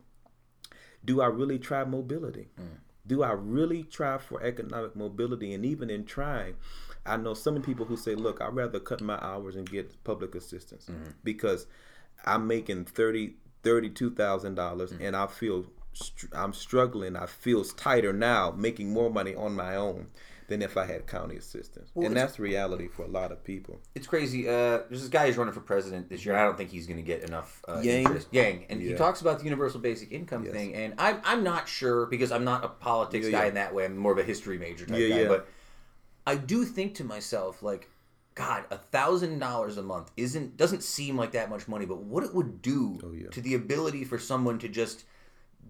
do 1.05 1.21
I 1.21 1.27
really 1.27 1.59
try 1.59 1.85
mobility? 1.85 2.49
Mm. 2.59 2.79
Do 3.07 3.23
I 3.23 3.33
really 3.33 3.85
try 3.85 4.19
for 4.19 4.43
economic 4.43 4.97
mobility? 4.97 5.55
And 5.55 5.65
even 5.65 5.91
in 5.91 6.05
trying, 6.05 6.57
I 7.07 7.17
know 7.17 7.35
some 7.35 7.61
people 7.63 7.87
who 7.87 7.97
say, 7.97 8.15
look, 8.15 8.41
I'd 8.41 8.55
rather 8.55 8.81
cut 8.81 9.01
my 9.01 9.19
hours 9.21 9.57
and 9.57 9.69
get 9.71 10.03
public 10.05 10.35
assistance 10.35 10.91
because 11.25 11.67
I'm 12.25 12.47
making 12.47 12.87
thirty 12.87 13.35
thirty-two 13.63 14.11
thousand 14.15 14.55
dollars 14.55 14.93
and 15.01 15.17
I 15.17 15.27
feel 15.27 15.67
str- 15.93 16.27
I'm 16.35 16.53
struggling. 16.53 17.17
I 17.17 17.27
feel 17.27 17.65
tighter 17.65 18.13
now, 18.13 18.53
making 18.57 18.93
more 18.93 19.11
money 19.11 19.35
on 19.35 19.55
my 19.55 19.77
own 19.77 20.09
than 20.49 20.63
if 20.63 20.77
I 20.77 20.87
had 20.87 21.09
county 21.09 21.35
assistance. 21.37 21.91
and 21.97 22.17
that's 22.17 22.39
reality 22.39 22.87
for 22.87 23.03
a 23.03 23.09
lot 23.09 23.33
of 23.33 23.43
people. 23.43 23.81
It's 23.97 24.07
crazy. 24.07 24.49
Uh, 24.49 24.79
there's 24.89 25.01
this 25.01 25.09
guy 25.09 25.27
who's 25.27 25.37
running 25.37 25.53
for 25.53 25.59
president 25.61 26.09
this 26.09 26.25
year. 26.25 26.37
I 26.37 26.45
don't 26.45 26.57
think 26.57 26.71
he's 26.71 26.87
going 26.87 26.99
to 26.99 27.03
get 27.03 27.25
enough 27.25 27.61
uh, 27.67 27.81
Yang? 27.83 28.03
interest. 28.05 28.29
Yang, 28.31 28.67
and 28.71 28.81
he 28.81 28.95
talks 28.95 29.21
about 29.21 29.39
the 29.39 29.45
universal 29.45 29.81
basic 29.81 30.13
income 30.13 30.45
Yes. 30.45 30.53
thing, 30.55 30.75
and 30.77 30.95
I'm 30.99 31.21
I'm 31.25 31.43
not 31.43 31.67
sure 31.69 32.07
because 32.07 32.31
I'm 32.31 32.45
not 32.45 32.65
a 32.65 32.69
politics 32.69 33.27
Yeah, 33.27 33.33
guy 33.33 33.43
yeah. 33.43 33.49
in 33.49 33.55
that 33.55 33.75
way. 33.75 33.87
I'm 33.87 33.97
more 33.97 34.13
of 34.13 34.19
a 34.19 34.23
history 34.23 34.57
major 34.57 34.87
type 34.87 34.99
Yeah, 35.01 35.09
guy. 35.09 35.23
yeah. 35.23 35.29
But 35.29 35.49
I 36.27 36.37
do 36.37 36.65
think 36.65 36.95
to 36.97 37.05
myself 37.05 37.63
like. 37.63 37.89
God, 38.35 38.65
a 38.71 38.77
thousand 38.77 39.39
dollars 39.39 39.79
a 39.79 39.83
month 39.83 40.11
isn't 40.15 40.59
doesn't 40.59 40.83
seem 40.83 41.17
like 41.17 41.33
that 41.33 41.49
much 41.49 41.69
money, 41.69 41.87
but 41.87 42.03
what 42.03 42.23
it 42.23 42.35
would 42.35 42.61
do 42.61 43.01
Oh, 43.03 43.11
yeah. 43.13 43.31
to 43.31 43.41
the 43.41 43.55
ability 43.55 44.05
for 44.05 44.19
someone 44.19 44.59
to 44.59 44.69
just 44.69 45.05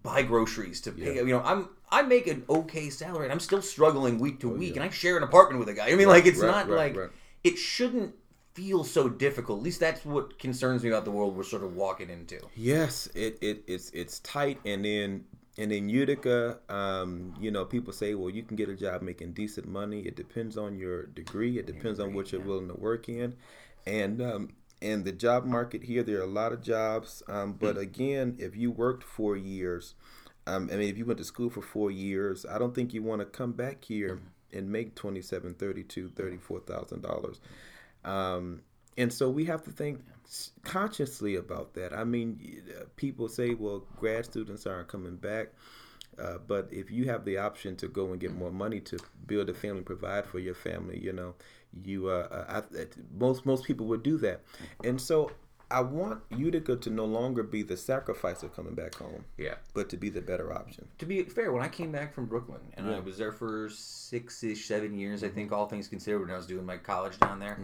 buy 0.02 0.22
groceries 0.22 0.80
to 0.80 0.90
pay 0.90 1.14
Yeah. 1.14 1.22
you 1.22 1.28
know 1.28 1.42
i'm 1.42 1.68
i 1.92 2.02
make 2.02 2.26
an 2.26 2.42
okay 2.48 2.90
salary 2.90 3.22
and 3.26 3.32
i'm 3.32 3.38
still 3.38 3.62
struggling 3.62 4.18
week 4.18 4.40
to 4.40 4.50
oh, 4.50 4.54
week 4.54 4.72
Oh, 4.72 4.74
yeah. 4.78 4.82
and 4.82 4.90
i 4.90 4.92
share 4.92 5.16
an 5.16 5.22
apartment 5.22 5.60
with 5.60 5.68
a 5.68 5.74
guy 5.74 5.90
i 5.90 5.94
mean 5.94 6.08
like 6.08 6.26
it's 6.26 6.40
right, 6.40 6.50
not 6.50 6.68
right, 6.68 6.76
like 6.76 6.96
right. 6.96 7.10
it 7.44 7.56
shouldn't 7.56 8.14
feel 8.54 8.82
so 8.82 9.08
difficult 9.08 9.58
at 9.60 9.64
least 9.64 9.78
that's 9.78 10.04
what 10.04 10.36
concerns 10.40 10.82
me 10.82 10.88
about 10.88 11.04
the 11.04 11.10
world 11.12 11.36
we're 11.36 11.44
sort 11.44 11.62
of 11.62 11.74
walking 11.76 12.10
into 12.10 12.40
Yes, 12.56 13.08
it, 13.14 13.38
it 13.40 13.62
it's 13.68 13.90
it's 13.90 14.18
tight, 14.20 14.58
and 14.64 14.84
then 14.84 15.24
and 15.58 15.72
in 15.72 15.88
Utica, 15.88 16.58
um, 16.68 17.34
you 17.40 17.50
know, 17.50 17.64
people 17.64 17.92
say, 17.92 18.14
well, 18.14 18.30
you 18.30 18.42
can 18.42 18.56
get 18.56 18.68
a 18.68 18.74
job 18.74 19.02
making 19.02 19.32
decent 19.32 19.66
money. 19.66 20.00
It 20.00 20.16
depends 20.16 20.58
on 20.58 20.76
your 20.76 21.06
degree. 21.06 21.58
It 21.58 21.66
depends 21.66 21.98
on 21.98 22.12
what 22.14 22.32
you're 22.32 22.42
willing 22.42 22.68
to 22.68 22.74
work 22.74 23.08
in, 23.08 23.36
and 23.86 24.20
um, 24.20 24.50
and 24.82 25.04
the 25.04 25.12
job 25.12 25.44
market 25.44 25.84
here, 25.84 26.02
there 26.02 26.18
are 26.18 26.24
a 26.24 26.26
lot 26.26 26.52
of 26.52 26.62
jobs. 26.62 27.22
Um, 27.28 27.54
but 27.54 27.78
again, 27.78 28.36
if 28.38 28.56
you 28.56 28.70
worked 28.70 29.02
four 29.02 29.36
years, 29.36 29.94
um, 30.46 30.68
I 30.72 30.76
mean, 30.76 30.88
if 30.88 30.98
you 30.98 31.06
went 31.06 31.18
to 31.18 31.24
school 31.24 31.50
for 31.50 31.62
four 31.62 31.90
years, 31.90 32.44
I 32.44 32.58
don't 32.58 32.74
think 32.74 32.92
you 32.92 33.02
want 33.02 33.20
to 33.20 33.26
come 33.26 33.52
back 33.52 33.84
here 33.84 34.20
and 34.52 34.70
make 34.70 34.94
twenty 34.94 35.22
seven, 35.22 35.54
thirty 35.54 35.82
two, 35.82 36.10
thirty 36.10 36.36
four 36.36 36.60
thousand 36.60 37.02
dollars. 37.02 37.40
Um, 38.04 38.60
and 38.96 39.12
so 39.12 39.28
we 39.28 39.46
have 39.46 39.62
to 39.64 39.70
think 39.70 40.00
consciously 40.64 41.36
about 41.36 41.74
that. 41.74 41.92
I 41.92 42.04
mean, 42.04 42.62
people 42.96 43.28
say, 43.28 43.54
well, 43.54 43.84
grad 43.96 44.24
students 44.24 44.66
aren't 44.66 44.88
coming 44.88 45.16
back. 45.16 45.48
Uh, 46.18 46.38
but 46.46 46.66
if 46.70 46.90
you 46.90 47.04
have 47.04 47.24
the 47.24 47.36
option 47.36 47.76
to 47.76 47.88
go 47.88 48.10
and 48.12 48.18
get 48.20 48.34
more 48.34 48.50
money 48.50 48.80
to 48.80 48.98
build 49.26 49.50
a 49.50 49.54
family, 49.54 49.82
provide 49.82 50.24
for 50.24 50.38
your 50.38 50.54
family, 50.54 50.98
you 50.98 51.12
know, 51.12 51.34
you 51.84 52.08
uh, 52.08 52.26
uh, 52.48 52.62
I, 52.74 52.86
most 53.18 53.44
most 53.44 53.64
people 53.64 53.86
would 53.86 54.02
do 54.02 54.16
that. 54.18 54.40
And 54.82 54.98
so 54.98 55.30
I 55.70 55.80
want 55.80 56.22
Utica 56.34 56.76
to 56.76 56.90
no 56.90 57.04
longer 57.04 57.42
be 57.42 57.62
the 57.62 57.76
sacrifice 57.76 58.42
of 58.42 58.54
coming 58.54 58.74
back 58.74 58.94
home, 58.94 59.24
yeah 59.36 59.56
but 59.74 59.88
to 59.90 59.96
be 59.98 60.08
the 60.08 60.22
better 60.22 60.52
option. 60.54 60.88
to 60.98 61.04
be 61.04 61.22
fair 61.24 61.52
when 61.52 61.62
i 61.62 61.68
came 61.68 61.90
back 61.92 62.14
from 62.14 62.24
brooklyn 62.26 62.60
and 62.74 62.88
i 62.88 63.00
was 63.00 63.18
there 63.18 63.32
for 63.32 63.68
six-ish 63.68 64.64
seven 64.64 64.96
years 64.96 65.22
i 65.24 65.28
think 65.28 65.52
all 65.52 65.66
things 65.66 65.88
considered 65.88 66.20
when 66.20 66.30
i 66.30 66.36
was 66.36 66.46
doing 66.46 66.64
my 66.64 66.76
college 66.78 67.18
down 67.18 67.38
there 67.40 67.58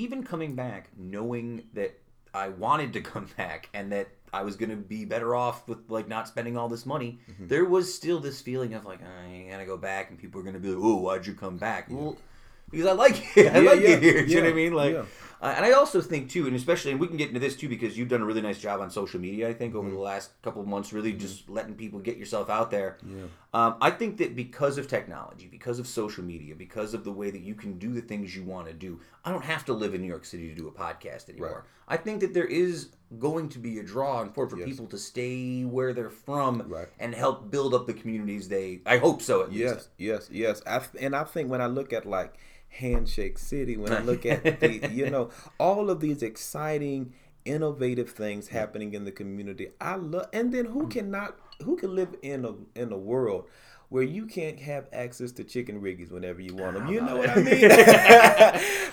even 0.00 0.24
coming 0.24 0.54
back 0.54 0.88
knowing 0.96 1.62
that 1.74 1.98
i 2.32 2.48
wanted 2.48 2.92
to 2.92 3.00
come 3.12 3.28
back 3.36 3.68
and 3.74 3.92
that 3.92 4.08
i 4.32 4.42
was 4.42 4.56
going 4.56 4.70
to 4.70 4.76
be 4.76 5.04
better 5.04 5.34
off 5.34 5.68
with 5.68 5.78
like 5.88 6.08
not 6.08 6.26
spending 6.26 6.56
all 6.56 6.68
this 6.68 6.86
money 6.86 7.18
mm-hmm. 7.30 7.46
there 7.46 7.64
was 7.64 7.92
still 7.92 8.18
this 8.18 8.40
feeling 8.40 8.74
of 8.74 8.84
like 8.84 9.00
i 9.02 9.46
gotta 9.50 9.66
go 9.66 9.76
back 9.76 10.10
and 10.10 10.18
people 10.18 10.40
are 10.40 10.44
going 10.44 10.54
to 10.54 10.60
be 10.60 10.68
like 10.68 10.82
oh 10.82 10.96
why'd 10.96 11.26
you 11.26 11.34
come 11.34 11.56
back? 11.56 11.88
Well 11.90 12.16
because 12.70 12.86
i 12.86 12.92
like 12.92 13.36
it. 13.36 13.52
I 13.54 13.58
Yeah, 13.60 13.70
like 13.70 13.80
yeah, 13.80 13.88
it 13.88 14.02
here 14.02 14.24
you 14.24 14.36
know 14.36 14.42
what 14.42 14.50
i 14.50 14.54
mean? 14.54 14.72
Like 14.72 14.94
yeah. 14.94 15.04
Uh, 15.40 15.54
and 15.56 15.64
I 15.64 15.72
also 15.72 16.00
think 16.00 16.28
too, 16.30 16.46
and 16.46 16.54
especially, 16.54 16.90
and 16.90 17.00
we 17.00 17.06
can 17.06 17.16
get 17.16 17.28
into 17.28 17.40
this 17.40 17.56
too, 17.56 17.68
because 17.68 17.96
you've 17.96 18.08
done 18.08 18.20
a 18.22 18.24
really 18.26 18.42
nice 18.42 18.58
job 18.58 18.80
on 18.80 18.90
social 18.90 19.18
media. 19.20 19.48
I 19.48 19.54
think 19.54 19.74
over 19.74 19.86
Mm-hmm. 19.88 19.96
the 19.96 20.02
last 20.02 20.30
couple 20.42 20.60
of 20.62 20.68
months, 20.68 20.92
really 20.92 21.12
just 21.12 21.48
letting 21.48 21.74
people 21.74 21.98
get 21.98 22.16
yourself 22.18 22.50
out 22.50 22.70
there. 22.70 22.98
Yeah. 23.06 23.22
Um, 23.54 23.76
I 23.80 23.90
think 23.90 24.18
that 24.18 24.36
because 24.36 24.78
of 24.78 24.86
technology, 24.86 25.48
because 25.50 25.78
of 25.78 25.86
social 25.86 26.22
media, 26.22 26.54
because 26.54 26.94
of 26.94 27.04
the 27.04 27.10
way 27.12 27.30
that 27.30 27.40
you 27.40 27.54
can 27.54 27.78
do 27.78 27.92
the 27.92 28.00
things 28.02 28.36
you 28.36 28.44
want 28.44 28.66
to 28.68 28.72
do, 28.74 29.00
I 29.24 29.32
don't 29.32 29.44
have 29.44 29.64
to 29.66 29.72
live 29.72 29.94
in 29.94 30.02
New 30.02 30.06
York 30.08 30.24
City 30.24 30.48
to 30.48 30.54
do 30.54 30.68
a 30.68 30.72
podcast 30.72 31.28
anymore. 31.28 31.64
I 31.88 31.96
think 31.96 32.20
that 32.20 32.34
there 32.34 32.44
is 32.44 32.90
going 33.18 33.48
to 33.48 33.58
be 33.58 33.80
a 33.80 33.82
draw 33.82 34.18
on 34.18 34.32
for 34.32 34.48
for 34.48 34.56
Yes. 34.58 34.68
people 34.68 34.86
to 34.86 34.98
stay 34.98 35.62
where 35.64 35.92
they're 35.92 36.10
from 36.10 36.62
Right. 36.68 36.86
and 37.00 37.12
help 37.14 37.50
build 37.50 37.74
up 37.74 37.86
the 37.88 37.92
communities 37.94 38.48
they. 38.48 38.82
I 38.86 38.98
hope 38.98 39.20
so 39.22 39.42
at 39.42 39.48
least. 39.50 39.60
Yes, 39.60 39.88
yes, 39.98 40.28
yes. 40.30 40.62
I 40.66 40.80
and 41.04 41.16
I 41.16 41.24
think 41.24 41.50
when 41.50 41.60
I 41.60 41.66
look 41.66 41.92
at 41.92 42.06
like 42.06 42.34
Handshake 42.70 43.38
City, 43.38 43.76
when 43.76 43.92
I 43.92 44.00
look 44.00 44.24
at 44.24 44.60
the, 44.60 44.88
you 44.92 45.10
know, 45.10 45.30
all 45.58 45.90
of 45.90 46.00
these 46.00 46.22
exciting, 46.22 47.12
innovative 47.44 48.10
things 48.10 48.48
happening 48.48 48.94
in 48.94 49.04
the 49.04 49.12
community, 49.12 49.70
I 49.80 49.96
love. 49.96 50.28
And 50.32 50.52
then 50.52 50.66
who 50.66 50.86
mm. 50.86 50.90
cannot, 50.90 51.38
who 51.62 51.76
can 51.76 51.94
live 51.94 52.16
in 52.22 52.44
a 52.44 52.54
in 52.80 52.92
a 52.92 52.98
world 52.98 53.46
where 53.90 54.02
you 54.04 54.24
can't 54.24 54.58
have 54.60 54.88
access 54.92 55.32
to 55.32 55.44
chicken 55.44 55.80
riggies 55.82 56.10
whenever 56.10 56.40
you 56.40 56.54
want 56.54 56.74
them? 56.74 56.86
You 56.88 57.00
know 57.02 57.16
what 57.18 57.28
I 57.30 57.34
mean? 57.36 57.70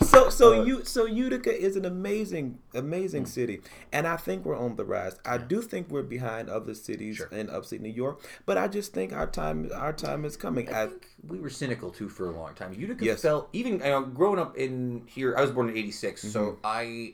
so, 0.08 0.30
so 0.30 0.64
you, 0.64 0.84
so 0.84 1.06
Utica 1.06 1.56
is 1.56 1.76
an 1.76 1.86
amazing, 1.86 2.60
amazing 2.74 3.26
city, 3.28 3.62
and 3.92 4.08
I 4.08 4.18
think 4.18 4.44
we're 4.46 4.58
on 4.58 4.76
the 4.76 4.84
rise. 4.86 5.16
I 5.26 5.38
do 5.38 5.62
think 5.62 5.90
we're 5.90 6.04
behind 6.04 6.50
other 6.50 6.74
cities 6.74 7.22
in 7.32 7.50
upstate 7.50 7.82
New 7.82 7.90
York, 7.94 8.22
but 8.46 8.58
I 8.58 8.68
just 8.68 8.94
think 8.94 9.14
our 9.14 9.28
time, 9.28 9.70
our 9.74 9.94
time 9.94 10.26
is 10.26 10.36
coming. 10.36 10.74
I, 10.74 10.90
we 11.26 11.40
were 11.40 11.50
cynical 11.50 11.90
too 11.92 12.10
for 12.10 12.30
a 12.30 12.32
long 12.38 12.54
time. 12.56 12.74
Utica 12.74 13.06
Yes. 13.06 13.22
felt 13.22 13.50
even 13.54 13.74
you 13.74 13.78
know, 13.80 14.02
growing 14.04 14.40
up 14.40 14.58
in 14.58 15.04
here. 15.08 15.36
I 15.38 15.42
was 15.42 15.52
born 15.52 15.70
in 15.70 15.78
'86, 15.78 16.22
Mm-hmm. 16.22 16.32
so 16.32 16.58
I 16.64 17.14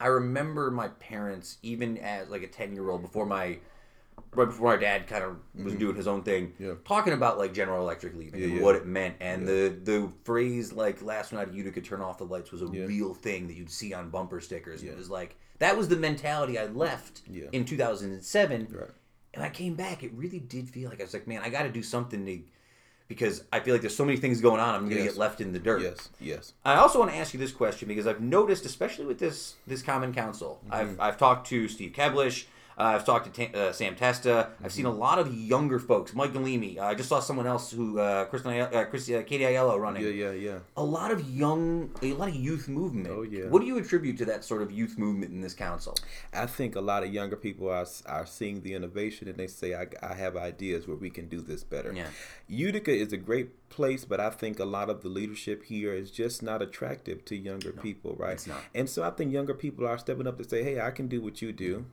I 0.00 0.06
remember 0.06 0.70
my 0.70 0.88
parents 0.88 1.58
even 1.62 1.98
as 1.98 2.28
like 2.28 2.42
a 2.42 2.46
ten 2.46 2.72
year 2.74 2.88
old 2.88 3.02
before 3.02 3.26
my 3.26 3.58
right 4.38 4.46
before 4.46 4.68
my 4.68 4.76
dad 4.76 5.06
kind 5.06 5.24
of 5.24 5.36
was 5.62 5.74
doing 5.74 5.96
his 5.96 6.06
own 6.06 6.22
thing, 6.22 6.52
Yeah. 6.58 6.74
talking 6.84 7.12
about 7.12 7.36
like 7.38 7.52
General 7.52 7.80
Electric 7.82 8.14
leaving 8.16 8.42
and 8.42 8.52
yeah. 8.56 8.62
what 8.62 8.76
it 8.76 8.86
meant, 8.86 9.16
and 9.20 9.46
the 9.46 9.76
the 9.82 10.10
phrase 10.24 10.72
like 10.72 11.02
"last 11.02 11.32
night 11.32 11.48
at 11.48 11.54
Utica, 11.54 11.80
turn 11.80 12.00
off 12.00 12.18
the 12.18 12.24
lights" 12.24 12.50
was 12.52 12.62
a 12.62 12.66
Yeah. 12.72 12.84
real 12.84 13.12
thing 13.14 13.46
that 13.48 13.54
you'd 13.54 13.70
see 13.70 13.92
on 13.92 14.10
bumper 14.10 14.40
stickers. 14.40 14.82
Yeah. 14.82 14.92
It 14.92 14.96
was 14.98 15.10
like 15.10 15.36
that 15.58 15.76
was 15.76 15.88
the 15.88 15.96
mentality 15.96 16.58
I 16.58 16.66
left 16.66 17.22
Yeah. 17.28 17.46
in 17.52 17.64
2007, 17.64 18.68
Right. 18.70 18.88
and 19.34 19.42
I 19.42 19.50
came 19.50 19.74
back. 19.74 20.02
It 20.04 20.12
really 20.14 20.38
did 20.40 20.68
feel 20.68 20.88
like 20.88 21.00
I 21.00 21.04
was 21.04 21.12
like, 21.12 21.26
man, 21.26 21.42
I 21.42 21.48
got 21.50 21.64
to 21.64 21.70
do 21.70 21.82
something 21.82 22.24
to. 22.26 22.38
Because 23.08 23.42
I 23.50 23.60
feel 23.60 23.72
like 23.74 23.80
there's 23.80 23.96
so 23.96 24.04
many 24.04 24.18
things 24.18 24.42
going 24.42 24.60
on, 24.60 24.74
I'm 24.74 24.82
gonna 24.86 24.96
Yes. 24.96 25.12
get 25.12 25.16
left 25.16 25.40
in 25.40 25.54
the 25.54 25.58
dirt. 25.58 25.80
Yes, 25.80 26.10
yes. 26.20 26.52
I 26.62 26.74
also 26.74 26.98
want 26.98 27.10
to 27.10 27.16
ask 27.16 27.32
you 27.32 27.40
this 27.40 27.52
question 27.52 27.88
because 27.88 28.06
I've 28.06 28.20
noticed, 28.20 28.66
especially 28.66 29.06
with 29.06 29.18
this 29.18 29.54
this 29.66 29.80
Common 29.80 30.12
Council, 30.12 30.60
Mm-hmm. 30.64 30.74
I've 30.74 31.00
I've 31.00 31.16
talked 31.16 31.46
to 31.48 31.68
Steve 31.68 31.92
Keblish, 31.92 32.44
uh, 32.78 32.82
I've 32.82 33.04
talked 33.04 33.34
to 33.34 33.46
Ta- 33.48 33.58
uh, 33.58 33.72
Sam 33.72 33.96
Testa, 33.96 34.50
I've 34.62 34.72
seen 34.72 34.86
a 34.86 34.88
Mm-hmm. 34.90 34.98
lot 35.00 35.18
of 35.18 35.34
younger 35.34 35.78
folks, 35.78 36.14
Mike 36.14 36.32
Galime. 36.32 36.78
Uh, 36.78 36.82
I 36.84 36.94
just 36.94 37.08
saw 37.08 37.20
someone 37.20 37.46
else 37.46 37.70
who 37.72 37.98
uh, 37.98 38.24
Kristen, 38.26 38.52
uh, 38.58 38.84
Chris, 38.88 39.10
uh, 39.10 39.22
Katie 39.26 39.44
Aiello 39.44 39.78
running. 39.78 40.02
Yeah, 40.02 40.10
yeah, 40.10 40.30
yeah. 40.32 40.58
A 40.76 40.82
lot 40.84 41.10
of 41.10 41.28
young, 41.28 41.90
a 42.02 42.12
lot 42.14 42.28
of 42.28 42.34
youth 42.36 42.68
movement. 42.68 43.08
Oh, 43.10 43.22
yeah. 43.22 43.46
What 43.46 43.60
do 43.60 43.66
you 43.66 43.76
attribute 43.78 44.16
to 44.18 44.24
that 44.26 44.44
sort 44.44 44.62
of 44.62 44.70
youth 44.72 44.96
movement 44.98 45.32
in 45.32 45.40
this 45.40 45.54
council? 45.54 45.94
I 46.32 46.46
think 46.46 46.76
a 46.76 46.80
lot 46.80 47.02
of 47.02 47.12
younger 47.12 47.36
people 47.36 47.68
are, 47.68 47.86
are 48.06 48.26
seeing 48.26 48.62
the 48.62 48.74
innovation 48.74 49.28
and 49.28 49.36
they 49.36 49.46
say, 49.48 49.74
I, 49.74 49.86
I 50.02 50.14
have 50.14 50.36
ideas 50.36 50.86
where 50.88 50.96
we 50.96 51.10
can 51.10 51.28
do 51.28 51.40
this 51.40 51.64
better. 51.64 51.92
Yeah. 51.92 52.06
Utica 52.48 52.92
is 52.92 53.12
a 53.12 53.16
great 53.16 53.68
place, 53.68 54.04
but 54.04 54.20
I 54.20 54.30
think 54.30 54.58
a 54.58 54.64
lot 54.64 54.88
of 54.88 55.02
the 55.02 55.08
leadership 55.08 55.64
here 55.64 55.92
is 55.92 56.10
just 56.10 56.42
not 56.42 56.62
attractive 56.62 57.24
to 57.26 57.36
younger 57.36 57.72
people, 57.72 58.14
right? 58.16 58.32
it's 58.32 58.46
not. 58.46 58.60
And 58.74 58.88
so 58.88 59.02
I 59.02 59.10
think 59.10 59.32
younger 59.32 59.54
people 59.54 59.86
are 59.86 59.98
stepping 59.98 60.26
up 60.26 60.38
to 60.38 60.44
say, 60.48 60.62
hey, 60.62 60.80
I 60.80 60.90
can 60.90 61.08
do 61.08 61.20
what 61.20 61.42
you 61.42 61.52
do. 61.52 61.84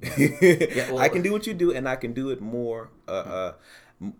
Well- 0.00 0.98
I 0.98 1.08
can 1.08 1.22
do 1.22 1.32
what 1.32 1.46
you 1.46 1.54
do, 1.54 1.72
and 1.72 1.88
I 1.88 1.96
can 1.96 2.12
do 2.12 2.30
it 2.30 2.40
more 2.40 2.90
uh, 3.08 3.10
uh, 3.10 3.52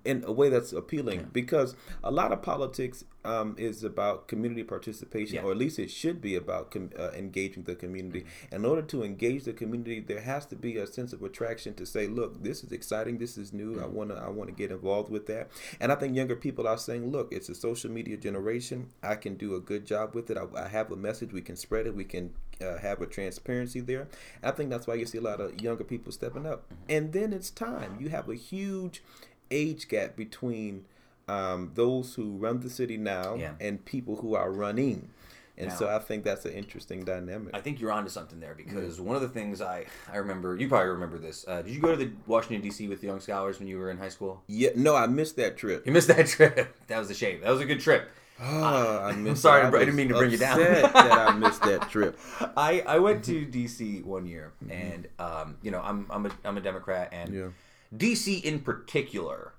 in 0.04 0.24
a 0.26 0.32
way 0.32 0.48
that's 0.48 0.72
appealing. 0.72 1.30
Because 1.32 1.74
a 2.02 2.10
lot 2.10 2.32
of 2.32 2.42
politics 2.42 3.04
um, 3.24 3.54
is 3.58 3.82
about 3.82 4.28
community 4.28 4.62
participation, 4.62 5.36
Yeah. 5.36 5.42
or 5.44 5.52
at 5.52 5.56
least 5.56 5.78
it 5.78 5.90
should 5.90 6.20
be 6.20 6.34
about 6.36 6.70
com- 6.70 6.90
uh, 6.98 7.10
engaging 7.12 7.64
the 7.64 7.74
community. 7.74 8.24
In 8.52 8.64
order 8.64 8.82
to 8.82 9.02
engage 9.02 9.44
the 9.44 9.52
community, 9.52 10.00
there 10.00 10.20
has 10.20 10.44
to 10.46 10.56
be 10.56 10.76
a 10.76 10.86
sense 10.86 11.12
of 11.12 11.22
attraction 11.22 11.74
to 11.74 11.86
say, 11.86 12.06
"Look, 12.06 12.42
this 12.42 12.62
is 12.62 12.70
exciting. 12.70 13.18
This 13.18 13.38
is 13.38 13.52
new. 13.52 13.80
I 13.80 13.86
want 13.86 14.10
to. 14.10 14.16
I 14.16 14.28
want 14.28 14.50
to 14.50 14.54
get 14.54 14.70
involved 14.70 15.10
with 15.10 15.26
that." 15.26 15.50
And 15.80 15.90
I 15.90 15.94
think 15.94 16.14
younger 16.14 16.36
people 16.36 16.68
are 16.68 16.78
saying, 16.78 17.10
"Look, 17.10 17.32
it's 17.32 17.48
a 17.48 17.54
social 17.54 17.90
media 17.90 18.16
generation. 18.16 18.88
I 19.02 19.14
can 19.16 19.36
do 19.36 19.54
a 19.54 19.60
good 19.60 19.86
job 19.86 20.14
with 20.14 20.30
it. 20.30 20.36
I, 20.36 20.46
I 20.64 20.68
have 20.68 20.92
a 20.92 20.96
message. 20.96 21.32
We 21.32 21.40
can 21.42 21.56
spread 21.56 21.86
it. 21.86 21.94
We 21.94 22.04
can." 22.04 22.32
Uh, 22.60 22.78
have 22.78 23.00
a 23.02 23.06
transparency 23.06 23.80
there. 23.80 24.06
I 24.40 24.52
think 24.52 24.70
that's 24.70 24.86
why 24.86 24.94
you 24.94 25.06
see 25.06 25.18
a 25.18 25.20
lot 25.20 25.40
of 25.40 25.60
younger 25.60 25.82
people 25.82 26.12
stepping 26.12 26.46
up. 26.46 26.62
And 26.88 27.12
then 27.12 27.32
it's 27.32 27.50
time. 27.50 27.96
You 27.98 28.10
have 28.10 28.28
a 28.28 28.36
huge 28.36 29.02
age 29.50 29.88
gap 29.88 30.16
between 30.16 30.84
um, 31.28 31.70
those 31.74 32.14
who 32.14 32.36
run 32.36 32.60
the 32.60 32.70
city 32.70 32.96
now 32.96 33.34
Yeah. 33.34 33.52
and 33.60 33.84
people 33.84 34.16
who 34.16 34.34
are 34.34 34.50
running. 34.50 35.10
And 35.56 35.72
so 35.72 35.88
I 35.88 36.00
think 36.00 36.24
that's 36.24 36.44
an 36.44 36.50
interesting 36.52 37.04
dynamic. 37.04 37.54
I 37.54 37.60
think 37.60 37.80
you're 37.80 37.92
onto 37.92 38.10
something 38.10 38.40
there 38.40 38.56
because 38.56 39.00
one 39.00 39.14
of 39.14 39.22
the 39.22 39.28
things 39.28 39.62
I 39.62 39.86
I 40.12 40.16
remember, 40.16 40.56
you 40.56 40.68
probably 40.68 40.88
remember 40.90 41.16
this. 41.16 41.44
Uh, 41.46 41.62
did 41.62 41.72
you 41.72 41.80
go 41.80 41.92
to 41.92 41.96
the 41.96 42.10
Washington 42.26 42.60
D.C. 42.60 42.88
with 42.88 43.00
the 43.00 43.06
Young 43.06 43.20
Scholars 43.20 43.60
when 43.60 43.68
you 43.68 43.78
were 43.78 43.88
in 43.88 43.96
high 43.98 44.08
school? 44.08 44.42
yeah, 44.48 44.70
no, 44.74 44.96
I 44.96 45.06
missed 45.06 45.36
that 45.36 45.56
trip. 45.56 45.86
You 45.86 45.92
missed 45.92 46.08
that 46.08 46.26
trip. 46.36 46.76
That 46.88 46.98
was 46.98 47.08
a 47.08 47.14
shame. 47.14 47.40
That 47.42 47.50
was 47.50 47.60
a 47.60 47.66
good 47.66 47.78
trip. 47.78 48.10
Oh, 48.42 48.98
I 48.98 49.12
missed 49.12 49.42
sorry, 49.42 49.64
it. 49.68 49.72
I 49.72 49.78
didn't 49.78 49.94
mean 49.94 50.08
to 50.08 50.14
bring 50.16 50.32
you 50.32 50.38
down. 50.38 50.58
that 50.58 50.92
I 50.96 51.32
missed 51.36 51.62
that 51.62 51.88
trip. 51.88 52.18
I, 52.56 52.80
I 52.84 52.98
went 52.98 53.24
to 53.26 53.46
DC 53.46 54.02
one 54.02 54.26
year, 54.26 54.52
and 54.68 55.06
um, 55.20 55.56
you 55.62 55.70
know 55.70 55.80
I'm 55.80 56.06
I'm 56.10 56.26
a, 56.26 56.30
I'm 56.44 56.56
a 56.56 56.60
Democrat, 56.60 57.10
and 57.12 57.32
Yeah. 57.32 57.48
DC 57.96 58.42
in 58.44 58.60
particular 58.60 59.52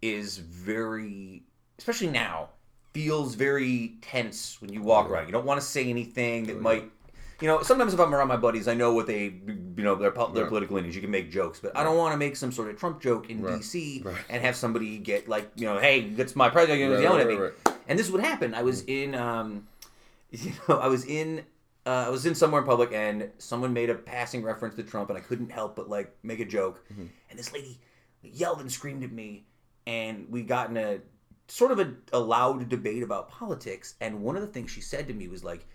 is 0.00 0.38
very, 0.38 1.42
especially 1.78 2.08
now, 2.08 2.48
feels 2.92 3.34
very 3.34 3.94
tense 4.02 4.60
when 4.60 4.72
you 4.72 4.82
walk 4.82 5.08
around. 5.08 5.26
You 5.26 5.32
don't 5.32 5.46
want 5.46 5.60
to 5.60 5.66
say 5.66 5.88
anything 5.88 6.44
that 6.46 6.60
might. 6.60 6.90
You 7.40 7.48
know, 7.48 7.62
sometimes 7.62 7.92
if 7.92 7.98
I'm 7.98 8.14
around 8.14 8.28
my 8.28 8.36
buddies, 8.36 8.68
I 8.68 8.74
know 8.74 8.92
what 8.94 9.08
they, 9.08 9.24
you 9.46 9.72
know, 9.82 9.96
their, 9.96 10.10
their 10.12 10.26
Right. 10.42 10.48
political 10.48 10.76
leanings. 10.76 10.94
You 10.94 11.00
can 11.00 11.10
make 11.10 11.30
jokes, 11.32 11.58
but 11.58 11.76
I 11.76 11.82
don't 11.82 11.96
want 11.96 12.12
to 12.12 12.16
make 12.16 12.36
some 12.36 12.52
sort 12.52 12.70
of 12.70 12.78
Trump 12.78 13.00
joke 13.00 13.30
in 13.30 13.42
Right. 13.42 13.58
DC 13.60 14.04
Right. 14.04 14.16
and 14.28 14.42
have 14.42 14.54
somebody 14.54 14.98
get 14.98 15.28
like, 15.28 15.50
you 15.56 15.64
know, 15.66 15.78
hey, 15.78 16.10
that's 16.10 16.36
my 16.36 16.48
president, 16.50 16.92
Right, 16.92 17.02
yelling 17.02 17.26
right, 17.26 17.32
at 17.32 17.38
me. 17.38 17.42
right, 17.42 17.52
And 17.88 17.98
this 17.98 18.10
would 18.10 18.20
happen. 18.22 18.54
I 18.54 18.62
was 18.62 18.84
in, 18.86 19.16
um, 19.16 19.66
you 20.30 20.52
know, 20.68 20.78
I 20.78 20.86
was 20.86 21.04
in, 21.04 21.44
uh, 21.86 22.04
I 22.06 22.08
was 22.10 22.26
in 22.26 22.34
somewhere 22.34 22.60
in 22.60 22.66
public, 22.66 22.92
and 22.92 23.30
someone 23.38 23.72
made 23.72 23.90
a 23.90 23.94
passing 23.94 24.42
reference 24.42 24.76
to 24.76 24.82
Trump, 24.82 25.08
and 25.10 25.18
I 25.18 25.22
couldn't 25.22 25.50
help 25.50 25.76
but 25.76 25.88
like 25.88 26.14
make 26.22 26.40
a 26.40 26.44
joke. 26.44 26.84
Mm-hmm. 26.92 27.06
And 27.30 27.38
this 27.38 27.52
lady 27.52 27.80
yelled 28.22 28.60
and 28.60 28.70
screamed 28.70 29.02
at 29.04 29.12
me, 29.12 29.44
and 29.86 30.26
we 30.30 30.42
got 30.42 30.70
in 30.70 30.76
a 30.76 30.98
sort 31.48 31.72
of 31.72 31.80
a, 31.80 31.92
a 32.12 32.18
loud 32.20 32.68
debate 32.68 33.02
about 33.02 33.28
politics. 33.28 33.94
And 34.00 34.22
one 34.22 34.36
of 34.36 34.42
the 34.42 34.48
things 34.48 34.70
she 34.70 34.80
said 34.80 35.08
to 35.08 35.14
me 35.14 35.26
was 35.28 35.42
like, 35.42 35.66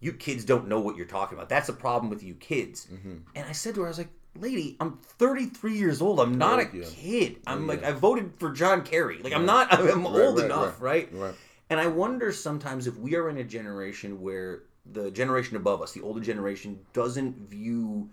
"You 0.00 0.12
kids 0.12 0.44
don't 0.44 0.68
know 0.68 0.80
what 0.80 0.96
you're 0.96 1.06
talking 1.06 1.38
about. 1.38 1.48
That's 1.48 1.68
a 1.70 1.72
problem 1.74 2.10
with 2.10 2.22
you 2.22 2.34
kids." 2.34 2.86
Mm-hmm. 2.92 3.16
And 3.34 3.46
I 3.48 3.52
said 3.52 3.74
to 3.76 3.80
her, 3.82 3.86
I 3.86 3.90
was 3.90 3.98
like. 3.98 4.10
Lady, 4.38 4.76
I'm 4.80 4.98
33 5.18 5.78
years 5.78 6.02
old. 6.02 6.20
I'm 6.20 6.36
not 6.36 6.58
Oh, 6.58 6.62
a 6.70 6.76
yeah. 6.76 6.84
kid. 6.86 7.36
I'm 7.46 7.62
Oh, 7.64 7.66
like 7.68 7.80
yeah. 7.80 7.88
I 7.88 7.92
voted 7.92 8.34
for 8.38 8.50
John 8.50 8.82
Kerry. 8.82 9.22
Like 9.22 9.32
I'm 9.32 9.46
not. 9.46 9.72
I'm 9.72 9.86
Right, 10.04 10.04
old 10.04 10.36
right, 10.36 10.44
enough, 10.44 10.82
right? 10.82 11.08
Right. 11.10 11.34
And 11.70 11.80
I 11.80 11.86
wonder 11.86 12.30
sometimes 12.32 12.86
if 12.86 12.98
we 12.98 13.14
are 13.16 13.30
in 13.30 13.38
a 13.38 13.44
generation 13.44 14.20
where 14.20 14.64
the 14.92 15.10
generation 15.10 15.56
above 15.56 15.82
us, 15.82 15.92
the 15.92 16.02
older 16.02 16.20
generation, 16.20 16.78
doesn't 16.92 17.48
view 17.48 18.10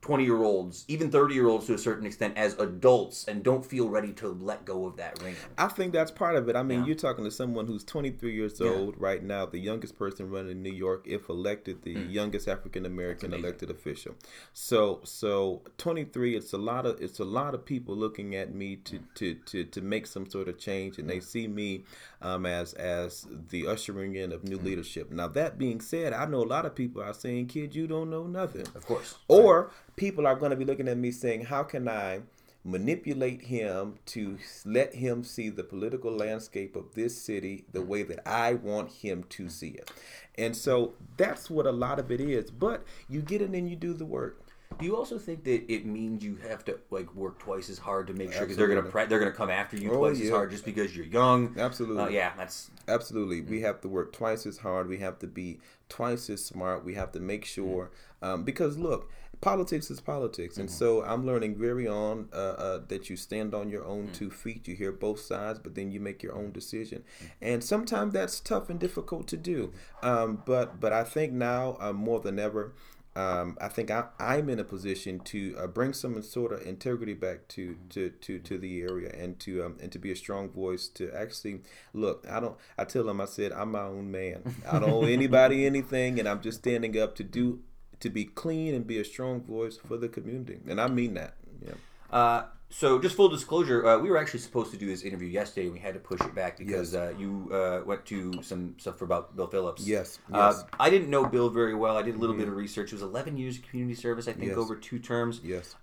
20 0.00 0.24
year 0.24 0.42
olds, 0.42 0.84
even 0.86 1.10
30 1.10 1.34
year 1.34 1.48
olds 1.48 1.66
to 1.66 1.74
a 1.74 1.78
certain 1.78 2.06
extent, 2.06 2.36
as 2.36 2.54
adults 2.58 3.24
and 3.26 3.42
don't 3.42 3.66
feel 3.66 3.88
ready 3.88 4.12
to 4.12 4.28
let 4.28 4.64
go 4.64 4.86
of 4.86 4.96
that 4.96 5.20
ring. 5.22 5.34
I 5.56 5.66
think 5.66 5.92
that's 5.92 6.12
part 6.12 6.36
of 6.36 6.48
it. 6.48 6.54
I 6.54 6.62
mean, 6.62 6.80
Yeah. 6.80 6.86
you're 6.86 6.96
talking 6.96 7.24
to 7.24 7.30
someone 7.30 7.66
who's 7.66 7.82
23 7.84 8.32
years 8.32 8.60
Yeah. 8.60 8.70
old 8.70 9.00
right 9.00 9.22
now, 9.22 9.44
the 9.44 9.58
youngest 9.58 9.98
person 9.98 10.30
running 10.30 10.52
in 10.52 10.62
New 10.62 10.72
York, 10.72 11.04
if 11.06 11.28
elected, 11.28 11.82
the 11.82 11.96
mm. 11.96 12.12
youngest 12.12 12.46
African 12.46 12.86
American 12.86 13.34
elected 13.34 13.70
official. 13.70 14.14
So, 14.52 15.00
so 15.02 15.62
23. 15.78 16.36
It's 16.36 16.52
a 16.52 16.58
lot 16.58 16.86
of 16.86 17.00
it's 17.02 17.18
a 17.18 17.24
lot 17.24 17.54
of 17.54 17.64
people 17.64 17.96
looking 17.96 18.36
at 18.36 18.54
me 18.54 18.76
to 18.76 18.98
mm. 19.00 19.14
to 19.14 19.34
to, 19.34 19.64
to 19.64 19.80
make 19.80 20.06
some 20.06 20.30
sort 20.30 20.48
of 20.48 20.58
change, 20.58 20.98
and 20.98 21.10
they 21.10 21.18
mm. 21.18 21.24
see 21.24 21.48
me 21.48 21.84
um, 22.20 22.46
as 22.46 22.74
as 22.74 23.26
the 23.50 23.66
ushering 23.66 24.16
in 24.16 24.32
of 24.32 24.44
new 24.44 24.58
leadership. 24.58 25.10
Now, 25.10 25.28
that 25.28 25.58
being 25.58 25.80
said, 25.80 26.12
I 26.12 26.26
know 26.26 26.42
a 26.42 26.44
lot 26.44 26.66
of 26.66 26.74
people 26.74 27.02
are 27.02 27.14
saying, 27.14 27.46
"Kid, 27.46 27.74
you 27.74 27.86
don't 27.86 28.10
know 28.10 28.26
nothing." 28.26 28.66
Of 28.74 28.86
course. 28.86 29.16
Or 29.28 29.70
people 29.96 30.26
are 30.26 30.36
going 30.36 30.50
to 30.50 30.56
be 30.56 30.64
looking 30.64 30.88
at 30.88 30.98
me 30.98 31.10
saying, 31.10 31.44
"How 31.46 31.62
can 31.62 31.88
I 31.88 32.22
manipulate 32.64 33.42
him 33.42 33.94
to 34.04 34.36
let 34.64 34.94
him 34.94 35.22
see 35.22 35.48
the 35.48 35.64
political 35.64 36.12
landscape 36.12 36.76
of 36.76 36.94
this 36.94 37.16
city 37.16 37.64
the 37.72 37.82
way 37.82 38.02
that 38.02 38.28
I 38.28 38.54
want 38.54 38.90
him 38.90 39.24
to 39.30 39.48
see 39.48 39.70
it?" 39.70 39.90
And 40.36 40.56
so 40.56 40.94
that's 41.16 41.48
what 41.50 41.66
a 41.66 41.72
lot 41.72 41.98
of 41.98 42.10
it 42.10 42.20
is. 42.20 42.50
But 42.50 42.84
you 43.08 43.22
get 43.22 43.42
in 43.42 43.54
and 43.54 43.68
you 43.68 43.76
do 43.76 43.92
the 43.92 44.06
work. 44.06 44.47
Do 44.78 44.84
you 44.84 44.96
also 44.96 45.18
think 45.18 45.44
that 45.44 45.72
it 45.72 45.84
means 45.84 46.22
you 46.22 46.36
have 46.48 46.64
to 46.66 46.78
like 46.90 47.12
work 47.14 47.38
twice 47.38 47.68
as 47.68 47.78
hard 47.78 48.06
to 48.06 48.12
make 48.12 48.32
sure 48.32 48.42
because 48.42 48.56
they're 48.56 48.68
gonna 48.68 48.82
pre- 48.82 49.06
they're 49.06 49.18
gonna 49.18 49.32
come 49.32 49.50
after 49.50 49.76
you 49.76 49.92
Oh, 49.92 49.98
twice 49.98 50.20
as 50.20 50.30
hard 50.30 50.50
just 50.50 50.64
because 50.64 50.96
you're 50.96 51.06
young? 51.06 51.54
Absolutely. 51.58 52.02
Uh, 52.02 52.08
yeah, 52.08 52.32
that's 52.36 52.70
Absolutely. 52.86 53.40
We 53.40 53.60
have 53.62 53.80
to 53.82 53.88
work 53.88 54.12
twice 54.12 54.46
as 54.46 54.58
hard. 54.58 54.88
We 54.88 54.98
have 54.98 55.18
to 55.18 55.26
be 55.26 55.58
twice 55.88 56.30
as 56.30 56.44
smart. 56.44 56.84
We 56.84 56.94
have 56.94 57.12
to 57.12 57.20
make 57.20 57.44
sure, 57.44 57.90
um, 58.22 58.44
because 58.44 58.78
look, 58.78 59.10
politics 59.40 59.90
is 59.90 60.00
politics. 60.00 60.58
And 60.58 60.70
so 60.70 61.02
I'm 61.04 61.26
learning 61.26 61.56
very 61.56 61.86
on 61.86 62.28
uh, 62.32 62.36
uh, 62.36 62.80
that 62.88 63.10
you 63.10 63.16
stand 63.16 63.54
on 63.54 63.70
your 63.70 63.84
own 63.84 64.10
two 64.12 64.30
feet. 64.30 64.66
You 64.68 64.74
hear 64.74 64.92
both 64.92 65.20
sides, 65.20 65.58
but 65.58 65.74
then 65.74 65.90
you 65.90 66.00
make 66.00 66.22
your 66.22 66.34
own 66.34 66.52
decision. 66.52 67.04
And 67.40 67.62
sometimes 67.62 68.12
that's 68.12 68.40
tough 68.40 68.70
and 68.70 68.78
difficult 68.80 69.28
to 69.28 69.36
do. 69.36 69.72
Um, 70.02 70.42
but, 70.44 70.80
but 70.80 70.92
I 70.92 71.04
think 71.04 71.32
now 71.32 71.76
uh, 71.80 71.92
more 71.92 72.20
than 72.20 72.38
ever, 72.38 72.74
um, 73.16 73.56
I 73.60 73.68
think 73.68 73.90
I, 73.90 74.04
I'm 74.18 74.48
in 74.48 74.58
a 74.58 74.64
position 74.64 75.20
to 75.20 75.56
uh, 75.58 75.66
bring 75.66 75.92
some 75.92 76.20
sort 76.22 76.52
of 76.52 76.66
integrity 76.66 77.14
back 77.14 77.48
to, 77.48 77.76
to, 77.90 78.10
to, 78.10 78.38
to 78.38 78.58
the 78.58 78.80
area 78.82 79.10
and 79.16 79.38
to 79.40 79.64
um, 79.64 79.76
and 79.82 79.90
to 79.92 79.98
be 79.98 80.12
a 80.12 80.16
strong 80.16 80.48
voice 80.48 80.86
to 80.88 81.10
actually 81.12 81.60
look. 81.92 82.26
I 82.30 82.40
don't. 82.40 82.56
I 82.76 82.84
tell 82.84 83.04
them 83.04 83.20
I 83.20 83.24
said 83.24 83.52
I'm 83.52 83.72
my 83.72 83.82
own 83.82 84.10
man. 84.10 84.54
I 84.70 84.78
don't 84.78 84.90
owe 84.90 85.04
anybody 85.04 85.66
anything, 85.72 86.18
and 86.18 86.28
I'm 86.28 86.40
just 86.40 86.58
standing 86.58 86.98
up 86.98 87.16
to 87.16 87.24
do 87.24 87.60
to 88.00 88.10
be 88.10 88.24
clean 88.24 88.74
and 88.74 88.86
be 88.86 88.98
a 88.98 89.04
strong 89.04 89.40
voice 89.40 89.76
for 89.76 89.96
the 89.96 90.08
community, 90.08 90.60
and 90.68 90.80
I 90.80 90.86
mean 90.86 91.14
that. 91.14 91.34
Yeah. 91.64 91.74
Uh, 92.10 92.44
so 92.70 92.98
just 92.98 93.16
full 93.16 93.28
disclosure, 93.28 93.86
uh, 93.86 93.98
we 93.98 94.10
were 94.10 94.18
actually 94.18 94.40
supposed 94.40 94.70
to 94.72 94.76
do 94.76 94.86
this 94.86 95.02
interview 95.02 95.28
yesterday, 95.28 95.64
and 95.66 95.72
we 95.72 95.78
had 95.78 95.94
to 95.94 96.00
push 96.00 96.20
it 96.20 96.34
back 96.34 96.58
because 96.58 96.94
uh, 96.94 97.14
you 97.18 97.48
uh, 97.52 97.80
went 97.86 98.04
to 98.06 98.42
some 98.42 98.74
stuff 98.78 99.00
about 99.02 99.34
Bill 99.34 99.46
Phillips. 99.46 99.86
Yes, 99.86 100.18
Uh, 100.32 100.52
yes. 100.54 100.64
I 100.78 100.90
didn't 100.90 101.08
know 101.08 101.24
Bill 101.24 101.48
very 101.48 101.74
well. 101.74 101.96
I 101.96 102.02
did 102.02 102.14
a 102.14 102.18
little 102.18 102.36
bit 102.36 102.46
of 102.48 102.54
research. 102.54 102.92
It 102.92 102.96
was 102.96 103.02
11 103.02 103.36
years 103.38 103.56
of 103.56 103.62
community 103.68 103.94
service, 103.94 104.28
I 104.28 104.32
think, 104.32 104.48
Yes. 104.48 104.58
over 104.58 104.76
two 104.76 104.98
terms. 104.98 105.40
Yes. 105.42 105.76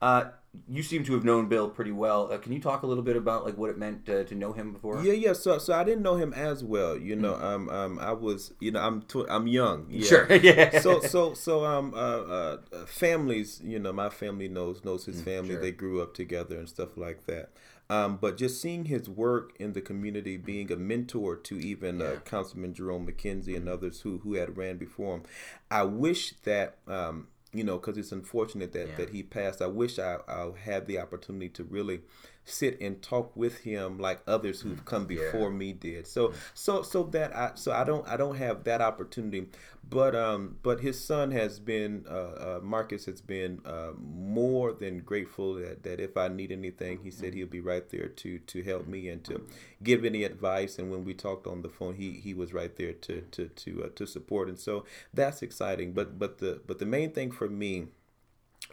Uh, 0.56 0.60
you 0.70 0.84
seem 0.84 1.04
to 1.06 1.14
have 1.14 1.24
known 1.24 1.48
Bill 1.48 1.70
pretty 1.70 1.92
well. 1.92 2.32
Uh, 2.32 2.38
can 2.38 2.52
you 2.52 2.60
talk 2.60 2.84
a 2.84 2.88
little 2.88 3.04
bit 3.04 3.16
about 3.16 3.46
like 3.46 3.58
what 3.58 3.70
it 3.70 3.78
meant 3.78 4.08
uh, 4.10 4.24
to 4.24 4.36
know 4.36 4.54
him 4.54 4.74
before? 4.74 5.02
Yeah, 5.04 5.14
yeah. 5.14 5.34
So, 5.34 5.58
so 5.58 5.74
I 5.74 5.84
didn't 5.84 6.04
know 6.04 6.16
him 6.16 6.34
as 6.34 6.64
well. 6.64 6.98
You 6.98 7.16
know, 7.16 7.36
um, 7.36 7.70
um, 7.70 8.00
I 8.00 8.14
was, 8.14 8.54
you 8.60 8.72
know, 8.72 8.82
I'm, 8.82 9.02
tw- 9.04 9.30
I'm 9.30 9.48
young. 9.48 9.88
Yeah. 9.90 10.06
Sure. 10.06 10.36
yeah. 10.42 10.80
so 10.80 11.00
so 11.00 11.34
so 11.34 11.66
um 11.66 11.94
uh, 11.94 11.98
uh 11.98 12.58
uh, 12.74 12.86
families 12.86 13.62
you 13.64 13.80
know 13.80 13.94
my 13.94 14.10
family 14.10 14.48
knows 14.48 14.84
knows 14.84 15.06
his 15.06 15.22
family 15.22 15.54
sure. 15.54 15.62
they 15.62 15.72
grew 15.72 16.02
up 16.02 16.14
together 16.14 16.58
and 16.58 16.68
stuff 16.70 16.98
like 16.98 17.26
that 17.26 17.50
um 17.90 18.18
but 18.18 18.38
just 18.38 18.62
seeing 18.62 18.86
his 18.86 19.10
work 19.10 19.56
in 19.60 19.74
the 19.74 19.82
community 19.82 20.38
being 20.38 20.72
a 20.72 20.76
mentor 20.76 21.36
to 21.36 21.60
even 21.60 22.02
uh, 22.02 22.18
councilman 22.26 22.74
jerome 22.74 23.06
mckenzie 23.06 23.56
and 23.56 23.70
others 23.70 24.02
who 24.02 24.20
who 24.20 24.34
had 24.34 24.58
ran 24.58 24.78
before 24.78 25.16
him 25.16 25.24
i 25.70 25.84
wish 25.84 26.34
that 26.44 26.78
um 26.88 27.28
you 27.58 27.64
know 27.64 27.78
because 27.78 27.98
it's 27.98 28.12
unfortunate 28.12 28.74
that 28.74 28.88
Yeah. 28.90 28.96
that 28.98 29.10
he 29.10 29.24
passed 29.24 29.62
i 29.62 29.68
wish 29.68 29.98
i 30.00 30.18
i 30.28 30.52
had 30.64 30.86
the 30.88 31.00
opportunity 31.00 31.50
to 31.50 31.64
really 31.64 32.02
sit 32.46 32.80
and 32.80 33.02
talk 33.02 33.36
with 33.36 33.58
him 33.60 33.98
like 33.98 34.22
others 34.28 34.62
who've 34.62 34.86
come 34.86 35.06
before 35.06 35.50
me 35.50 35.74
did. 35.74 36.08
So 36.08 36.34
so 36.54 36.84
so 36.84 37.04
that 37.04 37.36
i 37.36 37.52
so 37.56 37.72
i 37.72 37.84
don't 37.84 38.08
i 38.08 38.16
don't 38.16 38.36
have 38.36 38.64
that 38.66 38.82
opportunity. 38.82 39.48
But 39.88 40.16
um 40.16 40.58
but 40.64 40.80
his 40.80 41.04
son 41.04 41.32
has 41.32 41.60
been 41.60 42.06
uh, 42.10 42.14
uh 42.14 42.60
marcus 42.64 43.06
has 43.06 43.22
been 43.22 43.62
uh, 43.66 43.92
more 43.98 44.74
than 44.74 45.00
grateful 45.00 45.56
that, 45.56 45.84
that 45.84 46.00
if 46.00 46.18
i 46.18 46.28
need 46.28 46.52
anything 46.52 47.00
he 47.04 47.12
said 47.12 47.36
he'll 47.36 47.46
be 47.46 47.60
right 47.60 47.88
there 47.90 48.08
to 48.08 48.40
to 48.40 48.64
help 48.64 48.88
me 48.88 49.10
and 49.10 49.24
to 49.26 49.46
give 49.84 50.06
any 50.06 50.24
advice. 50.24 50.78
And 50.78 50.92
when 50.92 51.04
we 51.06 51.14
talked 51.14 51.48
on 51.48 51.62
the 51.62 51.70
phone 51.70 51.96
he 51.96 52.14
he 52.14 52.34
was 52.34 52.54
right 52.54 52.76
there 52.76 52.94
to 52.94 53.22
to 53.22 53.48
to 53.48 53.84
uh, 53.86 53.90
to 53.96 54.06
support. 54.06 54.50
And 54.50 54.60
so 54.60 54.86
that's 55.14 55.42
exciting. 55.42 55.94
But 55.94 56.20
but 56.20 56.38
the 56.40 56.62
but 56.68 56.80
the 56.80 56.86
main 56.86 57.12
thing 57.12 57.32
for 57.32 57.48
me 57.48 57.88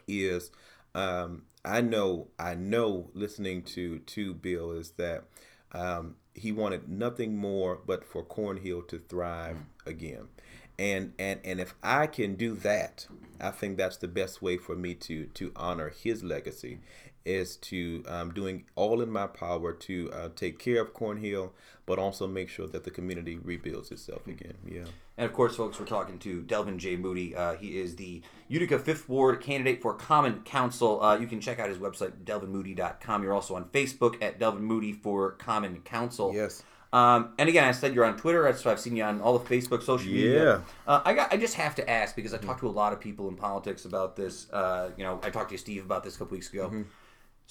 is 0.07 0.51
um, 0.95 1.43
I 1.65 1.81
know 1.81 2.27
I 2.37 2.55
know 2.55 3.09
listening 3.13 3.63
to 3.63 3.99
to 3.99 4.33
Bill 4.33 4.71
is 4.71 4.91
that 4.91 5.23
um, 5.71 6.15
he 6.33 6.51
wanted 6.51 6.89
nothing 6.89 7.37
more 7.37 7.79
but 7.85 8.03
for 8.05 8.23
Cornhill 8.23 8.83
to 8.83 8.99
thrive 8.99 9.57
again. 9.85 10.27
And, 10.79 11.13
and 11.19 11.39
and 11.43 11.59
if 11.59 11.75
I 11.83 12.07
can 12.07 12.35
do 12.35 12.55
that, 12.55 13.07
I 13.39 13.51
think 13.51 13.77
that's 13.77 13.97
the 13.97 14.07
best 14.07 14.41
way 14.41 14.57
for 14.57 14.75
me 14.75 14.95
to 14.95 15.27
to 15.27 15.51
honor 15.55 15.89
his 15.89 16.23
legacy, 16.23 16.79
is 17.25 17.55
to 17.57 18.03
um, 18.07 18.33
doing 18.33 18.65
all 18.75 19.01
in 19.01 19.09
my 19.09 19.27
power 19.27 19.73
to 19.73 20.11
uh, 20.11 20.29
take 20.35 20.59
care 20.59 20.81
of 20.81 20.93
Cornhill, 20.93 21.51
but 21.85 21.99
also 21.99 22.27
make 22.27 22.49
sure 22.49 22.67
that 22.67 22.83
the 22.83 22.91
community 22.91 23.37
rebuilds 23.37 23.91
itself 23.91 24.27
again. 24.27 24.55
Yeah. 24.65 24.85
And 25.17 25.25
of 25.25 25.33
course, 25.33 25.55
folks, 25.55 25.79
we're 25.79 25.85
talking 25.85 26.17
to 26.19 26.41
Delvin 26.41 26.79
J. 26.79 26.95
Moody. 26.95 27.35
Uh, 27.35 27.55
he 27.55 27.79
is 27.79 27.95
the 27.95 28.21
Utica 28.47 28.79
5th 28.79 29.07
Ward 29.07 29.41
candidate 29.41 29.81
for 29.81 29.93
Common 29.93 30.41
Council. 30.41 31.01
Uh, 31.03 31.17
you 31.17 31.27
can 31.27 31.39
check 31.39 31.59
out 31.59 31.69
his 31.69 31.77
website, 31.77 32.23
delvinmoody.com. 32.23 33.23
You're 33.23 33.33
also 33.33 33.55
on 33.55 33.65
Facebook 33.65 34.21
at 34.21 34.39
Delvin 34.39 34.63
Moody 34.63 34.91
for 34.91 35.31
Common 35.31 35.81
Council. 35.81 36.33
Yes. 36.33 36.63
Um, 36.93 37.33
and 37.39 37.49
again, 37.49 37.63
I 37.63 37.71
said 37.71 37.95
you're 37.95 38.05
on 38.05 38.17
Twitter, 38.17 38.51
so 38.53 38.71
I've 38.71 38.79
seen 38.79 38.95
you 38.95 39.03
on 39.03 39.19
all 39.19 39.37
the 39.37 39.45
Facebook, 39.45 39.81
social 39.81 40.11
media. 40.11 40.43
Yeah. 40.43 40.61
Uh, 40.85 41.01
I 41.03 41.13
got. 41.13 41.33
I 41.33 41.37
just 41.37 41.55
have 41.55 41.73
to 41.75 41.89
ask 41.89 42.15
because 42.15 42.35
I 42.35 42.37
talked 42.37 42.59
to 42.59 42.67
a 42.67 42.69
lot 42.69 42.93
of 42.93 42.99
people 42.99 43.27
in 43.29 43.35
politics 43.35 43.85
about 43.85 44.15
this. 44.15 44.47
Uh, 44.51 44.91
you 44.95 45.03
know, 45.03 45.19
I 45.23 45.31
talked 45.31 45.49
to 45.49 45.57
Steve 45.57 45.83
about 45.83 46.03
this 46.03 46.15
a 46.15 46.19
couple 46.19 46.35
weeks 46.35 46.53
ago. 46.53 46.69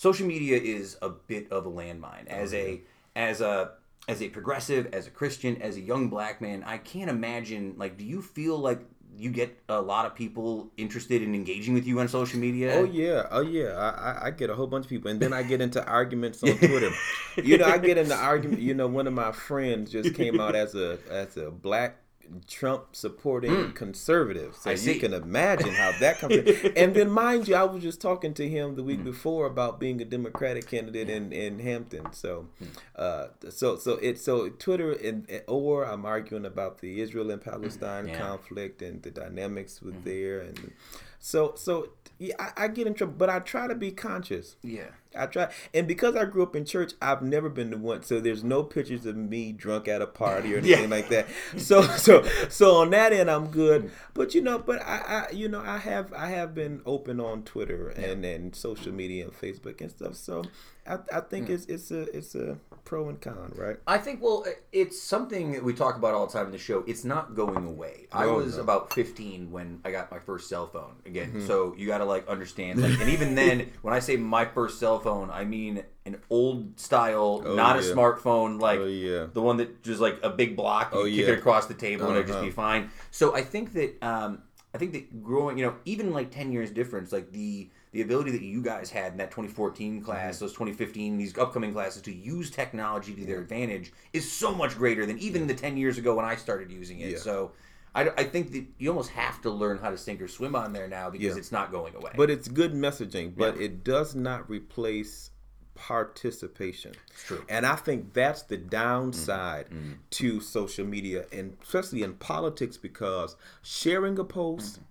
Social 0.02 0.26
media 0.26 0.58
is 0.58 0.96
a 1.00 1.10
bit 1.10 1.52
of 1.52 1.64
a 1.64 1.70
landmine. 1.70 2.26
Oh, 2.28 2.34
as 2.34 2.52
a 2.54 2.80
as 3.14 3.40
a 3.40 3.70
as 4.08 4.20
a 4.20 4.28
progressive, 4.30 4.92
as 4.92 5.06
a 5.06 5.10
Christian, 5.10 5.62
as 5.62 5.76
a 5.76 5.80
young 5.80 6.08
black 6.08 6.40
man, 6.40 6.64
I 6.66 6.78
can't 6.78 7.08
imagine. 7.08 7.76
Like, 7.76 7.98
do 7.98 8.04
you 8.04 8.20
feel 8.20 8.58
like 8.58 8.80
you 9.16 9.30
get 9.30 9.56
a 9.68 9.80
lot 9.80 10.04
of 10.04 10.16
people 10.16 10.72
interested 10.76 11.22
in 11.22 11.36
engaging 11.36 11.72
with 11.72 11.86
you 11.86 12.00
on 12.00 12.08
social 12.08 12.40
media? 12.40 12.74
Oh 12.74 12.82
yeah, 12.82 13.28
oh 13.30 13.42
yeah. 13.42 13.68
I, 13.76 13.90
I, 13.90 14.26
I 14.26 14.30
get 14.32 14.50
a 14.50 14.56
whole 14.56 14.66
bunch 14.66 14.86
of 14.86 14.90
people, 14.90 15.08
and 15.08 15.20
then 15.20 15.32
I 15.32 15.44
get 15.44 15.60
into 15.60 15.86
arguments 15.86 16.42
on 16.42 16.58
Twitter. 16.58 16.90
you 17.36 17.58
know, 17.58 17.66
I 17.66 17.78
get 17.78 17.96
into 17.96 18.16
argument. 18.16 18.60
You 18.60 18.74
know, 18.74 18.88
one 18.88 19.06
of 19.06 19.12
my 19.12 19.30
friends 19.30 19.92
just 19.92 20.16
came 20.16 20.40
out 20.40 20.56
as 20.56 20.74
a 20.74 20.98
as 21.10 21.36
a 21.36 21.52
black 21.52 22.01
Trump 22.48 22.94
supporting 22.96 23.72
conservative. 23.72 24.54
So 24.56 24.62
Hmm. 24.62 24.68
I 24.68 24.72
you 24.72 24.78
see. 24.78 24.98
can 24.98 25.12
imagine 25.12 25.74
how 25.74 25.92
that 26.00 26.18
comes. 26.18 26.34
in. 26.36 26.72
And 26.76 26.94
then, 26.94 27.10
mind 27.10 27.48
you, 27.48 27.54
I 27.54 27.64
was 27.64 27.82
just 27.82 28.00
talking 28.00 28.34
to 28.34 28.48
him 28.48 28.74
the 28.76 28.82
week 28.82 28.98
Hmm. 29.00 29.04
before 29.04 29.46
about 29.46 29.78
being 29.80 30.00
a 30.00 30.04
Democratic 30.04 30.66
candidate 30.66 31.08
in, 31.10 31.32
in 31.32 31.58
Hampton. 31.60 32.12
So, 32.12 32.48
uh, 32.96 33.28
so 33.50 33.76
so 33.76 33.92
it's 33.94 34.22
so 34.22 34.48
Twitter 34.48 34.92
and 34.92 35.26
or 35.46 35.84
I'm 35.84 36.04
arguing 36.04 36.46
about 36.46 36.78
the 36.78 37.00
Israel 37.00 37.30
and 37.30 37.40
Palestine 37.40 38.08
Yeah. 38.08 38.18
conflict 38.18 38.82
and 38.82 39.02
the 39.02 39.10
dynamics 39.10 39.80
with 39.82 40.04
there 40.04 40.40
and 40.40 40.72
so 41.18 41.52
so 41.56 41.72
yeah, 42.18 42.34
I, 42.38 42.64
I 42.64 42.68
get 42.68 42.86
in 42.86 42.94
trouble, 42.94 43.14
but 43.18 43.30
I 43.30 43.38
try 43.40 43.66
to 43.66 43.74
be 43.74 43.90
conscious. 43.90 44.56
yeah. 44.62 44.90
I 45.16 45.26
try, 45.26 45.52
and 45.74 45.86
because 45.86 46.16
I 46.16 46.24
grew 46.24 46.42
up 46.42 46.56
in 46.56 46.64
church, 46.64 46.92
I've 47.00 47.22
never 47.22 47.48
been 47.48 47.70
the 47.70 47.78
one. 47.78 48.02
So 48.02 48.20
there's 48.20 48.42
no 48.44 48.62
pictures 48.62 49.06
of 49.06 49.16
me 49.16 49.52
drunk 49.52 49.88
at 49.88 50.02
a 50.02 50.06
party 50.06 50.54
or 50.54 50.58
anything 50.58 50.84
Yeah. 50.84 50.96
like 50.96 51.08
that. 51.08 51.26
So 51.56 51.82
so 51.82 52.22
so 52.48 52.76
on 52.76 52.90
that 52.90 53.12
end, 53.12 53.30
I'm 53.30 53.48
good. 53.48 53.90
But 54.14 54.34
you 54.34 54.40
know, 54.40 54.58
but 54.58 54.80
I, 54.82 55.26
I 55.28 55.32
you 55.32 55.48
know 55.48 55.60
I 55.60 55.78
have 55.78 56.12
I 56.12 56.28
have 56.28 56.54
been 56.54 56.82
open 56.86 57.20
on 57.20 57.42
Twitter 57.42 57.88
and 57.88 58.24
and 58.24 58.54
social 58.54 58.92
media 58.92 59.24
and 59.24 59.32
Facebook 59.32 59.80
and 59.80 59.90
stuff. 59.90 60.14
So 60.16 60.44
I, 60.86 60.98
I 61.12 61.20
think 61.20 61.46
hmm. 61.46 61.52
it's 61.54 61.66
it's 61.66 61.90
a 61.90 62.02
it's 62.16 62.34
a 62.34 62.58
pro 62.84 63.08
and 63.08 63.20
con, 63.20 63.52
right? 63.56 63.76
I 63.86 63.98
think 63.98 64.20
well, 64.20 64.44
it's 64.72 65.00
something 65.00 65.52
that 65.52 65.62
we 65.62 65.72
talk 65.72 65.96
about 65.96 66.14
all 66.14 66.26
the 66.26 66.32
time 66.32 66.46
in 66.46 66.52
the 66.52 66.58
show. 66.58 66.82
It's 66.86 67.04
not 67.04 67.34
going 67.34 67.64
away. 67.64 68.08
I 68.12 68.26
No, 68.26 68.34
was 68.34 68.56
no. 68.56 68.62
about 68.62 68.92
15 68.92 69.50
when 69.52 69.80
I 69.84 69.92
got 69.92 70.10
my 70.10 70.18
first 70.18 70.48
cell 70.48 70.66
phone. 70.66 70.94
Again, 71.06 71.28
mm-hmm. 71.28 71.46
so 71.46 71.74
you 71.76 71.86
got 71.86 71.98
to 71.98 72.04
like 72.04 72.26
understand. 72.28 72.82
Like, 72.82 72.98
and 73.00 73.08
even 73.10 73.34
then, 73.42 73.70
when 73.82 73.94
I 73.94 74.00
say 74.00 74.16
my 74.16 74.44
first 74.44 74.80
cell 74.80 74.98
phone, 75.02 75.30
I 75.30 75.44
mean 75.44 75.82
an 76.06 76.16
old 76.30 76.78
style, 76.80 77.42
Oh, 77.44 77.54
not 77.54 77.76
a 77.76 77.80
smartphone, 77.80 78.60
like 78.60 78.80
Oh, 78.80 78.86
yeah. 78.86 79.26
the 79.32 79.42
one 79.42 79.56
that 79.58 79.82
just 79.82 80.00
like 80.00 80.18
a 80.22 80.30
big 80.30 80.56
block. 80.56 80.92
You 80.92 80.98
Oh, 81.00 81.04
kick 81.04 81.14
yeah. 81.14 81.26
it 81.32 81.38
across 81.38 81.66
the 81.66 81.74
table 81.74 82.06
and 82.08 82.16
it'd 82.16 82.26
just 82.28 82.40
be 82.40 82.46
Uh-huh. 82.48 82.54
fine. 82.54 82.90
So 83.10 83.34
I 83.34 83.42
think 83.42 83.72
that 83.74 84.02
um, 84.02 84.42
I 84.74 84.78
think 84.78 84.92
that 84.92 85.22
growing, 85.22 85.58
you 85.58 85.66
know, 85.66 85.74
even 85.84 86.12
like 86.12 86.30
10 86.30 86.50
years 86.52 86.70
difference, 86.70 87.12
like 87.12 87.30
the 87.32 87.68
the 87.92 88.00
ability 88.00 88.30
that 88.30 88.40
you 88.42 88.62
guys 88.62 88.90
had 88.90 89.12
in 89.12 89.18
that 89.18 89.30
2014 89.30 90.00
class, 90.00 90.36
Mm-hmm. 90.36 90.44
those 90.46 90.52
2015, 90.54 91.18
these 91.18 91.36
upcoming 91.36 91.72
classes 91.74 92.00
to 92.02 92.12
use 92.12 92.50
technology 92.50 93.14
to 93.14 93.24
their 93.26 93.38
advantage 93.38 93.92
is 94.14 94.30
so 94.32 94.54
much 94.54 94.76
greater 94.78 95.04
than 95.04 95.18
even 95.18 95.46
the 95.46 95.52
10 95.54 95.76
years 95.76 95.98
ago 95.98 96.14
when 96.16 96.24
I 96.24 96.36
started 96.36 96.70
using 96.72 97.00
it. 97.00 97.10
Yeah. 97.12 97.18
So 97.18 97.52
I, 97.94 98.08
I 98.16 98.24
think 98.24 98.52
that 98.52 98.64
you 98.78 98.88
almost 98.88 99.10
have 99.10 99.42
to 99.42 99.50
learn 99.50 99.78
how 99.78 99.90
to 99.90 99.98
sink 99.98 100.20
or 100.22 100.28
swim 100.28 100.54
on 100.54 100.72
there 100.72 100.88
now 100.88 101.10
because 101.10 101.34
Yeah. 101.34 101.38
it's 101.38 101.52
not 101.52 101.70
going 101.70 101.94
away. 101.94 102.12
But 102.16 102.30
it's 102.30 102.48
good 102.48 102.72
messaging, 102.72 103.36
but 103.36 103.56
Yeah. 103.56 103.64
it 103.64 103.84
does 103.84 104.14
not 104.14 104.48
replace 104.48 105.30
participation. 105.74 106.92
It's 107.12 107.24
true. 107.24 107.44
And 107.48 107.66
I 107.66 107.76
think 107.76 108.12
that's 108.12 108.42
the 108.42 108.56
downside 108.56 109.66
mm-hmm. 109.66 109.78
Mm-hmm. 109.78 109.92
to 110.10 110.40
social 110.40 110.86
media, 110.86 111.26
and 111.32 111.56
especially 111.62 112.02
in 112.02 112.14
politics, 112.14 112.76
because 112.76 113.36
sharing 113.62 114.18
a 114.18 114.24
post 114.24 114.74
mm-hmm. 114.76 114.84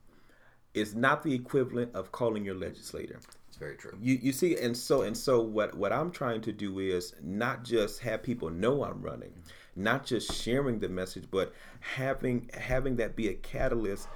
is 0.74 0.96
not 0.96 1.24
the 1.24 1.34
equivalent 1.34 1.96
of 1.96 2.12
calling 2.12 2.46
your 2.46 2.56
legislator. 2.56 3.20
It's 3.48 3.58
very 3.58 3.76
true. 3.76 3.98
You, 4.02 4.20
you 4.22 4.32
see, 4.32 4.58
and 4.58 4.76
so 4.76 5.02
and 5.02 5.16
so 5.16 5.42
what 5.42 5.76
what 5.76 5.92
I'm 5.92 6.12
trying 6.12 6.42
to 6.42 6.52
do 6.52 6.80
is 6.80 7.14
not 7.22 7.64
just 7.64 8.00
have 8.02 8.24
people 8.24 8.50
know 8.50 8.84
I'm 8.84 9.02
running, 9.02 9.34
not 9.76 10.06
just 10.06 10.34
sharing 10.34 10.80
the 10.80 10.90
message, 10.90 11.26
but 11.32 11.54
having 11.80 12.50
having 12.54 12.98
that 12.98 13.16
be 13.16 13.30
a 13.30 13.34
catalyst 13.34 14.08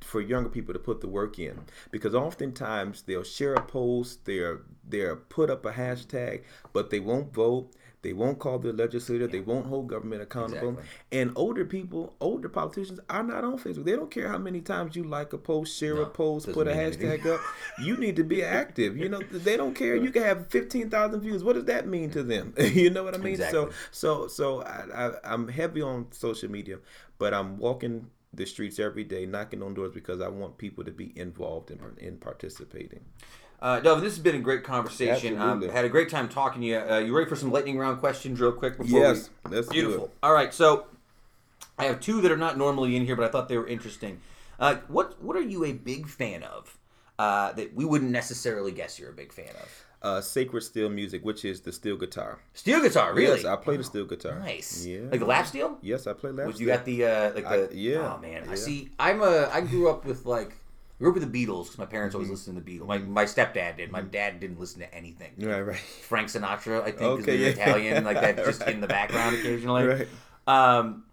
for 0.00 0.20
younger 0.20 0.48
people 0.48 0.72
to 0.72 0.80
put 0.80 1.00
the 1.00 1.08
work 1.08 1.38
in. 1.38 1.58
Because 1.90 2.14
oftentimes 2.14 3.02
they'll 3.02 3.22
share 3.22 3.54
a 3.54 3.62
post 3.62 4.24
they're 4.24 4.62
they're 4.88 5.16
put 5.16 5.50
up 5.50 5.64
a 5.66 5.72
hashtag 5.72 6.42
but 6.72 6.90
they 6.90 7.00
won't 7.00 7.32
vote 7.32 7.72
they 8.02 8.12
won't 8.12 8.38
call 8.38 8.58
the 8.58 8.72
legislator. 8.72 9.26
They 9.26 9.40
won't 9.40 9.66
hold 9.66 9.88
government 9.88 10.22
accountable. 10.22 10.70
Exactly. 10.70 11.20
and 11.20 11.32
older 11.36 11.64
people 11.64 12.14
older 12.20 12.48
politicians 12.48 13.00
are 13.10 13.22
not 13.22 13.44
on 13.44 13.58
facebook. 13.58 13.84
They 13.84 13.96
don't 13.96 14.10
care 14.10 14.28
how 14.28 14.38
many 14.38 14.60
times 14.60 14.96
you 14.96 15.04
like 15.04 15.32
a 15.32 15.38
post 15.38 15.76
share 15.76 16.00
a 16.00 16.06
post 16.06 16.50
put 16.52 16.66
a 16.66 16.72
hashtag 16.72 17.26
up. 17.26 17.40
You 17.80 17.96
need 17.96 18.16
to 18.16 18.24
be 18.24 18.42
active 18.42 18.96
you 18.96 19.08
know. 19.08 19.20
They 19.30 19.56
don't 19.56 19.74
care. 19.74 19.96
You 19.96 20.10
can 20.10 20.22
have 20.22 20.48
15,000 20.50 21.20
views. 21.20 21.44
What 21.44 21.54
does 21.54 21.64
that 21.64 21.86
mean 21.86 22.10
to 22.10 22.22
them? 22.22 22.54
You 22.80 22.88
know 22.88 23.02
what 23.04 23.14
i 23.14 23.18
mean? 23.18 23.34
Exactly. 23.34 23.70
so 23.90 24.26
so 24.26 24.28
so 24.28 24.62
I, 24.62 25.06
I 25.06 25.12
i'm 25.24 25.48
heavy 25.48 25.82
on 25.82 26.06
social 26.12 26.50
media 26.50 26.78
but 27.18 27.34
i'm 27.34 27.58
walking 27.58 28.06
the 28.32 28.46
streets 28.46 28.78
every 28.78 29.04
day 29.04 29.26
knocking 29.26 29.62
on 29.62 29.74
doors 29.74 29.92
because 29.92 30.20
i 30.20 30.28
want 30.28 30.56
people 30.56 30.84
to 30.84 30.92
be 30.92 31.12
involved 31.18 31.70
in, 31.70 31.80
in 31.98 32.16
participating 32.18 33.00
Uh, 33.60 33.78
Delvin, 33.80 34.02
this 34.02 34.14
has 34.14 34.22
been 34.22 34.36
a 34.36 34.40
great 34.40 34.64
conversation. 34.64 35.38
Um, 35.38 35.62
had 35.68 35.84
a 35.84 35.88
great 35.88 36.08
time 36.08 36.28
talking 36.28 36.62
to 36.62 36.66
you. 36.66 36.78
Uh, 36.78 36.98
you 36.98 37.14
ready 37.14 37.28
for 37.28 37.36
some 37.36 37.52
lightning 37.52 37.76
round 37.78 38.00
questions, 38.00 38.40
real 38.40 38.52
quick? 38.52 38.78
Before 38.78 39.00
Yes, 39.00 39.28
we... 39.48 39.56
let's 39.56 39.68
Beautiful. 39.68 40.10
All 40.22 40.32
right, 40.32 40.52
so 40.54 40.86
I 41.78 41.84
have 41.84 42.00
two 42.00 42.20
that 42.22 42.32
are 42.32 42.38
not 42.38 42.56
normally 42.56 42.96
in 42.96 43.04
here, 43.04 43.16
but 43.16 43.24
I 43.24 43.28
thought 43.28 43.48
they 43.48 43.58
were 43.58 43.66
interesting. 43.66 44.20
Uh, 44.58 44.76
what 44.88 45.22
What 45.22 45.36
are 45.36 45.42
you 45.42 45.64
a 45.64 45.72
big 45.72 46.08
fan 46.08 46.42
of? 46.42 46.78
uh, 47.20 47.52
that 47.52 47.74
we 47.74 47.84
wouldn't 47.84 48.10
necessarily 48.10 48.72
guess 48.72 48.98
you're 48.98 49.10
a 49.10 49.12
big 49.12 49.30
fan 49.30 49.50
of? 49.62 49.84
Uh, 50.00 50.20
sacred 50.22 50.62
steel 50.62 50.88
music, 50.88 51.22
which 51.22 51.44
is 51.44 51.60
the 51.60 51.70
steel 51.70 51.94
guitar. 51.98 52.38
Steel 52.54 52.80
guitar, 52.80 53.12
really? 53.12 53.36
Yes, 53.36 53.44
I 53.44 53.56
play 53.56 53.76
the 53.76 53.84
steel 53.84 54.06
guitar. 54.06 54.38
Nice. 54.38 54.86
Yeah. 54.86 55.00
Like 55.10 55.20
the 55.20 55.26
lap 55.26 55.46
steel? 55.46 55.76
Yes, 55.82 56.06
I 56.06 56.14
play 56.14 56.30
lap 56.30 56.46
Was 56.46 56.58
you 56.58 56.66
got 56.66 56.86
the 56.86 57.04
uh, 57.04 57.32
like 57.34 57.44
I- 57.44 57.68
yeah, 57.72 58.14
Oh 58.14 58.18
man, 58.22 58.48
I 58.48 58.54
see. 58.54 58.88
I'm 58.98 59.20
a. 59.20 59.50
I 59.52 59.60
grew 59.60 59.90
up 59.90 60.06
with 60.06 60.24
like 60.24 60.56
grew 61.00 61.08
up 61.08 61.14
with 61.14 61.32
the 61.32 61.46
Beatles 61.46 61.64
because 61.64 61.78
my 61.78 61.86
parents 61.86 62.14
always 62.14 62.28
Mm-hmm. 62.28 62.34
listened 62.34 62.56
to 62.56 62.62
the 62.62 62.78
Beatles. 62.78 62.86
My 62.86 62.98
my 62.98 63.24
stepdad 63.24 63.78
did. 63.78 63.90
My 63.90 64.02
dad 64.02 64.38
didn't 64.38 64.60
listen 64.60 64.80
to 64.80 64.94
anything. 64.94 65.32
Right, 65.38 65.62
right. 65.62 65.76
Frank 65.78 66.28
Sinatra, 66.28 66.82
I 66.82 66.92
think, 66.92 66.98
because 66.98 67.18
Okay, 67.22 67.32
we 67.38 67.44
were 67.44 67.46
yeah. 67.50 67.52
Italian, 67.64 68.04
like 68.04 68.20
that, 68.20 68.36
just 68.44 68.60
Right. 68.60 68.74
in 68.74 68.80
the 68.80 68.86
background 68.86 69.34
occasionally. 69.36 69.86
Right. 69.86 70.08
Um, 70.46 71.04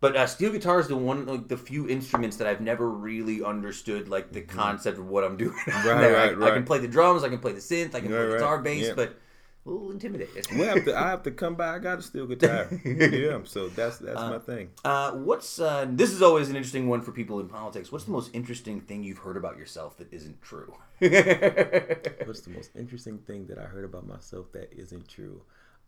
but 0.00 0.16
uh, 0.16 0.26
steel 0.26 0.50
guitar 0.52 0.80
is 0.80 0.88
the 0.88 0.96
one, 0.96 1.26
like 1.26 1.46
the 1.48 1.56
few 1.56 1.88
instruments 1.88 2.36
that 2.38 2.46
I've 2.48 2.60
never 2.60 2.88
really 2.90 3.42
understood, 3.44 4.08
like 4.08 4.32
the 4.32 4.40
concept 4.42 4.98
of 4.98 5.06
what 5.08 5.22
I'm 5.24 5.36
doing. 5.44 5.52
Mm-hmm. 5.66 5.88
Right. 5.88 6.04
I, 6.04 6.32
right, 6.32 6.50
I 6.52 6.54
can 6.54 6.64
play 6.64 6.78
the 6.78 6.88
drums, 6.88 7.22
I 7.24 7.28
can 7.28 7.38
play 7.38 7.52
the 7.52 7.60
synth, 7.60 7.94
I 7.94 8.00
can 8.00 8.10
Right, 8.10 8.18
play 8.18 8.26
right. 8.26 8.38
guitar, 8.38 8.58
bass, 8.62 8.86
Yeah. 8.88 8.94
but 8.94 9.18
a 9.64 9.70
little 9.70 9.90
intimidated. 9.92 10.46
We 10.50 10.60
have 10.62 10.84
to. 10.86 10.98
I 10.98 11.08
have 11.10 11.22
to 11.24 11.30
come 11.30 11.54
by. 11.54 11.74
I 11.74 11.78
got 11.78 11.98
a 11.98 12.02
steel 12.02 12.26
guitar. 12.26 12.68
yeah. 12.84 13.38
So 13.44 13.68
that's 13.68 13.98
that's 13.98 14.20
my 14.20 14.38
thing. 14.38 14.70
Uh, 14.84 15.12
what's 15.12 15.60
uh, 15.60 15.86
this 15.88 16.10
is 16.10 16.22
always 16.22 16.48
an 16.50 16.56
interesting 16.56 16.88
one 16.88 17.02
for 17.02 17.12
people 17.12 17.38
in 17.40 17.48
politics. 17.48 17.92
What's 17.92 18.04
the 18.04 18.10
most 18.10 18.30
interesting 18.34 18.80
thing 18.80 19.04
you've 19.04 19.18
heard 19.18 19.36
about 19.36 19.56
yourself 19.58 19.96
that 19.98 20.12
isn't 20.12 20.40
true? 20.42 20.74
What's 20.98 22.40
the 22.42 22.50
most 22.54 22.70
interesting 22.76 23.18
thing 23.18 23.46
that 23.46 23.58
I 23.58 23.62
heard 23.64 23.84
about 23.84 24.06
myself 24.06 24.50
that 24.52 24.72
isn't 24.72 25.08
true? 25.08 25.42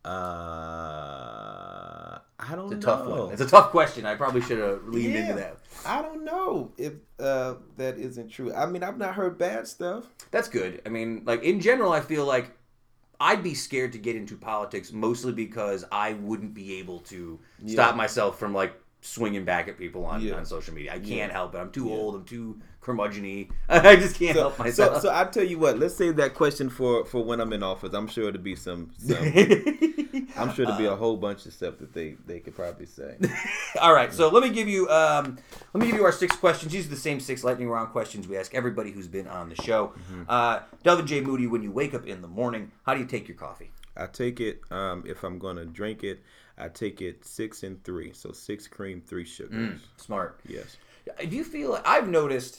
Uh, 0.04 0.10
I 2.38 2.54
don't 2.54 2.72
It's 2.72 2.84
a 2.84 2.88
know. 2.88 2.96
tough 2.96 3.06
one. 3.06 3.32
It's 3.32 3.40
a 3.40 3.46
tough 3.46 3.70
question. 3.70 4.04
I 4.06 4.14
probably 4.16 4.42
should 4.42 4.58
have 4.58 4.84
leaned 4.86 5.16
into 5.16 5.34
that. 5.34 5.58
I 5.86 6.02
don't 6.02 6.24
know 6.24 6.72
if 6.76 6.92
uh, 7.18 7.54
that 7.76 7.98
isn't 7.98 8.28
true. 8.28 8.52
I 8.52 8.66
mean, 8.66 8.82
I've 8.82 8.98
not 8.98 9.14
heard 9.14 9.38
bad 9.38 9.66
stuff. 9.66 10.04
That's 10.30 10.48
good. 10.48 10.82
I 10.84 10.88
mean, 10.90 11.22
like 11.24 11.42
in 11.42 11.60
general, 11.60 11.92
I 11.92 12.00
feel 12.00 12.26
like 12.26 12.50
I'd 13.24 13.42
be 13.42 13.54
scared 13.54 13.92
to 13.92 13.98
get 13.98 14.16
into 14.16 14.36
politics 14.36 14.92
mostly 14.92 15.32
because 15.32 15.82
I 15.90 16.12
wouldn't 16.12 16.52
be 16.52 16.74
able 16.74 16.98
to 17.00 17.40
stop 17.66 17.96
myself 17.96 18.38
from 18.38 18.52
like 18.52 18.78
swinging 19.04 19.44
back 19.44 19.68
at 19.68 19.76
people 19.78 20.06
on, 20.06 20.22
Yeah. 20.22 20.34
on 20.34 20.46
social 20.46 20.72
media. 20.74 20.92
I 20.92 20.96
can't 20.98 21.08
Yeah. 21.10 21.32
help 21.32 21.54
it. 21.54 21.58
I'm 21.58 21.70
too 21.70 21.92
old. 21.92 22.14
I'm 22.14 22.24
too 22.24 22.58
curmudgeon 22.80 23.48
I 23.68 23.96
just 23.96 24.16
can't 24.18 24.36
help 24.36 24.56
So, 24.56 24.62
myself. 24.62 25.00
so 25.02 25.14
I 25.14 25.24
tell 25.24 25.44
you 25.44 25.58
what. 25.58 25.78
Let's 25.78 25.94
save 25.94 26.16
that 26.16 26.34
question 26.34 26.68
for 26.70 27.04
for 27.04 27.22
when 27.24 27.40
I'm 27.40 27.52
in 27.52 27.62
office. 27.62 27.92
I'm 27.94 28.06
sure 28.08 28.28
it'll 28.28 28.40
be 28.40 28.56
some. 28.56 28.90
some 28.98 29.16
I'm 30.36 30.52
sure 30.52 30.64
there'll 30.66 30.78
be 30.78 30.86
a 30.86 30.96
whole 30.96 31.16
bunch 31.16 31.46
of 31.46 31.52
stuff 31.52 31.78
that 31.78 31.92
they 31.92 32.16
they 32.26 32.40
could 32.40 32.54
probably 32.54 32.86
say. 32.86 33.16
All 33.80 33.92
right, 33.92 34.12
so 34.12 34.28
let 34.28 34.42
me 34.42 34.50
give 34.50 34.68
you 34.68 34.88
um, 34.88 35.38
let 35.72 35.80
me 35.80 35.86
give 35.86 35.96
you 35.96 36.04
our 36.04 36.12
six 36.12 36.34
questions. 36.36 36.72
These 36.72 36.86
are 36.86 36.90
the 36.90 36.96
same 36.96 37.20
six 37.20 37.44
lightning 37.44 37.68
round 37.68 37.90
questions 37.90 38.26
we 38.28 38.36
ask 38.36 38.54
everybody 38.54 38.90
who's 38.90 39.08
been 39.08 39.26
on 39.28 39.48
the 39.48 39.56
show. 39.56 39.88
Mm-hmm. 39.88 40.22
Uh, 40.28 40.60
Delvin 40.82 41.06
J. 41.06 41.20
Moody, 41.20 41.46
when 41.46 41.62
you 41.62 41.70
wake 41.70 41.94
up 41.94 42.06
in 42.06 42.22
the 42.22 42.28
morning, 42.28 42.70
how 42.84 42.94
do 42.94 43.00
you 43.00 43.06
take 43.06 43.28
your 43.28 43.36
coffee? 43.36 43.70
I 43.96 44.06
take 44.06 44.40
it 44.40 44.60
um, 44.70 45.04
if 45.06 45.22
I'm 45.24 45.38
gonna 45.38 45.64
drink 45.64 46.02
it. 46.04 46.20
I 46.56 46.68
take 46.68 47.02
it 47.02 47.24
six 47.24 47.62
and 47.62 47.82
three, 47.84 48.12
so 48.12 48.32
six 48.32 48.66
cream, 48.68 49.02
three 49.06 49.24
sugars. 49.24 49.80
Smart. 49.96 50.38
Yes. 50.46 50.76
Do 51.28 51.36
you 51.36 51.44
feel 51.44 51.70
like 51.72 51.86
I've 51.86 52.08
noticed 52.08 52.58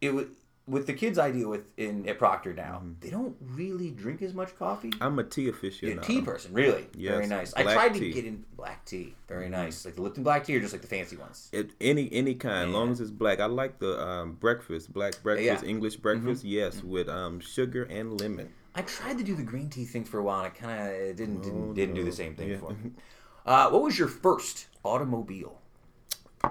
it 0.00 0.10
with 0.14 0.28
with 0.66 0.86
the 0.86 0.92
kids 0.92 1.18
I 1.18 1.30
deal 1.30 1.48
with 1.48 1.62
in 1.78 2.06
at 2.08 2.18
Proctor 2.18 2.52
now? 2.52 2.82
Mm-hmm. 2.84 2.92
They 3.00 3.08
don't 3.10 3.34
really 3.40 3.90
drink 3.90 4.20
as 4.22 4.34
much 4.34 4.54
coffee. 4.58 4.92
I'm 5.00 5.18
a 5.18 5.24
tea 5.24 5.42
You're 5.44 5.54
aficionado. 5.54 5.98
a 5.98 6.00
tea 6.02 6.20
person, 6.20 6.52
really. 6.52 6.86
Very 6.94 7.22
Yes, 7.22 7.28
nice. 7.30 7.54
I 7.54 7.62
tried 7.62 7.94
to 7.94 7.98
tea. 8.00 8.06
Mm-hmm. 8.10 8.14
get 8.14 8.24
in 8.26 8.44
black 8.56 8.84
tea. 8.84 9.14
Very 9.28 9.48
nice. 9.48 9.84
Like 9.86 9.94
the 9.96 10.02
Lipton 10.02 10.22
black 10.22 10.44
tea, 10.44 10.56
or 10.56 10.60
just 10.60 10.72
like 10.74 10.82
the 10.82 10.88
fancy 10.88 11.16
ones. 11.16 11.48
It, 11.52 11.70
any 11.80 12.08
any 12.12 12.34
kind, 12.34 12.72
long 12.72 12.86
Yeah. 12.88 12.92
as 12.92 13.00
it's 13.00 13.10
black. 13.10 13.40
I 13.40 13.46
like 13.46 13.78
the 13.78 14.00
um, 14.00 14.34
breakfast, 14.34 14.92
black 14.92 15.20
breakfast, 15.22 15.46
Yeah. 15.46 15.56
Mm-hmm. 15.56 15.68
English 15.70 15.96
breakfast. 15.96 16.44
Yes, 16.44 16.84
with 16.84 17.08
um, 17.08 17.40
sugar 17.40 17.82
and 17.84 18.20
lemon. 18.20 18.50
I 18.78 18.82
tried 18.82 19.18
to 19.18 19.24
do 19.24 19.34
the 19.34 19.42
green 19.42 19.68
tea 19.68 19.84
thing 19.84 20.04
for 20.04 20.20
a 20.20 20.22
while, 20.22 20.44
and 20.44 20.46
I 20.46 20.50
kind 20.50 20.80
of 21.10 21.16
didn't 21.16 21.42
didn't, 21.42 21.74
didn't 21.74 21.94
do 21.96 22.04
the 22.04 22.12
same 22.12 22.36
thing 22.36 22.50
Yeah. 22.50 22.58
for 22.58 22.70
me. 22.70 22.92
Uh, 23.46 23.70
what 23.70 23.82
was 23.82 23.98
your 23.98 24.08
first 24.08 24.66
automobile? 24.84 25.58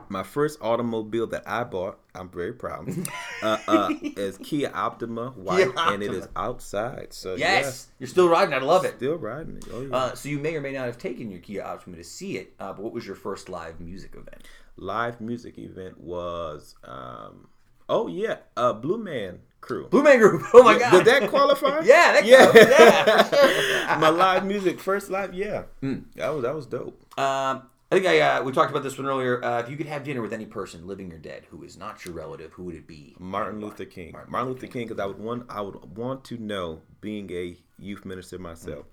My 0.10 0.24
first 0.24 0.58
automobile 0.62 1.28
that 1.28 1.44
I 1.46 1.64
bought, 1.64 2.00
I'm 2.16 2.28
very 2.28 2.54
proud, 2.54 2.90
uh, 3.44 3.58
uh, 3.68 3.90
is 4.02 4.40
Kia 4.40 4.72
Optima 4.74 5.30
white, 5.36 5.70
and 5.78 6.02
it 6.02 6.12
is 6.12 6.28
outside. 6.36 7.14
So 7.14 7.36
Yes, 7.36 7.90
you're 8.00 8.08
still 8.08 8.28
riding. 8.28 8.56
I 8.56 8.58
love 8.58 8.84
it. 8.84 8.96
still 8.96 9.18
riding 9.18 9.58
it. 9.58 9.66
Oh 9.72 9.82
yeah. 9.82 9.96
Uh, 9.96 10.16
so 10.16 10.28
you 10.28 10.40
may 10.40 10.56
or 10.56 10.62
may 10.62 10.72
not 10.72 10.88
have 10.88 10.98
taken 10.98 11.30
your 11.30 11.40
Kia 11.40 11.62
Optima 11.62 11.98
to 11.98 12.04
see 12.04 12.38
it. 12.38 12.56
Uh, 12.60 12.74
but 12.74 12.82
what 12.82 12.94
was 12.94 13.06
your 13.06 13.16
first 13.16 13.48
live 13.48 13.80
music 13.80 14.14
event? 14.16 14.44
Live 14.76 15.22
music 15.22 15.60
event 15.60 16.00
was, 16.00 16.74
um, 16.84 17.48
oh 17.88 18.08
yeah, 18.08 18.38
uh, 18.56 18.74
Blue 18.74 18.98
Man 18.98 19.42
Crew. 19.68 19.88
Blue 19.90 20.04
Man 20.04 20.20
Group. 20.20 20.44
Oh 20.54 20.64
my 20.64 20.78
god. 20.80 20.92
Did 20.92 21.06
that 21.06 21.30
qualify? 21.30 21.80
Yeah, 21.84 22.14
that 22.14 22.26
yeah. 22.26 22.52
counts. 22.52 23.32
Yeah. 23.32 23.98
My 24.02 24.10
live 24.10 24.46
music, 24.46 24.80
first 24.80 25.10
live, 25.10 25.34
yeah, 25.34 25.64
Hmm. 25.82 26.00
that 26.16 26.30
was 26.30 26.44
that 26.44 26.56
was 26.56 26.66
dope. 26.66 27.00
Um, 27.20 27.64
I 27.92 27.96
think 27.96 28.06
I 28.06 28.20
uh, 28.20 28.44
we 28.44 28.52
talked 28.52 28.72
about 28.72 28.84
this 28.84 28.98
one 28.98 29.08
earlier. 29.08 29.44
Uh, 29.44 29.60
if 29.62 29.70
you 29.70 29.78
could 29.78 29.86
have 29.88 30.04
dinner 30.04 30.22
with 30.22 30.34
any 30.34 30.46
person, 30.46 30.88
living 30.88 31.12
or 31.14 31.18
dead, 31.18 31.46
who 31.50 31.64
is 31.64 31.78
not 31.78 32.04
your 32.06 32.14
relative, 32.14 32.52
who 32.54 32.64
would 32.64 32.76
it 32.76 32.88
be? 32.88 33.16
Martin? 33.20 33.62
Luther 33.62 33.86
King. 33.86 34.12
Martin 34.14 34.32
Martin, 34.32 34.50
Luther 34.54 34.68
King, 34.68 34.88
because 34.88 35.02
I 35.02 35.06
would 35.06 35.20
want 35.20 35.46
I 35.50 35.62
would 35.62 35.98
want 35.98 36.24
to 36.26 36.38
know, 36.38 36.82
being 37.02 37.32
a 37.32 37.56
youth 37.80 38.04
minister 38.06 38.38
myself, 38.40 38.86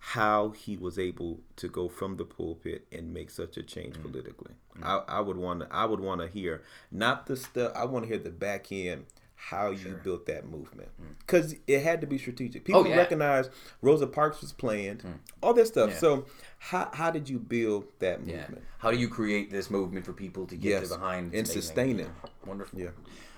how 0.00 0.50
he 0.50 0.76
was 0.76 0.98
able 0.98 1.40
to 1.56 1.68
go 1.68 1.88
from 1.88 2.16
the 2.16 2.24
pulpit 2.24 2.86
and 2.90 3.12
make 3.14 3.30
such 3.30 3.56
a 3.56 3.62
change 3.62 3.96
Mm. 3.96 4.02
politically. 4.02 4.52
I, 4.82 5.02
I 5.08 5.20
would 5.20 5.36
want 5.36 5.60
to 5.60 5.68
I 5.70 5.84
would 5.84 6.00
want 6.00 6.20
to 6.20 6.26
hear 6.26 6.62
not 6.90 7.26
the 7.26 7.36
stuff. 7.36 7.72
I 7.76 7.84
want 7.84 8.04
to 8.04 8.08
hear 8.08 8.18
the 8.18 8.30
back 8.30 8.72
end. 8.72 9.04
How 9.48 9.70
you 9.70 9.98
built 10.04 10.26
that 10.26 10.46
movement 10.46 10.90
because 11.20 11.54
it 11.66 11.82
had 11.82 12.00
to 12.02 12.06
be 12.06 12.18
strategic. 12.18 12.64
People 12.64 12.82
Mm. 12.82 12.86
Oh, 12.86 12.88
yeah. 12.90 12.94
Mm. 12.94 12.98
recognize 12.98 13.50
Rosa 13.82 14.06
Parks 14.06 14.40
was 14.42 14.52
planned, 14.52 15.02
all 15.42 15.54
this 15.54 15.68
stuff. 15.68 15.90
Yeah. 15.90 15.98
So 15.98 16.26
how 16.58 16.90
how 16.92 17.10
did 17.10 17.28
you 17.28 17.38
build 17.38 17.86
that 18.00 18.20
Yeah. 18.26 18.36
movement? 18.42 18.64
How 18.78 18.90
do 18.90 18.98
you 18.98 19.08
create 19.08 19.50
this 19.50 19.70
movement 19.70 20.04
for 20.04 20.12
people 20.12 20.46
to 20.46 20.56
get 20.56 20.68
Yes, 20.68 20.88
to 20.90 20.94
behind 20.98 21.34
and 21.34 21.48
sustain 21.48 21.98
it. 22.00 22.08
Wonderful. 22.46 22.78
Yeah. 22.78 22.90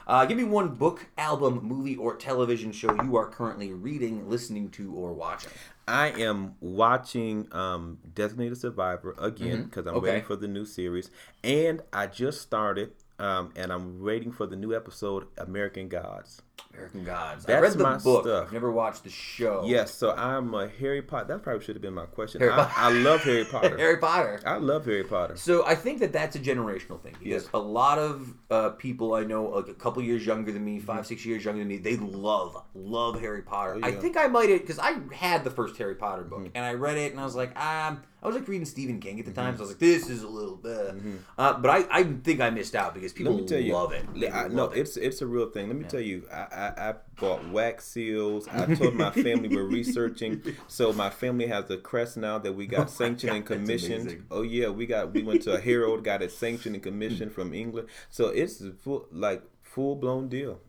Uh, 0.04 0.26
give 0.26 0.36
me 0.36 0.42
one 0.42 0.70
book, 0.74 1.06
album, 1.16 1.60
movie, 1.62 1.94
or 1.96 2.16
television 2.16 2.72
show 2.72 2.92
you 3.04 3.14
are 3.16 3.28
currently 3.30 3.72
reading, 3.72 4.28
listening 4.28 4.68
to, 4.70 4.92
or 4.92 5.12
watching. 5.12 5.52
I 5.86 6.08
am 6.20 6.56
watching 6.60 7.46
um, 7.54 7.98
Designated 8.12 8.58
Survivor 8.58 9.14
again 9.16 9.64
because 9.64 9.86
I'm 9.86 9.94
Mm-hmm. 9.94 9.96
Okay. 9.98 10.06
waiting 10.14 10.24
for 10.26 10.34
the 10.34 10.48
new 10.48 10.64
series, 10.66 11.08
and 11.44 11.82
I 11.92 12.08
just 12.08 12.40
started, 12.42 12.90
um, 13.18 13.52
and 13.56 13.72
I'm 13.72 14.02
waiting 14.02 14.32
for 14.32 14.46
the 14.46 14.56
new 14.56 14.74
episode, 14.74 15.26
American 15.38 15.88
Gods. 15.88 16.42
American 16.74 17.04
Gods. 17.04 17.44
That's 17.44 17.62
read 17.62 17.72
the 17.78 17.82
my 17.82 17.98
book. 17.98 18.24
stuff. 18.24 18.46
I've 18.46 18.52
never 18.52 18.72
watched 18.72 19.04
the 19.04 19.10
show. 19.10 19.62
Yes, 19.66 19.92
so 19.92 20.12
I'm 20.12 20.54
a 20.54 20.68
Harry 20.68 21.02
Potter. 21.02 21.26
That 21.28 21.42
probably 21.42 21.62
should 21.62 21.74
have 21.74 21.82
been 21.82 21.92
my 21.92 22.06
question. 22.06 22.42
I. 22.42 22.72
I 22.74 22.90
love 22.90 23.22
Harry 23.24 23.44
Potter. 23.50 23.76
Harry 23.76 23.98
Potter. 23.98 24.40
I 24.46 24.56
love 24.56 24.86
Harry 24.86 25.04
Potter. 25.04 25.36
So 25.36 25.66
I 25.66 25.74
think 25.74 25.98
that 26.00 26.12
that's 26.14 26.34
a 26.34 26.38
generational 26.38 26.98
thing 27.00 27.12
because 27.18 27.42
Yes. 27.44 27.48
a 27.52 27.58
lot 27.58 27.98
of 27.98 28.34
uh, 28.50 28.70
people 28.70 29.14
I 29.14 29.24
know, 29.24 29.44
like 29.44 29.68
a 29.68 29.74
couple 29.74 30.02
years 30.02 30.24
younger 30.24 30.50
than 30.50 30.64
me, 30.64 30.78
five, 30.78 31.06
six 31.06 31.26
years 31.26 31.44
younger 31.44 31.58
than 31.60 31.68
me, 31.68 31.76
they 31.76 31.96
love, 31.98 32.56
love 32.74 33.20
Harry 33.20 33.42
Potter. 33.42 33.78
I 33.82 33.88
yeah. 33.88 34.00
think 34.00 34.16
I 34.16 34.26
might 34.28 34.48
have 34.48 34.60
because 34.62 34.78
I 34.78 34.94
had 35.14 35.44
the 35.44 35.50
first 35.50 35.76
Harry 35.76 35.94
Potter 35.94 36.22
book 36.22 36.48
and 36.54 36.64
I 36.64 36.72
read 36.72 36.96
it 36.96 37.12
and 37.12 37.20
I 37.20 37.24
was 37.24 37.36
like, 37.36 37.54
um, 37.60 38.02
I 38.22 38.28
was 38.28 38.36
like 38.36 38.46
reading 38.46 38.64
Stephen 38.64 39.00
King 39.00 39.18
at 39.18 39.26
the 39.26 39.32
time, 39.32 39.54
mm-hmm. 39.54 39.56
so 39.56 39.62
I 39.62 39.66
was 39.66 39.70
like, 39.70 39.80
this 39.80 40.08
is 40.08 40.22
a 40.22 40.28
little 40.28 40.54
bit. 40.54 40.94
Uh, 41.36 41.58
but 41.58 41.70
I, 41.70 41.84
I 41.90 42.04
think 42.04 42.40
I 42.40 42.50
missed 42.50 42.76
out 42.76 42.94
because 42.94 43.12
people 43.12 43.32
Let 43.32 43.42
me 43.42 43.48
tell 43.48 43.58
you, 43.58 43.72
love 43.72 43.92
it. 43.92 44.06
They 44.14 44.28
I, 44.28 44.42
love 44.44 44.52
no, 44.52 44.64
it. 44.66 44.78
it's 44.80 44.96
it's 44.96 45.22
a 45.22 45.26
real 45.26 45.50
thing. 45.50 45.66
Let 45.66 45.76
me 45.76 45.84
tell 45.84 46.00
you, 46.00 46.22
I, 46.32 46.36
I, 46.36 46.90
I 46.90 46.94
bought 47.16 47.48
wax 47.48 47.84
seals. 47.84 48.46
I 48.46 48.74
told 48.74 48.94
my 48.94 49.10
family 49.10 49.48
we're 49.48 49.64
researching, 49.68 50.40
so 50.68 50.92
my 50.92 51.10
family 51.10 51.46
has 51.48 51.68
a 51.70 51.78
crest 51.78 52.16
now 52.16 52.38
that 52.38 52.52
we 52.52 52.66
got 52.66 52.86
oh 52.86 52.90
sanctioned 52.90 53.32
and 53.32 53.44
God, 53.44 53.58
that's 53.58 53.86
commissioned. 53.86 54.26
Oh 54.30 54.42
yeah, 54.42 54.68
we 54.68 54.86
got 54.86 55.12
we 55.12 55.24
went 55.24 55.42
to 55.42 55.54
a 55.54 55.60
Herald, 55.60 56.04
got 56.04 56.22
it 56.22 56.30
sanctioned 56.30 56.76
and 56.76 56.82
commissioned 56.82 57.32
from 57.38 57.52
England. 57.52 57.88
So 58.08 58.26
it's 58.28 58.62
full 58.82 59.06
like 59.10 59.42
full 59.62 59.96
blown 59.96 60.28
deal. 60.28 60.60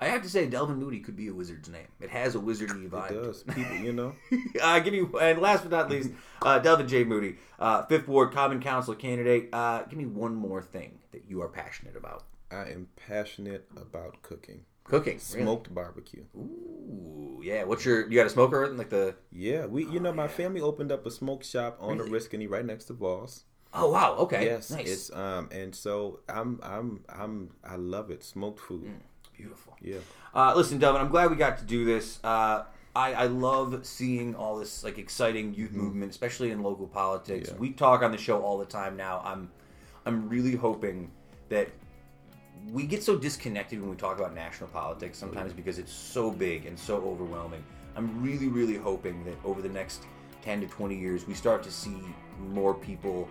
I 0.00 0.06
have 0.06 0.22
to 0.22 0.28
say, 0.28 0.46
Delvin 0.46 0.76
Moody 0.76 1.00
could 1.00 1.16
be 1.16 1.26
a 1.28 1.34
wizard's 1.34 1.68
name. 1.68 1.88
It 2.00 2.10
has 2.10 2.36
a 2.36 2.38
wizardy 2.38 2.88
vibe. 2.88 3.10
It 3.10 3.14
does. 3.24 3.42
People, 3.42 3.76
you 3.76 3.92
know. 3.92 4.14
uh, 4.62 4.78
give 4.78 4.92
me 4.92 5.04
and 5.20 5.40
last 5.40 5.62
but 5.62 5.72
not 5.72 5.90
least, 5.90 6.10
uh, 6.42 6.58
Delvin 6.60 6.86
J. 6.86 7.02
Moody, 7.04 7.36
uh, 7.58 7.84
fifth 7.86 8.06
ward 8.06 8.32
Common 8.32 8.60
Council 8.60 8.94
candidate. 8.94 9.48
Uh, 9.52 9.82
give 9.84 9.98
me 9.98 10.06
one 10.06 10.34
more 10.36 10.62
thing 10.62 10.98
that 11.12 11.24
you 11.28 11.42
are 11.42 11.48
passionate 11.48 11.96
about. 11.96 12.24
I 12.50 12.70
am 12.70 12.88
passionate 13.08 13.66
about 13.76 14.22
cooking. 14.22 14.64
Cooking, 14.84 15.18
Smoked 15.18 15.74
barbecue. 15.74 16.24
Ooh, 16.34 17.42
yeah. 17.44 17.64
What's 17.64 17.84
your? 17.84 18.08
You 18.08 18.16
got 18.16 18.26
a 18.26 18.30
smoker? 18.30 18.68
Like 18.68 18.88
the? 18.88 19.16
Yeah, 19.30 19.66
we 19.66 19.84
you 19.84 20.00
know 20.00 20.12
my 20.14 20.28
family 20.28 20.62
opened 20.62 20.90
up 20.90 21.04
a 21.04 21.10
smoke 21.10 21.44
shop 21.44 21.76
on 21.80 21.98
Really? 21.98 22.08
the 22.10 22.16
Oriskany 22.16 22.48
right 22.48 22.64
next 22.64 22.86
to 22.86 22.94
Voss. 22.94 23.44
Oh 23.74 23.90
wow. 23.90 24.14
Okay. 24.20 24.46
Yes, 24.46 24.70
Nice. 24.70 24.88
it's 24.88 25.12
um 25.12 25.50
and 25.52 25.74
so 25.74 26.20
I'm 26.28 26.58
I'm 26.62 27.04
I'm 27.08 27.50
I 27.62 27.76
love 27.76 28.10
it. 28.10 28.24
Smoked 28.24 28.60
food. 28.60 28.90
Beautiful. 29.38 29.76
Yeah. 29.80 29.98
Uh, 30.34 30.52
listen, 30.54 30.78
Delvin, 30.78 31.00
I'm 31.00 31.08
glad 31.08 31.30
we 31.30 31.36
got 31.36 31.58
to 31.58 31.64
do 31.64 31.84
this. 31.84 32.18
Uh, 32.24 32.64
I, 32.94 33.12
I 33.14 33.26
love 33.26 33.86
seeing 33.86 34.34
all 34.34 34.58
this 34.58 34.82
like 34.82 34.98
exciting 34.98 35.54
youth 35.54 35.72
movement, 35.72 36.10
especially 36.10 36.50
in 36.50 36.62
local 36.62 36.88
politics. 36.88 37.48
Mm-hmm. 37.48 37.56
Yeah. 37.56 37.60
We 37.60 37.72
talk 37.72 38.02
on 38.02 38.10
the 38.10 38.18
show 38.18 38.42
all 38.42 38.58
the 38.58 38.66
time 38.66 38.96
now. 38.96 39.22
I'm 39.24 39.50
I'm 40.04 40.28
really 40.28 40.56
hoping 40.56 41.10
that 41.48 41.68
we 42.72 42.84
get 42.86 43.02
so 43.02 43.16
disconnected 43.16 43.80
when 43.80 43.90
we 43.90 43.96
talk 43.96 44.18
about 44.18 44.34
national 44.34 44.68
politics 44.70 45.16
sometimes 45.16 45.52
because 45.52 45.78
it's 45.78 45.92
so 45.92 46.30
big 46.30 46.66
and 46.66 46.76
so 46.76 46.96
overwhelming. 46.96 47.62
I'm 47.94 48.22
really, 48.22 48.48
really 48.48 48.76
hoping 48.76 49.24
that 49.24 49.36
over 49.44 49.62
the 49.62 49.68
next 49.68 50.02
10 50.42 50.62
to 50.62 50.66
20 50.66 50.96
years, 50.96 51.26
we 51.26 51.34
start 51.34 51.62
to 51.62 51.70
see 51.70 52.00
more 52.38 52.74
people 52.74 53.28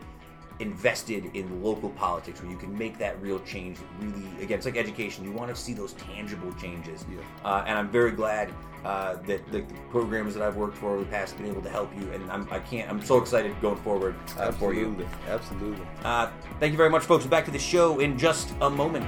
invested 0.59 1.29
in 1.35 1.63
local 1.63 1.89
politics 1.91 2.41
where 2.41 2.51
you 2.51 2.57
can 2.57 2.75
make 2.77 2.97
that 2.97 3.21
real 3.21 3.39
change 3.41 3.77
really 3.99 4.23
again 4.41 4.57
it's 4.57 4.65
like 4.65 4.77
education 4.77 5.23
you 5.23 5.31
want 5.31 5.53
to 5.53 5.59
see 5.61 5.73
those 5.73 5.93
tangible 5.93 6.51
changes 6.53 7.05
Yeah. 7.11 7.19
uh, 7.45 7.63
and 7.67 7.77
i'm 7.77 7.89
very 7.89 8.11
glad 8.11 8.51
uh, 8.83 9.15
that 9.27 9.51
the 9.51 9.63
programs 9.89 10.33
that 10.33 10.41
i've 10.43 10.55
worked 10.55 10.77
for 10.77 10.91
over 10.93 11.03
the 11.03 11.09
past 11.09 11.33
have 11.33 11.41
been 11.41 11.51
able 11.51 11.61
to 11.61 11.69
help 11.69 11.95
you 11.99 12.11
and 12.11 12.29
I'm, 12.31 12.47
i 12.51 12.59
can't 12.59 12.89
i'm 12.89 13.01
so 13.03 13.17
excited 13.17 13.59
going 13.61 13.77
forward 13.77 14.15
uh, 14.37 14.51
for 14.51 14.73
you 14.73 14.85
Absolutely. 14.87 15.07
Absolutely. 15.29 15.85
uh, 16.03 16.29
thank 16.59 16.71
you 16.71 16.77
very 16.77 16.89
much 16.89 17.03
folks 17.03 17.25
back 17.25 17.45
to 17.45 17.51
the 17.51 17.59
show 17.59 17.99
in 17.99 18.17
just 18.17 18.53
a 18.61 18.69
moment 18.69 19.05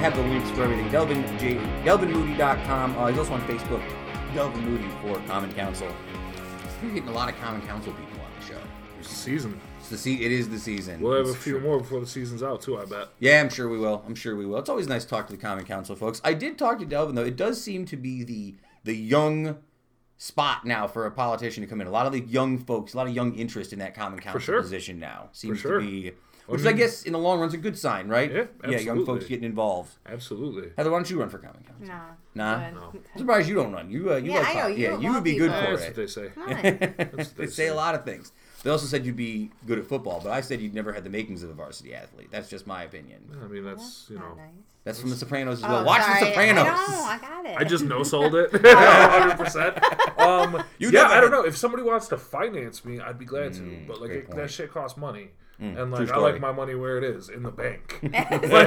have 0.00 0.16
the 0.16 0.22
links 0.22 0.50
for 0.52 0.62
everything. 0.62 0.90
Delvin 0.90 1.22
J. 1.38 1.56
DelvinMoody.com. 1.84 2.96
Uh, 2.96 3.08
he's 3.08 3.18
also 3.18 3.34
on 3.34 3.42
Facebook. 3.42 3.82
Delvin 4.34 4.64
Moody 4.64 4.88
for 5.02 5.20
Common 5.26 5.52
Council. 5.52 5.88
We're 6.82 6.94
getting 6.94 7.10
a 7.10 7.12
lot 7.12 7.28
of 7.28 7.36
Common 7.38 7.60
Council 7.66 7.92
people 7.92 8.20
on 8.24 8.30
the 8.40 8.46
show. 8.46 8.60
It's 8.98 9.10
the 9.10 9.14
season. 9.14 9.60
It's 9.78 9.90
the 9.90 9.98
se- 9.98 10.14
It 10.22 10.32
is 10.32 10.48
the 10.48 10.58
season. 10.58 11.02
We'll 11.02 11.18
have 11.18 11.28
a 11.28 11.34
few 11.34 11.58
true. 11.58 11.62
more 11.68 11.78
before 11.80 12.00
the 12.00 12.06
season's 12.06 12.42
out 12.42 12.62
too. 12.62 12.78
I 12.78 12.86
bet. 12.86 13.08
Yeah, 13.18 13.42
I'm 13.42 13.50
sure 13.50 13.68
we 13.68 13.76
will. 13.76 14.02
I'm 14.06 14.14
sure 14.14 14.36
we 14.36 14.46
will. 14.46 14.58
It's 14.58 14.70
always 14.70 14.88
nice 14.88 15.04
to 15.04 15.10
talk 15.10 15.26
to 15.26 15.34
the 15.34 15.38
Common 15.38 15.66
Council 15.66 15.94
folks. 15.94 16.22
I 16.24 16.32
did 16.32 16.56
talk 16.56 16.78
to 16.78 16.86
Delvin 16.86 17.14
though. 17.14 17.24
It 17.24 17.36
does 17.36 17.62
seem 17.62 17.84
to 17.86 17.96
be 17.98 18.24
the 18.24 18.54
the 18.84 18.96
young 18.96 19.58
spot 20.16 20.64
now 20.64 20.86
for 20.86 21.04
a 21.04 21.10
politician 21.10 21.62
to 21.62 21.66
come 21.66 21.82
in. 21.82 21.86
A 21.86 21.90
lot 21.90 22.06
of 22.06 22.12
the 22.12 22.20
young 22.20 22.56
folks, 22.56 22.94
a 22.94 22.96
lot 22.96 23.06
of 23.06 23.14
young 23.14 23.34
interest 23.34 23.74
in 23.74 23.78
that 23.80 23.94
Common 23.94 24.18
Council 24.20 24.40
sure. 24.40 24.62
position 24.62 24.98
now 24.98 25.28
seems 25.32 25.60
sure. 25.60 25.80
to 25.80 25.86
be, 25.86 26.12
which 26.50 26.64
I 26.66 26.70
I 26.70 26.72
guess 26.72 27.02
in 27.04 27.12
the 27.12 27.18
long 27.18 27.40
run's 27.40 27.54
a 27.54 27.58
good 27.58 27.78
sign, 27.78 28.08
right? 28.08 28.32
Yeah, 28.32 28.44
yeah, 28.68 28.78
young 28.78 29.04
folks 29.06 29.26
getting 29.26 29.44
involved. 29.44 29.92
Absolutely. 30.06 30.70
Heather, 30.76 30.90
why 30.90 30.98
don't 30.98 31.10
you 31.10 31.18
run 31.20 31.28
for 31.28 31.38
Common 31.38 31.62
Council? 31.64 31.86
Nah. 31.88 32.10
Nah? 32.34 32.70
No. 32.70 32.92
I'm 32.94 33.18
surprised 33.18 33.48
you 33.48 33.54
don't 33.56 33.72
run. 33.72 33.90
You, 33.90 34.12
uh, 34.12 34.16
you 34.16 34.32
Yeah, 34.32 34.38
like 34.40 34.56
I 34.56 34.60
know, 34.60 34.66
you 34.68 34.76
yeah, 34.84 34.98
you 34.98 35.12
would 35.12 35.24
be 35.24 35.36
good 35.36 35.50
people. 35.50 35.64
for 35.66 35.76
That's 35.76 35.82
what 35.82 35.90
it. 35.90 35.96
they 35.96 36.06
say. 36.06 36.28
Come 36.34 36.42
on. 36.52 36.62
they 36.62 37.24
they 37.36 37.46
say 37.46 37.64
say. 37.64 37.68
a 37.68 37.74
lot 37.74 37.94
of 37.94 38.04
things. 38.04 38.32
They 38.62 38.70
also 38.70 38.86
said 38.86 39.06
you'd 39.06 39.16
be 39.16 39.50
good 39.66 39.78
at 39.78 39.86
football, 39.86 40.20
but 40.22 40.32
I 40.32 40.42
said 40.42 40.60
you'd 40.60 40.74
never 40.74 40.92
had 40.92 41.02
the 41.04 41.10
makings 41.10 41.42
of 41.42 41.48
a 41.50 41.54
varsity 41.54 41.94
athlete. 41.94 42.28
That's 42.30 42.48
just 42.48 42.66
my 42.66 42.82
opinion. 42.82 43.22
I 43.42 43.46
mean, 43.48 43.64
that's 43.64 44.06
you 44.10 44.16
know. 44.18 44.34
nice. 44.34 44.50
That's 44.84 44.98
from 45.00 45.10
The 45.10 45.16
Sopranos 45.16 45.58
as 45.58 45.64
Oh, 45.64 45.68
well. 45.72 45.84
Watch 45.84 46.02
sorry. 46.02 46.20
The 46.20 46.26
Sopranos. 46.26 46.66
I 46.66 46.72
know, 46.72 47.04
I 47.04 47.18
got 47.20 47.46
it. 47.46 47.56
I 47.58 47.64
just 47.64 47.84
no 47.84 48.02
sold 48.02 48.34
it, 48.34 48.50
100. 48.62 49.36
percent 49.36 49.78
Um, 50.18 50.62
You 50.78 50.90
yeah, 50.90 51.02
never 51.02 51.14
I 51.14 51.20
don't 51.20 51.30
know. 51.30 51.44
If 51.44 51.56
somebody 51.56 51.82
wants 51.82 52.08
to 52.08 52.16
finance 52.18 52.82
me, 52.84 52.98
I'd 52.98 53.18
be 53.18 53.24
glad 53.26 53.52
to. 53.54 53.60
Mm, 53.60 53.86
But 53.86 54.00
like, 54.00 54.10
it, 54.10 54.30
that 54.34 54.50
shit 54.50 54.72
costs 54.72 54.96
money, 54.98 55.30
and 55.60 55.90
like 55.90 56.10
I 56.10 56.16
like 56.18 56.40
my 56.40 56.52
money 56.52 56.74
where 56.74 56.98
it 56.98 57.04
is 57.04 57.28
in 57.28 57.42
the 57.42 57.50
bank. 57.50 57.98
like 58.02 58.14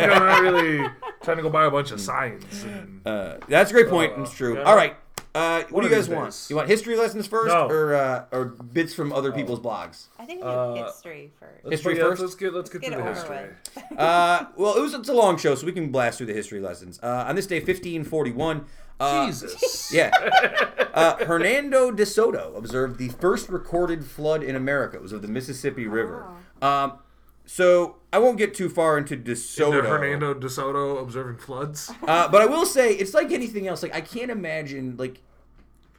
I'm 0.04 0.08
not 0.26 0.42
really 0.42 0.88
trying 1.24 1.38
to 1.38 1.44
go 1.44 1.50
buy 1.50 1.66
a 1.66 1.72
bunch 1.72 1.92
of 1.92 2.00
signs. 2.00 2.64
And, 2.64 3.06
Uh, 3.06 3.38
that's 3.48 3.72
a 3.72 3.74
great 3.74 3.90
point. 3.90 4.14
Uh, 4.18 4.22
it's 4.22 4.34
true. 4.34 4.56
yeah. 4.56 4.64
All 4.64 4.76
right. 4.76 4.96
Uh, 5.36 5.62
what 5.64 5.72
One 5.72 5.84
do 5.86 5.90
you 5.90 5.96
guys 5.96 6.08
want? 6.10 6.26
days. 6.28 6.48
You 6.52 6.56
want 6.58 6.70
history 6.70 6.96
lessons 6.96 7.26
first, 7.26 7.48
No. 7.48 7.68
or 7.68 7.96
uh, 7.96 8.26
or 8.32 8.46
bits 8.46 8.94
from 8.94 9.12
other 9.12 9.32
people's 9.32 9.60
blogs? 9.60 10.06
I 10.20 10.26
think 10.26 10.44
we 10.44 10.48
do 10.50 10.56
Uh, 10.56 10.86
history 10.86 11.32
first. 11.40 11.52
let's, 11.64 11.72
History 11.72 11.98
yeah, 11.98 12.04
let's- 12.04 12.12
first? 12.20 12.22
Let's 12.22 12.36
get 12.36 12.54
let's 12.54 12.70
get 12.70 12.82
Get 12.82 12.92
to 12.92 12.98
the 12.98 13.04
history. 13.04 13.38
with. 13.76 13.84
Uh, 14.00 14.46
well, 14.56 14.76
it 14.78 14.82
was 14.82 14.94
it's 14.94 15.10
a 15.10 15.14
long 15.14 15.38
show, 15.38 15.56
so 15.56 15.66
we 15.66 15.72
can 15.72 15.92
blast 15.92 16.20
through 16.20 16.28
the 16.28 16.34
history 16.34 16.60
lessons. 16.60 17.00
Uh, 17.02 17.26
on 17.28 17.36
this 17.36 17.48
day, 17.48 17.58
1541. 17.60 18.66
Uh, 19.00 19.26
Jesus. 19.26 19.92
Yeah. 19.92 20.12
Uh, 20.94 21.16
Hernando 21.26 21.90
de 21.90 22.06
Soto 22.06 22.54
observed 22.56 23.00
the 23.00 23.10
first 23.10 23.50
recorded 23.50 24.06
flood 24.06 24.44
in 24.44 24.56
America. 24.56 24.96
It 24.98 25.02
was 25.02 25.12
of 25.12 25.24
the 25.24 25.28
Mississippi 25.28 25.88
River. 25.88 26.24
Um, 26.64 27.00
so 27.46 27.98
I 28.14 28.20
won't 28.20 28.38
get 28.38 28.54
too 28.54 28.70
far 28.70 28.98
into 28.98 29.16
de 29.18 29.36
Soto. 29.36 29.78
Into 29.78 29.90
Hernando 29.90 30.34
de 30.34 30.50
Soto 30.50 30.98
observing 30.98 31.38
floods. 31.38 31.92
Uh, 32.08 32.28
but 32.30 32.42
I 32.42 32.46
will 32.46 32.66
say 32.66 32.94
it's 32.94 33.14
like 33.14 33.32
anything 33.32 33.68
else. 33.68 33.84
Like 33.84 33.94
I 33.94 34.02
can't 34.02 34.32
imagine 34.32 34.96
like 34.98 35.22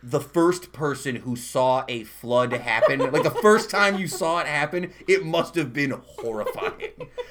the 0.06 0.20
first 0.20 0.72
person 0.72 1.16
who 1.16 1.34
saw 1.34 1.82
a 1.88 2.04
flood 2.04 2.52
happen. 2.52 2.98
like 3.10 3.22
the 3.22 3.30
first 3.30 3.70
time 3.70 3.98
you 3.98 4.06
saw 4.06 4.38
it 4.40 4.46
happen, 4.46 4.92
it 5.08 5.24
must 5.24 5.54
have 5.54 5.72
been 5.72 5.92
horrifying. 6.04 6.90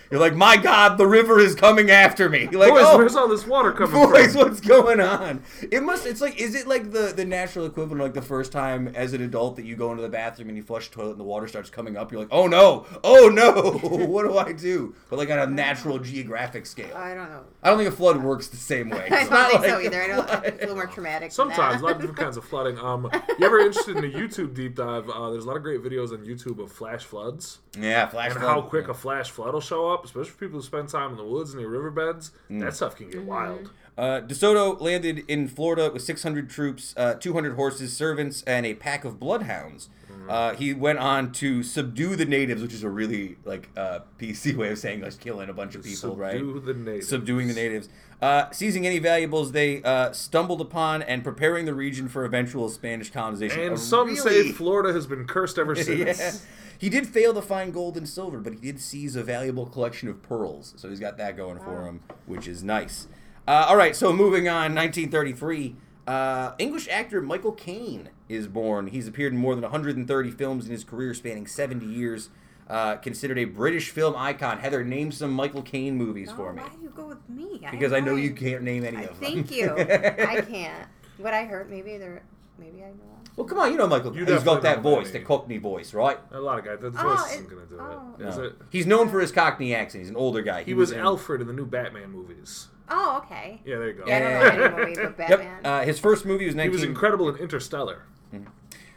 You're 0.09 0.19
like, 0.19 0.35
my 0.35 0.57
God, 0.57 0.97
the 0.97 1.07
river 1.07 1.39
is 1.39 1.53
coming 1.55 1.89
after 1.91 2.29
me. 2.29 2.47
You're 2.51 2.59
like, 2.59 2.71
Boys, 2.71 2.83
oh, 2.85 2.97
where's 2.97 3.15
all 3.15 3.27
this 3.27 3.45
water 3.47 3.71
coming 3.71 3.93
boys, 4.09 4.33
from? 4.33 4.41
what's 4.41 4.59
going 4.59 4.99
on? 4.99 5.43
It 5.71 5.81
must. 5.83 6.05
It's 6.05 6.21
like, 6.21 6.39
is 6.39 6.55
it 6.55 6.67
like 6.67 6.91
the 6.91 7.13
the 7.15 7.25
natural 7.25 7.65
equivalent, 7.65 8.01
of 8.01 8.05
like 8.07 8.13
the 8.13 8.21
first 8.21 8.51
time 8.51 8.87
as 8.89 9.13
an 9.13 9.21
adult 9.21 9.55
that 9.57 9.65
you 9.65 9.75
go 9.75 9.91
into 9.91 10.01
the 10.03 10.09
bathroom 10.09 10.49
and 10.49 10.57
you 10.57 10.63
flush 10.63 10.89
the 10.89 10.95
toilet 10.95 11.11
and 11.11 11.19
the 11.19 11.23
water 11.23 11.47
starts 11.47 11.69
coming 11.69 11.95
up? 11.97 12.11
You're 12.11 12.21
like, 12.21 12.29
oh 12.31 12.47
no, 12.47 12.85
oh 13.03 13.29
no, 13.29 13.71
what 14.07 14.23
do 14.23 14.37
I 14.37 14.51
do? 14.51 14.95
But 15.09 15.17
like 15.19 15.29
on 15.31 15.39
a 15.39 15.47
natural 15.47 15.99
geographic 15.99 16.65
scale. 16.65 16.95
I 16.95 17.13
don't 17.13 17.29
know. 17.29 17.43
I 17.63 17.69
don't 17.69 17.77
think 17.79 17.89
a 17.89 17.95
flood 17.95 18.17
works 18.23 18.47
the 18.47 18.57
same 18.57 18.89
way. 18.89 19.07
I 19.11 19.21
It's 19.21 19.29
don't 19.29 19.31
not 19.39 19.49
think 19.51 19.61
like 19.61 19.69
so 19.71 19.77
a 19.77 19.81
either. 19.83 20.01
I 20.03 20.07
don't. 20.07 20.27
flood. 20.27 20.43
It's 20.45 20.57
a 20.57 20.59
little 20.59 20.75
more 20.75 20.85
traumatic. 20.87 21.29
than 21.29 21.31
Sometimes, 21.31 21.75
that. 21.75 21.81
a 21.81 21.85
lot 21.85 21.91
of 21.95 21.97
different 22.01 22.19
kinds 22.19 22.37
of 22.37 22.45
flooding. 22.63 22.79
Um, 22.79 23.09
you 23.39 23.45
ever 23.45 23.59
interested 23.59 23.97
in 23.97 24.03
a 24.05 24.07
YouTube 24.07 24.53
deep 24.53 24.75
dive? 24.75 25.09
Uh, 25.09 25.29
there's 25.31 25.43
a 25.45 25.47
lot 25.47 25.57
of 25.57 25.63
great 25.63 25.81
videos 25.83 26.11
on 26.11 26.25
YouTube 26.25 26.59
of 26.63 26.71
flash 26.71 27.03
floods 27.03 27.59
Yeah, 27.77 28.07
flash 28.07 28.31
and 28.31 28.39
flood. 28.39 28.53
how 28.53 28.61
quick 28.61 28.87
a 28.87 28.93
flash 28.93 29.29
flood 29.31 29.53
will 29.53 29.61
show 29.61 29.89
up, 29.91 30.05
especially 30.05 30.31
for 30.31 30.37
people 30.37 30.59
who 30.59 30.65
spend 30.65 30.89
time 30.89 31.11
in 31.11 31.17
the 31.17 31.25
woods 31.25 31.53
and 31.53 31.61
the 31.63 31.67
riverbeds. 31.67 32.31
Mm. 32.49 32.61
That 32.61 32.75
stuff 32.75 32.95
can 32.95 33.09
get 33.09 33.23
wild. 33.23 33.71
Uh, 33.97 34.21
DeSoto 34.21 34.79
landed 34.81 35.23
in 35.27 35.47
Florida 35.47 35.91
with 35.93 36.01
600 36.01 36.49
troops, 36.49 36.95
uh, 36.97 37.13
200 37.13 37.55
horses, 37.55 37.95
servants, 37.95 38.41
and 38.47 38.65
a 38.65 38.73
pack 38.73 39.05
of 39.05 39.19
bloodhounds. 39.19 39.89
Mm-hmm. 40.23 40.29
Uh, 40.29 40.53
he 40.55 40.73
went 40.73 40.99
on 40.99 41.31
to 41.33 41.63
subdue 41.63 42.15
the 42.15 42.25
natives, 42.25 42.61
which 42.61 42.73
is 42.73 42.83
a 42.83 42.89
really 42.89 43.37
like 43.45 43.69
uh, 43.77 43.99
PC 44.19 44.55
way 44.55 44.71
of 44.71 44.79
saying 44.79 45.01
like 45.01 45.19
killing 45.19 45.49
a 45.49 45.53
bunch 45.53 45.75
of 45.75 45.83
people, 45.83 46.15
right? 46.15 46.33
Subdue 46.37 46.59
the 46.61 46.73
natives. 46.73 47.07
Subduing 47.07 47.47
the 47.49 47.53
natives, 47.53 47.89
uh, 48.21 48.49
seizing 48.51 48.87
any 48.87 48.99
valuables 48.99 49.51
they 49.51 49.83
uh, 49.83 50.11
stumbled 50.13 50.61
upon, 50.61 51.01
and 51.01 51.23
preparing 51.23 51.65
the 51.65 51.73
region 51.73 52.07
for 52.07 52.23
eventual 52.25 52.69
Spanish 52.69 53.11
colonization. 53.11 53.59
And 53.61 53.73
A 53.73 53.77
some 53.77 54.07
really- 54.07 54.19
say 54.19 54.51
Florida 54.51 54.93
has 54.93 55.05
been 55.07 55.25
cursed 55.25 55.59
ever 55.59 55.75
since. 55.83 56.19
yeah. 56.19 56.31
He 56.77 56.89
did 56.89 57.07
fail 57.07 57.33
to 57.33 57.41
find 57.41 57.73
gold 57.73 57.95
and 57.95 58.07
silver, 58.09 58.39
but 58.39 58.51
he 58.53 58.59
did 58.59 58.79
seize 58.81 59.15
a 59.15 59.23
valuable 59.23 59.65
collection 59.65 60.09
of 60.09 60.21
pearls. 60.21 60.73
So 60.77 60.89
he's 60.89 60.99
got 60.99 61.17
that 61.17 61.37
going 61.37 61.59
for 61.59 61.85
him, 61.85 62.01
which 62.25 62.45
is 62.47 62.61
nice. 62.63 63.07
Uh, 63.47 63.65
all 63.69 63.77
right, 63.77 63.95
so 63.95 64.11
moving 64.11 64.47
on, 64.49 64.73
1933. 64.75 65.75
Uh, 66.05 66.53
English 66.59 66.87
actor 66.89 67.21
Michael 67.21 67.53
Caine 67.53 68.09
is 68.27 68.47
born. 68.47 68.87
He's 68.87 69.07
appeared 69.07 69.33
in 69.33 69.39
more 69.39 69.55
than 69.55 69.61
130 69.61 70.31
films 70.31 70.65
in 70.65 70.71
his 70.71 70.83
career, 70.83 71.13
spanning 71.13 71.47
70 71.47 71.85
years. 71.85 72.29
Uh, 72.67 72.95
considered 72.95 73.37
a 73.37 73.45
British 73.45 73.89
film 73.89 74.15
icon. 74.15 74.59
Heather, 74.59 74.83
name 74.83 75.11
some 75.11 75.31
Michael 75.33 75.61
Caine 75.61 75.95
movies 75.97 76.29
No, 76.29 76.35
for 76.35 76.53
me. 76.53 76.61
Why 76.61 76.69
do 76.69 76.81
you 76.81 76.89
go 76.95 77.07
with 77.07 77.29
me? 77.29 77.59
Because 77.71 77.91
I 77.91 77.97
have 77.97 78.05
know 78.05 78.15
you 78.15 78.31
can't 78.33 78.63
name 78.63 78.85
any 78.85 78.97
I 78.97 79.01
of 79.01 79.19
them. 79.19 79.29
Thank 79.31 79.51
you. 79.51 79.71
I 79.77 80.41
can't. 80.41 80.87
What 81.17 81.33
I 81.33 81.43
heard, 81.43 81.69
maybe 81.69 81.97
there, 81.97 82.23
maybe 82.57 82.81
I 82.83 82.87
know. 82.87 82.95
Well, 83.35 83.47
come 83.47 83.59
on, 83.59 83.71
you 83.71 83.77
know 83.77 83.87
Michael. 83.87 84.15
You 84.15 84.25
He's 84.25 84.43
got 84.43 84.61
that 84.61 84.81
voice, 84.81 85.07
many. 85.07 85.19
the 85.19 85.25
Cockney 85.25 85.57
voice, 85.57 85.93
right? 85.93 86.19
A 86.31 86.39
lot 86.39 86.59
of 86.59 86.65
guys. 86.65 86.79
That 86.79 86.93
Oh, 86.97 87.09
voice 87.15 87.31
it- 87.31 87.35
isn't 87.35 87.49
going 87.49 87.63
to 87.67 87.69
do 87.73 87.79
oh. 87.81 88.15
it. 88.19 88.27
Is 88.27 88.37
No. 88.37 88.43
it? 88.43 88.53
He's 88.69 88.85
known 88.87 89.09
for 89.09 89.19
his 89.19 89.31
Cockney 89.31 89.73
accent. 89.75 90.03
He's 90.03 90.09
an 90.09 90.15
older 90.15 90.41
guy. 90.41 90.63
He 90.63 90.73
was 90.73 90.91
in- 90.91 90.99
Alfred 90.99 91.41
in 91.41 91.47
the 91.47 91.53
new 91.53 91.65
Batman 91.65 92.11
movies. 92.11 92.67
Oh, 92.89 93.21
okay. 93.23 93.61
Yeah, 93.65 93.77
there 93.77 93.87
you 93.87 93.93
go. 93.93 94.03
Yeah, 94.05 94.17
I 94.17 94.55
don't 94.55 94.71
know 94.77 94.83
any 94.83 94.95
movie 94.95 95.13
but 95.17 95.29
Yep. 95.29 95.61
Uh, 95.63 95.81
his 95.83 95.99
first 95.99 96.25
movie 96.25 96.45
was 96.45 96.55
19. 96.55 96.71
He 96.71 96.75
was 96.75 96.83
incredible 96.83 97.29
in 97.29 97.35
Interstellar. 97.37 98.03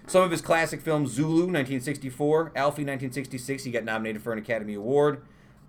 Some 0.08 0.22
of 0.22 0.30
his 0.30 0.40
classic 0.40 0.80
films: 0.80 1.10
Zulu, 1.10 1.46
1964; 1.48 2.52
Alfie, 2.54 2.82
1966. 2.84 3.64
He 3.64 3.72
got 3.72 3.82
nominated 3.82 4.22
for 4.22 4.32
an 4.32 4.38
Academy 4.38 4.74
Award. 4.74 5.22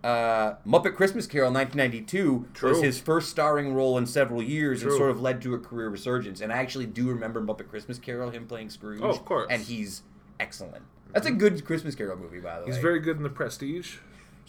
Uh, 0.04 0.54
Muppet 0.66 0.96
Christmas 0.96 1.26
Carol, 1.26 1.52
1992, 1.52 2.48
was 2.62 2.82
his 2.82 3.00
first 3.00 3.30
starring 3.30 3.74
role 3.74 3.98
in 3.98 4.06
several 4.06 4.44
years, 4.44 4.84
and 4.84 4.92
sort 4.92 5.10
of 5.10 5.20
led 5.20 5.42
to 5.42 5.56
a 5.56 5.60
career 5.60 5.90
resurgence. 5.90 6.40
And 6.40 6.54
I 6.54 6.58
actually 6.58 6.86
do 6.86 7.10
remember 7.10 7.42
Muppet 7.42 7.68
Christmas 7.68 7.98
Carol, 7.98 8.30
him 8.30 8.46
playing 8.46 8.70
Scrooge. 8.70 9.02
Oh, 9.02 9.10
of 9.10 9.26
course. 9.26 9.48
And 9.50 9.64
he's 9.64 10.04
excellent. 10.40 10.84
That's 11.14 11.26
a 11.26 11.32
good 11.32 11.66
Christmas 11.66 11.96
Carol 11.96 12.18
movie, 12.18 12.40
by 12.40 12.60
the 12.60 12.66
way. 12.66 12.72
He's 12.72 12.78
very 12.82 13.00
good 13.00 13.18
in 13.18 13.24
The 13.24 13.30
Prestige. 13.30 13.98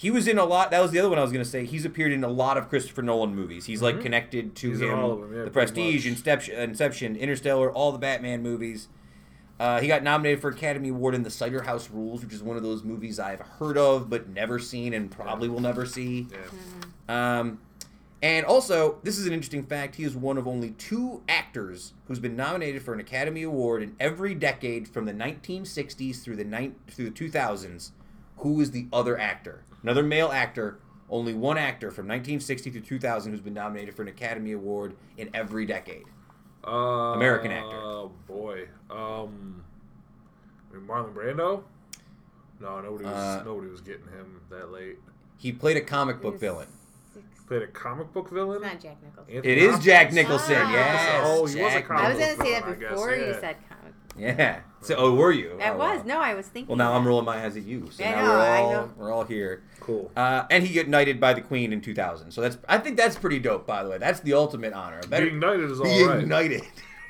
He 0.01 0.13
was 0.13 0.29
in 0.29 0.39
a 0.39 0.45
lot. 0.45 0.71
That 0.71 0.81
was 0.81 0.93
the 0.93 1.01
other 1.01 1.09
one 1.11 1.19
I 1.19 1.23
was 1.23 1.33
going 1.33 1.45
to 1.45 1.51
say. 1.51 1.65
He's 1.65 1.85
appeared 1.85 2.13
in 2.13 2.23
a 2.23 2.29
lot 2.29 2.57
of 2.57 2.69
Christopher 2.69 3.03
Nolan 3.03 3.35
movies. 3.35 3.67
He's 3.67 3.83
like 3.83 4.01
connected 4.01 4.55
to 4.55 4.69
Mm-hmm. 4.69 4.73
He's 4.75 4.81
in 4.83 4.89
him. 4.95 4.99
all 5.01 5.13
of 5.13 5.21
them, 5.23 5.37
yeah, 5.37 5.45
the 5.45 5.51
Prestige, 5.51 6.05
much. 6.07 6.13
Inception, 6.17 6.55
Inception, 6.61 7.17
Interstellar, 7.17 7.73
all 7.73 7.91
the 7.91 7.99
Batman 7.99 8.41
movies. 8.41 8.87
Uh, 9.59 9.81
he 9.81 9.89
got 9.89 10.05
nominated 10.05 10.41
for 10.41 10.51
Academy 10.51 10.91
Award 10.91 11.17
in 11.17 11.25
The 11.25 11.31
Cider 11.31 11.63
House 11.63 11.91
Rules, 11.91 12.23
which 12.23 12.33
is 12.33 12.45
one 12.45 12.57
of 12.57 12.63
those 12.63 12.85
movies 12.85 13.19
I've 13.19 13.41
heard 13.41 13.77
of 13.77 14.09
but 14.09 14.29
never 14.29 14.61
seen 14.61 14.95
and 14.95 15.11
probably 15.11 15.49
will 15.49 15.59
never 15.61 15.85
see. 15.85 16.29
Yeah. 17.09 17.41
Um, 17.41 17.59
And 18.23 18.47
also, 18.47 18.99
this 19.03 19.19
is 19.19 19.27
an 19.27 19.33
interesting 19.33 19.65
fact. 19.65 19.97
He 19.97 20.05
is 20.05 20.15
one 20.17 20.39
of 20.39 20.47
only 20.47 20.71
two 20.73 21.23
actors 21.29 21.93
who's 22.07 22.21
been 22.21 22.37
nominated 22.37 22.83
for 22.83 22.95
an 22.95 23.01
Academy 23.01 23.43
Award 23.43 23.83
in 23.83 23.97
every 23.99 24.35
decade 24.37 24.87
from 24.89 25.07
the 25.07 25.13
1960s 25.13 26.23
through 26.23 26.37
the 26.37 26.45
ni- 26.45 26.73
through 26.89 27.11
the 27.11 27.29
2000s. 27.31 27.91
Who 28.39 28.61
is 28.61 28.71
the 28.71 28.87
other 28.93 29.19
actor? 29.19 29.65
Another 29.83 30.03
male 30.03 30.31
actor. 30.31 30.79
Only 31.11 31.33
one 31.33 31.57
actor 31.57 31.91
from 31.91 32.07
1960 32.07 32.71
to 32.73 32.81
2000 32.81 33.33
who's 33.33 33.41
been 33.41 33.55
nominated 33.55 33.95
for 33.95 34.03
an 34.03 34.09
Academy 34.09 34.53
Award 34.53 34.95
in 35.17 35.31
every 35.33 35.65
decade. 35.65 36.05
Uh, 36.67 37.15
American 37.15 37.51
actor. 37.51 37.77
Oh 37.77 38.13
boy. 38.27 38.69
Um, 38.91 39.65
I 40.71 40.77
mean, 40.77 40.87
Marlon 40.87 41.15
Brando. 41.15 41.63
No, 42.61 42.81
nobody 42.81 43.05
was 43.05 43.15
Uh, 43.15 43.43
nobody 43.45 43.71
was 43.71 43.81
getting 43.81 44.09
him 44.09 44.41
that 44.51 44.71
late. 44.71 44.99
He 45.39 45.53
played 45.53 45.77
a 45.77 45.81
comic 45.81 46.21
book 46.21 46.39
villain. 46.39 46.69
Played 47.47 47.63
a 47.63 47.67
comic 47.69 48.13
book 48.13 48.29
villain. 48.29 48.63
It's 48.63 48.75
not 48.75 48.81
Jack 48.83 49.03
Nicholson. 49.03 49.35
Anthony 49.35 49.53
It 49.53 49.59
is 49.59 49.71
Hopkins? 49.71 49.85
Jack 49.87 50.13
Nicholson. 50.13 50.57
Ah. 50.59 50.73
Yes. 50.73 51.23
Oh, 51.25 51.47
he 51.47 51.63
was 51.63 51.73
a 51.73 51.77
Jack 51.77 51.87
comic 51.87 52.03
I 52.05 52.09
was 52.11 52.19
gonna 52.19 52.31
say 52.37 52.37
that 52.37 52.45
villain, 52.65 52.77
I 52.77 52.81
guess, 52.81 52.91
before 52.91 53.15
you 53.15 53.25
yeah. 53.25 53.41
said 53.41 53.57
comic. 53.57 53.68
Yeah. 54.19 54.61
So, 54.81 54.95
oh, 54.97 55.15
were 55.15 55.33
you? 55.33 55.59
I 55.61 55.71
Oh, 55.71 55.77
was 55.77 55.99
wow. 56.01 56.05
no, 56.07 56.21
I 56.21 56.35
was 56.35 56.47
thinking. 56.47 56.69
Well, 56.69 56.77
now 56.77 56.95
I'm 56.95 57.07
rolling 57.07 57.25
my 57.25 57.45
eyes 57.45 57.57
at 57.57 57.65
you. 57.65 57.89
So 57.91 58.05
I 58.05 58.11
now 58.13 58.23
know, 58.23 58.29
we're 58.33 58.39
I 58.39 58.59
all 58.61 58.73
know. 58.73 58.91
we're 58.97 59.13
all 59.13 59.25
here. 59.25 59.63
Cool. 59.81 60.11
Uh, 60.17 60.45
and 60.51 60.65
he 60.65 60.73
got 60.75 60.87
knighted 60.89 61.19
by 61.21 61.35
the 61.35 61.41
Queen 61.41 61.73
in 61.73 61.81
2000. 61.81 62.31
So 62.31 62.41
that's 62.41 62.59
I 62.69 62.79
think 62.79 62.97
that's 62.97 63.17
pretty 63.17 63.39
dope. 63.41 63.67
By 63.67 63.83
the 63.83 63.91
way, 63.91 63.99
that's 63.99 64.21
the 64.21 64.35
ultimate 64.35 64.73
honor. 64.73 65.01
Better 65.09 65.27
Being 65.27 65.41
knighted 65.41 65.71
is 65.71 65.79
all 65.81 65.85
being 65.87 66.07
right. 66.07 66.27
knighted. 66.27 66.63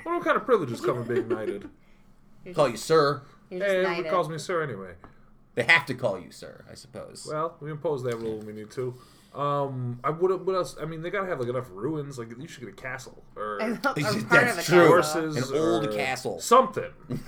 What, 0.05 0.15
what 0.17 0.25
kind 0.25 0.37
of 0.37 0.45
privileges 0.45 0.81
come 0.81 0.97
with 0.99 1.09
being 1.09 1.29
knighted? 1.29 1.69
You're 2.45 2.55
Call 2.55 2.67
just- 2.71 2.73
you 2.73 2.79
sir. 2.97 3.23
You're 3.51 3.61
just 3.61 3.71
Hey, 3.71 3.77
knighted. 3.83 3.91
everyone 3.99 4.11
calls 4.15 4.29
me 4.31 4.39
sir 4.39 4.63
anyway. 4.63 4.93
They 5.55 5.65
have 5.65 5.85
to 5.87 5.95
call 5.95 6.19
you 6.21 6.31
sir, 6.31 6.65
I 6.71 6.75
suppose. 6.75 7.27
Well, 7.29 7.57
we 7.61 7.71
impose 7.71 8.03
that 8.05 8.17
rule 8.19 8.37
when 8.39 8.47
we 8.47 8.53
need 8.55 8.71
to. 8.73 8.95
Um, 9.39 10.01
I 10.03 10.11
would. 10.11 10.45
What 10.45 10.57
else? 10.57 10.77
I 10.81 10.85
mean, 10.85 11.01
they 11.03 11.11
gotta 11.11 11.29
have 11.29 11.39
like 11.39 11.49
enough 11.49 11.69
ruins. 11.73 12.19
Like 12.19 12.29
you 12.39 12.49
should 12.49 12.61
get 12.65 12.71
a 12.71 12.73
castle 12.73 13.23
or 13.37 13.63
I'm 13.63 13.77
part 13.79 13.95
That's 13.97 14.15
of 14.17 14.17
a 14.17 14.21
true. 14.21 14.29
castle. 14.29 14.87
horses, 14.89 15.51
An 15.51 15.57
old 15.57 15.85
or 15.87 15.93
castle. 15.93 16.41
something. 16.41 16.91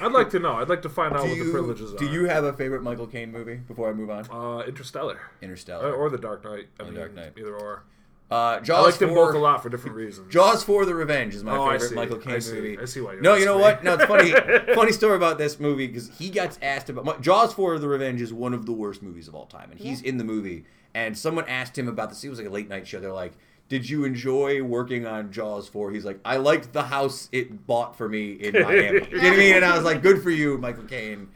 I'd 0.00 0.12
like 0.12 0.30
to 0.30 0.38
know. 0.38 0.52
I'd 0.52 0.68
like 0.68 0.82
to 0.82 0.88
find 0.88 1.12
out 1.14 1.22
do 1.24 1.28
what 1.30 1.36
you, 1.36 1.44
the 1.46 1.50
privileges 1.50 1.92
are. 1.92 1.96
do 1.96 2.06
you 2.06 2.26
have 2.26 2.44
a 2.44 2.52
favorite 2.52 2.82
Michael 2.84 3.08
Caine 3.08 3.32
movie 3.32 3.56
before 3.56 3.88
I 3.90 3.92
move 3.92 4.08
on? 4.10 4.30
uh, 4.30 4.60
Interstellar 4.64 5.18
Interstellar. 5.42 5.92
or, 5.92 6.06
or 6.06 6.10
The 6.10 6.18
Dark 6.18 6.44
Knight? 6.44 6.68
I 6.78 6.84
The 6.84 6.90
mean, 6.92 6.94
Dark 7.00 7.14
Knight. 7.14 7.32
either 7.36 7.56
or. 7.56 7.82
Uh, 8.30 8.60
Jaws 8.60 8.78
I 8.78 8.82
like 8.90 8.98
them 8.98 9.08
4, 9.10 9.26
both 9.26 9.34
a 9.34 9.38
lot 9.38 9.62
for 9.62 9.68
different 9.70 9.96
reasons. 9.96 10.30
Jaws 10.32 10.62
for 10.62 10.84
the 10.84 10.94
Revenge 10.94 11.34
is 11.34 11.42
my 11.42 11.56
Oh, 11.56 11.70
favorite. 11.70 11.94
Michael 11.94 12.18
Caine 12.18 12.40
movie. 12.52 12.78
I 12.78 12.84
see 12.84 13.00
why 13.00 13.12
you're 13.14 13.22
No, 13.22 13.34
you 13.36 13.44
know 13.46 13.56
what? 13.58 13.82
No, 13.82 13.94
it's 13.94 14.04
funny. 14.04 14.32
funny 14.74 14.92
story 14.92 15.16
about 15.16 15.38
this 15.38 15.58
movie 15.58 15.86
because 15.86 16.10
he 16.18 16.28
gets 16.28 16.58
asked 16.60 16.90
about 16.90 17.22
Jaws 17.22 17.54
for 17.54 17.78
the 17.78 17.88
Revenge 17.88 18.20
is 18.20 18.32
one 18.32 18.52
of 18.52 18.66
the 18.66 18.72
worst 18.72 19.02
movies 19.02 19.28
of 19.28 19.34
all 19.34 19.46
time, 19.46 19.70
and 19.70 19.80
he's 19.80 20.02
Yeah. 20.02 20.10
in 20.10 20.16
the 20.18 20.24
movie. 20.24 20.64
And 20.94 21.16
someone 21.16 21.46
asked 21.48 21.78
him 21.78 21.88
about 21.88 22.08
this. 22.10 22.22
It 22.24 22.28
was 22.28 22.38
like 22.38 22.48
a 22.48 22.50
late 22.50 22.68
night 22.68 22.86
show. 22.86 22.98
They're 23.00 23.12
like, 23.12 23.32
"Did 23.68 23.88
you 23.88 24.04
enjoy 24.04 24.62
working 24.62 25.06
on 25.06 25.30
Jaws 25.32 25.68
4? 25.68 25.90
He's 25.92 26.04
like, 26.04 26.18
"I 26.24 26.36
liked 26.38 26.72
the 26.72 26.84
house 26.84 27.28
it 27.32 27.66
bought 27.66 27.96
for 27.96 28.08
me 28.08 28.32
in 28.32 28.52
Miami." 28.62 28.82
you 28.84 28.92
know 28.92 29.00
what 29.00 29.32
I 29.32 29.36
mean? 29.36 29.54
And 29.56 29.64
I 29.64 29.74
was 29.74 29.84
like, 29.84 30.02
"Good 30.02 30.22
for 30.22 30.30
you, 30.30 30.58
Michael 30.58 30.84
Caine." 30.84 31.28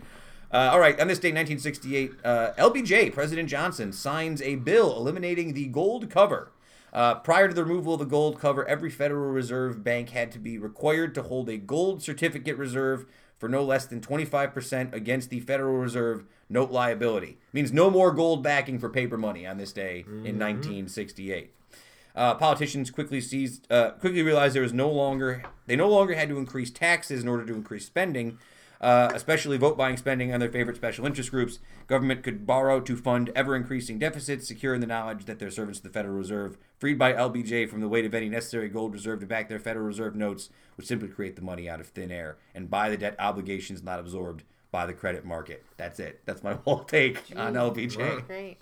Uh, 0.52 0.69
all 0.73 0.78
right, 0.81 0.98
on 1.01 1.09
this 1.09 1.19
day, 1.19 1.28
1968, 1.32 2.12
uh, 2.24 2.52
LBJ, 2.59 3.10
President 3.14 3.48
Johnson, 3.48 3.90
signs 3.93 4.43
a 4.43 4.56
bill 4.56 4.94
eliminating 4.97 5.55
the 5.55 5.64
gold 5.66 6.10
cover. 6.10 6.51
Uh, 6.93 7.14
prior 7.16 7.48
to 7.48 7.55
the 7.55 7.64
removal 7.64 7.94
of 7.94 8.01
the 8.01 8.05
gold 8.05 8.39
cover, 8.39 8.66
every 8.69 8.90
Federal 8.90 9.31
Reserve 9.31 9.82
bank 9.82 10.10
had 10.10 10.31
to 10.32 10.39
be 10.39 10.59
required 10.59 11.14
to 11.14 11.23
hold 11.23 11.48
a 11.48 11.56
gold 11.56 12.02
certificate 12.02 12.56
reserve 12.56 13.06
for 13.39 13.48
no 13.48 13.64
less 13.64 13.86
than 13.86 14.01
25% 14.01 14.93
against 14.93 15.31
the 15.31 15.40
Federal 15.40 15.78
Reserve 15.78 16.24
note 16.48 16.70
liability. 16.70 17.39
Means 17.52 17.73
no 17.73 17.90
more 17.90 18.12
gold 18.12 18.43
backing 18.43 18.78
for 18.78 18.90
paper 18.90 19.16
money 19.16 19.47
on 19.47 19.56
this 19.56 19.73
day 19.73 20.05
in 20.06 20.39
1968. 20.39 21.52
Uh, 22.14 22.35
politicians 22.35 22.90
quickly 22.90 23.20
seized, 23.23 23.66
uh, 23.73 23.93
quickly 23.93 24.23
realized 24.23 24.55
there 24.55 24.62
was 24.62 24.74
no 24.74 24.90
longer 24.90 25.43
they 25.66 25.77
no 25.77 25.89
longer 25.89 26.14
had 26.14 26.28
to 26.28 26.36
increase 26.36 26.70
taxes 26.70 27.23
in 27.23 27.28
order 27.28 27.47
to 27.47 27.55
increase 27.55 27.86
spending, 27.86 28.39
uh, 28.82 29.10
especially 29.14 29.56
vote 29.56 29.76
buying 29.76 29.96
spending 29.96 30.34
on 30.34 30.40
their 30.40 30.50
favorite 30.50 30.76
special 30.76 31.06
interest 31.06 31.30
groups. 31.30 31.60
Government 31.86 32.22
could 32.22 32.46
borrow 32.46 32.80
to 32.80 32.96
fund 32.96 33.30
ever 33.34 33.54
increasing 33.54 33.98
deficits, 33.98 34.48
secure 34.48 34.74
in 34.74 34.80
the 34.80 34.86
knowledge 34.86 35.24
that 35.26 35.38
their 35.38 35.50
servants 35.50 35.78
to 35.80 35.86
the 35.86 35.92
Federal 35.92 36.16
Reserve, 36.16 36.59
freed 36.78 36.98
by 36.98 37.12
LBJ 37.12 37.68
from 37.68 37.80
the 37.80 37.88
weight 37.88 38.04
of 38.04 38.14
any 38.14 38.28
necessary 38.28 38.68
gold 38.68 38.92
reserve 38.92 39.20
to 39.20 39.26
back 39.26 39.48
their 39.48 39.60
Federal 39.60 39.86
Reserve 39.86 40.16
notes, 40.16 40.50
would 40.76 40.86
simply 40.86 41.09
create 41.09 41.36
the 41.36 41.42
money 41.42 41.68
out 41.68 41.80
of 41.80 41.88
thin 41.88 42.10
air 42.10 42.38
and 42.54 42.70
buy 42.70 42.90
the 42.90 42.96
debt 42.96 43.14
obligations 43.18 43.82
not 43.82 44.00
absorbed 44.00 44.42
by 44.72 44.86
the 44.86 44.94
credit 44.94 45.24
market. 45.24 45.64
That's 45.76 46.00
it. 46.00 46.22
That's 46.24 46.42
my 46.42 46.54
whole 46.64 46.82
take 46.82 47.18
on 47.36 47.54
LBJ. 47.54 48.26
Great. 48.26 48.59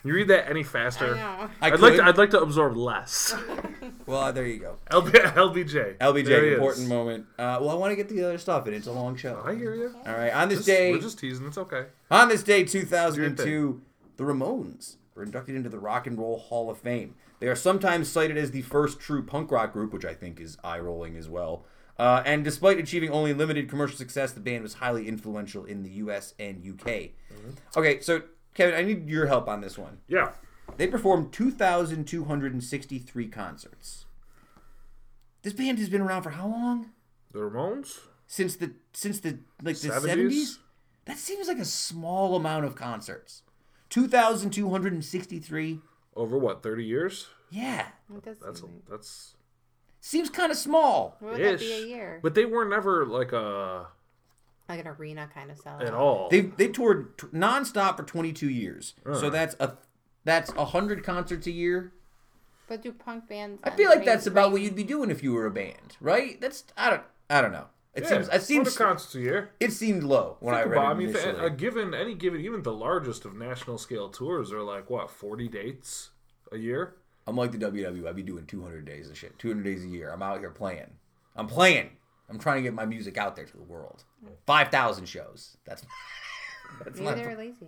Can 0.00 0.08
you 0.08 0.14
read 0.14 0.28
that 0.28 0.48
any 0.50 0.62
faster? 0.62 1.14
I 1.60 1.70
would 1.70 1.80
like 1.80 1.92
could. 1.92 1.98
to. 1.98 2.04
I'd 2.04 2.18
like 2.18 2.30
to 2.30 2.40
absorb 2.40 2.76
less. 2.76 3.34
Well, 4.06 4.32
there 4.32 4.44
you 4.46 4.58
go. 4.58 4.76
LB, 4.90 5.10
LBJ. 5.12 5.72
There 5.72 5.92
he 6.00 6.22
LBJ, 6.24 6.42
is. 6.48 6.52
important 6.54 6.88
moment. 6.88 7.26
Uh, 7.38 7.58
well, 7.60 7.70
I 7.70 7.74
want 7.74 7.92
to 7.92 7.96
get 7.96 8.08
to 8.08 8.14
the 8.14 8.24
other 8.24 8.38
stuff, 8.38 8.66
and 8.66 8.74
it's 8.74 8.88
a 8.88 8.92
long 8.92 9.14
show. 9.14 9.40
I 9.44 9.54
hear 9.54 9.72
you. 9.76 9.94
All 10.04 10.12
right, 10.14 10.32
on 10.34 10.48
this 10.48 10.58
Just- 10.58 10.66
day, 10.66 10.90
we're 10.90 10.98
just 10.98 11.18
teasing. 11.20 11.46
It's 11.46 11.58
okay. 11.58 11.84
on 12.10 12.28
this 12.28 12.42
day, 12.42 12.64
2002, 12.64 13.80
the 14.16 14.24
Ramones 14.24 14.96
were 15.14 15.22
inducted 15.22 15.54
into 15.54 15.68
the 15.68 15.78
Rock 15.78 16.08
and 16.08 16.18
Roll 16.18 16.38
Hall 16.38 16.70
of 16.70 16.78
Fame. 16.78 17.14
They 17.38 17.46
are 17.46 17.54
sometimes 17.54 18.08
cited 18.08 18.36
as 18.36 18.50
the 18.50 18.62
first 18.62 18.98
true 18.98 19.22
punk 19.22 19.52
rock 19.52 19.72
group, 19.72 19.92
which 19.92 20.04
I 20.04 20.14
think 20.14 20.40
is 20.40 20.58
eye 20.64 20.80
rolling 20.80 21.16
as 21.16 21.28
well. 21.28 21.64
Uh, 21.96 22.22
and 22.26 22.42
despite 22.42 22.78
achieving 22.78 23.10
only 23.10 23.32
limited 23.32 23.68
commercial 23.68 23.96
success, 23.96 24.32
the 24.32 24.40
band 24.40 24.62
was 24.64 24.74
highly 24.74 25.06
influential 25.06 25.64
in 25.64 25.82
the 25.84 25.90
U.S. 25.90 26.34
and 26.38 26.64
UK. 26.66 27.10
Okay, 27.76 28.00
so 28.00 28.22
Kevin, 28.54 28.74
I 28.74 28.82
need 28.82 29.08
your 29.08 29.26
help 29.26 29.48
on 29.48 29.60
this 29.60 29.78
one. 29.78 29.98
Yeah. 30.08 30.32
They 30.76 30.86
performed 30.86 31.32
2,263 31.32 33.28
concerts. 33.28 34.04
This 35.42 35.52
band 35.52 35.78
has 35.78 35.88
been 35.88 36.00
around 36.00 36.22
for 36.22 36.30
how 36.30 36.46
long? 36.48 36.90
The 37.32 37.38
Ramones. 37.40 37.98
since 38.26 38.56
the 38.56 38.72
since 38.92 39.20
the 39.20 39.38
like 39.62 39.76
the 39.78 39.88
70s? 39.88 40.00
seventies. 40.02 40.58
That 41.06 41.16
seems 41.16 41.48
like 41.48 41.58
a 41.58 41.64
small 41.64 42.36
amount 42.36 42.64
of 42.66 42.74
concerts. 42.74 43.42
Two 43.88 44.06
thousand 44.06 44.50
two 44.50 44.68
hundred 44.70 44.92
and 44.92 45.04
sixty-three. 45.04 45.80
Over 46.14 46.36
what? 46.38 46.62
Thirty 46.62 46.84
years. 46.84 47.28
Yeah, 47.50 47.86
That's 48.24 48.60
seem 48.60 48.82
that's. 48.88 49.34
seems 50.00 50.28
kind 50.30 50.52
of 50.52 50.58
small. 50.58 51.16
What 51.20 51.32
would 51.32 51.40
that 51.42 51.58
be 51.58 51.72
a 51.72 51.86
year? 51.86 52.20
But 52.22 52.34
they 52.34 52.44
were 52.44 52.64
never 52.64 53.04
like 53.06 53.32
a 53.32 53.86
Like 54.70 54.80
an 54.80 54.88
arena 54.88 55.28
kind 55.34 55.50
of 55.50 55.58
sell. 55.58 55.80
at 55.80 55.92
all. 55.92 56.28
They 56.30 56.40
they 56.40 56.68
toured 56.68 57.18
t- 57.18 57.26
nonstop 57.28 57.96
for 57.98 58.04
twenty-two 58.04 58.48
years. 58.48 58.94
So 59.04 59.26
Uh. 59.26 59.30
that's 59.30 59.56
a 59.60 59.74
that's 60.24 60.52
a 60.54 60.64
hundred 60.66 61.04
concerts 61.04 61.46
a 61.46 61.50
year. 61.50 61.92
But 62.68 62.82
do 62.82 62.92
punk 62.92 63.28
bands? 63.28 63.60
I 63.64 63.70
feel 63.70 63.88
like 63.90 64.04
that's 64.04 64.26
about 64.26 64.52
what 64.52 64.60
you'd 64.62 64.76
be 64.76 64.84
doing 64.84 65.10
if 65.10 65.22
you 65.22 65.32
were 65.32 65.44
a 65.46 65.50
band, 65.50 65.96
right? 66.00 66.40
That's 66.40 66.64
I 66.76 66.90
don't 66.90 67.02
I 67.28 67.40
don't 67.42 67.52
know. 67.52 67.66
It 67.92 68.04
yeah, 68.04 68.08
seems 68.10 68.28
it 68.28 68.42
seems 68.42 68.76
concerts 68.76 69.14
a 69.16 69.20
year. 69.20 69.50
it 69.58 69.72
seemed 69.72 70.04
low 70.04 70.36
when 70.38 70.54
I 70.54 70.62
read 70.62 70.72
about, 70.78 70.84
it 70.84 70.90
I 70.90 70.94
mean, 70.94 71.08
initially. 71.08 71.44
a 71.46 71.50
given 71.50 71.92
any 71.94 72.14
given, 72.14 72.40
even 72.40 72.62
the 72.62 72.72
largest 72.72 73.24
of 73.24 73.34
national 73.34 73.78
scale 73.78 74.08
tours 74.08 74.52
are 74.52 74.62
like 74.62 74.88
what 74.88 75.10
forty 75.10 75.48
dates 75.48 76.10
a 76.52 76.56
year. 76.58 76.94
I'm 77.26 77.34
like 77.36 77.50
the 77.50 77.58
WWE. 77.58 78.08
I'd 78.08 78.16
be 78.16 78.22
doing 78.22 78.46
200 78.46 78.84
days 78.84 79.08
of 79.10 79.16
shit. 79.16 79.38
200 79.38 79.62
days 79.62 79.84
a 79.84 79.88
year. 79.88 80.10
I'm 80.10 80.22
out 80.22 80.38
here 80.40 80.50
playing. 80.50 80.90
I'm 81.36 81.46
playing. 81.46 81.90
I'm 82.30 82.38
trying 82.38 82.56
to 82.58 82.62
get 82.62 82.74
my 82.74 82.86
music 82.86 83.18
out 83.18 83.36
there 83.36 83.44
to 83.44 83.56
the 83.56 83.62
world. 83.62 84.04
5,000 84.46 85.06
shows. 85.06 85.56
That's 85.64 85.82
that's 86.84 86.98
Maybe 86.98 87.04
my. 87.10 87.14
they 87.14 87.26
were 87.26 87.36
lazy. 87.36 87.66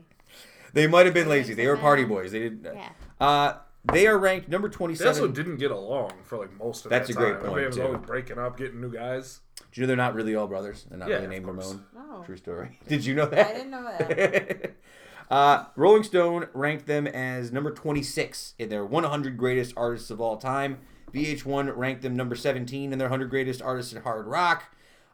They 0.72 0.86
might 0.86 1.04
have 1.06 1.14
been 1.14 1.28
lazy. 1.28 1.54
They 1.54 1.66
were 1.66 1.76
party 1.76 2.04
boys. 2.04 2.32
They 2.32 2.38
didn't. 2.38 2.64
Yeah. 2.64 2.88
Uh, 3.20 3.54
they 3.84 4.06
are 4.06 4.16
ranked 4.16 4.48
number 4.48 4.68
They 4.68 4.74
27. 4.76 5.08
also 5.08 5.28
didn't 5.28 5.56
get 5.56 5.70
along 5.72 6.12
for 6.24 6.38
like 6.38 6.56
most 6.56 6.84
of 6.86 6.90
that 6.90 6.98
time. 6.98 7.06
That's 7.06 7.14
that 7.16 7.20
a 7.20 7.24
great 7.24 7.32
time. 7.40 7.50
point, 7.50 7.64
Everybody 7.64 7.66
was 7.66 7.76
too. 7.76 7.82
always 7.82 8.06
breaking 8.06 8.38
up, 8.38 8.56
getting 8.56 8.80
new 8.80 8.92
guys. 8.92 9.40
Do 9.72 9.80
you 9.80 9.82
know 9.82 9.88
they're 9.88 9.96
not 9.96 10.14
really 10.14 10.34
all 10.36 10.46
brothers? 10.46 10.86
They're 10.88 10.98
not 10.98 11.08
Yeah, 11.08 11.14
really 11.16 11.24
of 11.26 11.30
named 11.32 11.44
course. 11.46 11.66
Ramon. 11.72 11.84
No. 11.94 12.22
True 12.24 12.36
story. 12.36 12.78
Did 12.88 13.04
you 13.04 13.14
know 13.14 13.26
that? 13.26 13.46
I 13.48 13.52
didn't 13.54 13.70
know 13.70 13.82
that. 13.82 14.72
uh, 15.30 15.64
Rolling 15.76 16.04
Stone 16.04 16.46
ranked 16.54 16.86
them 16.86 17.06
as 17.08 17.50
number 17.52 17.72
26 17.72 18.54
in 18.58 18.68
their 18.68 18.84
100 18.84 19.36
greatest 19.36 19.74
artists 19.76 20.10
of 20.10 20.20
all 20.20 20.36
time. 20.36 20.78
VH1 21.12 21.76
ranked 21.76 22.02
them 22.02 22.16
number 22.16 22.34
17 22.34 22.92
in 22.92 22.98
their 22.98 23.08
100 23.08 23.28
greatest 23.30 23.62
artists 23.62 23.92
in 23.92 24.02
hard 24.02 24.26
rock. 24.26 24.64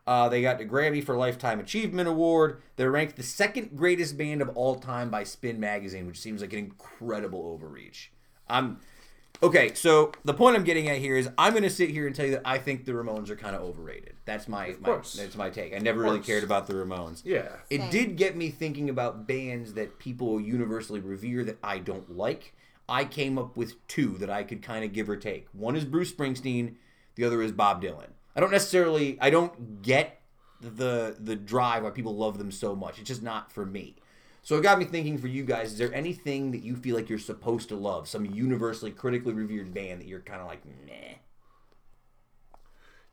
Uh, 0.08 0.26
they 0.26 0.40
got 0.40 0.56
the 0.56 0.64
Grammy 0.64 1.04
for 1.04 1.18
Lifetime 1.18 1.60
Achievement 1.60 2.08
Award. 2.08 2.62
They're 2.76 2.90
ranked 2.90 3.16
the 3.16 3.22
second 3.22 3.76
greatest 3.76 4.16
band 4.16 4.40
of 4.40 4.48
all 4.56 4.76
time 4.76 5.10
by 5.10 5.22
Spin 5.22 5.60
Magazine, 5.60 6.06
which 6.06 6.18
seems 6.18 6.40
like 6.40 6.54
an 6.54 6.60
incredible 6.60 7.44
overreach. 7.44 8.10
I'm 8.48 8.78
okay. 9.42 9.74
So 9.74 10.12
the 10.24 10.32
point 10.32 10.56
I'm 10.56 10.64
getting 10.64 10.88
at 10.88 10.96
here 10.96 11.18
is 11.18 11.28
I'm 11.36 11.52
going 11.52 11.62
to 11.62 11.68
sit 11.68 11.90
here 11.90 12.06
and 12.06 12.16
tell 12.16 12.24
you 12.24 12.32
that 12.32 12.42
I 12.46 12.56
think 12.56 12.86
the 12.86 12.92
Ramones 12.92 13.28
are 13.28 13.36
kind 13.36 13.54
of 13.54 13.60
overrated. 13.60 14.14
That's 14.24 14.48
my, 14.48 14.76
my 14.80 14.96
that's 14.96 15.36
my 15.36 15.50
take. 15.50 15.74
I 15.74 15.78
never 15.78 16.00
really 16.00 16.20
cared 16.20 16.42
about 16.42 16.68
the 16.68 16.72
Ramones. 16.72 17.20
Yeah. 17.22 17.48
It 17.68 17.80
Same. 17.82 17.90
did 17.90 18.16
get 18.16 18.34
me 18.34 18.48
thinking 18.48 18.88
about 18.88 19.26
bands 19.26 19.74
that 19.74 19.98
people 19.98 20.40
universally 20.40 21.00
revere 21.00 21.44
that 21.44 21.58
I 21.62 21.80
don't 21.80 22.16
like. 22.16 22.54
I 22.88 23.04
came 23.04 23.38
up 23.38 23.56
with 23.56 23.86
two 23.86 24.16
that 24.18 24.30
I 24.30 24.42
could 24.42 24.62
kind 24.62 24.84
of 24.84 24.92
give 24.92 25.08
or 25.08 25.16
take. 25.16 25.46
One 25.52 25.76
is 25.76 25.84
Bruce 25.84 26.12
Springsteen, 26.12 26.76
the 27.14 27.24
other 27.24 27.42
is 27.42 27.52
Bob 27.52 27.82
Dylan. 27.82 28.10
I 28.34 28.40
don't 28.40 28.52
necessarily 28.52 29.18
I 29.20 29.30
don't 29.30 29.82
get 29.82 30.20
the 30.60 31.16
the 31.18 31.36
drive 31.36 31.84
why 31.84 31.90
people 31.90 32.16
love 32.16 32.38
them 32.38 32.50
so 32.50 32.74
much. 32.74 32.98
It's 32.98 33.08
just 33.08 33.22
not 33.22 33.52
for 33.52 33.66
me. 33.66 33.96
So 34.42 34.56
it 34.56 34.62
got 34.62 34.78
me 34.78 34.86
thinking 34.86 35.18
for 35.18 35.26
you 35.26 35.44
guys, 35.44 35.72
is 35.72 35.78
there 35.78 35.92
anything 35.92 36.52
that 36.52 36.62
you 36.62 36.74
feel 36.74 36.96
like 36.96 37.10
you're 37.10 37.18
supposed 37.18 37.68
to 37.68 37.76
love? 37.76 38.08
Some 38.08 38.24
universally 38.24 38.90
critically 38.90 39.34
revered 39.34 39.74
band 39.74 40.00
that 40.00 40.08
you're 40.08 40.20
kind 40.20 40.40
of 40.40 40.46
like, 40.46 40.64
meh. 40.86 41.16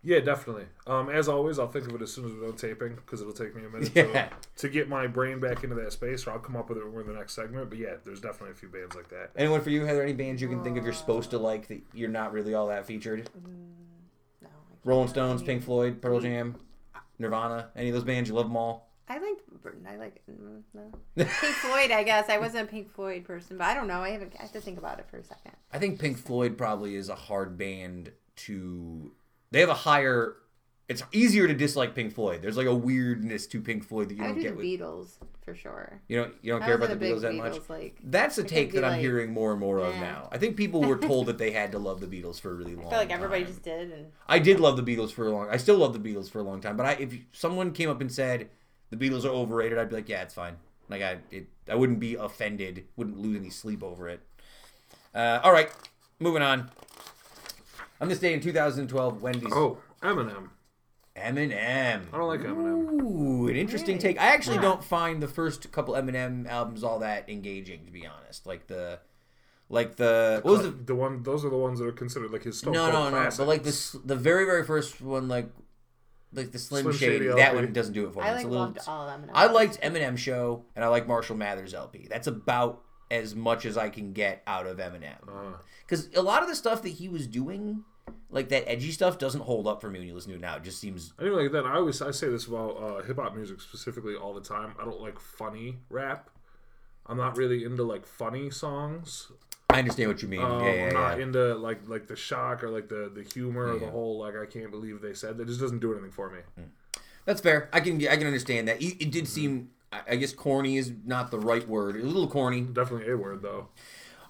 Yeah, 0.06 0.20
definitely. 0.20 0.66
Um, 0.86 1.10
as 1.10 1.28
always, 1.28 1.58
I'll 1.58 1.68
think 1.68 1.88
of 1.88 1.96
it 1.96 2.02
as 2.04 2.14
soon 2.14 2.26
as 2.26 2.32
we're 2.34 2.46
done 2.46 2.56
taping 2.56 2.94
because 2.96 3.22
it'll 3.22 3.34
take 3.34 3.56
me 3.56 3.66
a 3.66 3.70
minute 3.70 3.92
Yeah. 3.96 4.30
to, 4.30 4.36
to 4.58 4.70
get 4.70 4.88
my 4.88 5.08
brain 5.08 5.40
back 5.40 5.64
into 5.64 5.76
that 5.78 5.92
space, 5.94 6.28
or 6.28 6.32
I'll 6.32 6.40
come 6.40 6.56
up 6.56 6.70
with 6.70 6.78
it 6.78 6.88
when 6.88 7.02
in 7.02 7.08
the 7.08 7.14
next 7.18 7.34
segment. 7.34 7.72
But 7.72 7.80
yeah, 7.80 7.96
there's 8.06 8.22
definitely 8.22 8.52
a 8.52 8.56
few 8.56 8.70
bands 8.70 8.96
like 8.96 9.10
that. 9.10 9.32
Anyone 9.36 9.62
for 9.62 9.72
you, 9.72 9.84
Heather? 9.84 10.04
Any 10.04 10.14
bands 10.14 10.44
you 10.44 10.48
can 10.48 10.64
think 10.64 10.78
of 10.78 10.84
you're 10.84 10.94
supposed 10.94 11.32
to 11.32 11.40
like 11.40 11.68
that 11.70 11.82
you're 11.92 12.08
not 12.10 12.34
really 12.34 12.54
all 12.54 12.68
that 12.68 12.86
featured? 12.86 13.28
No, 14.44 14.48
Rolling 14.84 15.08
Stones, 15.08 15.42
Pink 15.42 15.64
Floyd, 15.64 16.04
Pearl 16.04 16.20
Jam, 16.20 16.56
Nirvana. 17.18 17.70
Any 17.76 17.90
of 17.90 17.96
those 17.96 18.04
bands 18.04 18.30
you 18.30 18.36
love 18.36 18.46
them 18.46 18.58
all? 18.58 18.92
I 19.10 19.18
like 19.18 19.38
I 19.88 19.96
like 19.96 20.22
mm, 20.30 20.62
no. 20.76 20.92
Pink 21.16 21.30
Floyd. 21.30 21.90
I 21.92 22.04
guess 22.04 22.30
I 22.30 22.38
wasn't 22.38 22.68
a 22.68 22.72
Pink 22.72 22.92
Floyd 22.94 23.24
person, 23.24 23.58
but 23.58 23.66
I 23.66 23.74
don't 23.74 23.88
know. 23.88 24.02
I 24.02 24.10
haven't. 24.10 24.34
I 24.38 24.44
have 24.44 24.52
to 24.54 24.62
think 24.62 24.78
about 24.78 25.00
it 25.00 25.08
for 25.10 25.18
a 25.18 25.24
second. 25.24 25.54
I 25.74 25.80
think 25.80 26.00
Pink 26.00 26.18
Floyd 26.18 26.58
probably 26.60 26.96
is 26.96 27.10
a 27.10 27.16
hard 27.16 27.58
band 27.58 28.12
to. 28.38 29.12
They 29.56 29.62
have 29.62 29.70
a 29.70 29.74
higher. 29.74 30.36
It's 30.90 31.02
easier 31.14 31.48
to 31.48 31.54
dislike 31.54 31.96
Pink 31.96 32.14
Floyd. 32.14 32.42
There's 32.42 32.58
like 32.58 32.68
a 32.68 32.76
weirdness 32.76 33.48
to 33.48 33.62
Pink 33.62 33.86
Floyd 33.88 34.10
that 34.10 34.16
you 34.18 34.24
I 34.24 34.28
don't 34.28 34.36
do 34.36 34.42
get 34.42 34.50
the 34.52 34.58
with. 34.58 34.66
Beatles 34.66 35.08
for 35.46 35.56
sure. 35.56 36.02
You 36.10 36.18
don't. 36.18 36.34
You 36.42 36.52
don't 36.52 36.62
I 36.62 36.66
care 36.66 36.76
about 36.76 36.90
the 36.90 36.98
Beatles 36.98 37.22
that 37.22 37.34
much. 37.36 37.54
Beatles, 37.54 37.70
Like, 37.70 37.98
That's 38.04 38.38
a 38.38 38.44
take 38.44 38.74
that 38.74 38.84
I'm 38.84 38.92
like- 38.92 39.00
hearing 39.00 39.32
more 39.32 39.52
and 39.52 39.60
more 39.62 39.80
of 39.80 39.96
now. 39.96 40.28
I 40.34 40.38
think 40.40 40.58
people 40.58 40.82
were 40.84 40.98
told 41.10 41.28
that 41.28 41.38
they 41.38 41.52
had 41.52 41.72
to 41.72 41.80
love 41.80 42.02
the 42.02 42.08
Beatles 42.08 42.38
for 42.42 42.52
a 42.52 42.54
really 42.54 42.76
long. 42.76 42.88
I 42.88 42.90
feel 42.90 43.00
like 43.00 43.12
everybody 43.12 43.44
time. 43.46 43.54
just 43.54 43.64
did, 43.64 43.92
and 43.94 44.08
I 44.28 44.40
did 44.40 44.60
love 44.60 44.76
the 44.76 44.84
Beatles 44.84 45.12
for 45.14 45.26
a 45.26 45.32
long. 45.32 45.48
I 45.50 45.56
still 45.56 45.78
love 45.78 45.94
the 45.94 46.14
Beatles 46.14 46.30
for 46.30 46.40
a 46.40 46.44
long 46.44 46.60
time. 46.60 46.76
But 46.76 46.86
I, 46.86 46.92
if 47.00 47.16
someone 47.32 47.72
came 47.72 47.90
up 47.90 48.02
and 48.02 48.12
said 48.12 48.50
the 48.90 48.98
Beatles 48.98 49.24
are 49.24 49.30
overrated, 49.30 49.78
I'd 49.78 49.88
be 49.88 49.96
like, 49.96 50.10
yeah, 50.10 50.24
it's 50.24 50.34
fine. 50.34 50.58
Like 50.90 51.02
I, 51.02 51.20
it, 51.32 51.48
I 51.70 51.76
wouldn't 51.76 52.02
be 52.02 52.16
offended. 52.16 52.88
Wouldn't 52.98 53.18
lose 53.18 53.38
any 53.38 53.50
sleep 53.52 53.82
over 53.82 54.10
it. 54.10 54.20
Uh, 55.16 55.40
all 55.44 55.54
right, 55.54 55.70
moving 56.20 56.42
on. 56.42 56.70
On 58.02 58.10
this 58.10 58.20
day 58.20 58.34
in 58.34 58.42
2012, 58.42 59.22
Wendy's 59.22 59.52
Oh, 59.54 59.78
Eminem. 60.02 60.50
Eminem. 61.16 62.02
I 62.12 62.18
don't 62.18 62.28
like 62.28 62.42
Eminem. 62.42 63.02
Ooh, 63.02 63.48
an 63.48 63.56
interesting 63.56 63.98
take. 63.98 64.20
I 64.20 64.28
actually 64.34 64.58
Huh. 64.58 64.64
don't 64.64 64.84
find 64.84 65.24
the 65.24 65.28
first 65.28 65.72
couple 65.72 65.94
Eminem 65.94 66.46
albums 66.48 66.84
all 66.84 67.00
that 67.00 67.30
engaging, 67.30 67.86
to 67.86 67.92
be 67.92 68.06
honest. 68.06 68.46
Like 68.46 68.68
the, 68.68 69.00
like 69.70 69.96
the 69.96 70.42
what 70.44 70.52
was 70.52 70.62
the 70.64 70.72
the 70.72 70.96
one? 70.96 71.24
Those 71.24 71.46
are 71.46 71.50
the 71.50 71.58
ones 71.58 71.80
that 71.80 71.86
are 71.88 71.92
considered 71.94 72.32
like 72.32 72.44
his 72.44 72.58
Stone 72.60 72.74
no 72.74 72.82
Cold 72.92 72.94
no 72.94 73.04
no, 73.06 73.10
classics. 73.12 73.38
but 73.38 73.48
like 73.48 73.64
this 73.64 73.94
the 74.04 74.16
very 74.16 74.46
very 74.46 74.66
first 74.66 75.00
one 75.02 75.28
like 75.30 75.50
like 76.34 76.52
the 76.52 76.60
Slim, 76.60 76.84
Slim 76.84 76.96
Shady, 76.96 77.14
Shady 77.14 77.28
that 77.30 77.40
LP. 77.54 77.56
one 77.56 77.74
doesn't 77.74 77.94
do 77.94 78.08
it 78.08 78.14
for 78.14 78.20
me. 78.22 78.26
I 78.26 78.34
it's 78.34 78.38
like 78.40 78.46
a 78.46 78.50
little. 78.50 78.66
loved 78.66 78.80
all 78.88 79.08
of 79.08 79.22
them. 79.22 79.32
I 79.34 79.48
liked 79.48 79.80
Eminem 79.82 80.18
Show 80.18 80.66
and 80.76 80.84
I 80.84 80.90
like 80.90 81.08
Marshall 81.08 81.38
Mathers 81.38 81.74
LP. 81.74 82.08
That's 82.10 82.28
about 82.28 82.84
as 83.12 83.36
much 83.36 83.66
as 83.66 83.78
I 83.78 83.90
can 83.90 84.14
get 84.14 84.42
out 84.48 84.66
of 84.66 84.78
Eminem. 84.78 85.28
Uh, 85.28 85.58
Because 85.86 86.10
a 86.16 86.22
lot 86.22 86.42
of 86.42 86.50
the 86.50 86.56
stuff 86.56 86.82
that 86.84 86.90
he 86.90 87.08
was 87.08 87.28
doing, 87.28 87.84
like 88.30 88.50
that 88.50 88.70
edgy 88.70 88.92
stuff, 88.92 89.18
doesn't 89.18 89.42
hold 89.42 89.68
up 89.68 89.82
for 89.82 89.90
me 89.90 90.00
when 90.00 90.08
you 90.08 90.14
listen 90.14 90.32
to 90.32 90.38
it 90.38 90.42
now. 90.42 90.56
It 90.56 90.64
just 90.64 90.80
seems 90.80 91.14
anyway, 91.20 91.44
like 91.44 91.52
that. 91.54 91.66
I 91.66 91.76
always 91.76 92.02
I 92.02 92.12
say 92.12 92.30
this 92.30 92.48
about 92.48 92.78
uh, 92.78 93.04
hip 93.04 93.18
hop 93.18 93.36
music 93.36 93.62
specifically 93.62 94.16
all 94.16 94.34
the 94.34 94.42
time. 94.42 94.74
I 94.80 94.86
don't 94.86 95.02
like 95.02 95.20
funny 95.20 95.78
rap. 95.90 96.30
I'm 97.06 97.18
not 97.18 97.38
really 97.38 97.64
into 97.64 97.84
like 97.84 98.06
funny 98.06 98.50
songs. 98.50 99.32
I 99.70 99.80
understand 99.80 100.10
what 100.10 100.22
you 100.22 100.28
mean. 100.28 100.42
Um, 100.42 100.64
yeah, 100.64 100.74
yeah, 100.74 100.86
I'm 100.88 100.94
not 100.94 101.18
yeah. 101.18 101.24
into 101.24 101.56
like 101.56 101.88
like 101.88 102.08
the 102.08 102.16
shock 102.16 102.64
or 102.64 102.70
like 102.70 102.90
the 102.90 103.12
the 103.14 103.24
humor 103.24 103.74
or 103.74 103.80
the 103.80 103.88
whole 103.88 104.20
like 104.20 104.36
I 104.36 104.46
can't 104.46 104.72
believe 104.72 105.02
they 105.02 105.14
said 105.14 105.38
that. 105.38 105.48
Just 105.48 105.60
doesn't 105.60 105.80
do 105.80 105.92
anything 105.92 106.12
for 106.12 106.30
me. 106.30 106.40
That's 107.26 107.42
fair. 107.42 107.70
I 107.74 107.80
can 107.80 107.96
I 108.08 108.16
can 108.18 108.28
understand 108.28 108.68
that. 108.68 108.82
It, 108.82 109.02
it 109.02 109.12
did 109.12 109.28
seem. 109.28 109.72
I 109.92 110.02
I 110.10 110.16
guess 110.16 110.34
corny 110.34 110.78
is 110.78 110.94
not 111.06 111.32
the 111.32 111.40
right 111.40 111.68
word. 111.68 111.96
A 111.96 112.00
little 112.04 112.28
corny. 112.28 112.62
Definitely 112.62 113.12
a 113.12 113.18
word 113.18 113.42
though. 113.42 113.70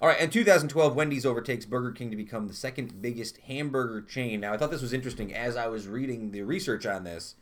All 0.00 0.08
right, 0.08 0.20
in 0.20 0.28
2012, 0.28 0.94
Wendy's 0.94 1.24
overtakes 1.24 1.64
Burger 1.64 1.90
King 1.90 2.10
to 2.10 2.16
become 2.16 2.48
the 2.48 2.54
second 2.54 3.00
biggest 3.00 3.38
hamburger 3.38 4.02
chain. 4.02 4.40
Now, 4.40 4.52
I 4.52 4.58
thought 4.58 4.70
this 4.70 4.82
was 4.82 4.92
interesting. 4.92 5.34
As 5.34 5.56
I 5.56 5.68
was 5.68 5.88
reading 5.88 6.32
the 6.32 6.42
research 6.42 6.84
on 6.84 7.04
this, 7.04 7.36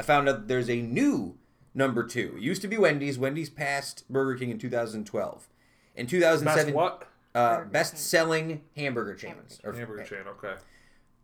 I 0.00 0.02
found 0.02 0.26
out 0.26 0.48
there's 0.48 0.70
a 0.70 0.80
new 0.80 1.36
number 1.74 2.02
two. 2.04 2.34
It 2.36 2.42
used 2.42 2.62
to 2.62 2.68
be 2.68 2.78
Wendy's. 2.78 3.18
Wendy's 3.18 3.50
passed 3.50 4.04
Burger 4.08 4.38
King 4.38 4.50
in 4.50 4.58
2012. 4.58 5.48
In 5.96 6.06
2007, 6.06 6.64
That's 6.66 6.74
what 6.74 7.08
uh, 7.34 7.64
best-selling 7.64 8.62
hamburger 8.74 9.14
chains. 9.14 9.60
Or- 9.62 9.74
hamburger 9.74 10.04
chain. 10.04 10.20
Okay. 10.26 10.54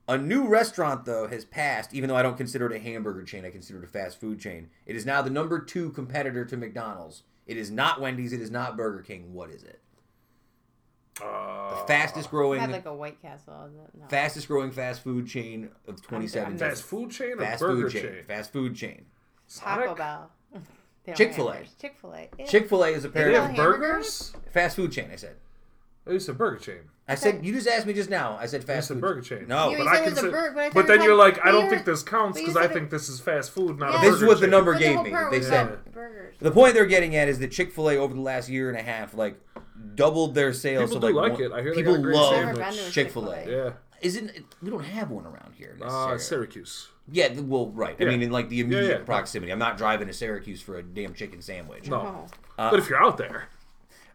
A 0.06 0.18
new 0.18 0.46
restaurant, 0.46 1.04
though, 1.06 1.26
has 1.28 1.44
passed, 1.46 1.94
even 1.94 2.08
though 2.08 2.16
I 2.16 2.22
don't 2.22 2.36
consider 2.36 2.66
it 2.66 2.76
a 2.76 2.78
hamburger 2.78 3.22
chain, 3.22 3.44
I 3.44 3.50
consider 3.50 3.78
it 3.78 3.84
a 3.84 3.88
fast 3.88 4.20
food 4.20 4.38
chain. 4.38 4.68
It 4.84 4.96
is 4.96 5.06
now 5.06 5.22
the 5.22 5.30
number 5.30 5.58
two 5.58 5.90
competitor 5.90 6.44
to 6.44 6.56
McDonald's. 6.58 7.22
It 7.46 7.56
is 7.56 7.70
not 7.70 8.00
Wendy's, 8.00 8.32
it 8.32 8.40
is 8.40 8.50
not 8.50 8.76
Burger 8.76 9.00
King. 9.02 9.32
What 9.32 9.50
is 9.50 9.62
it? 9.62 9.80
Uh, 11.22 11.80
The 11.80 11.86
fastest 11.86 12.30
growing 12.30 12.60
had 12.60 12.70
like 12.70 12.86
a 12.86 12.94
White 12.94 13.20
Castle. 13.22 13.70
No. 13.98 14.06
fastest 14.08 14.48
growing 14.48 14.70
fast 14.72 15.02
food 15.02 15.26
chain 15.28 15.70
of 15.86 15.96
2017. 16.02 16.58
fast 16.58 16.82
food 16.82 17.10
chain 17.10 17.32
or 17.34 17.36
Fast 17.38 17.60
burger 17.60 17.82
food 17.82 17.92
chain. 17.92 18.02
chain? 18.02 18.24
Fast 18.26 18.52
food 18.52 18.74
chain. 18.76 19.04
Taco 19.56 19.94
Bell. 19.94 20.30
Chick-fil-A. 21.14 21.64
Chick 21.78 21.96
Fil 22.00 22.14
A. 22.14 22.46
Chick 22.46 22.66
Fil 22.68 22.82
A 22.82 22.88
is 22.88 23.02
They 23.02 23.08
apparently 23.10 23.38
have 23.38 23.50
hamburgers? 23.50 24.30
burgers. 24.32 24.52
fast 24.52 24.76
food 24.76 24.90
chain. 24.90 25.10
I 25.12 25.16
said. 25.16 25.36
Oh, 26.06 26.12
you 26.12 26.18
said 26.18 26.38
burger 26.38 26.56
chain. 26.58 26.80
I 27.06 27.16
said 27.16 27.44
you 27.44 27.52
just 27.52 27.68
asked 27.68 27.86
me 27.86 27.92
just 27.92 28.08
now. 28.08 28.38
I 28.40 28.46
said 28.46 28.62
You 28.62 28.66
fast 28.66 28.88
said 28.88 28.94
food. 28.94 29.00
burger 29.02 29.20
chain. 29.20 29.44
No, 29.46 29.70
You 29.70 29.76
but 29.78 29.84
said 29.84 29.92
I 29.92 29.96
it 29.98 30.04
was 30.04 30.12
a 30.12 30.14
consider. 30.22 30.30
burger, 30.30 30.52
but 30.54 30.60
I 30.60 30.64
thought 30.64 30.74
But 30.74 30.80
it 30.80 30.86
then 30.88 30.98
was 31.00 31.04
you're 31.06 31.14
like- 31.16 31.36
like, 31.36 31.46
I 31.46 31.52
don't 31.52 31.68
think 31.68 31.84
this 31.84 32.02
counts 32.02 32.38
because 32.40 32.56
I 32.56 32.66
think 32.66 32.88
this 32.90 33.08
is 33.10 33.20
fast 33.20 33.50
food, 33.50 33.78
not 33.78 33.92
Yeah. 33.92 33.98
a 33.98 34.00
This 34.00 34.14
is 34.14 34.20
burger 34.20 34.26
what 34.28 34.34
the 34.40 34.46
chain. 34.46 34.50
number 34.50 34.72
But 34.72 34.78
the 34.78 34.84
gave 34.86 35.02
me. 35.02 35.10
They 35.30 35.38
was 35.38 35.46
said 35.46 35.92
burgers. 35.92 36.34
the 36.40 36.50
point 36.50 36.72
they're 36.74 36.86
getting 36.86 37.14
at 37.16 37.28
is 37.28 37.38
that 37.40 37.50
Chick 37.50 37.72
Fil 37.72 37.90
A 37.90 37.96
over 37.98 38.14
the 38.14 38.20
last 38.20 38.48
year 38.48 38.70
and 38.70 38.78
a 38.78 38.82
half, 38.82 39.12
like, 39.14 39.38
doubled 39.94 40.34
their 40.34 40.52
sales. 40.54 40.90
People 40.90 41.02
to, 41.02 41.08
do 41.08 41.14
like, 41.20 41.30
like 41.30 41.38
one- 41.40 41.42
it. 41.42 41.52
I 41.52 41.62
hear 41.62 41.70
they 41.74 41.82
people 41.82 41.92
got 41.94 42.00
a 42.00 42.02
great 42.02 42.16
love 42.16 42.32
I've 42.34 42.46
never 42.46 42.58
been 42.58 42.72
to 42.72 42.86
a 42.86 42.90
Chick-fil-A. 42.90 43.34
Chick-fil-A. 43.36 43.64
Yeah. 43.66 43.70
Isn't 44.00 44.30
it, 44.30 44.44
we 44.62 44.70
don't 44.70 44.84
have 44.84 45.10
one 45.10 45.24
around 45.26 45.52
here 45.56 45.76
Uh. 45.82 46.16
Syracuse. 46.18 46.88
yeah, 47.10 47.28
th- 47.28 47.40
well, 47.40 47.68
right. 47.70 47.96
I 48.00 48.04
Yeah. 48.04 48.08
mean, 48.10 48.22
in 48.22 48.30
like 48.32 48.48
the 48.48 48.60
immediate 48.60 48.98
yeah. 49.00 49.04
proximity. 49.04 49.52
I'm 49.52 49.58
not 49.58 49.76
driving 49.78 50.08
to 50.08 50.12
Syracuse 50.14 50.60
for 50.62 50.76
a 50.78 50.82
damn 50.82 51.12
chicken 51.14 51.42
sandwich. 51.42 51.88
No. 51.88 52.26
Oh. 52.58 52.70
but 52.70 52.78
if 52.78 52.88
you're 52.88 53.02
out 53.02 53.18
there, 53.18 53.48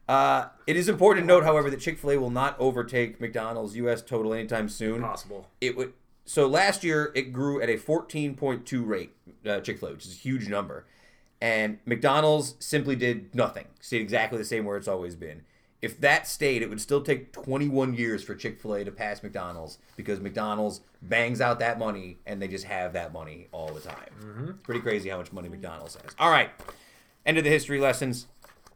Uh, 0.10 0.49
it 0.65 0.76
is 0.76 0.90
important 0.90 1.23
to 1.23 1.27
note, 1.27 1.44
however, 1.44 1.69
that 1.69 1.80
Chick 1.80 1.99
Fil 1.99 2.11
A 2.11 2.18
will 2.18 2.31
not 2.31 2.60
overtake 2.60 3.22
McDonald's 3.22 3.76
U.S. 3.76 4.02
total 4.02 4.34
anytime 4.34 4.68
soon. 4.68 5.02
possible. 5.02 5.48
It 5.61 5.77
would. 5.77 5.94
So 6.26 6.48
last 6.48 6.84
year 6.84 7.11
it 7.14 7.31
grew 7.31 7.61
at 7.61 7.69
a 7.69 7.77
14.2 7.77 8.88
rate, 8.88 9.11
uh, 9.48 9.60
Chick 9.60 9.80
Fil 9.80 9.90
A, 9.90 9.91
which 9.94 10.07
is 10.07 10.14
a 10.14 10.18
huge 10.18 10.48
number, 10.49 10.88
and 11.40 11.77
McDonald's 11.86 12.56
simply 12.57 12.95
did 12.95 13.36
nothing. 13.36 13.65
Stayed 13.81 14.02
exactly 14.02 14.40
the 14.40 14.45
same 14.45 14.65
where 14.65 14.77
it's 14.77 14.88
always 14.88 15.15
been. 15.15 15.44
If 15.80 16.02
that 16.02 16.27
stayed, 16.27 16.64
it 16.64 16.69
would 16.69 16.81
still 16.81 17.02
take 17.02 17.31
21 17.31 17.94
years 17.94 18.23
for 18.23 18.34
Chick 18.34 18.60
Fil 18.60 18.73
A 18.76 18.84
to 18.84 18.91
pass 18.91 19.22
McDonald's 19.22 19.77
because 19.95 20.19
McDonald's 20.19 20.81
bangs 21.03 21.40
out 21.40 21.60
that 21.60 21.77
money 21.77 22.18
and 22.26 22.41
they 22.41 22.48
just 22.48 22.65
have 22.65 22.94
that 22.94 23.14
money 23.14 23.48
all 23.52 23.69
the 23.69 23.80
time. 23.80 24.49
It's 24.49 24.60
pretty 24.64 24.81
crazy 24.81 25.10
how 25.10 25.18
much 25.18 25.31
money 25.31 25.49
McDonald's 25.49 25.95
has. 26.02 26.15
All 26.18 26.31
right, 26.31 26.49
end 27.27 27.38
of 27.38 27.44
the 27.44 27.49
history 27.52 27.80
lessons. 27.80 28.26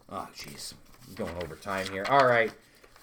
Oh, 0.10 0.28
jeez, 0.36 0.76
going 1.14 1.36
over 1.44 1.56
time 1.56 1.88
here. 1.90 2.06
All 2.10 2.26
right, 2.26 2.52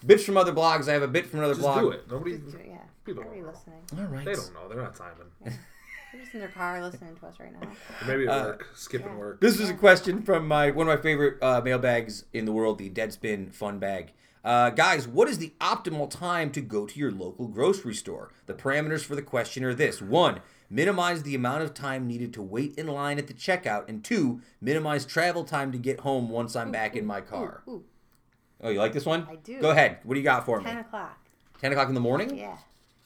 bits 0.05 0.23
from 0.23 0.37
other 0.37 0.53
blogs. 0.53 0.87
I 0.87 0.93
have 0.93 1.03
a 1.03 1.07
bit 1.07 1.27
from 1.27 1.39
another 1.39 1.53
Just 1.55 1.63
blog. 1.65 1.79
do 1.81 1.89
it. 1.91 2.09
Nobody. 2.09 2.37
Just 2.37 2.51
do 2.51 2.57
it, 2.57 2.67
yeah. 2.69 2.77
People 3.05 3.23
They're 3.23 3.33
don't 3.33 3.43
know. 3.43 3.51
listening. 3.51 3.81
All 3.97 4.05
right. 4.05 4.25
They 4.25 4.33
don't 4.33 4.53
know. 4.53 4.69
They're 4.69 4.81
not 4.81 4.95
timing. 4.95 5.27
They're 5.43 6.21
just 6.21 6.33
in 6.33 6.41
their 6.41 6.49
car 6.49 6.81
listening 6.83 7.15
to 7.15 7.25
us 7.25 7.39
right 7.39 7.53
now. 7.53 7.67
Or 7.67 8.07
maybe 8.07 8.27
at 8.27 8.43
work, 8.45 8.67
skipping 8.75 9.07
yeah. 9.13 9.17
work. 9.17 9.41
This 9.41 9.59
is 9.59 9.69
a 9.69 9.73
question 9.73 10.21
from 10.21 10.47
my 10.47 10.69
one 10.71 10.87
of 10.87 10.95
my 10.97 11.01
favorite 11.01 11.41
uh, 11.41 11.61
mailbags 11.61 12.25
in 12.33 12.45
the 12.45 12.51
world, 12.51 12.77
the 12.77 12.89
Deadspin 12.89 13.53
Fun 13.53 13.79
Bag. 13.79 14.11
Uh, 14.43 14.71
guys, 14.71 15.07
what 15.07 15.27
is 15.29 15.37
the 15.37 15.53
optimal 15.61 16.09
time 16.09 16.51
to 16.51 16.61
go 16.61 16.85
to 16.85 16.99
your 16.99 17.11
local 17.11 17.47
grocery 17.47 17.93
store? 17.93 18.31
The 18.47 18.53
parameters 18.53 19.03
for 19.05 19.15
the 19.15 19.21
question 19.21 19.63
are 19.63 19.73
this: 19.73 20.01
one, 20.01 20.41
minimize 20.69 21.23
the 21.23 21.35
amount 21.35 21.63
of 21.63 21.73
time 21.73 22.07
needed 22.07 22.33
to 22.33 22.41
wait 22.41 22.75
in 22.75 22.87
line 22.87 23.17
at 23.17 23.27
the 23.27 23.33
checkout, 23.33 23.87
and 23.87 24.03
two, 24.03 24.41
minimize 24.59 25.05
travel 25.05 25.43
time 25.43 25.71
to 25.71 25.77
get 25.77 26.01
home 26.01 26.29
once 26.29 26.55
I'm 26.55 26.71
back 26.71 26.95
in 26.95 27.05
my 27.05 27.21
car. 27.21 27.63
Ooh, 27.69 27.83
Oh, 28.61 28.69
you 28.69 28.79
like 28.79 28.93
this 28.93 29.05
one? 29.05 29.27
I 29.29 29.35
do. 29.35 29.59
Go 29.59 29.71
ahead. 29.71 29.97
What 30.03 30.13
do 30.13 30.19
you 30.19 30.23
got 30.23 30.45
for 30.45 30.59
me? 30.59 30.65
10 30.65 30.77
o'clock. 30.77 31.17
Ten 31.59 31.71
o'clock 31.71 31.87
in 31.89 31.93
the 31.93 32.01
morning. 32.01 32.35
Yeah. 32.35 32.57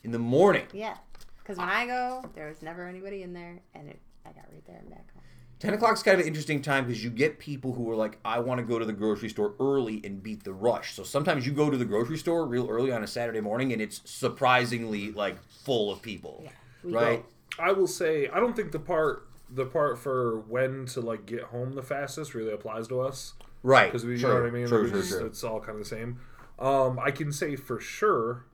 In 0.04 0.12
the 0.12 0.20
morning. 0.20 0.66
Yeah. 0.74 0.96
Because 1.40 1.58
when 1.58 1.70
I 1.70 1.86
go, 1.86 2.24
there 2.36 2.48
was 2.48 2.62
never 2.62 2.88
anybody 2.88 3.22
in 3.22 3.34
there, 3.34 3.60
and 3.74 3.90
it, 3.90 4.00
I 4.26 4.30
got 4.30 4.46
right 4.52 4.66
there 4.66 4.78
and 4.78 4.90
back 4.90 5.14
home. 5.14 5.22
10 5.60 5.74
o'clock's 5.74 6.04
kind 6.04 6.16
of 6.16 6.22
an 6.22 6.28
interesting 6.28 6.62
time 6.62 6.86
because 6.86 7.04
you 7.04 7.10
get 7.10 7.40
people 7.40 7.74
who 7.74 7.90
are 7.90 7.96
like, 7.96 8.18
I 8.26 8.40
want 8.40 8.60
to 8.60 8.66
go 8.66 8.78
to 8.78 8.86
the 8.86 8.94
grocery 8.94 9.30
store 9.30 9.56
early 9.60 10.02
and 10.04 10.22
beat 10.22 10.44
the 10.44 10.54
rush. 10.54 10.94
So 10.94 11.04
sometimes 11.04 11.46
you 11.46 11.54
go 11.54 11.70
to 11.70 11.78
the 11.78 11.86
grocery 11.86 12.18
store 12.18 12.46
real 12.46 12.70
early 12.70 12.92
on 12.92 13.04
a 13.04 13.08
Saturday 13.08 13.40
morning 13.40 13.72
and 13.72 13.82
it's 13.82 14.02
surprisingly 14.06 15.12
like 15.12 15.42
full 15.50 15.92
of 15.92 16.02
people. 16.02 16.42
Yeah. 16.44 16.50
We 16.84 16.94
Right? 16.94 17.26
I 17.58 17.72
will 17.72 17.88
say 17.88 18.28
I 18.28 18.40
don't 18.40 18.56
think 18.56 18.74
the 18.74 18.80
part 18.80 19.28
the 19.50 19.66
part 19.66 19.98
for 19.98 20.40
when 20.42 20.86
to 20.88 21.02
like 21.02 21.26
get 21.26 21.44
home 21.44 21.74
the 21.74 21.84
fastest 21.84 22.36
really 22.36 22.52
applies 22.52 22.88
to 22.90 23.00
us 23.00 23.34
Right. 23.66 23.92
because 23.92 24.06
we 24.06 24.18
Sure, 24.18 24.30
you 24.30 24.36
know 24.38 24.42
what 24.44 24.48
I 24.50 24.52
mean. 24.52 24.68
True, 24.68 24.90
true, 24.90 25.02
just- 25.02 25.18
true. 25.18 25.26
It's 25.26 25.44
all 25.44 25.60
kind 25.60 25.72
of 25.72 25.80
the 25.80 25.86
same. 25.86 26.20
Um, 26.60 27.00
I 27.00 27.12
can 27.12 27.32
say 27.32 27.56
for 27.56 27.80
sure 27.80 28.46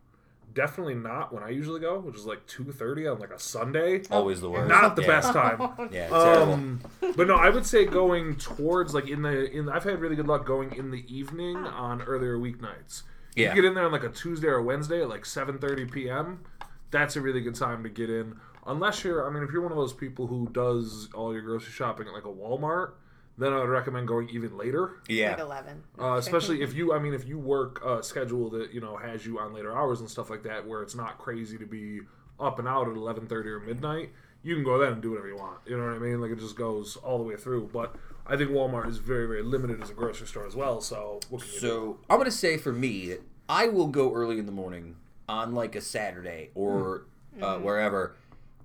definitely 0.53 0.95
not 0.95 1.33
when 1.33 1.43
I 1.43 1.49
usually 1.49 1.79
go, 1.79 1.99
which 1.99 2.15
is 2.15 2.25
like 2.25 2.45
two 2.45 2.65
thirty 2.73 3.07
on 3.07 3.19
like 3.19 3.31
a 3.31 3.39
Sunday. 3.39 4.01
Always 4.11 4.41
the 4.41 4.49
worst. 4.49 4.67
Not 4.69 4.95
the 4.97 5.01
Yeah. 5.03 5.07
best 5.07 5.31
time. 5.33 5.59
Yeah, 5.93 6.09
terrible. 6.09 6.53
Um, 6.53 6.79
but 7.15 7.27
no, 7.27 7.35
I 7.35 7.49
would 7.49 7.65
say 7.65 7.85
going 7.85 8.35
towards 8.35 8.93
like 8.93 9.07
in 9.07 9.21
the 9.21 9.49
in. 9.51 9.69
I've 9.69 9.83
had 9.85 9.99
really 10.01 10.15
good 10.15 10.27
luck 10.27 10.45
going 10.45 10.73
in 10.75 10.91
the 10.91 11.05
evening 11.13 11.55
on 11.57 12.01
earlier 12.01 12.37
weeknights. 12.37 13.03
Yeah. 13.35 13.49
You 13.49 13.55
get 13.61 13.65
in 13.65 13.75
there 13.75 13.85
on 13.85 13.91
like 13.93 14.03
a 14.03 14.09
Tuesday 14.09 14.47
or 14.47 14.61
Wednesday 14.61 15.01
at 15.03 15.09
like 15.09 15.25
seven 15.25 15.57
thirty 15.57 15.85
p.m. 15.85 16.41
That's 16.89 17.15
a 17.15 17.21
really 17.21 17.39
good 17.41 17.55
time 17.55 17.83
to 17.83 17.89
get 17.89 18.09
in. 18.09 18.35
Unless 18.67 19.03
you're, 19.05 19.25
I 19.25 19.31
mean, 19.33 19.43
if 19.43 19.51
you're 19.51 19.61
one 19.61 19.71
of 19.71 19.77
those 19.77 19.93
people 19.93 20.27
who 20.27 20.47
does 20.51 21.07
all 21.15 21.31
your 21.33 21.41
grocery 21.41 21.71
shopping 21.71 22.07
at 22.07 22.13
like 22.13 22.25
a 22.25 22.27
Walmart, 22.27 22.91
then 23.37 23.53
I 23.53 23.59
would 23.59 23.69
recommend 23.69 24.07
going 24.07 24.29
even 24.29 24.57
later. 24.57 25.01
yeah. 25.07 25.31
Like 25.31 25.39
eleven. 25.39 25.83
Uh, 25.99 26.15
especially 26.15 26.61
if 26.61 26.73
you, 26.73 26.93
I 26.93 26.99
mean, 26.99 27.13
if 27.13 27.27
you 27.27 27.39
work 27.39 27.83
a 27.85 28.03
schedule 28.03 28.49
that 28.51 28.73
you 28.73 28.81
know 28.81 28.97
has 28.97 29.25
you 29.25 29.39
on 29.39 29.53
later 29.53 29.75
hours 29.75 29.99
and 29.99 30.09
stuff 30.09 30.29
like 30.29 30.43
that, 30.43 30.67
where 30.67 30.81
it's 30.81 30.95
not 30.95 31.17
crazy 31.17 31.57
to 31.57 31.65
be 31.65 32.01
up 32.39 32.59
and 32.59 32.67
out 32.67 32.87
at 32.87 32.95
eleven 32.95 33.27
thirty 33.27 33.49
or 33.49 33.59
midnight, 33.59 34.09
you 34.43 34.55
can 34.55 34.63
go 34.63 34.77
then 34.77 34.93
and 34.93 35.01
do 35.01 35.11
whatever 35.11 35.27
you 35.27 35.37
want. 35.37 35.59
You 35.65 35.77
know 35.77 35.85
what 35.85 35.95
I 35.95 35.99
mean? 35.99 36.21
Like 36.21 36.31
it 36.31 36.39
just 36.39 36.55
goes 36.55 36.97
all 36.97 37.17
the 37.17 37.23
way 37.23 37.35
through. 37.35 37.69
But 37.73 37.95
I 38.27 38.37
think 38.37 38.51
Walmart 38.51 38.87
is 38.89 38.97
very, 38.97 39.27
very 39.27 39.43
limited 39.43 39.81
as 39.81 39.89
a 39.89 39.93
grocery 39.93 40.27
store 40.27 40.45
as 40.45 40.55
well. 40.55 40.81
So 40.81 41.19
what 41.29 41.41
can 41.41 41.49
you 41.49 41.53
do? 41.53 41.59
So 41.59 41.99
I'm 42.09 42.17
gonna 42.17 42.31
say 42.31 42.57
for 42.57 42.71
me 42.73 43.15
I 43.49 43.67
will 43.67 43.87
go 43.87 44.13
early 44.13 44.39
in 44.39 44.45
the 44.45 44.51
morning 44.51 44.95
on 45.27 45.53
like 45.53 45.75
a 45.75 45.81
Saturday 45.81 46.49
or 46.55 47.05
uh, 47.41 47.57
wherever, 47.57 48.15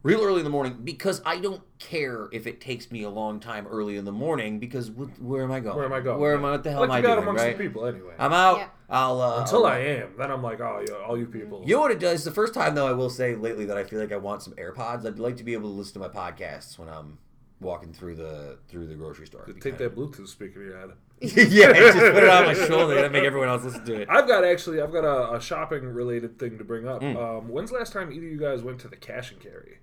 real 0.06 0.22
early 0.22 0.38
in 0.38 0.44
the 0.44 0.50
morning 0.50 0.78
because 0.84 1.20
I 1.26 1.38
don't 1.38 1.62
care 1.78 2.28
if 2.32 2.46
it 2.46 2.60
takes 2.60 2.90
me 2.90 3.02
a 3.02 3.10
long 3.10 3.40
time 3.40 3.66
early 3.66 3.96
in 3.96 4.04
the 4.04 4.12
morning 4.12 4.58
because 4.58 4.88
wh- 4.88 5.22
where 5.22 5.42
am 5.42 5.52
I 5.52 5.60
going? 5.60 5.76
Where 5.76 5.84
am 5.84 5.92
I 5.92 6.00
going? 6.00 6.20
Where 6.20 6.34
am 6.34 6.44
I? 6.44 6.52
What 6.52 6.62
the 6.64 6.70
hell 6.70 6.80
Like 6.80 6.88
am 6.90 6.92
I 6.94 6.96
you 6.98 7.02
got 7.02 7.14
doing? 7.16 7.22
amongst 7.24 7.44
Right? 7.44 7.58
the 7.58 7.64
people 7.64 7.86
anyway. 7.86 8.14
I'm 8.18 8.32
out. 8.32 8.58
Yeah. 8.58 8.68
I'll 8.88 9.20
uh, 9.20 9.40
Until 9.40 9.66
I 9.66 9.78
am, 9.78 10.10
then 10.16 10.30
I'm 10.30 10.42
like, 10.42 10.60
oh 10.60 10.84
yeah, 10.88 10.94
all 11.04 11.18
you 11.18 11.26
people. 11.26 11.62
You 11.66 11.74
know 11.74 11.80
what 11.82 11.90
it 11.90 11.98
does? 11.98 12.24
The 12.24 12.30
first 12.30 12.54
time 12.54 12.74
though, 12.74 12.86
I 12.86 12.92
will 12.92 13.10
say 13.10 13.34
lately 13.34 13.64
that 13.66 13.76
I 13.76 13.84
feel 13.84 14.00
like 14.00 14.12
I 14.12 14.16
want 14.16 14.42
some 14.42 14.54
AirPods. 14.54 15.04
I'd 15.04 15.18
like 15.18 15.36
to 15.38 15.44
be 15.44 15.54
able 15.54 15.70
to 15.70 15.74
listen 15.76 15.94
to 16.00 16.08
my 16.08 16.08
podcasts 16.08 16.78
when 16.78 16.88
I'm 16.88 17.18
walking 17.60 17.92
through 17.92 18.14
the 18.14 18.58
through 18.68 18.86
the 18.86 18.94
grocery 18.94 19.26
store. 19.26 19.46
Take 19.60 19.78
that 19.78 19.96
Bluetooth 19.96 20.28
speaker 20.28 20.62
you 20.62 20.72
had. 20.72 20.90
yeah, 21.20 21.72
just 21.72 21.96
put 21.96 22.22
it 22.22 22.28
on 22.28 22.44
my 22.44 22.52
shoulder 22.52 23.02
and 23.02 23.10
make 23.12 23.24
everyone 23.24 23.48
else 23.48 23.64
listen 23.64 23.84
to 23.86 24.02
it. 24.02 24.08
I've 24.10 24.28
got 24.28 24.44
actually, 24.44 24.82
I've 24.82 24.92
got 24.92 25.04
a, 25.04 25.36
a 25.36 25.40
shopping 25.40 25.84
related 25.86 26.38
thing 26.38 26.58
to 26.58 26.64
bring 26.64 26.86
up. 26.86 27.00
Mm. 27.00 27.16
Um, 27.16 27.48
when's 27.48 27.70
the 27.70 27.78
last 27.78 27.94
time 27.94 28.12
either 28.12 28.26
of 28.26 28.32
you 28.32 28.38
guys 28.38 28.62
went 28.62 28.80
to 28.80 28.88
the 28.88 28.96
cash 28.96 29.32
and 29.32 29.40
carry? 29.40 29.78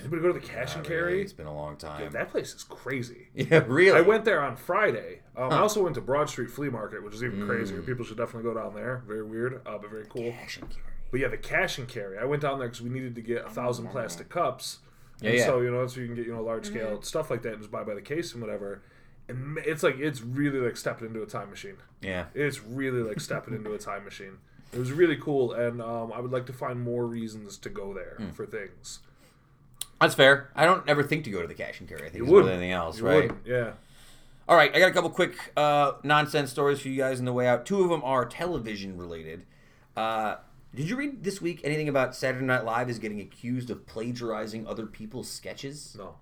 Anybody 0.00 0.22
go 0.22 0.32
to 0.32 0.40
the 0.40 0.46
cash 0.46 0.74
and 0.74 0.82
Not 0.82 0.88
really. 0.90 1.00
carry? 1.02 1.22
It's 1.22 1.32
been 1.32 1.46
a 1.46 1.54
long 1.54 1.76
time. 1.76 2.10
That 2.12 2.30
place 2.30 2.54
is 2.54 2.64
crazy. 2.64 3.28
Yeah, 3.34 3.64
really. 3.68 3.96
I 3.98 4.00
went 4.00 4.24
there 4.24 4.42
on 4.42 4.56
Friday. 4.56 5.20
Um, 5.36 5.52
I 5.52 5.58
also 5.58 5.82
went 5.82 5.94
to 5.94 6.00
Broad 6.00 6.28
Street 6.28 6.50
Flea 6.50 6.68
Market, 6.70 7.02
which 7.04 7.14
is 7.14 7.22
even 7.24 7.40
Mm. 7.40 7.46
crazier. 7.46 7.82
People 7.82 8.04
should 8.04 8.16
definitely 8.16 8.52
go 8.52 8.58
down 8.58 8.74
there. 8.74 9.02
Very 9.06 9.22
weird, 9.22 9.60
uh, 9.66 9.78
but 9.78 9.90
very 9.90 10.06
cool. 10.08 10.30
Cash 10.32 10.58
and 10.58 10.68
carry. 10.70 10.82
But 11.10 11.20
yeah, 11.20 11.28
the 11.28 11.36
cash 11.38 11.78
and 11.78 11.88
carry. 11.88 12.18
I 12.18 12.24
went 12.24 12.42
down 12.42 12.58
there 12.58 12.68
because 12.68 12.82
we 12.82 12.90
needed 12.90 13.14
to 13.16 13.20
get 13.22 13.44
a 13.44 13.50
thousand 13.50 13.88
plastic 13.88 14.28
cups. 14.28 14.78
Yeah, 15.20 15.30
and 15.30 15.38
yeah. 15.38 15.46
So 15.46 15.60
you 15.60 15.70
know, 15.70 15.86
so 15.86 16.00
you 16.00 16.06
can 16.06 16.14
get 16.16 16.26
you 16.26 16.34
know 16.34 16.42
large 16.42 16.66
scale 16.66 17.02
stuff 17.02 17.30
like 17.30 17.42
that 17.42 17.52
and 17.54 17.58
just 17.60 17.70
buy 17.70 17.82
by 17.84 17.94
the 17.94 18.00
case 18.02 18.32
and 18.32 18.40
whatever. 18.42 18.82
And 19.28 19.58
it's 19.64 19.82
like 19.82 19.98
it's 19.98 20.20
really 20.22 20.58
like 20.60 20.76
stepping 20.76 21.06
into 21.08 21.22
a 21.22 21.26
time 21.26 21.50
machine. 21.50 21.76
Yeah. 22.00 22.26
It's 22.34 22.62
really 22.62 23.02
like 23.02 23.20
stepping 23.20 23.54
into 23.54 23.72
a 23.72 23.78
time 23.78 24.04
machine. 24.04 24.38
It 24.72 24.78
was 24.78 24.92
really 24.92 25.16
cool, 25.16 25.52
and 25.52 25.82
um, 25.82 26.12
I 26.12 26.20
would 26.20 26.30
like 26.30 26.46
to 26.46 26.52
find 26.52 26.80
more 26.80 27.04
reasons 27.06 27.58
to 27.58 27.68
go 27.68 27.92
there 27.92 28.14
Hmm. 28.18 28.30
for 28.30 28.46
things. 28.46 29.00
That's 30.00 30.14
fair. 30.14 30.50
I 30.54 30.64
don't 30.64 30.88
ever 30.88 31.02
think 31.02 31.24
to 31.24 31.30
go 31.30 31.42
to 31.42 31.46
the 31.48 31.54
cash 31.54 31.80
and 31.80 31.88
carry. 31.88 32.06
I 32.06 32.08
think 32.10 32.24
more 32.24 32.42
than 32.42 32.52
anything 32.52 32.72
else, 32.72 32.98
You 32.98 33.06
right? 33.06 33.14
wouldn't, 33.30 33.46
Yeah. 33.46 33.72
All 34.48 34.56
right, 34.56 34.74
I 34.74 34.80
got 34.80 34.88
a 34.88 34.92
couple 34.92 35.10
quick 35.10 35.36
uh, 35.56 35.92
nonsense 36.02 36.50
stories 36.50 36.80
for 36.80 36.88
you 36.88 36.96
guys 36.96 37.20
on 37.20 37.24
the 37.24 37.32
way 37.32 37.46
out. 37.46 37.66
Two 37.66 37.84
of 37.84 37.90
them 37.90 38.02
are 38.02 38.24
television 38.24 38.96
related. 38.98 39.44
Uh, 39.96 40.36
did 40.74 40.88
you 40.88 40.96
read 40.96 41.22
this 41.22 41.40
week 41.40 41.60
anything 41.62 41.88
about 41.88 42.16
Saturday 42.16 42.44
Night 42.46 42.64
Live 42.64 42.90
is 42.90 42.98
getting 42.98 43.20
accused 43.20 43.70
of 43.70 43.86
plagiarizing 43.86 44.66
other 44.66 44.86
people's 44.86 45.28
sketches? 45.30 45.94
No. 45.96 46.16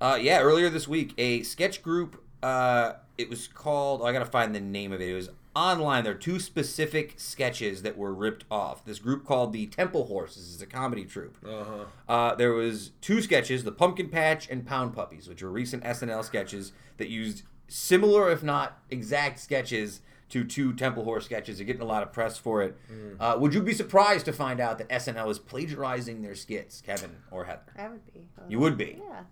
Uh, 0.00 0.18
yeah, 0.20 0.40
earlier 0.40 0.70
this 0.70 0.88
week, 0.88 1.12
a 1.18 1.42
sketch 1.42 1.82
group. 1.82 2.22
Uh, 2.42 2.92
it 3.18 3.28
was 3.28 3.46
called. 3.48 4.00
Oh, 4.02 4.06
I 4.06 4.12
gotta 4.12 4.24
find 4.26 4.54
the 4.54 4.60
name 4.60 4.92
of 4.92 5.00
it. 5.02 5.08
It 5.10 5.14
was 5.14 5.28
online. 5.56 6.04
There 6.04 6.12
are 6.12 6.16
two 6.16 6.38
specific 6.38 7.14
sketches 7.16 7.82
that 7.82 7.96
were 7.96 8.14
ripped 8.14 8.44
off. 8.50 8.84
This 8.84 8.98
group 8.98 9.24
called 9.24 9.52
the 9.52 9.66
Temple 9.66 10.06
Horses 10.06 10.54
is 10.54 10.62
a 10.62 10.66
comedy 10.66 11.04
troupe. 11.04 11.38
Uh-huh. 11.44 11.84
Uh, 12.08 12.34
there 12.34 12.52
was 12.52 12.92
two 13.00 13.22
sketches, 13.22 13.64
the 13.64 13.72
Pumpkin 13.72 14.08
Patch 14.08 14.48
and 14.50 14.66
Pound 14.66 14.94
Puppies, 14.94 15.28
which 15.28 15.42
were 15.42 15.50
recent 15.50 15.82
SNL 15.82 16.24
sketches 16.24 16.72
that 16.98 17.08
used 17.08 17.42
similar, 17.68 18.30
if 18.30 18.42
not 18.42 18.78
exact, 18.90 19.40
sketches 19.40 20.02
to 20.28 20.44
two 20.44 20.72
Temple 20.74 21.04
Horse 21.04 21.24
sketches. 21.24 21.56
They're 21.56 21.66
getting 21.66 21.82
a 21.82 21.86
lot 21.86 22.02
of 22.02 22.12
press 22.12 22.36
for 22.36 22.62
it. 22.62 22.76
Uh, 23.18 23.36
would 23.38 23.54
you 23.54 23.62
be 23.62 23.72
surprised 23.72 24.26
to 24.26 24.32
find 24.32 24.60
out 24.60 24.78
that 24.78 24.88
SNL 24.90 25.30
is 25.30 25.38
plagiarizing 25.38 26.20
their 26.20 26.34
skits, 26.34 26.82
Kevin 26.82 27.16
or 27.30 27.44
Heather? 27.44 27.72
I 27.78 27.88
would 27.88 28.04
be. 28.12 28.28
You 28.48 28.58
would 28.58 28.76
be. 28.76 29.00
Yeah. 29.08 29.22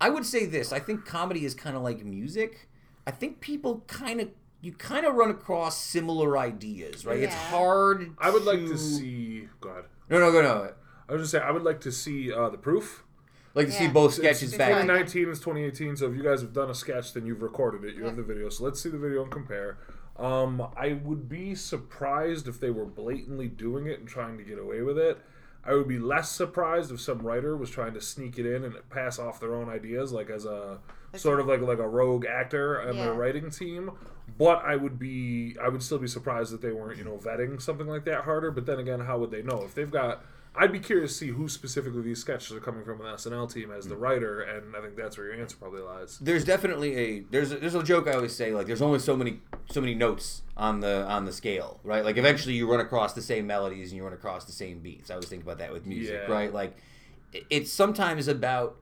I 0.00 0.08
would 0.08 0.24
say 0.24 0.46
this. 0.46 0.72
I 0.72 0.78
think 0.78 1.04
comedy 1.04 1.44
is 1.44 1.54
kind 1.54 1.76
of 1.76 1.82
like 1.82 2.04
music. 2.04 2.68
I 3.06 3.10
think 3.10 3.40
people 3.40 3.84
kind 3.86 4.20
of 4.20 4.28
you 4.60 4.72
kind 4.72 5.06
of 5.06 5.14
run 5.14 5.30
across 5.30 5.78
similar 5.78 6.36
ideas, 6.36 7.06
right? 7.06 7.20
It's 7.20 7.34
hard. 7.34 8.14
I 8.18 8.30
would 8.30 8.44
like 8.44 8.60
to 8.60 8.76
see. 8.76 9.48
Go 9.60 9.70
ahead. 9.70 9.84
No, 10.08 10.18
no, 10.18 10.32
go 10.32 10.42
no. 10.42 10.72
I 11.08 11.12
was 11.12 11.22
just 11.22 11.32
say 11.32 11.38
I 11.40 11.50
would 11.50 11.62
like 11.62 11.80
to 11.82 11.92
see 11.92 12.32
uh, 12.32 12.48
the 12.50 12.58
proof. 12.58 13.04
Like 13.54 13.66
to 13.66 13.72
see 13.72 13.88
both 13.88 14.10
It's 14.10 14.18
sketches 14.18 14.42
it's 14.50 14.58
back. 14.58 14.68
2019 14.68 15.28
is 15.28 15.38
2018. 15.40 15.96
So 15.96 16.08
if 16.08 16.16
you 16.16 16.22
guys 16.22 16.40
have 16.40 16.52
done 16.52 16.70
a 16.70 16.74
sketch, 16.74 17.14
then 17.14 17.26
you've 17.26 17.42
recorded 17.42 17.84
it. 17.84 17.96
You 17.96 18.04
have 18.04 18.16
the 18.16 18.22
video. 18.22 18.48
So 18.48 18.64
let's 18.64 18.80
see 18.80 18.90
the 18.90 18.98
video 18.98 19.22
and 19.22 19.32
compare. 19.32 19.78
Um, 20.16 20.68
I 20.76 20.92
would 20.92 21.28
be 21.28 21.54
surprised 21.54 22.46
if 22.46 22.60
they 22.60 22.70
were 22.70 22.84
blatantly 22.84 23.48
doing 23.48 23.86
it 23.86 23.98
and 23.98 24.08
trying 24.08 24.38
to 24.38 24.44
get 24.44 24.58
away 24.58 24.82
with 24.82 24.98
it. 24.98 25.18
I 25.64 25.74
would 25.74 25.88
be 25.88 25.98
less 25.98 26.30
surprised 26.30 26.92
if 26.92 27.00
some 27.00 27.20
writer 27.20 27.56
was 27.56 27.70
trying 27.70 27.94
to 27.94 28.00
sneak 28.00 28.38
it 28.38 28.46
in 28.46 28.64
and 28.64 28.74
pass 28.88 29.18
off 29.18 29.40
their 29.40 29.54
own 29.54 29.68
ideas, 29.68 30.12
like 30.12 30.30
as 30.30 30.44
a 30.44 30.78
sort 31.16 31.40
of 31.40 31.46
like 31.46 31.60
like 31.60 31.78
a 31.78 31.88
rogue 31.88 32.26
actor 32.26 32.80
on 32.82 32.96
Yeah. 32.96 33.04
their 33.04 33.14
writing 33.14 33.50
team. 33.50 33.92
But 34.38 34.64
I 34.64 34.76
would 34.76 34.98
be, 34.98 35.56
I 35.60 35.68
would 35.68 35.82
still 35.82 35.98
be 35.98 36.06
surprised 36.06 36.52
that 36.52 36.62
they 36.62 36.72
weren't, 36.72 36.96
you 36.98 37.04
know, 37.04 37.18
vetting 37.18 37.60
something 37.60 37.86
like 37.86 38.04
that 38.04 38.24
harder. 38.24 38.50
But 38.50 38.64
then 38.64 38.78
again, 38.78 39.00
how 39.00 39.18
would 39.18 39.30
they 39.30 39.42
know 39.42 39.62
if 39.64 39.74
they've 39.74 39.90
got? 39.90 40.24
I'd 40.54 40.72
be 40.72 40.80
curious 40.80 41.12
to 41.12 41.18
see 41.18 41.28
who 41.28 41.48
specifically 41.48 42.02
these 42.02 42.18
sketches 42.18 42.56
are 42.56 42.60
coming 42.60 42.84
from 42.84 43.00
an 43.00 43.06
SNL 43.06 43.52
team 43.52 43.70
as 43.70 43.86
the 43.86 43.94
hmm. 43.94 44.02
writer, 44.02 44.40
and 44.40 44.74
I 44.74 44.80
think 44.80 44.96
that's 44.96 45.16
where 45.16 45.26
your 45.26 45.40
answer 45.40 45.56
probably 45.56 45.80
lies. 45.80 46.18
There's 46.18 46.44
definitely 46.44 46.96
a 46.96 47.20
there's 47.30 47.52
a, 47.52 47.56
there's 47.56 47.74
a 47.76 47.82
joke 47.82 48.08
I 48.08 48.12
always 48.14 48.34
say 48.34 48.52
like 48.52 48.66
there's 48.66 48.82
only 48.82 48.98
so 48.98 49.16
many 49.16 49.40
so 49.70 49.80
many 49.80 49.94
notes 49.94 50.42
on 50.56 50.80
the 50.80 51.04
on 51.06 51.24
the 51.24 51.32
scale, 51.32 51.78
right? 51.84 52.04
Like 52.04 52.16
eventually 52.16 52.54
you 52.54 52.70
run 52.70 52.80
across 52.80 53.12
the 53.12 53.22
same 53.22 53.46
melodies 53.46 53.90
and 53.90 53.96
you 53.96 54.04
run 54.04 54.12
across 54.12 54.44
the 54.44 54.52
same 54.52 54.80
beats. 54.80 55.10
I 55.10 55.14
always 55.14 55.28
think 55.28 55.44
about 55.44 55.58
that 55.58 55.72
with 55.72 55.86
music, 55.86 56.22
Yeah. 56.26 56.32
right? 56.32 56.52
Like 56.52 56.76
it's 57.48 57.72
sometimes 57.72 58.26
about 58.26 58.76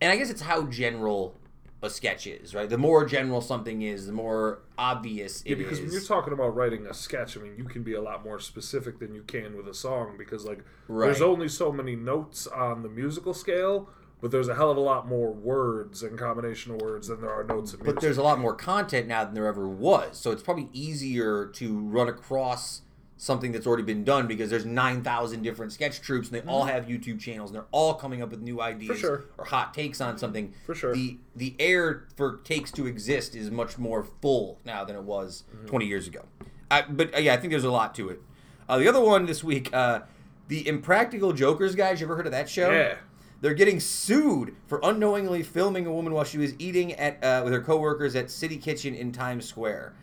and 0.00 0.10
I 0.10 0.16
guess 0.16 0.30
it's 0.30 0.42
how 0.42 0.64
general 0.66 1.38
a 1.84 1.90
sketch 1.90 2.26
is, 2.26 2.54
right? 2.54 2.68
The 2.68 2.78
more 2.78 3.04
general 3.04 3.40
something 3.40 3.82
is, 3.82 4.06
the 4.06 4.12
more 4.12 4.60
obvious 4.76 5.42
it 5.42 5.50
Yeah, 5.50 5.54
because 5.56 5.78
when 5.78 5.88
is. 5.88 5.94
you're 5.94 6.02
talking 6.02 6.32
about 6.32 6.54
writing 6.54 6.86
a 6.86 6.94
sketch, 6.94 7.36
I 7.36 7.40
mean, 7.40 7.54
you 7.56 7.64
can 7.64 7.82
be 7.82 7.94
a 7.94 8.00
lot 8.02 8.24
more 8.24 8.40
specific 8.40 8.98
than 8.98 9.14
you 9.14 9.22
can 9.22 9.56
with 9.56 9.68
a 9.68 9.74
song 9.74 10.16
because, 10.18 10.44
like, 10.44 10.64
there's 10.88 11.22
only 11.22 11.48
so 11.48 11.70
many 11.70 11.94
notes 11.96 12.46
on 12.46 12.82
the 12.82 12.88
musical 12.88 13.34
scale, 13.34 13.88
but 14.20 14.30
there's 14.30 14.48
a 14.48 14.54
hell 14.54 14.70
of 14.70 14.76
a 14.76 14.80
lot 14.80 15.06
more 15.06 15.32
words 15.32 16.02
and 16.02 16.18
combination 16.18 16.72
of 16.74 16.80
words 16.80 17.08
than 17.08 17.20
there 17.20 17.30
are 17.30 17.44
notes 17.44 17.74
but 17.74 18.00
there's 18.00 18.16
a 18.16 18.22
lot 18.22 18.38
more 18.38 18.54
content 18.54 19.06
now 19.06 19.24
than 19.24 19.34
there 19.34 19.46
ever 19.46 19.68
was. 19.68 20.16
So 20.18 20.30
it's 20.30 20.42
probably 20.42 20.70
easier 20.72 21.46
to 21.54 21.78
run 21.78 22.08
across 22.08 22.80
something 23.16 23.52
that's 23.52 23.66
already 23.66 23.82
been 23.84 24.02
done 24.04 24.26
because 24.26 24.50
there's 24.50 24.64
9,000 24.66 25.42
different 25.42 25.72
sketch 25.72 26.00
troops 26.00 26.28
and 26.30 26.36
they 26.42 26.46
all 26.50 26.64
have 26.64 26.86
YouTube 26.86 27.20
channels 27.20 27.50
and 27.50 27.54
they're 27.56 27.66
all 27.70 27.94
coming 27.94 28.20
up 28.22 28.30
with 28.30 28.40
new 28.40 28.60
ideas 28.60 28.90
Mm-hmm. 28.90 29.00
sure. 29.00 29.24
or 29.38 29.44
hot 29.44 29.72
takes 29.72 30.00
on 30.00 30.18
something. 30.18 30.52
For 30.66 30.74
sure. 30.74 30.94
The 30.94 31.18
the 31.36 31.54
air 31.58 32.06
for 32.16 32.38
takes 32.44 32.70
to 32.72 32.86
exist 32.86 33.34
is 33.36 33.50
much 33.50 33.78
more 33.78 34.02
full 34.20 34.58
now 34.64 34.84
than 34.84 34.96
it 34.96 35.02
was 35.04 35.44
Mm-hmm. 35.54 35.66
20 35.66 35.86
years 35.86 36.06
ago. 36.08 36.24
I, 36.70 36.82
but 36.82 37.14
uh, 37.14 37.18
yeah, 37.18 37.34
I 37.34 37.36
think 37.36 37.50
there's 37.52 37.62
a 37.64 37.70
lot 37.70 37.94
to 37.96 38.08
it. 38.08 38.20
Uh, 38.68 38.78
the 38.78 38.88
other 38.88 39.00
one 39.00 39.26
this 39.26 39.44
week, 39.44 39.72
uh, 39.72 40.00
the 40.48 40.66
Impractical 40.66 41.32
Jokers 41.32 41.74
guys. 41.74 42.00
You 42.00 42.06
ever 42.06 42.16
heard 42.16 42.26
of 42.26 42.32
that 42.32 42.48
show? 42.48 42.70
Yeah. 42.70 42.96
They're 43.40 43.54
getting 43.54 43.78
sued 43.78 44.56
for 44.66 44.80
unknowingly 44.82 45.42
filming 45.42 45.86
a 45.86 45.92
woman 45.92 46.14
while 46.14 46.24
she 46.24 46.38
was 46.38 46.54
eating 46.58 46.94
at 46.94 47.22
uh, 47.22 47.42
with 47.44 47.52
her 47.52 47.60
coworkers 47.60 48.16
at 48.16 48.30
City 48.30 48.56
Kitchen 48.56 48.94
in 48.94 49.12
Times 49.12 49.44
Square. 49.44 49.94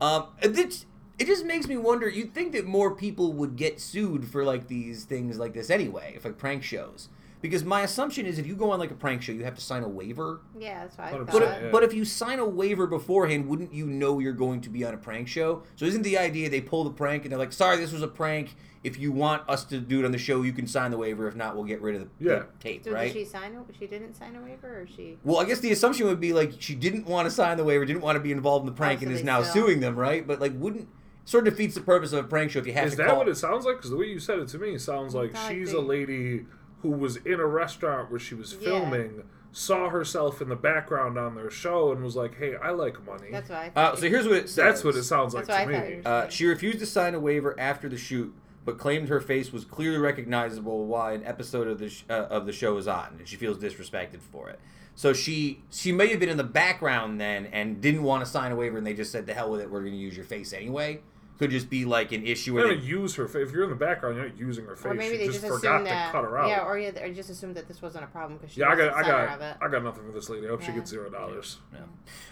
Um, 0.00 0.26
it, 0.42 0.84
it 1.18 1.26
just 1.26 1.44
makes 1.44 1.66
me 1.66 1.76
wonder. 1.76 2.08
You'd 2.08 2.34
think 2.34 2.52
that 2.52 2.64
more 2.66 2.94
people 2.94 3.32
would 3.32 3.56
get 3.56 3.80
sued 3.80 4.26
for 4.28 4.44
like 4.44 4.68
these 4.68 5.04
things 5.04 5.38
like 5.38 5.54
this 5.54 5.70
anyway, 5.70 6.14
if 6.16 6.24
like 6.24 6.38
prank 6.38 6.62
shows. 6.62 7.08
Because 7.40 7.62
my 7.62 7.82
assumption 7.82 8.26
is, 8.26 8.36
if 8.40 8.48
you 8.48 8.56
go 8.56 8.72
on 8.72 8.80
like 8.80 8.90
a 8.90 8.94
prank 8.96 9.22
show, 9.22 9.30
you 9.30 9.44
have 9.44 9.54
to 9.54 9.60
sign 9.60 9.84
a 9.84 9.88
waiver. 9.88 10.40
Yeah, 10.58 10.80
that's 10.80 10.98
what 10.98 11.06
I 11.06 11.10
thought. 11.12 11.26
But 11.30 11.42
Yeah. 11.42 11.54
if, 11.66 11.72
but 11.72 11.82
if 11.84 11.94
you 11.94 12.04
sign 12.04 12.40
a 12.40 12.44
waiver 12.44 12.88
beforehand, 12.88 13.46
wouldn't 13.48 13.72
you 13.72 13.86
know 13.86 14.18
you're 14.18 14.32
going 14.32 14.60
to 14.62 14.68
be 14.68 14.84
on 14.84 14.92
a 14.92 14.96
prank 14.96 15.28
show? 15.28 15.62
So 15.76 15.84
isn't 15.86 16.02
the 16.02 16.18
idea 16.18 16.50
they 16.50 16.60
pull 16.60 16.82
the 16.82 16.90
prank 16.90 17.22
and 17.24 17.30
they're 17.30 17.38
like, 17.38 17.52
"Sorry, 17.52 17.76
this 17.76 17.92
was 17.92 18.02
a 18.02 18.08
prank. 18.08 18.56
If 18.82 18.98
you 18.98 19.12
want 19.12 19.48
us 19.48 19.62
to 19.66 19.78
do 19.78 20.00
it 20.00 20.04
on 20.04 20.10
the 20.10 20.18
show, 20.18 20.42
you 20.42 20.52
can 20.52 20.66
sign 20.66 20.90
the 20.90 20.96
waiver. 20.98 21.28
If 21.28 21.36
not, 21.36 21.54
we'll 21.54 21.64
get 21.64 21.80
rid 21.80 21.94
of 21.94 22.00
the, 22.18 22.24
the 22.24 22.30
Yeah. 22.30 22.42
tape." 22.58 22.84
so 22.84 22.90
right? 22.90 23.12
did 23.12 23.20
she 23.20 23.24
sign 23.24 23.52
it? 23.52 23.74
She 23.78 23.86
didn't 23.86 24.14
sign 24.14 24.34
a 24.34 24.40
waiver, 24.42 24.80
or 24.80 24.86
she? 24.88 25.16
Well, 25.22 25.38
I 25.38 25.44
guess 25.44 25.60
the 25.60 25.70
assumption 25.70 26.08
would 26.08 26.18
be 26.20 26.32
like 26.32 26.54
she 26.58 26.74
didn't 26.74 27.06
want 27.06 27.26
to 27.26 27.30
sign 27.30 27.56
the 27.56 27.62
waiver, 27.64 27.84
didn't 27.84 28.02
want 28.02 28.16
to 28.16 28.20
be 28.20 28.32
involved 28.32 28.66
in 28.66 28.72
the 28.72 28.76
prank, 28.76 28.98
Oh, 28.98 29.02
so 29.02 29.06
and 29.10 29.16
is 29.16 29.22
now 29.22 29.42
still- 29.44 29.66
suing 29.66 29.78
them, 29.78 29.94
right? 29.94 30.26
But 30.26 30.40
like, 30.40 30.54
wouldn't 30.58 30.88
sort 31.28 31.46
of 31.46 31.52
defeats 31.54 31.74
the 31.74 31.80
purpose 31.82 32.12
of 32.14 32.24
a 32.24 32.28
prank 32.28 32.50
show 32.50 32.58
if 32.58 32.66
you 32.66 32.72
have 32.72 32.86
Is 32.86 32.92
to 32.92 32.94
Is 32.94 32.96
that 32.98 33.08
call. 33.08 33.18
what 33.18 33.28
it 33.28 33.36
sounds 33.36 33.66
like? 33.66 33.76
Because 33.76 33.90
the 33.90 33.96
way 33.96 34.06
you 34.06 34.18
said 34.18 34.38
it 34.38 34.48
to 34.48 34.58
me 34.58 34.78
sounds 34.78 35.14
like 35.14 35.34
not 35.34 35.50
she's 35.50 35.72
they- 35.72 35.76
a 35.76 35.80
lady 35.80 36.46
who 36.82 36.90
was 36.90 37.16
in 37.18 37.38
a 37.38 37.46
restaurant 37.46 38.10
where 38.10 38.18
she 38.20 38.34
was 38.34 38.54
Yeah. 38.54 38.68
filming, 38.68 39.24
saw 39.52 39.90
herself 39.90 40.40
in 40.40 40.48
the 40.48 40.56
background 40.56 41.18
on 41.18 41.34
their 41.34 41.50
show, 41.50 41.92
and 41.92 42.02
was 42.02 42.16
like, 42.16 42.36
"Hey, 42.38 42.54
I 42.56 42.70
like 42.70 43.04
money." 43.04 43.28
That's 43.32 43.48
what 43.50 43.58
I. 43.58 43.72
uh, 43.76 43.96
so 43.96 44.08
here's 44.08 44.26
what 44.26 44.36
it 44.36 44.48
says. 44.48 44.56
That's 44.56 44.84
what 44.84 44.94
it 44.94 45.02
sounds 45.02 45.34
like 45.34 45.46
That's 45.46 45.58
to 45.60 45.66
what 45.66 45.74
I 45.74 45.80
thought 45.80 45.90
me. 45.90 46.00
Uh, 46.04 46.28
she 46.28 46.46
refused 46.46 46.78
to 46.78 46.86
sign 46.86 47.14
a 47.14 47.20
waiver 47.20 47.58
after 47.58 47.88
the 47.88 47.96
shoot, 47.98 48.32
but 48.64 48.78
claimed 48.78 49.08
her 49.08 49.20
face 49.20 49.52
was 49.52 49.64
clearly 49.64 49.98
recognizable 49.98 50.86
while 50.86 51.12
an 51.14 51.24
episode 51.24 51.66
of 51.66 51.78
the 51.78 51.88
sh- 51.90 52.04
uh, 52.08 52.26
of 52.30 52.46
the 52.46 52.52
show 52.52 52.76
is 52.78 52.86
on, 52.88 53.16
and 53.18 53.26
she 53.28 53.36
feels 53.36 53.58
disrespected 53.58 54.20
for 54.20 54.48
it. 54.48 54.60
So 54.94 55.12
she 55.12 55.62
she 55.70 55.92
may 55.92 56.08
have 56.08 56.20
been 56.20 56.28
in 56.28 56.36
the 56.38 56.44
background 56.44 57.20
then 57.20 57.46
and 57.46 57.80
didn't 57.80 58.02
want 58.02 58.24
to 58.24 58.30
sign 58.30 58.52
a 58.52 58.56
waiver, 58.56 58.78
and 58.78 58.86
they 58.86 58.94
just 58.94 59.10
said, 59.12 59.26
"The 59.26 59.34
hell 59.34 59.50
with 59.50 59.60
it, 59.60 59.70
we're 59.70 59.80
going 59.80 59.92
to 59.92 59.98
use 59.98 60.16
your 60.16 60.26
face 60.26 60.52
anyway." 60.52 61.00
Could 61.38 61.50
just 61.50 61.70
be 61.70 61.84
like 61.84 62.10
an 62.10 62.26
issue 62.26 62.54
You're 62.54 62.64
where 62.64 62.74
gonna 62.74 62.80
they, 62.84 62.88
use 62.88 63.14
her 63.14 63.28
face. 63.28 63.46
If 63.48 63.54
you're 63.54 63.62
in 63.62 63.70
the 63.70 63.76
background, 63.76 64.16
you're 64.16 64.26
not 64.28 64.36
using 64.36 64.64
her 64.66 64.74
face. 64.74 64.86
Or 64.86 64.94
maybe 64.94 65.16
they 65.18 65.26
just, 65.26 65.40
just, 65.40 65.46
forgot 65.54 65.82
assumed 65.82 65.86
to 65.88 66.08
cut 66.10 66.24
her 66.24 66.36
out. 66.36 66.48
Yeah, 66.48 66.64
or 66.64 66.78
yeah, 66.78 67.00
or 67.00 67.12
just 67.14 67.30
assumed 67.30 67.54
that 67.54 67.68
this 67.68 67.80
wasn't 67.80 68.02
a 68.04 68.08
problem 68.08 68.38
because 68.38 68.52
she 68.54 68.60
yeah, 68.60 68.68
I 68.70 68.74
got, 68.76 68.92
I 68.92 69.02
got. 69.02 69.40
I 69.62 69.68
got 69.68 69.84
nothing 69.84 70.04
for 70.04 70.12
this 70.12 70.28
lady. 70.28 70.46
I 70.46 70.50
hope 70.50 70.62
she 70.62 70.72
gets 70.72 70.90
zero 70.90 71.08
dollars. 71.10 71.58
Yeah. 71.72 71.80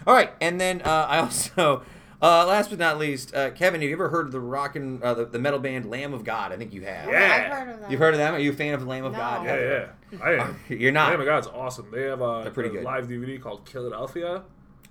All 0.05 0.13
right, 0.13 0.31
and 0.41 0.59
then 0.59 0.81
uh, 0.81 1.05
I 1.09 1.17
also, 1.19 1.83
uh, 2.21 2.45
last 2.47 2.69
but 2.69 2.79
not 2.79 2.97
least, 2.97 3.33
uh, 3.33 3.51
Kevin, 3.51 3.79
have 3.79 3.89
you 3.89 3.95
ever 3.95 4.09
heard 4.09 4.25
of 4.25 4.33
the 4.33 4.41
rock 4.41 4.75
and 4.75 5.01
uh, 5.01 5.13
the, 5.13 5.25
the 5.25 5.39
metal 5.39 5.59
band 5.59 5.89
Lamb 5.89 6.13
of 6.13 6.25
God? 6.25 6.51
I 6.51 6.57
think 6.57 6.73
you 6.73 6.81
have. 6.81 7.07
Oh, 7.07 7.11
Yeah. 7.11 7.49
I've 7.49 7.57
heard 7.57 7.69
of 7.75 7.79
that. 7.79 7.91
You've 7.91 7.99
heard 8.01 8.13
of 8.13 8.17
them? 8.17 8.33
Are 8.33 8.39
you 8.39 8.51
a 8.51 8.55
fan 8.55 8.73
of 8.73 8.85
Lamb 8.85 9.05
of 9.05 9.13
No. 9.13 9.17
God? 9.19 9.45
Yeah, 9.45 9.87
yeah. 10.11 10.17
I 10.21 10.31
am. 10.33 10.59
You're 10.69 10.91
not. 10.91 11.11
Lamb 11.11 11.21
of 11.21 11.25
God's 11.27 11.47
awesome. 11.47 11.91
They 11.91 12.01
have 12.03 12.19
a, 12.19 12.41
They're 12.43 12.51
pretty 12.51 12.69
a 12.69 12.73
good. 12.73 12.83
live 12.83 13.07
DVD 13.07 13.41
called 13.41 13.69
Philadelphia. 13.69 14.43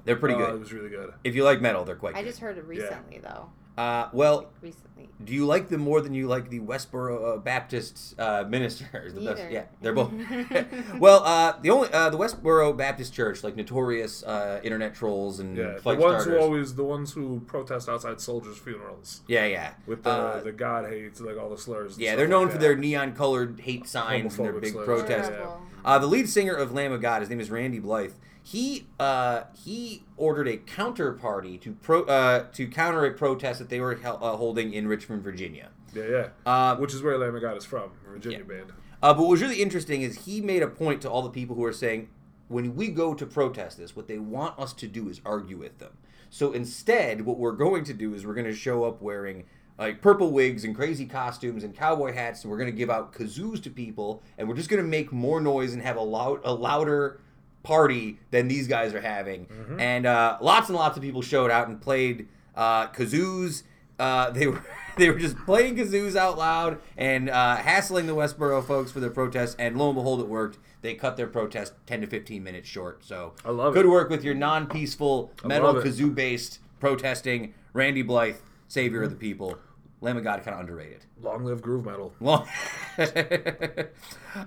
They're 0.06 0.16
pretty 0.16 0.36
Uh, 0.36 0.38
good. 0.46 0.54
It 0.54 0.60
was 0.60 0.72
really 0.72 0.88
good. 0.88 1.12
If 1.24 1.34
you 1.34 1.44
like 1.44 1.60
metal, 1.60 1.84
they're 1.84 1.96
quite 1.96 2.14
I 2.14 2.22
good. 2.22 2.28
just 2.28 2.40
heard 2.40 2.56
it 2.56 2.64
recently 2.64 3.18
though. 3.18 3.50
Uh, 3.76 4.08
well, 4.14 4.48
Recently. 4.62 5.08
do 5.22 5.34
you 5.34 5.44
like 5.44 5.68
them 5.68 5.82
more 5.82 6.00
than 6.00 6.14
you 6.14 6.26
like 6.28 6.48
the 6.48 6.60
Westboro 6.60 7.34
uh, 7.34 7.36
Baptist 7.38 8.18
uh, 8.18 8.44
ministers? 8.48 9.12
The 9.14 9.20
best, 9.20 9.50
yeah, 9.50 9.64
they're 9.82 9.92
both. 9.92 10.12
well, 10.98 11.22
uh, 11.24 11.58
the 11.60 11.70
only 11.70 11.92
uh, 11.92 12.08
the 12.10 12.16
Westboro 12.16 12.76
Baptist 12.76 13.12
Church, 13.12 13.44
like 13.44 13.54
notorious 13.56 14.22
uh, 14.22 14.60
internet 14.62 14.94
trolls 14.94 15.40
and 15.40 15.56
Yeah, 15.56 15.74
the 15.82 15.94
ones 15.94 16.22
starters. 16.22 16.24
who 16.26 16.38
always 16.38 16.74
the 16.74 16.84
ones 16.84 17.12
who 17.12 17.40
protest 17.46 17.88
outside 17.88 18.20
soldiers' 18.20 18.56
funerals 18.58 19.20
yeah, 19.26 19.44
yeah. 19.46 19.72
with 19.86 20.02
the 20.04 20.10
Uh, 20.10 20.40
the 20.42 20.52
God 20.52 20.88
hates, 20.88 21.20
like 21.20 21.36
all 21.38 21.50
the 21.50 21.58
slurs. 21.58 21.98
yeah, 21.98 22.16
they're 22.16 22.26
known 22.28 22.44
like 22.44 22.52
for 22.52 22.58
that. 22.58 22.62
their 22.62 22.76
neon-colored 22.76 23.60
hate 23.60 23.86
signs 23.86 24.38
and 24.38 24.46
their 24.46 24.52
big 24.54 24.72
slurs. 24.72 24.86
protests. 24.86 25.30
Yeah. 25.32 25.50
Uh, 25.84 25.98
the 25.98 26.06
lead 26.06 26.28
singer 26.28 26.54
of 26.54 26.72
Lamb 26.72 26.92
of 26.92 27.00
God, 27.02 27.20
his 27.20 27.28
name 27.30 27.40
is 27.40 27.50
Randy 27.50 27.78
Blythe. 27.78 28.12
He 28.46 28.86
uh, 29.00 29.42
he 29.64 30.04
ordered 30.16 30.46
a 30.46 30.56
counter 30.56 31.10
party 31.12 31.58
to 31.58 31.72
pro 31.72 32.04
uh, 32.04 32.44
to 32.52 32.68
counter 32.68 33.04
a 33.04 33.10
protest 33.12 33.58
that 33.58 33.70
they 33.70 33.80
were 33.80 33.96
hel- 33.96 34.20
uh, 34.22 34.36
holding 34.36 34.72
in 34.72 34.86
Richmond, 34.86 35.22
Virginia. 35.24 35.70
Yeah, 35.92 36.04
yeah. 36.08 36.28
Uh, 36.46 36.76
Which 36.76 36.94
is 36.94 37.02
where 37.02 37.18
Lamb 37.18 37.36
God 37.40 37.56
is 37.56 37.64
from, 37.64 37.90
Virginia 38.08 38.38
Yeah. 38.38 38.44
band. 38.44 38.72
Uh, 39.02 39.12
but 39.14 39.22
what 39.22 39.30
was 39.30 39.42
really 39.42 39.60
interesting 39.60 40.02
is 40.02 40.26
he 40.26 40.40
made 40.40 40.62
a 40.62 40.68
point 40.68 41.02
to 41.02 41.10
all 41.10 41.22
the 41.22 41.30
people 41.30 41.56
who 41.56 41.64
are 41.64 41.72
saying, 41.72 42.08
when 42.46 42.76
we 42.76 42.86
go 42.88 43.14
to 43.14 43.26
protest 43.26 43.78
this, 43.78 43.96
what 43.96 44.06
they 44.06 44.18
want 44.18 44.56
us 44.60 44.72
to 44.74 44.86
do 44.86 45.08
is 45.08 45.20
argue 45.24 45.56
with 45.56 45.78
them. 45.78 45.92
So 46.30 46.52
instead, 46.52 47.22
what 47.26 47.38
we're 47.38 47.52
going 47.52 47.82
to 47.84 47.94
do 47.94 48.14
is 48.14 48.24
we're 48.24 48.34
going 48.34 48.46
to 48.46 48.54
show 48.54 48.84
up 48.84 49.02
wearing 49.02 49.44
like 49.76 50.00
purple 50.00 50.30
wigs 50.30 50.62
and 50.64 50.74
crazy 50.74 51.04
costumes 51.06 51.64
and 51.64 51.74
cowboy 51.76 52.12
hats, 52.12 52.44
and 52.44 52.50
we're 52.50 52.58
going 52.58 52.70
to 52.70 52.76
give 52.76 52.90
out 52.90 53.12
kazoos 53.12 53.60
to 53.64 53.70
people, 53.70 54.22
and 54.38 54.48
we're 54.48 54.54
just 54.56 54.68
going 54.70 54.82
to 54.82 54.88
make 54.88 55.10
more 55.12 55.40
noise 55.40 55.72
and 55.74 55.82
have 55.82 55.96
a 55.96 56.00
loud, 56.00 56.40
a 56.44 56.54
louder 56.54 57.20
party 57.66 58.18
than 58.30 58.46
these 58.46 58.68
guys 58.68 58.94
are 58.94 59.00
having. 59.00 59.48
And 59.80 60.06
uh, 60.06 60.38
lots 60.40 60.68
and 60.68 60.78
lots 60.78 60.96
of 60.96 61.02
people 61.02 61.20
showed 61.20 61.50
out 61.50 61.66
and 61.66 61.80
played 61.80 62.28
uh, 62.54 62.86
kazoos. 62.88 63.64
Uh, 63.98 64.30
they 64.30 64.46
were 64.46 64.64
they 64.96 65.10
were 65.10 65.18
just 65.18 65.36
playing 65.38 65.74
kazoos 65.76 66.14
out 66.14 66.38
loud 66.38 66.78
and 66.96 67.28
uh, 67.28 67.56
hassling 67.56 68.06
the 68.06 68.14
Westboro 68.14 68.64
folks 68.64 68.92
for 68.92 69.00
their 69.00 69.10
protest. 69.10 69.56
And 69.58 69.76
lo 69.76 69.88
and 69.88 69.96
behold, 69.96 70.20
it 70.20 70.28
worked. 70.28 70.58
They 70.82 70.94
cut 70.94 71.16
their 71.16 71.26
protest 71.26 71.72
ten 71.86 72.00
to 72.02 72.06
fifteen 72.06 72.44
minutes 72.44 72.68
short. 72.68 73.04
So 73.04 73.34
I 73.44 73.50
love 73.50 73.74
good 73.74 73.86
it. 73.86 73.88
work 73.88 74.10
with 74.10 74.22
your 74.22 74.34
non-peaceful 74.34 75.32
metal 75.44 75.74
kazoo 75.74 76.14
based 76.14 76.60
protesting. 76.78 77.52
Randy 77.72 78.02
Blythe, 78.02 78.36
savior 78.68 79.02
of 79.02 79.10
the 79.10 79.16
people. 79.16 79.58
Lamb 80.00 80.18
of 80.18 80.24
God, 80.24 80.42
kind 80.44 80.54
of 80.54 80.60
underrated. 80.60 81.04
Long 81.22 81.44
live 81.44 81.62
groove 81.62 81.86
metal. 81.86 82.14
Long. 82.20 82.46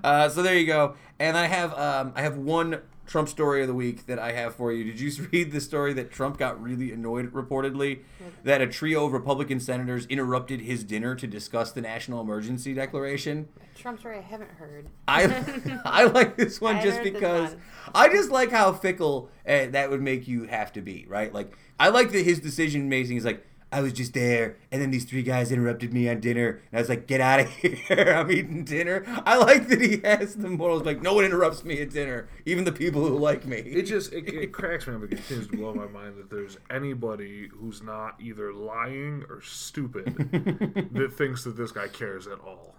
uh, 0.04 0.30
so 0.30 0.44
there 0.44 0.56
you 0.56 0.68
go. 0.68 0.96
And 1.20 1.36
I 1.36 1.48
have 1.48 1.74
um, 1.74 2.14
I 2.16 2.22
have 2.22 2.38
one 2.38 2.82
Trump 3.10 3.28
story 3.28 3.62
of 3.62 3.68
the 3.68 3.74
week 3.74 4.06
that 4.06 4.20
I 4.20 4.34
have 4.34 4.54
for 4.54 4.72
you. 4.72 4.84
Did 4.84 5.00
you 5.00 5.12
read 5.32 5.52
the 5.52 5.60
story 5.60 5.94
that 5.94 6.12
Trump 6.12 6.38
got 6.38 6.62
really 6.62 6.92
annoyed 6.92 7.34
reportedly 7.34 8.02
that 8.44 8.62
a 8.62 8.68
trio 8.68 9.06
of 9.06 9.14
Republican 9.14 9.60
senators 9.60 10.06
interrupted 10.06 10.62
his 10.62 10.84
dinner 10.84 11.16
to 11.16 11.26
discuss 11.26 11.72
the 11.72 11.82
national 11.82 12.22
emergency 12.22 12.72
declaration? 12.76 13.50
Trump's 13.76 14.06
right. 14.06 14.20
I 14.20 14.22
haven't 14.22 14.52
heard. 14.52 14.90
I 15.08 15.82
I 15.86 16.04
like 16.04 16.38
this 16.38 16.62
one 16.62 16.76
I 16.76 16.84
just 16.84 17.02
because 17.02 17.50
one. 17.50 17.62
I 17.96 18.10
just 18.10 18.30
like 18.30 18.52
how 18.52 18.74
fickle 18.74 19.32
uh, 19.48 19.66
that 19.72 19.90
would 19.90 20.04
make 20.04 20.28
you 20.28 20.44
have 20.44 20.72
to 20.74 20.82
be, 20.82 21.08
right? 21.10 21.34
Like 21.34 21.58
I 21.80 21.90
like 21.90 22.12
that 22.12 22.24
his 22.24 22.40
decision 22.40 22.90
making 22.90 23.18
is 23.18 23.26
like 23.26 23.44
I 23.72 23.82
was 23.82 23.94
just 23.94 24.14
there, 24.14 24.58
and 24.72 24.82
then 24.82 24.90
these 24.90 25.06
three 25.06 25.22
guys 25.22 25.52
interrupted 25.52 25.94
me 25.94 26.10
on 26.10 26.20
dinner, 26.20 26.60
and 26.72 26.80
I 26.80 26.82
was 26.82 26.90
like, 26.90 27.06
"Get 27.06 27.22
out 27.22 27.42
of 27.42 27.50
here! 27.52 28.14
I'm 28.18 28.32
eating 28.32 28.64
dinner." 28.64 29.04
I 29.26 29.38
like 29.38 29.68
that 29.68 29.80
he 29.80 29.98
has 30.04 30.36
the 30.36 30.50
morals 30.50 30.84
like, 30.84 31.02
"No 31.04 31.14
one 31.14 31.24
interrupts 31.26 31.64
me 31.64 31.80
at 31.82 31.92
dinner, 31.92 32.28
even 32.46 32.64
the 32.64 32.72
people 32.72 33.06
who 33.06 33.18
like 33.20 33.46
me." 33.46 33.58
It 33.58 33.84
just 33.84 34.12
it, 34.12 34.28
it 34.28 34.48
cracks 34.54 34.88
me 34.88 34.96
up. 34.96 35.04
It 35.04 35.10
continues 35.12 35.48
to 35.50 35.58
blow 35.58 35.74
my 35.74 35.86
mind 35.86 36.18
that 36.18 36.32
there's 36.32 36.58
anybody 36.72 37.48
who's 37.48 37.84
not 37.84 38.20
either 38.20 38.54
lying 38.54 39.24
or 39.30 39.42
stupid 39.42 40.16
that 40.94 41.14
thinks 41.14 41.44
that 41.44 41.56
this 41.56 41.72
guy 41.72 41.88
cares 41.88 42.26
at 42.26 42.40
all. 42.40 42.76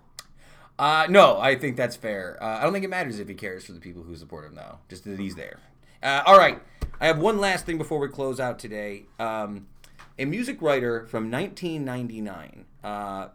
Uh, 0.76 1.06
no, 1.08 1.38
I 1.38 1.56
think 1.56 1.76
that's 1.76 1.94
fair. 1.94 2.42
Uh, 2.42 2.58
I 2.58 2.62
don't 2.62 2.72
think 2.72 2.84
it 2.84 2.88
matters 2.88 3.20
if 3.20 3.28
he 3.28 3.34
cares 3.34 3.64
for 3.66 3.72
the 3.72 3.80
people 3.80 4.02
who 4.02 4.16
support 4.16 4.46
him, 4.46 4.54
though. 4.54 4.78
Just 4.88 5.04
that 5.04 5.20
he's 5.20 5.34
there. 5.34 5.58
Uh, 6.02 6.22
all 6.24 6.38
right. 6.38 6.58
I 7.00 7.06
have 7.06 7.18
one 7.18 7.38
last 7.38 7.66
thing 7.66 7.76
before 7.78 7.98
we 7.98 8.08
close 8.08 8.40
out 8.40 8.58
today. 8.58 9.04
Um, 9.18 9.66
a 10.20 10.26
music 10.26 10.60
writer 10.60 11.06
from 11.06 11.30
1999 11.30 12.66
uh, 12.84 13.28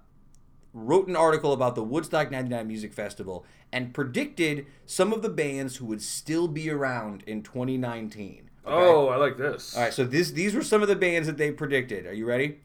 wrote 0.71 1.07
an 1.07 1.15
article 1.15 1.51
about 1.51 1.73
the 1.73 1.83
Woodstock 1.83 2.29
99 2.29 2.67
Music 2.67 2.93
Festival 2.93 3.43
and 3.73 3.93
predicted 3.93 4.67
some 4.85 5.11
of 5.11 5.23
the 5.23 5.29
bands 5.29 5.77
who 5.77 5.85
would 5.85 6.01
still 6.01 6.47
be 6.47 6.69
around 6.69 7.23
in 7.25 7.41
2019. 7.41 8.49
Okay? 8.65 8.75
Oh, 8.75 9.07
I 9.07 9.15
like 9.15 9.37
this. 9.37 9.75
All 9.75 9.81
right, 9.81 9.93
so 9.93 10.05
this 10.05 10.31
these 10.31 10.53
were 10.53 10.61
some 10.61 10.81
of 10.83 10.87
the 10.87 10.95
bands 10.95 11.27
that 11.27 11.37
they 11.37 11.51
predicted. 11.51 12.05
Are 12.05 12.13
you 12.13 12.25
ready? 12.25 12.59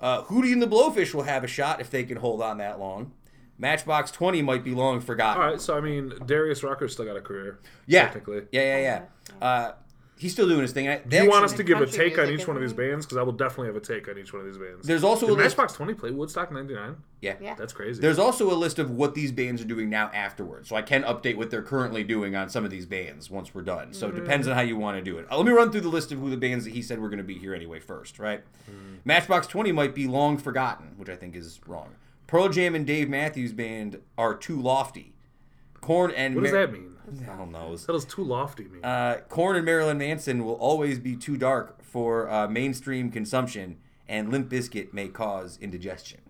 Uh, 0.00 0.22
Hootie 0.24 0.52
and 0.52 0.62
the 0.62 0.66
Blowfish 0.66 1.12
will 1.12 1.24
have 1.24 1.44
a 1.44 1.46
shot 1.46 1.80
if 1.80 1.90
they 1.90 2.04
can 2.04 2.16
hold 2.16 2.40
on 2.40 2.56
that 2.58 2.80
long. 2.80 3.12
Matchbox 3.58 4.10
20 4.12 4.40
might 4.40 4.64
be 4.64 4.74
long 4.74 5.00
forgotten. 5.02 5.42
All 5.42 5.50
right, 5.50 5.60
so 5.60 5.76
I 5.76 5.82
mean, 5.82 6.14
Darius 6.24 6.62
Rucker's 6.62 6.94
still 6.94 7.04
got 7.04 7.18
a 7.18 7.20
career. 7.20 7.60
yeah. 7.86 8.04
technically. 8.04 8.42
Yeah, 8.52 8.78
yeah, 8.78 9.04
yeah. 9.40 9.46
Uh, 9.46 9.72
he's 10.20 10.32
still 10.32 10.46
doing 10.46 10.60
his 10.60 10.72
thing. 10.72 10.86
I- 10.86 10.98
Do 10.98 11.16
you 11.16 11.30
want 11.30 11.46
us 11.46 11.54
to 11.54 11.62
give 11.62 11.80
a 11.80 11.86
take 11.86 12.18
on 12.18 12.28
each 12.28 12.46
one 12.46 12.54
of 12.54 12.60
these 12.60 12.74
bands? 12.74 13.06
Because 13.06 13.16
I 13.16 13.22
will 13.22 13.32
definitely 13.32 13.68
have 13.68 13.76
a 13.76 13.80
take 13.80 14.06
on 14.06 14.18
each 14.18 14.34
one 14.34 14.40
of 14.40 14.46
these 14.46 14.58
bands. 14.58 14.86
There's 14.86 15.02
also 15.02 15.26
Did 15.26 15.32
a 15.32 15.36
list. 15.36 15.56
Matchbox 15.56 15.72
20 15.72 15.94
play 15.94 16.10
Woodstock 16.10 16.52
99? 16.52 16.96
Yeah. 17.22 17.36
Yeah. 17.40 17.54
That's 17.54 17.72
crazy. 17.72 18.02
There's 18.02 18.18
also 18.18 18.52
a 18.52 18.54
list 18.54 18.78
of 18.78 18.90
what 18.90 19.14
these 19.14 19.32
bands 19.32 19.62
are 19.62 19.64
doing 19.66 19.88
now 19.88 20.10
afterwards. 20.12 20.68
So 20.68 20.76
I 20.76 20.82
can 20.82 21.02
update 21.04 21.36
what 21.36 21.50
they're 21.50 21.62
currently 21.62 22.04
doing 22.04 22.36
on 22.36 22.50
some 22.50 22.66
of 22.66 22.70
these 22.70 22.84
bands 22.84 23.30
once 23.30 23.54
we're 23.54 23.62
done. 23.62 23.94
So 23.94 24.08
it 24.08 24.14
depends 24.14 24.46
on 24.46 24.54
how 24.54 24.60
you 24.60 24.76
want 24.76 24.98
to 24.98 25.02
do 25.02 25.16
it. 25.18 25.26
Uh, 25.30 25.38
let 25.38 25.46
me 25.46 25.52
run 25.52 25.72
through 25.72 25.80
the 25.80 25.88
list 25.88 26.12
of 26.12 26.18
who 26.18 26.28
the 26.28 26.36
bands 26.36 26.64
that 26.66 26.74
he 26.74 26.82
said 26.82 26.98
were 27.00 27.08
going 27.08 27.18
to 27.18 27.24
be 27.24 27.38
here 27.38 27.54
anyway 27.54 27.80
first, 27.80 28.18
right? 28.18 28.42
Matchbox 29.06 29.46
20 29.46 29.72
might 29.72 29.94
be 29.94 30.06
long 30.06 30.36
forgotten, 30.36 30.88
which 30.98 31.08
I 31.08 31.16
think 31.16 31.34
is 31.34 31.60
wrong. 31.66 31.94
Pearl 32.26 32.48
Jam 32.50 32.74
and 32.74 32.86
Dave 32.86 33.08
Matthews 33.08 33.52
Band 33.52 34.00
are 34.18 34.34
too 34.34 34.60
lofty. 34.60 35.14
Korn 35.80 36.10
and 36.12 36.34
what 36.36 36.42
does 36.44 36.52
Mar- 36.52 36.66
that 36.66 36.72
mean? 36.72 36.96
Hell 37.24 37.46
knows. 37.46 37.86
That 37.86 37.92
was 37.92 38.04
too 38.04 38.24
lofty, 38.24 38.64
mean. 38.64 38.84
Uh, 38.84 39.20
Korn 39.28 39.56
and 39.56 39.64
Marilyn 39.64 39.98
Manson 39.98 40.44
will 40.44 40.54
always 40.54 40.98
be 40.98 41.16
too 41.16 41.36
dark 41.36 41.82
for 41.82 42.28
uh, 42.30 42.48
mainstream 42.48 43.10
consumption, 43.10 43.78
and 44.08 44.30
Limp 44.30 44.48
Bizkit 44.50 44.92
may 44.92 45.08
cause 45.08 45.58
indigestion. 45.60 46.20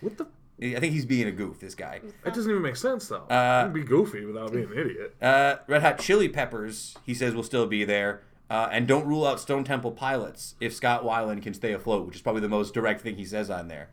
what 0.00 0.16
the? 0.18 0.26
I 0.58 0.80
think 0.80 0.94
he's 0.94 1.04
being 1.04 1.26
a 1.26 1.32
goof, 1.32 1.60
this 1.60 1.74
guy. 1.74 2.00
That 2.24 2.32
doesn't 2.32 2.50
even 2.50 2.62
make 2.62 2.76
sense, 2.76 3.08
though. 3.08 3.26
Uh, 3.28 3.64
you 3.66 3.72
can 3.72 3.72
be 3.74 3.82
goofy 3.86 4.24
without 4.24 4.52
being 4.52 4.64
an 4.72 4.78
idiot. 4.78 5.14
Uh, 5.20 5.56
Red 5.66 5.82
Hot 5.82 5.98
Chili 5.98 6.30
Peppers, 6.30 6.96
he 7.04 7.12
says, 7.12 7.34
will 7.34 7.42
still 7.42 7.66
be 7.66 7.84
there. 7.84 8.22
Uh, 8.48 8.68
and 8.72 8.86
don't 8.86 9.04
rule 9.06 9.26
out 9.26 9.38
Stone 9.40 9.64
Temple 9.64 9.90
Pilots 9.90 10.54
if 10.60 10.72
Scott 10.72 11.02
Weiland 11.04 11.42
can 11.42 11.52
stay 11.52 11.72
afloat, 11.72 12.06
which 12.06 12.14
is 12.16 12.22
probably 12.22 12.40
the 12.40 12.48
most 12.48 12.72
direct 12.72 13.02
thing 13.02 13.16
he 13.16 13.24
says 13.24 13.50
on 13.50 13.68
there. 13.68 13.90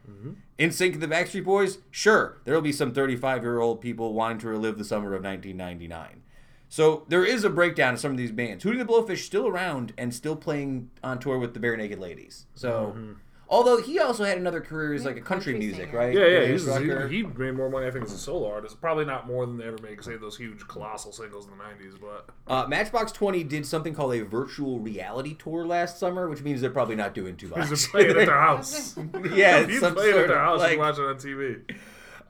NSYNC 0.60 1.00
the 1.00 1.08
Backstreet 1.08 1.44
Boys, 1.44 1.80
sure, 1.90 2.42
there 2.46 2.54
will 2.54 2.62
be 2.62 2.72
some 2.72 2.94
35 2.94 3.44
year 3.44 3.60
old 3.60 3.82
people 3.82 4.14
wanting 4.14 4.40
to 4.40 4.48
relive 4.48 4.78
the 4.78 4.86
summer 4.86 5.14
of 5.16 5.24
1999. 5.24 6.22
So 6.70 7.06
there 7.08 7.24
is 7.24 7.44
a 7.44 7.50
breakdown 7.50 7.96
of 7.96 8.00
some 8.00 8.12
of 8.12 8.18
these 8.18 8.32
bands. 8.32 8.64
Hootie 8.64 8.80
and 8.80 8.82
the 8.82 8.92
Blowfish 8.92 9.26
still 9.26 9.48
around 9.48 9.94
and 9.98 10.14
still 10.14 10.36
playing 10.36 10.90
on 11.04 11.20
tour 11.20 11.38
with 11.38 11.54
the 11.54 11.60
Barenaked 11.60 12.00
Ladies. 12.00 12.48
So 12.56 12.96
mm-hmm. 12.96 13.14
Although 13.54 13.82
he 13.84 14.00
also 14.00 14.24
had 14.24 14.40
another 14.40 14.62
career 14.62 14.96
as 14.96 15.06
like 15.06 15.16
a 15.18 15.22
country, 15.22 15.54
Country 15.54 15.60
music, 15.60 15.86
singer. 15.90 15.98
right? 16.00 16.14
Yeah, 16.14 16.26
yeah, 16.26 16.46
he's, 16.48 16.66
he, 17.10 17.18
he 17.18 17.24
made 17.24 17.52
more 17.54 17.70
money, 17.70 17.86
I 17.86 17.92
think, 17.92 18.06
as 18.06 18.12
a 18.12 18.18
solo 18.18 18.50
artist. 18.52 18.82
Probably 18.82 19.06
not 19.06 19.28
more 19.28 19.46
than 19.46 19.58
they 19.58 19.66
ever 19.66 19.78
made, 19.84 20.04
say, 20.04 20.18
those 20.18 20.36
huge, 20.38 20.68
colossal 20.68 21.12
singles 21.12 21.46
in 21.46 21.52
the 21.56 21.64
90s, 21.64 22.00
but... 22.02 22.30
Uh, 22.52 22.68
Matchbox 22.68 23.12
Twenty 23.12 23.44
did 23.44 23.66
something 23.68 23.94
called 23.94 24.16
a 24.16 24.24
virtual 24.24 24.80
reality 24.80 25.36
tour 25.36 25.66
last 25.68 26.00
summer, 26.00 26.28
which 26.30 26.42
means 26.42 26.62
they're 26.62 26.72
probably 26.72 26.96
not 26.96 27.14
doing 27.14 27.36
too 27.36 27.48
much. 27.50 27.60
He's 27.60 27.70
just 27.70 27.92
playing 27.92 28.10
at 28.10 28.16
their 28.16 28.32
house. 28.40 28.98
yeah, 29.36 29.60
it's 29.60 29.70
He's 29.74 29.80
some 29.82 29.94
playing 29.94 30.18
at 30.18 30.28
their 30.30 30.40
house 30.40 30.60
like- 30.60 30.72
and 30.72 30.80
watching 30.80 31.04
on 31.04 31.16
TV. 31.18 31.62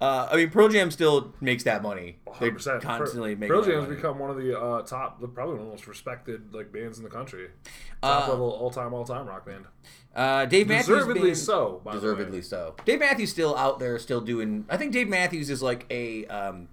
Uh, 0.04 0.28
I 0.30 0.36
mean, 0.36 0.50
Pearl 0.50 0.68
Jam 0.68 0.92
still 0.92 1.34
makes 1.40 1.64
that 1.64 1.82
money. 1.82 2.18
They 2.42 2.50
100%. 2.52 2.82
constantly 2.82 3.36
make 3.36 3.50
Pearl 3.50 3.64
Jam's 3.64 3.84
money. 3.86 3.96
become 3.96 4.20
one 4.20 4.30
of 4.30 4.36
the 4.36 4.60
uh, 4.60 4.82
top, 4.82 5.22
probably 5.34 5.54
one 5.54 5.62
of 5.62 5.66
the 5.68 5.72
most 5.72 5.88
respected 5.88 6.54
like 6.54 6.74
bands 6.74 6.98
in 6.98 7.06
the 7.06 7.10
country. 7.10 7.48
Uh, 8.02 8.20
Top 8.20 8.30
level, 8.30 8.50
all 8.52 8.70
time, 8.70 8.94
all 8.94 9.06
time 9.06 9.26
rock 9.28 9.46
band. 9.46 9.66
Uh, 10.14 10.46
Dave 10.46 10.68
Matthews 10.68 10.88
Deservedly 10.98 11.22
being- 11.22 11.36
so. 11.36 11.80
By 11.86 11.94
Deservedly 11.94 12.32
the 12.32 12.38
way. 12.38 12.42
so. 12.42 12.76
Dave 12.84 13.00
Matthews 13.00 13.30
still 13.32 13.56
out 13.56 13.80
there, 13.80 13.98
still 13.98 14.20
doing. 14.20 14.66
I 14.70 14.76
think 14.76 14.92
Dave 14.92 15.08
Matthews 15.08 15.50
is 15.50 15.64
like 15.64 15.86
a, 15.90 16.26
um, 16.26 16.68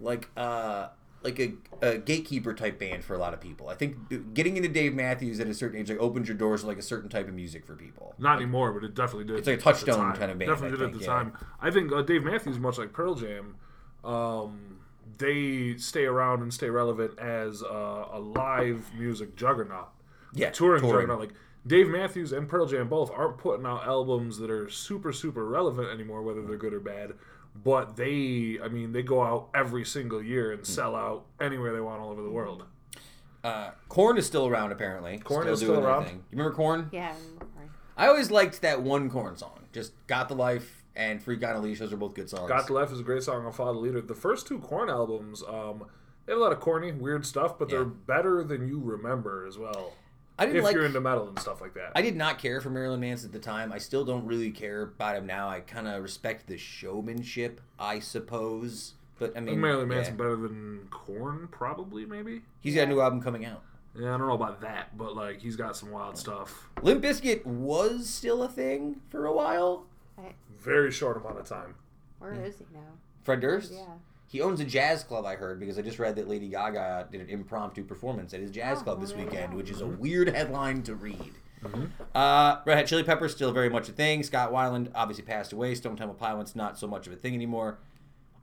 like 0.00 0.28
uh, 0.36 0.88
like 1.22 1.40
a, 1.40 1.52
a 1.82 1.98
gatekeeper 1.98 2.54
type 2.54 2.78
band 2.78 3.04
for 3.04 3.14
a 3.14 3.18
lot 3.18 3.34
of 3.34 3.40
people. 3.40 3.68
I 3.68 3.74
think 3.74 4.34
getting 4.34 4.56
into 4.56 4.68
Dave 4.68 4.94
Matthews 4.94 5.40
at 5.40 5.48
a 5.48 5.54
certain 5.54 5.80
age 5.80 5.90
like 5.90 5.98
opens 5.98 6.28
your 6.28 6.36
doors 6.36 6.60
to 6.60 6.68
like 6.68 6.78
a 6.78 6.82
certain 6.82 7.08
type 7.08 7.28
of 7.28 7.34
music 7.34 7.66
for 7.66 7.74
people. 7.74 8.14
Not 8.18 8.36
anymore, 8.36 8.72
but 8.72 8.84
it 8.84 8.94
definitely 8.94 9.24
did. 9.24 9.38
It's 9.38 9.48
like 9.48 9.58
a 9.58 9.62
touchstone 9.62 10.14
kind 10.14 10.30
of 10.30 10.38
band, 10.38 10.50
Definitely 10.50 10.68
I 10.68 10.70
did 10.70 10.78
think, 10.78 10.92
at 10.94 10.98
the 10.98 11.04
yeah. 11.04 11.12
time. 11.12 11.32
I 11.60 11.70
think 11.70 11.92
uh, 11.92 12.02
Dave 12.02 12.22
Matthews, 12.24 12.58
much 12.58 12.78
like 12.78 12.92
Pearl 12.92 13.14
Jam, 13.14 13.56
um, 14.04 14.78
they 15.18 15.76
stay 15.76 16.04
around 16.04 16.42
and 16.42 16.54
stay 16.54 16.70
relevant 16.70 17.18
as 17.18 17.62
uh, 17.62 18.08
a 18.12 18.20
live 18.20 18.90
music 18.96 19.36
juggernaut. 19.36 19.88
Yeah, 20.34 20.50
touring, 20.50 20.82
touring. 20.82 21.08
juggernaut. 21.08 21.20
Like 21.20 21.34
Dave 21.66 21.88
Matthews 21.88 22.32
and 22.32 22.48
Pearl 22.48 22.66
Jam 22.66 22.88
both 22.88 23.10
aren't 23.10 23.38
putting 23.38 23.66
out 23.66 23.86
albums 23.86 24.38
that 24.38 24.50
are 24.50 24.70
super 24.70 25.12
super 25.12 25.44
relevant 25.44 25.88
anymore, 25.90 26.22
whether 26.22 26.42
they're 26.42 26.56
good 26.56 26.74
or 26.74 26.80
bad. 26.80 27.14
But 27.54 27.96
they, 27.96 28.58
I 28.62 28.68
mean, 28.68 28.92
they 28.92 29.02
go 29.02 29.22
out 29.22 29.48
every 29.54 29.84
single 29.84 30.22
year 30.22 30.48
Hmm. 30.52 30.58
and 30.58 30.66
sell 30.66 30.94
out 30.94 31.26
anywhere 31.40 31.72
they 31.72 31.80
want 31.80 32.00
all 32.00 32.10
over 32.10 32.22
the 32.22 32.30
world. 32.30 32.64
Uh, 33.44 33.70
Korn 33.88 34.16
is 34.18 34.26
still 34.26 34.46
around 34.46 34.72
apparently. 34.72 35.18
Korn 35.18 35.46
is 35.48 35.60
doing 35.60 35.72
still 35.78 35.86
around. 35.86 36.04
thing. 36.06 36.16
You 36.30 36.38
remember 36.38 36.54
Korn? 36.54 36.88
Yeah. 36.92 37.08
I 37.10 37.14
remember. 37.14 37.46
I 37.96 38.06
always 38.08 38.30
liked 38.30 38.60
that 38.62 38.82
one 38.82 39.10
Korn 39.10 39.36
song. 39.36 39.60
Just 39.72 39.92
"Got 40.06 40.28
the 40.28 40.34
Life" 40.34 40.84
and 40.96 41.22
"Freak 41.22 41.44
on 41.44 41.56
a 41.56 41.60
Leash." 41.60 41.78
Those 41.80 41.92
are 41.92 41.96
both 41.96 42.14
good 42.14 42.28
songs. 42.30 42.48
Got 42.48 42.66
the 42.68 42.72
Life 42.72 42.92
is 42.92 43.00
a 43.00 43.02
great 43.04 43.22
song 43.22 43.44
on 43.46 43.52
Follow 43.52 43.74
the 43.74 43.78
Leader. 43.80 44.00
The 44.00 44.14
first 44.14 44.46
two 44.46 44.58
Korn 44.60 44.88
albums, 44.90 45.42
um, 45.42 45.84
they 46.26 46.32
have 46.32 46.40
a 46.40 46.42
lot 46.42 46.52
of 46.52 46.60
corny, 46.60 46.92
weird 46.92 47.26
stuff, 47.26 47.58
but 47.58 47.68
they're 47.68 47.84
better 47.84 48.42
than 48.44 48.66
you 48.68 48.80
remember 48.80 49.46
as 49.46 49.56
well. 49.58 49.92
I 50.38 50.44
didn't 50.46 50.58
If 50.58 50.64
like. 50.64 50.74
you're 50.74 50.86
into 50.86 51.00
metal 51.00 51.28
and 51.28 51.38
stuff 51.38 51.60
like 51.60 51.74
that. 51.74 51.92
I 51.96 52.02
did 52.02 52.16
not 52.16 52.38
care 52.38 52.60
for 52.60 52.70
Marilyn 52.70 53.00
Manson 53.00 53.28
at 53.28 53.32
the 53.32 53.38
time. 53.40 53.72
I 53.72 53.78
still 53.78 54.04
don't 54.04 54.24
really 54.26 54.50
care 54.50 54.82
about 54.82 55.16
him 55.16 55.26
now. 55.26 55.48
I 55.48 55.60
kind 55.60 55.88
of 55.88 56.02
respect 56.02 56.46
the 56.46 56.56
showmanship, 56.56 57.60
I 57.78 57.98
suppose. 58.00 58.94
But 59.18 59.36
I 59.36 59.40
mean, 59.40 59.60
Marilyn 59.60 59.88
yeah. 59.90 59.96
Manson 59.96 60.16
better 60.16 60.36
than 60.36 60.86
Korn, 60.90 61.48
probably, 61.50 62.06
maybe. 62.06 62.42
He's 62.60 62.74
got 62.76 62.82
a 62.84 62.86
new 62.86 63.00
album 63.00 63.20
coming 63.20 63.44
out. 63.44 63.62
Yeah, 63.98 64.14
I 64.14 64.18
don't 64.18 64.28
know 64.28 64.34
about 64.34 64.60
that, 64.60 64.96
but 64.96 65.16
like 65.16 65.40
he's 65.40 65.56
got 65.56 65.76
some 65.76 65.90
wild 65.90 66.16
stuff. 66.16 66.68
Limp 66.82 67.02
Bizkit 67.02 67.44
was 67.44 68.08
still 68.08 68.44
a 68.44 68.48
thing 68.48 69.00
for 69.08 69.26
a 69.26 69.32
while. 69.32 69.86
Very 70.60 70.92
short 70.92 71.16
amount 71.16 71.38
of 71.38 71.46
time. 71.48 71.74
Where 72.20 72.34
is 72.34 72.58
he 72.58 72.64
now? 72.72 72.80
Fred 73.24 73.40
Durst. 73.40 73.72
Yeah. 73.72 73.94
He 74.30 74.42
owns 74.42 74.60
a 74.60 74.64
jazz 74.64 75.02
club, 75.04 75.24
I 75.24 75.36
heard, 75.36 75.58
because 75.58 75.78
I 75.78 75.82
just 75.82 75.98
read 75.98 76.14
that 76.16 76.28
Lady 76.28 76.48
Gaga 76.48 77.08
did 77.10 77.22
an 77.22 77.30
impromptu 77.30 77.82
performance 77.82 78.34
at 78.34 78.40
his 78.40 78.50
jazz 78.50 78.78
Oh, 78.80 78.84
club 78.84 79.00
this 79.00 79.10
well, 79.10 79.16
there 79.24 79.24
you 79.26 79.30
weekend, 79.32 79.54
which 79.54 79.70
is 79.70 79.80
a 79.80 79.86
weird 79.86 80.28
headline 80.28 80.82
to 80.82 80.94
read. 80.94 81.32
Uh, 82.14 82.60
Red 82.66 82.76
Hot 82.76 82.86
Chili 82.86 83.02
Peppers 83.02 83.32
still 83.34 83.52
very 83.52 83.68
much 83.70 83.88
a 83.88 83.92
thing. 83.92 84.22
Scott 84.22 84.52
Weiland 84.52 84.90
obviously 84.94 85.24
passed 85.24 85.52
away. 85.52 85.74
Stone 85.74 85.96
Temple 85.96 86.14
Pilots 86.14 86.54
not 86.54 86.78
so 86.78 86.86
much 86.86 87.06
of 87.06 87.12
a 87.12 87.16
thing 87.16 87.34
anymore. 87.34 87.78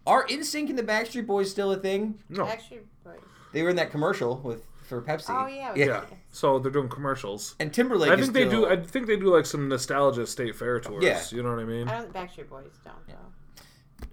Are 0.07 0.25
NSYNC 0.27 0.69
and 0.69 0.77
the 0.77 0.83
Backstreet 0.83 1.25
Boys 1.25 1.49
still 1.49 1.71
a 1.71 1.77
thing? 1.77 2.19
No. 2.29 2.45
Actually, 2.47 2.81
boys. 3.03 3.19
They 3.53 3.63
were 3.63 3.69
in 3.69 3.75
that 3.77 3.89
commercial 3.91 4.37
with 4.43 4.63
for 4.83 5.01
Pepsi. 5.01 5.29
Oh 5.29 5.47
yeah. 5.47 5.73
Yeah. 5.75 5.85
Yeah. 5.85 6.03
So 6.31 6.59
they're 6.59 6.71
doing 6.71 6.89
commercials. 6.89 7.55
And 7.59 7.73
Timberlake. 7.73 8.11
I 8.11 8.15
is 8.15 8.21
think 8.21 8.33
they 8.33 8.47
still- 8.47 8.63
do. 8.65 8.67
I 8.69 8.75
think 8.75 9.07
they 9.07 9.15
do 9.17 9.33
like 9.33 9.45
some 9.45 9.67
nostalgia 9.69 10.27
state 10.27 10.55
fair 10.55 10.79
tours. 10.79 11.03
Yeah. 11.03 11.21
You 11.31 11.41
know 11.41 11.49
what 11.51 11.59
I 11.59 11.63
mean? 11.65 11.87
I 11.87 11.99
don't. 12.01 12.11
Think 12.13 12.29
Backstreet 12.31 12.49
Boys 12.49 12.65
don't 12.83 13.07
though. 13.07 13.13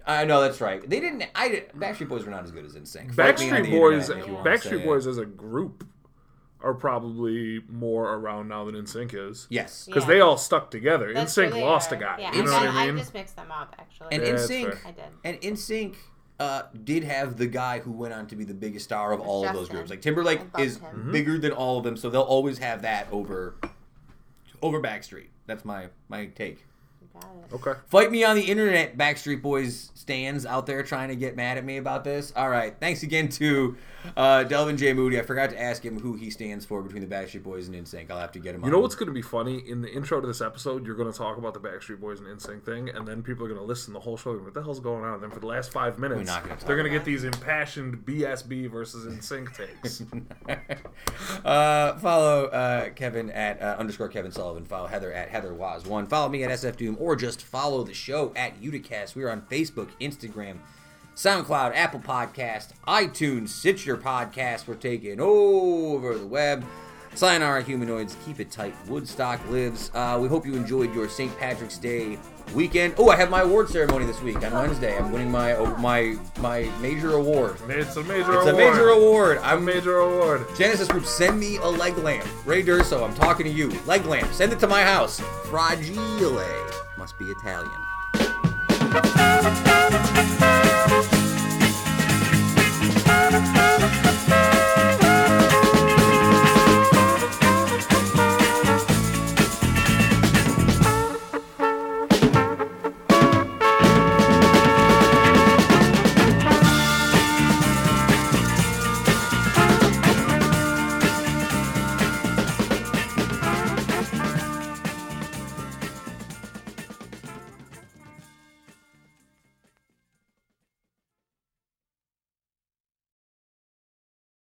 I 0.05 0.25
know 0.25 0.41
that's 0.41 0.59
right. 0.61 0.87
They 0.87 0.99
didn't. 0.99 1.23
I 1.35 1.65
Backstreet 1.77 2.09
Boys 2.09 2.25
were 2.25 2.31
not 2.31 2.43
as 2.43 2.51
good 2.51 2.65
as 2.65 2.75
NSYNC. 2.75 3.15
Fight 3.15 3.39
me 3.39 3.49
on 3.51 3.57
Backstreet 3.63 3.71
Boys. 3.71 4.09
internet 4.09 4.23
if 4.25 4.29
you 4.29 4.37
Backstreet 4.37 4.81
it. 4.81 4.85
Boys 4.85 5.07
as 5.07 5.17
a 5.17 5.25
group 5.25 5.87
are 6.61 6.73
probably 6.73 7.61
more 7.69 8.13
around 8.13 8.47
now 8.47 8.65
than 8.65 8.75
NSYNC 8.75 9.13
is. 9.29 9.47
Yes. 9.49 9.85
Because 9.85 10.03
Yeah. 10.03 10.07
they 10.09 10.21
all 10.21 10.37
stuck 10.37 10.71
together. 10.71 11.13
That's 11.13 11.33
NSYNC 11.35 11.59
lost 11.61 11.91
are. 11.91 11.95
a 11.95 11.99
guy. 11.99 12.17
Yeah, 12.19 12.33
you 12.33 12.43
know 12.43 12.51
I, 12.53 12.59
what 12.65 12.69
I 12.69 12.85
mean? 12.87 12.95
I 12.95 12.99
just 12.99 13.13
mixed 13.13 13.35
them 13.35 13.51
up 13.51 13.75
actually. 13.79 14.07
And 14.11 14.23
Yeah, 14.23 14.33
NSYNC. 14.33 14.77
I 14.85 14.91
did. 14.91 15.03
And 15.23 15.41
NSYNC 15.41 15.95
uh, 16.39 16.63
did 16.83 17.03
have 17.03 17.37
the 17.37 17.47
guy 17.47 17.79
who 17.79 17.91
went 17.91 18.13
on 18.13 18.27
to 18.27 18.35
be 18.35 18.43
the 18.43 18.53
biggest 18.53 18.85
star 18.85 19.13
of 19.13 19.21
all 19.21 19.45
of 19.47 19.53
those 19.53 19.69
groups. 19.69 19.89
Like 19.89 20.01
Timberlake 20.01 20.41
is 20.57 20.77
him. 20.77 20.83
Mm-hmm. 20.85 21.11
bigger 21.11 21.37
than 21.37 21.51
all 21.51 21.77
of 21.77 21.83
them, 21.83 21.95
so 21.95 22.09
they'll 22.09 22.21
always 22.21 22.57
have 22.57 22.81
that 22.81 23.07
over 23.11 23.55
over 24.61 24.81
Backstreet. 24.81 25.27
That's 25.45 25.63
my 25.65 25.89
my 26.09 26.25
take. 26.27 26.65
Okay. 27.53 27.73
Fight 27.87 28.11
me 28.11 28.23
on 28.23 28.35
the 28.35 28.41
internet, 28.41 28.97
Backstreet 28.97 29.41
Boys 29.41 29.91
stands 29.93 30.45
out 30.45 30.65
there 30.65 30.81
trying 30.83 31.09
to 31.09 31.15
get 31.15 31.35
mad 31.35 31.57
at 31.57 31.63
me 31.63 31.77
about 31.77 32.03
this. 32.03 32.33
All 32.35 32.49
right, 32.49 32.75
thanks 32.79 33.03
again 33.03 33.29
to 33.29 33.77
uh, 34.15 34.43
Delvin 34.43 34.77
J. 34.77 34.93
Moody. 34.93 35.19
I 35.19 35.23
forgot 35.23 35.49
to 35.51 35.61
ask 35.61 35.83
him 35.83 35.99
who 35.99 36.15
he 36.15 36.29
stands 36.29 36.65
for 36.65 36.81
between 36.81 37.07
the 37.07 37.15
Backstreet 37.15 37.43
Boys 37.43 37.67
and 37.67 37.75
NSYNC. 37.75 38.11
I'll 38.11 38.19
have 38.19 38.31
to 38.33 38.39
get 38.39 38.55
him. 38.55 38.63
You 38.63 38.71
know 38.71 38.79
what's 38.79 38.95
going 38.95 39.07
to 39.07 39.13
be 39.13 39.21
funny? 39.21 39.59
In 39.67 39.81
the 39.81 39.91
intro 39.91 40.21
to 40.21 40.27
this 40.27 40.41
episode, 40.41 40.85
you're 40.85 40.95
going 40.95 41.11
to 41.11 41.17
talk 41.17 41.37
about 41.37 41.53
the 41.53 41.59
Backstreet 41.59 41.99
Boys 41.99 42.19
and 42.19 42.27
NSYNC 42.27 42.63
thing, 42.63 42.89
and 42.89 43.07
then 43.07 43.21
people 43.23 43.45
are 43.45 43.49
going 43.49 43.59
to 43.59 43.65
listen 43.65 43.93
the 43.93 43.99
whole 43.99 44.17
show. 44.17 44.31
And 44.31 44.43
what 44.43 44.53
the 44.53 44.63
hell's 44.63 44.79
going 44.79 45.03
on? 45.03 45.15
And 45.15 45.23
then 45.23 45.31
for 45.31 45.39
the 45.39 45.47
last 45.47 45.71
five 45.71 45.99
minutes, 45.99 46.29
gonna 46.29 46.57
they're 46.65 46.75
going 46.75 46.91
to 46.91 46.97
get 46.97 47.05
these 47.05 47.23
impassioned 47.23 48.05
BSB 48.05 48.69
versus 48.69 49.05
NSYNC 49.05 49.55
takes. 49.55 50.03
uh, 51.45 51.97
follow 51.97 52.45
uh, 52.45 52.89
Kevin 52.89 53.29
at 53.31 53.61
uh, 53.61 53.75
underscore 53.77 54.09
Kevin 54.09 54.31
Sullivan. 54.31 54.65
Follow 54.65 54.87
Heather 54.87 55.11
at 55.11 55.29
Heather 55.29 55.53
Waz 55.53 55.85
one. 55.85 56.05
Follow 56.05 56.29
me 56.29 56.43
at 56.43 56.51
SF 56.51 56.77
Doom, 56.77 56.97
or 56.99 57.15
just 57.15 57.41
follow 57.41 57.83
the 57.83 57.93
show 57.93 58.33
at 58.35 58.61
Uticast. 58.61 59.15
We 59.15 59.23
are 59.23 59.29
on 59.29 59.41
Facebook, 59.43 59.89
Instagram, 59.99 60.57
SoundCloud, 61.15 61.75
Apple 61.75 61.99
Podcast, 61.99 62.69
iTunes, 62.87 63.49
Stitcher 63.49 63.97
Podcast. 63.97 64.67
We're 64.67 64.75
taking 64.75 65.19
over 65.19 66.17
the 66.17 66.25
web. 66.25 66.65
Sayonara, 67.15 67.61
humanoids. 67.61 68.17
Keep 68.25 68.39
it 68.39 68.49
tight. 68.49 68.73
Woodstock 68.87 69.39
lives. 69.49 69.91
Uh, 69.93 70.17
we 70.19 70.27
hope 70.27 70.47
you 70.47 70.55
enjoyed 70.55 70.93
your 70.95 71.07
St. 71.07 71.37
Patrick's 71.37 71.77
Day 71.77 72.17
weekend. 72.55 72.95
Oh, 72.97 73.09
I 73.09 73.15
have 73.15 73.29
my 73.29 73.41
award 73.41 73.69
ceremony 73.69 74.05
this 74.05 74.19
week 74.21 74.43
on 74.43 74.51
Wednesday. 74.51 74.97
I'm 74.97 75.11
winning 75.11 75.29
my 75.29 75.53
oh, 75.53 75.75
my 75.77 76.17
my 76.39 76.63
major 76.81 77.13
award. 77.13 77.57
it's 77.69 77.95
a 77.95 78.03
major 78.03 78.31
award. 78.31 78.47
It's 78.47 78.51
award. 78.51 78.53
a 78.53 78.57
major 78.57 78.87
award. 78.89 79.37
I'm 79.43 79.59
a 79.59 79.61
major 79.61 79.97
award. 79.99 80.47
Genesis 80.57 80.87
Group, 80.87 81.05
send 81.05 81.39
me 81.39 81.57
a 81.57 81.67
leg 81.67 81.95
lamp. 81.99 82.27
Ray 82.45 82.63
Durso, 82.63 83.07
I'm 83.07 83.13
talking 83.15 83.45
to 83.45 83.51
you. 83.51 83.69
Leg 83.85 84.05
lamp, 84.07 84.33
send 84.33 84.51
it 84.51 84.59
to 84.59 84.67
my 84.67 84.81
house. 84.81 85.19
Fragile. 85.45 86.41
Must 86.97 87.19
be 87.19 87.25
Italian. 87.25 87.69